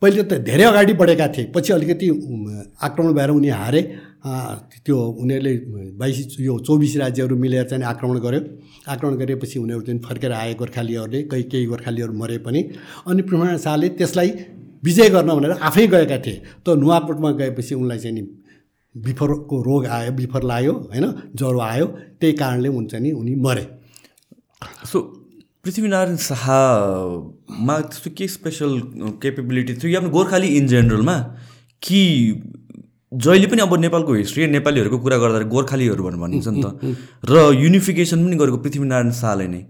पहिले 0.03 0.23
त 0.23 0.33
धेरै 0.47 0.65
अगाडि 0.65 0.93
बढेका 0.95 1.27
थिए 1.29 1.45
पछि 1.55 1.73
अलिकति 1.73 2.07
आक्रमण 2.83 3.13
भएर 3.15 3.31
उनी 3.31 3.49
हारे। 3.51 3.83
त्यो 4.85 4.97
उनीहरूले 5.23 5.55
बाइस 5.99 6.37
यो 6.41 6.59
चौबिस 6.59 6.97
राज्यहरू 6.97 7.37
मिलेर 7.37 7.65
चाहिँ 7.67 7.85
आक्रमण 7.85 8.19
गर्यो। 8.19 8.41
आक्रमण 8.89 9.15
गरेपछि 9.17 9.59
उनीहरू 9.59 9.83
चाहिँ 9.83 10.01
फर्केर 10.03 10.33
आए 10.33 10.55
गोर्खालीहरूले 10.55 11.23
कहीँ 11.31 11.45
केही 11.51 11.67
गोर्खालीहरू 11.67 12.13
मरे 12.13 12.39
पनि। 12.47 12.61
अनि 13.07 13.23
पृथ्वीनारायण 13.23 13.59
शाहले 13.59 13.89
त्यसलाई 13.99 14.31
विजय 14.85 15.09
गर्न 15.11 15.31
भनेर 15.35 15.53
आफै 15.59 15.87
गएका 15.87 16.19
थिए। 16.19 16.43
त 16.67 16.79
नुवाकोटमा 16.79 17.31
गएपछि 17.33 17.75
उनलाई 17.75 17.99
चाहिँ 17.99 18.15
नि 18.15 18.23
बिफरको 18.95 19.57
रोग 19.63 19.87
आयो 19.87 20.13
बिफर 20.13 20.43
लाग्यो 20.43 20.73
होइन? 20.73 21.07
ज्वरो 21.35 21.59
आयो। 21.61 21.87
त्यही 22.21 22.33
कारणले 22.33 22.69
हुन्छ 22.69 22.95
नि 22.95 23.11
उनी 23.13 23.35
मरे। 23.35 23.65
सो 24.63 25.01
पृथ्वीनारायण 25.65 26.17
शाहमा 26.17 27.79
त्यस्तो 27.81 28.11
के 28.19 28.29
स्पेसल 28.29 28.81
केपेबिलिटी 29.23 29.75
थियो? 29.75 29.91
या 29.91 30.01
गोर्खाली 30.11 30.49
इन 30.57 30.67
जेनरलमा 30.67 31.17
कि 31.83 32.01
जहिले 33.13 33.47
पनि 33.47 33.63
अब 33.63 33.75
नेपालको 33.81 34.15
हिस्ट्री 34.15 34.47
नेपालीहरूको 34.47 34.99
कुरा 34.99 35.17
गर्दा 35.19 35.39
गोर्खालीहरू 35.55 36.03
भनेर 36.05 36.21
भनिन्छ 36.21 36.49
नि 36.49 36.63
त। 36.63 36.67
र 37.31 37.55
युनिफिकेसन 37.55 38.19
पनि 38.25 38.37
गरेको 38.37 38.59
पृथ्वीनारायण 38.67 39.11
शाहले 39.15 39.47
नै। 39.49 39.63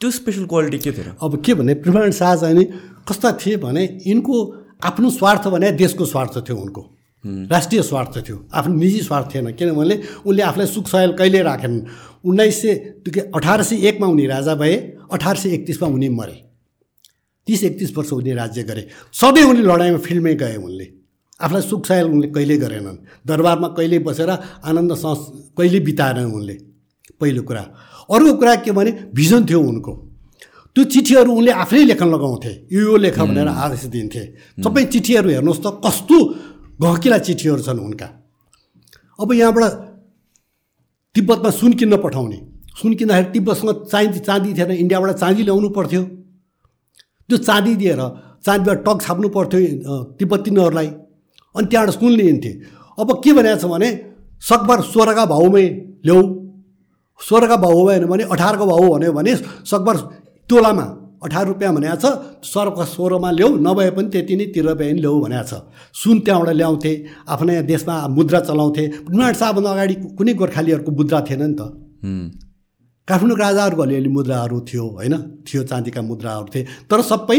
त्यो 0.00 0.10
स्पेसल 0.10 0.44
क्वालिटी 0.46 0.78
के 0.78 0.92
थियो 0.92 1.16
अब 1.16 1.42
के 1.44 1.54
भने 1.54 1.74
पृथ्वीनारायण 1.80 2.12
शाह 2.12 2.36
चाहिँ 2.36 2.54
नि 2.54 2.64
कस्ता 3.08 3.32
थिए 3.40 3.56
भने 3.64 3.82
यिनको 4.06 4.34
आफ्नो 4.84 5.10
स्वार्थ 5.10 5.48
भने 5.48 5.72
देशको 5.80 6.04
स्वार्थ 6.04 6.34
थियो 6.48 6.56
उनको। 6.56 6.82
राष्ट्रिय 7.24 7.82
स्वार्थ 7.82 8.18
थियो। 8.28 8.36
आफ्नो 8.54 8.74
निजी 8.74 9.00
स्वार्थ 9.00 9.34
थिएन। 9.34 9.52
किनभने 9.52 10.00
उनले 10.26 10.42
आफूलाई 10.42 10.66
सुख 10.66 10.86
सयल 10.88 11.12
कहिले 11.12 11.42
राखेनन् 11.42 11.80
उन्नाइस 12.24 12.62
सय 12.62 12.74
त्यो 13.04 13.22
अठार 13.34 13.62
सय 13.62 13.86
एकमा 13.88 14.06
उनी 14.06 14.26
राजा 14.26 14.54
भए 14.54 14.76
अठार 15.12 15.36
सय 15.36 15.48
एकतिसमा 15.50 15.88
उनी 15.88 16.08
मरे। 16.08 16.36
तिस 17.46 17.64
एकतिस 17.64 17.96
वर्ष 17.96 18.12
उनी 18.12 18.32
राज्य 18.32 18.62
गरे। 18.62 18.86
सधैँ 19.12 19.44
उनले 19.44 19.62
लडाइँमा 19.62 19.98
फिल्डमै 19.98 20.34
गए 20.34 20.56
उनले। 20.56 20.86
आफूलाई 21.40 21.62
सुख 21.62 21.86
सयल 21.86 22.06
उनले 22.06 22.28
कहिल्यै 22.28 22.58
गरेनन्। 22.58 22.96
दरबारमा 23.26 23.68
कहिले 23.76 23.98
बसेर 24.00 24.30
आनन्द 24.64 24.92
सस 24.94 25.20
कहिले 25.58 25.80
बिताएनन् 25.80 26.32
उनले। 26.32 26.56
पहिलो 27.20 27.42
कुरा। 27.42 27.64
अर्को 28.08 28.32
कुरा 28.34 28.54
के 28.64 28.72
भने 28.72 28.90
भिजन 29.14 29.44
थियो 29.44 29.60
उनको। 29.60 29.92
त्यो 30.76 30.84
चिठीहरू 30.84 31.32
उनले 31.32 31.52
आफै 31.52 31.84
लेखन 31.84 32.08
लगाउँथे। 32.08 32.52
यो 32.72 32.80
यो 32.80 32.96
लेख 32.96 33.18
भनेर 33.18 33.48
आदेश 33.48 33.84
दिन्थे। 33.92 34.22
सबै 34.64 34.84
चिठीहरू 34.84 35.28
हेर्नुहोस् 35.30 35.60
त 35.60 35.66
कस्तो 35.84 36.18
गहकिला 36.82 37.18
चिठीहरू 37.18 37.62
छन् 37.62 37.80
उनका। 37.80 38.06
अब 39.18 39.32
यहाँबाट 39.32 39.64
तिब्बतमा 41.14 41.50
सुन 41.50 41.72
किन्न 41.78 41.96
पठाउने। 42.00 42.38
सुन 42.80 42.94
किन्दाखेरि 42.94 43.28
तिब्बतसँग 43.32 43.70
चाँदी 43.86 44.18
चाँदी 44.18 44.54
थिएन 44.54 44.70
इन्डियाबाट 44.72 45.10
चाँदी 45.16 45.42
ल्याउनु 45.42 45.68
पर्थ्यो। 45.76 46.02
त्यो 47.28 47.36
चाँदी 47.38 47.74
दिएर 47.76 48.00
चाँदीबाट 48.44 48.78
टक 48.86 48.96
छाप्नु 49.02 49.28
पर्थ्यो 49.28 49.60
तिब्बतीहरूलाई 50.18 50.88
अनि 51.54 51.66
त्यहाँबाट 51.66 51.94
सुन 51.94 52.12
लिइन्थे 52.12 52.52
अब 52.98 53.08
के 53.24 53.32
भनेको 53.32 53.60
छ 53.60 53.64
भने 53.72 53.88
सकभर 54.42 54.80
सोह्रका 54.88 55.24
भाउमै 55.26 55.66
ल्याऊ। 56.06 56.22
सोह्रका 57.20 57.56
भाउ 57.56 57.78
भएन 57.86 58.04
भने 58.06 58.24
अठारको 58.32 58.64
भाउ 58.66 58.88
भन्यो 58.90 59.12
भने 59.12 59.36
सकभर 59.68 59.96
तोलामा 60.50 60.86
अठार 61.22 61.46
रुपियाँ 61.46 61.72
भनेको 61.74 61.96
छ 61.96 62.04
सरको 62.44 62.84
सोह्रमा 62.86 63.30
ल्याऊ 63.30 63.50
नभए 63.60 63.90
पनि 63.96 64.08
त्यति 64.08 64.34
नै 64.36 64.46
तिर 64.54 64.64
रुपियाँ 64.68 64.98
ल्याऊ 64.98 65.20
भनेको 65.20 65.44
छ। 65.44 65.52
सुन 65.94 66.20
त्यहाँबाट 66.20 66.56
ल्याउँथे 66.56 66.92
आफ्नै 67.28 67.62
देशमा 67.62 67.94
मुद्रा 68.08 68.40
चलाउँथे। 68.40 68.84
नुहाट 69.10 69.34
शाहभन्दा 69.36 69.70
अगाडि 69.70 69.94
कुनै 70.18 70.32
गोर्खालीहरूको 70.34 70.90
मुद्रा 70.90 71.20
थिएन 71.28 71.42
नि 71.42 71.54
त। 71.54 71.62
काठमाडौँको 73.08 73.42
राजाहरूको 73.42 73.82
अलिअलि 73.82 74.08
मुद्राहरू 74.08 74.60
थियो 74.68 74.84
होइन? 74.88 75.14
थियो 75.44 75.62
चाँदीका 75.62 76.00
मुद्राहरू 76.02 76.48
थिए। 76.54 76.62
तर 76.88 77.00
सबै 77.02 77.38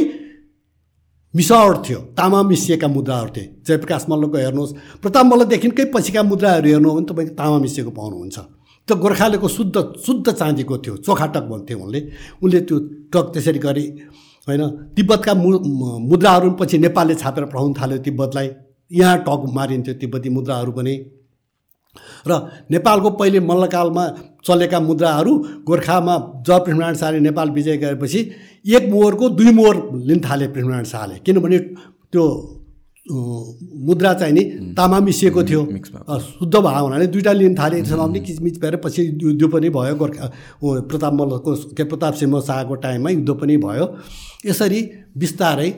मिसावट 1.34 1.76
थियो 1.88 2.00
तामा 2.18 2.40
मिसिएका 2.44 2.88
मुद्राहरू 2.88 3.30
थिए। 3.36 3.48
जयप्रकाश 3.68 4.06
मल्लको 4.10 4.38
हेर्नुहोस् 4.38 4.74
प्रताप 5.02 5.26
मल्लदेखिकै 5.26 5.86
पछिका 5.96 6.22
मुद्राहरू 6.24 6.68
हेर्नु 6.70 6.90
हो 6.90 6.96
भने 6.96 7.08
तपाईँको 7.08 7.34
तामा 7.36 7.58
मिसिएको 7.58 7.92
पाउनुहुन्छ। 7.92 8.38
त्यो 8.92 9.00
गोर्खालीको 9.00 9.48
शुद्ध 9.48 9.76
शुद्ध 10.04 10.28
चाँदीको 10.30 10.78
थियो 10.84 10.96
चोखाटक 11.00 11.44
भन्थ्यो 11.48 11.78
उनले। 11.80 12.00
उनले 12.44 12.60
त्यो 12.68 12.78
टक 13.08 13.26
त्यसरी 13.34 13.60
गरे 13.64 13.84
होइन। 14.48 14.64
तिब्बतका 14.96 15.34
मु 15.34 15.50
मुद्राहरू 16.12 16.52
पछि 16.60 16.78
नेपालले 16.78 17.16
छापेर 17.16 17.46
पठाउनु 17.48 17.74
थाल्यो 17.80 17.98
तिब्बतलाई। 18.04 18.50
यहाँ 18.92 19.18
टक 19.24 19.42
मारिन्थ्यो 19.56 19.94
तिब्बती 19.96 20.30
मुद्राहरू 20.30 20.72
पनि। 20.76 20.96
र 22.28 22.32
नेपालको 22.68 23.10
पहिले 23.16 23.40
मल्लकालमा 23.40 24.04
चलेका 24.44 24.80
मुद्राहरू 24.82 25.34
गोर्खामा 25.64 26.16
जब 26.44 26.60
पृथ्वीनारायण 26.66 26.96
शाहले 26.96 27.20
नेपाल 27.22 27.50
विजय 27.56 27.78
गरेपछि 27.78 28.20
एक 28.76 28.84
मोहरको 28.92 29.30
दुई 29.40 29.52
मोहर 29.56 29.76
लिन 30.08 30.20
थाले 30.20 30.48
पृथ्वीनारायण 30.52 30.88
शाहले। 30.94 31.16
किनभने 31.26 31.58
त्यो 32.12 32.26
मुद्रा 33.06 34.14
चाहिँ 34.14 34.34
नि 34.34 34.44
तामा 34.78 35.00
मिसिएको 35.00 35.44
थियो। 35.44 35.62
शुद्ध 36.22 36.56
भयो 36.56 36.84
हुनाले 36.86 37.08
दुइटा 37.08 37.32
लिन 37.34 37.56
थाले। 37.56 37.80
यसमा 37.80 38.08
किचमिच 38.08 38.60
भएर 38.62 38.76
पछि 38.78 39.02
युद्ध 39.24 39.50
पनि 39.54 39.70
भयो। 39.70 39.96
गोर्खा 39.96 40.28
प्रताप 40.62 41.14
मल्लको 41.14 41.56
के 41.74 41.84
प्रताप 41.84 42.14
सिंह 42.14 42.40
शाहको 42.42 42.76
टाइममा 42.78 43.10
युद्ध 43.10 43.32
पनि 43.42 43.58
भयो। 43.58 43.86
यसरी 44.46 44.82
बिस्तारै 45.18 45.70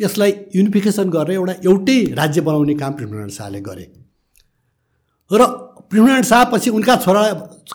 यसलाई 0.00 0.34
युनिफिकेसन 0.56 1.10
गरेर 1.10 1.34
एउटा 1.36 1.54
एउटै 1.64 1.98
राज्य 2.14 2.40
बनाउने 2.40 2.74
काम 2.74 2.92
पृथ्वीनारायण 2.92 3.30
शाहले 3.30 3.60
गरे। 3.60 3.84
र 5.30 5.46
पृथ्वीनारायण 5.90 6.22
शाहपछि 6.22 6.70
उनका 6.70 6.96
छोरा 6.96 7.22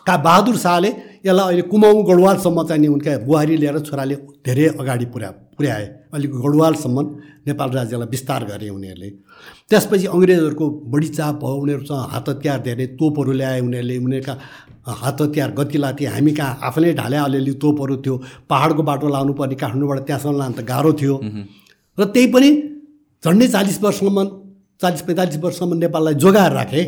का 0.08 0.16
बहादुर 0.18 0.58
शाहले 0.58 0.90
यसलाई 1.26 1.46
अहिले 1.46 1.62
कुमाउँ 1.74 2.04
गढवालसम्म 2.06 2.64
चाहिँ 2.70 2.82
नि 2.82 2.88
उनका 2.88 3.18
बुहारी 3.26 3.56
लिएर 3.58 3.80
छोराले 3.82 4.16
धेरै 4.46 4.66
अगाडि 4.78 5.06
पुर्या 5.10 5.30
पुर्याए। 5.58 5.86
अलिक 6.14 6.32
गढवालसम्म 6.32 6.98
नेपाल 7.50 7.70
राज्यलाई 7.78 8.08
विस्तार 8.14 8.42
गरे 8.46 8.70
उनीहरूले। 8.70 9.10
त्यसपछि 9.70 10.06
अङ्ग्रेजहरूको 10.06 10.66
बढी 10.94 11.08
चाप 11.18 11.36
भयो 11.42 11.58
उनीहरूसँग 11.66 12.02
हात 12.14 12.30
हतियार 12.30 12.60
धेरै 12.62 12.86
तोपहरू 13.00 13.32
ल्याए 13.32 13.60
उनीहरूले। 13.66 13.98
उनीहरूका 14.06 14.34
हात 15.02 15.22
हतियार 15.22 15.50
गति 15.58 15.78
थिए 15.98 16.08
हामी 16.14 16.32
कहाँ 16.38 16.60
आफैले 16.62 16.94
ढाले 16.94 17.18
अलिअलि 17.18 17.54
तोपहरू 17.58 17.96
थियो। 18.06 18.16
पाहाडको 18.50 18.84
बाटो 18.86 19.08
लानुपर्ने 19.10 19.56
काठमाडौँबाट 19.58 20.00
त्यहाँसम्म 20.06 20.38
लानु 20.38 20.54
त 20.54 20.62
गाह्रो 20.62 20.92
थियो। 20.94 21.16
र 21.98 22.04
त्यही 22.14 22.28
पनि 22.30 22.50
झन्डै 23.24 23.48
चालिस 23.50 23.78
वर्षसम्म 23.82 24.18
चालिस 24.82 25.02
पैँतालिस 25.10 25.38
वर्षसम्म 25.42 25.74
नेपाललाई 25.82 26.14
जोगाएर 26.22 26.54
राखे। 26.54 26.82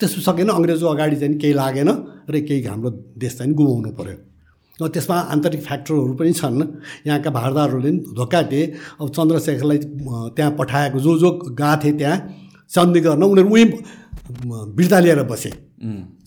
त्यसो 0.00 0.20
सकेन 0.26 0.48
अङ्ग्रेजको 0.50 0.88
अगाडि 0.88 1.16
चाहिँ 1.22 1.38
केही 1.38 1.54
लागेन। 1.54 2.17
र 2.30 2.40
केही 2.48 2.62
हाम्रो 2.64 2.90
देश 3.18 3.32
चाहिँ 3.38 3.52
गुमाउनु 3.54 3.90
पऱ्यो 3.98 4.16
त्यसमा 4.78 5.16
आन्तरिक 5.34 5.60
फ्याक्टरहरू 5.60 6.14
पनि 6.14 6.32
छन्। 6.32 6.62
यहाँका 7.06 7.30
भारदारहरूले 7.30 7.90
पनि 7.90 8.14
धोका 8.14 8.40
दिए। 8.46 8.64
अब 9.00 9.06
चन्द्रशेखरलाई 9.10 9.78
त्यहाँ 10.36 10.52
पठाएको 10.54 10.98
जो 11.02 11.12
जो 11.18 11.30
गएको 11.50 11.76
थिए 11.82 11.92
त्यहाँ 11.98 12.16
सन्धि 12.70 13.00
गर्न 13.00 13.22
उनीहरू 13.22 13.50
उहीँ 13.50 13.66
बिर्ता 14.78 14.98
लिएर 15.00 15.22
बसे। 15.26 15.50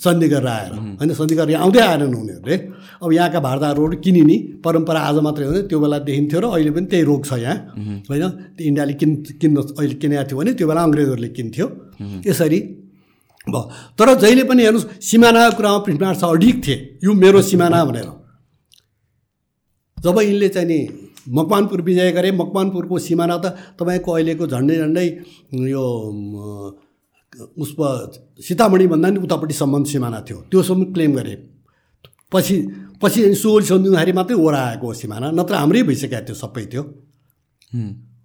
सन्धि 0.03 0.27
गरेर 0.27 0.47
आएर। 0.47 0.71
होइन 0.99 1.13
सन्धि 1.15 1.35
गरेर 1.35 1.55
आउँदै 1.63 1.79
आएनन् 1.79 2.15
उनीहरूले। 2.15 2.55
अब 2.99 3.09
यहाँका 3.13 3.39
भारदारहरू 3.39 3.95
किनिने 4.03 4.37
परम्परा 4.59 4.99
आज 4.99 5.17
मात्रै 5.23 5.45
होइन 5.47 5.67
त्यो 5.71 5.79
बेला 5.79 5.97
देखिन्थ्यो 6.03 6.39
र 6.41 6.45
अहिले 6.51 6.71
पनि 6.75 6.85
त्यही 6.91 7.03
रोग 7.07 7.21
छ 7.23 7.39
यहाँ। 7.39 7.55
होइन 8.09 8.23
त्यो 8.57 8.63
इन्डियाले 8.67 8.93
किन् 8.99 9.15
किन्न 9.39 9.55
अहिले 9.79 9.95
किनेको 9.95 10.23
थियो 10.27 10.37
भने 10.39 10.51
त्यो 10.59 10.67
बेला 10.67 10.81
अङ्ग्रेजहरूले 10.83 11.29
किन्थ्यो। 11.37 11.65
यसरी 12.27 12.59
भयो 13.47 13.61
तर 13.97 14.07
जहिले 14.19 14.43
पनि 14.43 14.63
हेर्नुहोस् 14.63 15.01
सिमानाको 15.01 15.57
कुरामा 15.57 15.77
पृथ्वीनारायण 15.77 16.19
शाह 16.19 16.29
अडिक 16.29 16.55
थिए। 16.67 16.77
यो 17.03 17.13
मेरो 17.13 17.41
सिमाना 17.41 17.85
भनेर। 17.85 18.09
जब 19.97 20.19
यिनले 20.21 20.49
चाहिँ 20.49 20.67
नि 20.67 20.79
मकवानपुर 21.29 21.81
विजय 21.81 22.11
गरे 22.11 22.31
मकवानपुरको 22.31 22.99
सिमाना 22.99 23.37
त 23.37 23.45
तपाईँको 23.79 24.11
अहिलेको 24.11 24.47
झन्डै 24.47 24.75
झन्डै 24.77 25.07
यो 25.69 25.83
उसमा 27.57 27.87
सीतामढीभन्दा 28.41 29.09
नि 29.09 29.19
उतापट्टि 29.19 29.53
सम्बन्ध 29.53 29.85
सिमाना 29.87 30.19
थियो। 30.21 30.37
त्योसम्म 30.51 30.93
क्लेम 30.93 31.11
गरे। 31.15 31.35
पछि 32.31 32.55
पछि 33.01 33.19
सोल 33.35 33.61
सन्जुहारी 33.63 34.11
मात्रै 34.13 34.35
ओराएको 34.37 34.93
सिमाना। 34.93 35.31
नत्र 35.31 35.55
हाम्रै 35.55 35.83
भइसकेको 35.83 36.25
थियो 36.25 36.35
सबै 36.35 36.65
थियो। 36.65 36.83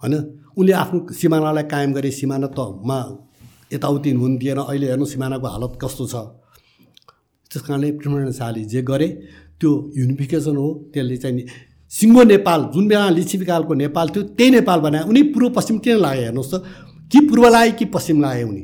होइन? 0.02 0.14
उनले 0.56 0.72
आफ्नो 0.72 0.98
सिमानालाई 1.12 1.64
कायम 1.72 1.92
गरे 1.92 2.10
सिमाना 2.10 2.48
त 2.48 2.58
मा 2.88 2.98
यताउति 3.72 4.10
हुन 4.12 4.38
अहिले 4.38 4.86
हेर्नु 4.86 5.04
सिमानाको 5.04 5.46
हालत 5.46 5.78
कस्तो 5.82 6.06
छ? 6.06 6.14
त्यस 7.50 7.62
कारणले 7.62 7.90
पृथ्वीनारायण 7.92 8.32
शाहले 8.32 8.64
जे 8.64 8.82
गरे 8.82 9.08
त्यो 9.60 9.70
युनिफिकेसन 9.96 10.56
हो 10.56 10.68
त्यसले 10.94 11.16
चाहिँ 11.16 11.46
सिङ्गो 11.92 12.22
नेपाल 12.22 12.60
जुन 12.74 12.88
बेला 12.88 13.08
लिच्छिकालको 13.10 13.74
नेपाल 13.74 14.08
थियो 14.08 14.22
त्यही 14.36 14.50
नेपाल 14.50 14.78
बनाए। 14.80 15.02
उनी 15.10 15.22
पूर्व 15.32 15.48
पश्चिम 15.56 15.78
किन 15.78 15.96
लागे? 15.96 16.22
हेर्नुहोस् 16.22 16.52
त 16.54 16.62
कि 17.12 17.18
पूर्व 17.28 17.48
लाए 17.48 17.70
कि 17.78 17.84
पश्चिम 17.94 18.20
लाए 18.22 18.42
उनी? 18.42 18.62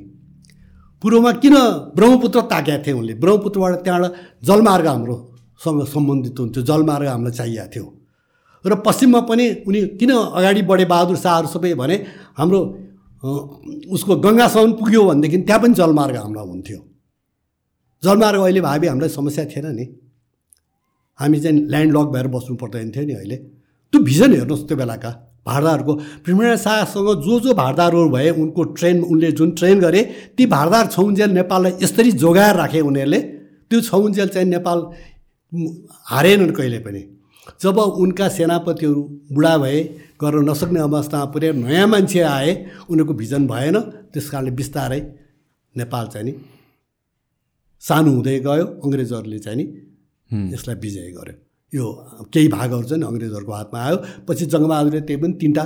पूर्वमा 1.03 1.33
किन 1.43 1.55
ब्रह्मपुत्र 1.97 2.41
ताकेका 2.53 2.83
थिए 2.83 2.95
उनले? 2.95 3.15
ब्रह्मपुत्रबाट 3.15 3.75
त्यहाँबाट 3.85 4.13
जलमार्ग 4.43 4.87
हाम्रोसँग 4.87 5.83
सम्बन्धित 5.95 6.39
हुन्थ्यो 6.39 6.63
जलमार्ग 6.63 7.07
हामीलाई 7.07 7.35
चाहिएको 7.39 7.71
थियो। 7.75 7.87
र 8.65 8.75
पश्चिममा 8.87 9.21
पनि 9.27 9.45
उनी 9.67 9.81
किन 9.99 10.11
अगाडि 10.11 10.63
बढे 10.63 10.85
बहादुर 10.85 11.17
शाहहरू 11.17 11.49
सबै 11.49 11.75
भने 11.75 11.97
हाम्रो 12.39 12.61
उसको 13.23 14.17
गङ्गासम्म 14.19 14.73
पुग्यो 14.79 15.03
भनेदेखि 15.05 15.39
त्यहाँ 15.47 15.61
पनि 15.63 15.75
जलमार्ग 15.75 16.17
हामीलाई 16.17 16.47
हुन्थ्यो। 16.47 16.79
जलमार्ग 18.03 18.41
अहिले 18.41 18.61
भावी 18.61 18.87
हामीलाई 18.87 19.09
समस्या 19.09 19.45
थिएन 19.47 19.67
नि। 19.79 19.85
हामी 21.19 21.41
चाहिँ 21.41 21.59
ल्यान्ड 21.71 21.93
लक 21.97 22.07
भएर 22.15 22.27
बस्नु 22.35 22.57
पर्दैन 22.59 22.91
थियो 22.91 23.05
नि 23.07 23.15
अहिले। 23.15 23.37
त्यो 23.93 24.01
भिजन 24.03 24.33
हेर्नुहोस् 24.33 24.67
त्यो 24.69 24.77
बेलाका 24.77 25.11
भारदारहरूको 25.47 25.95
पृथ्वीनारायण 26.25 26.57
शाहसँग 26.57 27.09
जो 27.23 27.39
जो 27.41 27.55
भारदारहरू 27.55 28.09
भए 28.11 28.31
उनको 28.43 28.63
ट्रेन 28.79 29.03
उनले 29.03 29.31
जुन 29.39 29.51
ट्रेन 29.59 29.81
गरे 29.81 30.03
ती 30.37 30.47
भारदार 30.47 30.87
छौन्जेल 30.87 31.31
नेपाललाई 31.31 31.73
यसरी 31.83 32.11
जोगाएर 32.23 32.55
राखे 32.57 32.81
उनीहरूले 32.81 33.21
त्यो 33.71 33.81
छौन्जेल 33.81 34.29
चाहिँ 34.35 34.49
नेपाल 34.49 34.79
हारेनन् 36.11 36.55
कहिले 36.55 36.79
पनि। 36.79 37.03
जब 37.63 37.79
उनका 38.03 38.29
सेनापतिहरू 38.29 39.03
बुढा 39.33 39.57
भए 39.59 39.79
गर्न 40.23 40.49
नसक्ने 40.49 40.81
अवस्थामा 40.81 41.25
पुर्याए 41.35 41.53
नयाँ 41.59 41.87
मान्छे 41.89 42.21
आए 42.21 42.51
उनीहरूको 42.91 43.15
भिजन 43.15 43.47
भएन। 43.47 43.77
त्यस 44.15 44.27
कारणले 44.31 44.51
बिस्तारै 44.61 45.01
नेपाल 45.75 46.07
चाहिँ 46.13 46.27
नि 46.27 46.33
सानो 47.83 48.11
हुँदै 48.17 48.39
गयो 48.47 48.65
अङ्ग्रेजहरूले 48.85 49.39
चाहिँ 49.39 49.59
नि 49.59 49.65
यसलाई 50.55 50.77
विजय 50.85 51.11
गर्यो। 51.19 51.35
यो 51.73 51.85
केही 52.33 52.49
भागहरू 52.49 52.87
चाहिँ 52.89 53.05
अङ्ग्रेजहरूको 53.11 53.53
हातमा 53.53 53.79
आयो। 53.87 53.97
पछि 54.29 54.45
जङ्गबहादुरले 54.53 55.01
त्यही 55.09 55.19
पनि 55.23 55.35
तिनवटा 55.43 55.65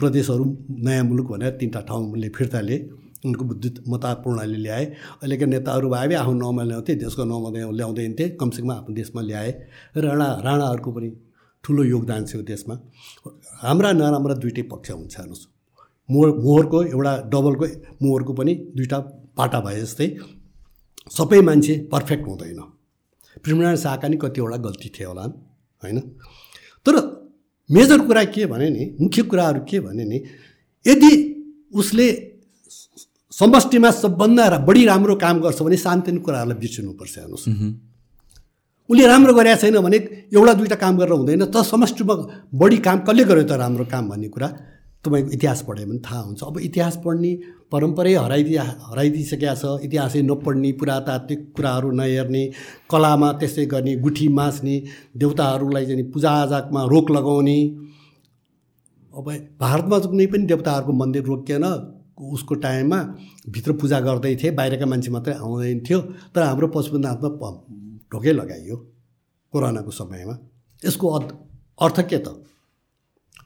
प्रदेशहरू 0.00 0.44
नयाँ 0.84 1.04
मुलुक 1.08 1.26
भनेर 1.32 1.52
तिनवटा 1.60 1.80
ठाउँले 1.88 2.28
फिर्ता 2.36 2.60
लिए। 2.68 2.78
उनको 3.24 3.44
विद्युत 3.44 3.76
मता 3.88 4.12
प्रणाली 4.22 4.58
ल्याए। 4.64 4.84
अहिलेका 5.20 5.46
नेताहरू 5.46 5.88
भए 5.90 6.14
आफ्नो 6.14 6.34
नाउँमा 6.34 6.62
ल्याउँथे 6.62 6.94
देशको 7.04 7.24
नाउँमा 7.24 7.48
ल्याउँदै 7.78 8.08
थिए 8.18 8.28
कमसेकम 8.40 8.70
आफ्नो 8.70 8.94
देशमा 8.94 9.20
ल्याए। 9.22 9.50
राणा 9.96 10.26
राणाहरूको 10.44 10.90
पनि 10.92 11.08
ठुलो 11.64 11.82
योगदान 11.84 12.24
छ 12.24 12.34
यो 12.34 12.42
देशमा। 12.42 12.74
हाम्रा 13.62 13.92
नराम्रा 13.92 14.34
दुइटै 14.34 14.62
पक्ष 14.72 14.90
हुन्छ 14.90 15.14
हेर्नुहोस्। 15.16 15.44
मोहर 16.08 16.28
मोहरको 16.40 16.78
एउटा 16.82 17.12
डबलको 17.32 17.66
मोहरको 18.02 18.32
पनि 18.32 18.54
दुइटा 18.76 18.98
पाटा 19.36 19.60
भए 19.60 19.80
जस्तै। 19.80 20.06
सबै 21.10 21.40
मान्छे 21.40 21.74
पर्फेक्ट 21.92 22.24
हुँदैन। 22.26 22.60
पृथ्वीनारायण 23.36 23.76
शाहका 23.76 24.08
नि 24.08 24.16
कतिवटा 24.16 24.56
गल्ती 24.56 24.88
थियो 24.94 25.08
होला 25.08 25.24
होइन? 25.82 25.98
तर 26.86 26.94
मेजर 27.70 27.98
कुरा 28.06 28.24
के 28.24 28.46
भने 28.46 28.68
नि 28.70 28.84
मुख्य 29.00 29.22
कुराहरू 29.22 29.60
के 29.68 29.80
भने 29.80 30.04
नि 30.04 30.18
यदि 30.84 31.12
उसले 31.74 32.06
समष्टिमा 33.40 33.90
सबभन्दा 33.90 34.44
बढी 34.68 34.84
राम्रो 34.86 35.14
काम 35.16 35.36
गर्छ 35.40 35.62
भने 35.62 35.76
सानोतिनो 35.76 36.20
कुराहरूलाई 36.20 36.58
बिर्सिनुपर्छ 36.62 37.14
हेर्नुहोस्। 37.18 37.46
उसले 38.90 39.06
राम्रो 39.06 39.32
गरेका 39.34 39.56
छैन 39.62 39.78
भने 39.80 39.98
एउटा 40.34 40.52
दुइटा 40.60 40.76
काम 40.76 40.94
गरेर 40.98 41.14
हुँदैन 41.14 41.44
त 41.46 41.62
समष्टिमा 41.64 42.14
बढी 42.60 42.78
काम 42.86 42.98
कसले 43.06 43.24
गर्यो 43.24 43.44
त 43.48 43.52
राम्रो 43.62 43.84
काम 43.88 44.04
भन्ने 44.10 44.28
कुरा 44.28 44.48
तपाईँको 45.04 45.30
इतिहास 45.32 45.60
पढ्यो 45.64 45.86
भने 45.88 46.00
थाहा 46.04 46.20
हुन्छ। 46.20 46.42
अब 46.44 46.58
इतिहास 46.60 46.96
पढ्ने 47.04 47.30
परम्परै 47.72 48.14
हराइदिया 48.14 48.62
हराइदिइसकेका 48.90 49.54
छ। 49.54 49.64
इतिहासै 49.86 50.20
नपढ्ने 50.22 50.72
पुरातात्विक 50.76 51.40
कुराहरू 51.56 51.90
नहेर्ने 51.96 52.42
कलामा 52.90 53.28
त्यस्तै 53.40 53.64
गर्ने 53.72 53.94
गुठी 54.04 54.28
मास्ने 54.28 54.76
देवताहरूलाई 55.16 55.84
चाहिँ 55.86 56.04
पूजाआजामा 56.12 56.80
रोक 56.92 57.06
लगाउने। 57.10 57.58
अब 59.14 59.26
भारतमा 59.56 59.98
कुनै 60.04 60.26
पनि 60.26 60.44
देवताहरूको 60.52 60.92
मन्दिर 60.92 61.24
रोकिएन। 61.24 61.64
उसको 62.20 62.54
टाइममा 62.64 62.98
भित्र 63.48 63.72
पूजा 63.80 64.00
गर्दै 64.00 64.34
थिए 64.36 64.50
बाहिरका 64.52 64.86
मान्छे 64.86 65.10
मात्रै 65.10 65.34
आउँदैन 65.34 65.80
थियो 65.86 66.00
तर 66.34 66.42
हाम्रो 66.42 66.66
पशुपतिनाथमा 66.74 67.48
ढोकै 68.12 68.32
लगाइयो 68.32 68.76
कोरोनाको 69.52 69.90
समयमा। 69.90 70.34
यसको 70.82 71.06
अर्थ 71.80 71.98
के 72.10 72.18
त? 72.18 72.28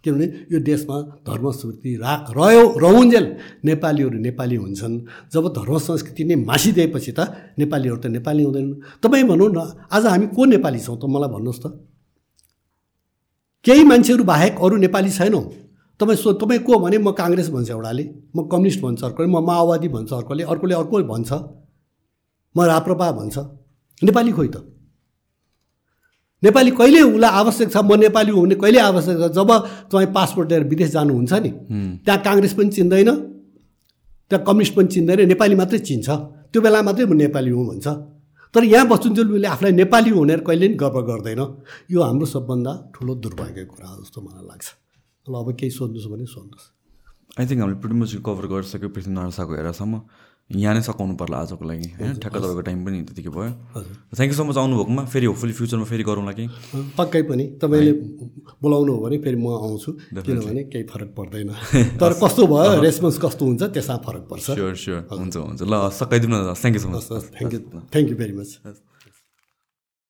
किनभने 0.05 0.27
यो 0.53 0.59
देशमा 0.61 0.97
धर्म 1.25 1.51
संस्कृति 1.51 1.91
रा 1.97 2.15
रह्यो 2.37 2.63
रहन्जेल 2.77 3.27
नेपालीहरू 3.65 4.19
नेपाली 4.21 4.57
हुन्छन्। 4.57 4.95
जब 5.33 5.45
धर्म 5.57 5.79
संस्कृति 5.79 6.25
नै 6.25 6.37
मासिदिएपछि 6.45 7.13
त 7.13 7.21
नेपालीहरू 7.59 7.97
त 7.97 8.07
नेपाली 8.13 8.43
हुँदैन 8.43 8.67
तपाईँ 9.01 9.25
भनौँ 9.25 9.49
न 9.49 9.59
आज 9.89 10.07
हामी 10.07 10.27
को 10.37 10.45
नेपाली 10.45 10.81
छौँ 10.81 10.99
त 11.01 11.05
मलाई 11.09 11.31
भन्नुहोस् 11.33 11.63
त? 11.65 11.67
केही 13.65 13.85
मान्छेहरू 13.85 14.25
बाहेक 14.25 14.61
अरू 14.61 14.77
नेपाली 14.77 15.11
छैनौँ। 15.11 15.45
तपाईँ 16.05 16.21
सो 16.21 16.33
तपाईँ 16.37 16.61
को 16.69 16.79
भने 16.85 16.99
म 17.01 17.11
काङ्ग्रेस 17.17 17.49
भन्छ 17.49 17.71
एउटाले 17.71 18.05
म 18.37 18.49
कम्युनिस्ट 18.53 18.81
भन्छ 18.85 19.05
अर्कोले 19.05 19.29
म 19.33 19.41
माओवादी 19.41 19.89
भन्छ 19.89 20.13
अर्कोले 20.13 20.43
अर्कोले 20.53 20.75
अर्को 20.75 21.03
भन्छ 21.09 21.33
म 22.55 22.59
राप्रपा 22.63 23.11
भन्छ। 23.13 23.37
नेपाली 24.05 24.33
खोइ 24.33 24.49
त। 24.49 24.57
नेपाली 26.43 26.71
कहिले 26.71 27.01
उसलाई 27.01 27.31
आवश्यक 27.41 27.69
छ 27.73 27.77
म 27.89 27.97
नेपाली 28.05 28.31
हो 28.31 28.41
भने 28.45 28.55
कहिले 28.61 28.79
आवश्यक 28.79 29.17
छ? 29.17 29.33
जब 29.33 29.51
तपाईँ 29.91 30.13
पासपोर्ट 30.13 30.49
लिएर 30.53 30.65
विदेश 30.69 30.91
जानुहुन्छ 30.93 31.33
नि 31.33 31.51
त्यहाँ 32.05 32.21
काङ्ग्रेस 32.21 32.53
पनि 32.55 32.71
चिन्दैन 32.77 33.11
त्यहाँ 34.31 34.45
कम्युनिस्ट 34.45 34.75
पनि 34.77 34.89
चिन्दैन 34.95 35.29
नेपाली 35.33 35.55
मात्रै 35.57 35.79
चिन्छ। 35.89 36.09
त्यो 36.53 36.61
बेला 36.63 36.83
मात्रै 36.85 37.07
म 37.09 37.13
नेपाली 37.17 37.51
हुँ 37.51 37.65
भन्छ। 37.73 37.87
तर 38.55 38.63
यहाँ 38.65 38.87
बस्छुन्जेल 38.93 39.27
उसले 39.35 39.49
आफूलाई 39.49 39.73
नेपाली 39.73 40.11
भनेर 40.13 40.41
कहिले 40.47 40.67
पनि 40.69 40.77
गर्व 40.79 41.01
गर्दैन। 41.11 41.41
यो 41.91 41.99
हाम्रो 42.07 42.27
सबभन्दा 42.29 42.73
ठुलो 42.95 43.13
दुर्भाग्यको 43.25 43.73
कुरा 43.73 43.89
हो 43.89 43.97
जस्तो 44.05 44.21
मलाई 44.21 44.45
लाग्छ। 44.53 44.84
ल 45.27 45.35
अब 45.35 45.49
केही 45.57 45.71
सोध्नुहोस् 45.71 46.11
भने 46.13 46.27
सोध्नुहोस् 46.29 46.69
आई 47.39 47.47
थिङ्क 47.47 47.61
हामीले 47.61 47.81
प्रिटी 47.81 47.97
मच 47.97 48.13
कभर 48.21 48.47
गरिसक्यो 48.47 48.89
पृथ्वीनारायण 48.95 49.33
शाहको 49.33 49.53
हेरासम्म 49.57 49.95
यहाँ 50.51 50.75
नै 50.75 50.81
सघाउनु 50.85 51.17
पर्ला 51.17 51.37
आजको 51.41 51.65
लागि 51.65 51.89
होइन 51.97 52.21
ठ्याक्क 52.21 52.37
तपाईँको 52.37 52.63
टाइम 52.69 52.85
पनि 52.85 52.99
त्यतिकै 53.09 53.31
भयो। 53.33 53.51
थ्याङ्क 54.13 54.29
यू 54.29 54.37
सो 54.37 54.45
मच 54.45 54.57
आउनुभएकोमा 54.61 55.05
फेरि 55.09 55.27
होपफुली 55.27 55.53
फ्युचरमा 55.57 55.85
फेरि 55.89 56.05
गरौँला 56.05 56.33
कि 56.37 56.45
पक्कै 57.01 57.23
पनि। 57.25 57.45
तपाईँले 57.57 57.93
बोलाउनु 58.61 58.93
हो 58.93 59.01
भने 59.01 59.17
फेरि 59.25 59.39
म 59.41 59.57
आउँछु। 59.57 59.91
किनभने 60.21 60.63
केही 60.69 60.85
फरक 60.85 61.11
पर्दैन। 61.17 61.49
तर 62.01 62.13
कस्तो 62.21 62.45
भयो 62.45 62.81
रेस्पोन्स 62.85 63.17
कस्तो 63.25 63.43
हुन्छ 63.49 63.63
त्यसमा 63.73 63.97
फरक 64.05 64.25
पर्छ। 64.29 64.45
स्योर 64.53 64.75
स्योर 64.77 65.01
हुन्छ 65.09 65.37
हुन्छ। 65.37 65.61
ल 65.65 65.75
सकाइदिनु 65.97 66.37
न 66.37 66.53
thank 66.53 66.77
you 66.77 66.83
so 66.85 66.89
much 66.93 67.05
thank 67.35 67.53
you 67.55 67.61
thank 67.89 68.09
you 68.13 68.17
very 68.21 68.35
much 68.37 68.51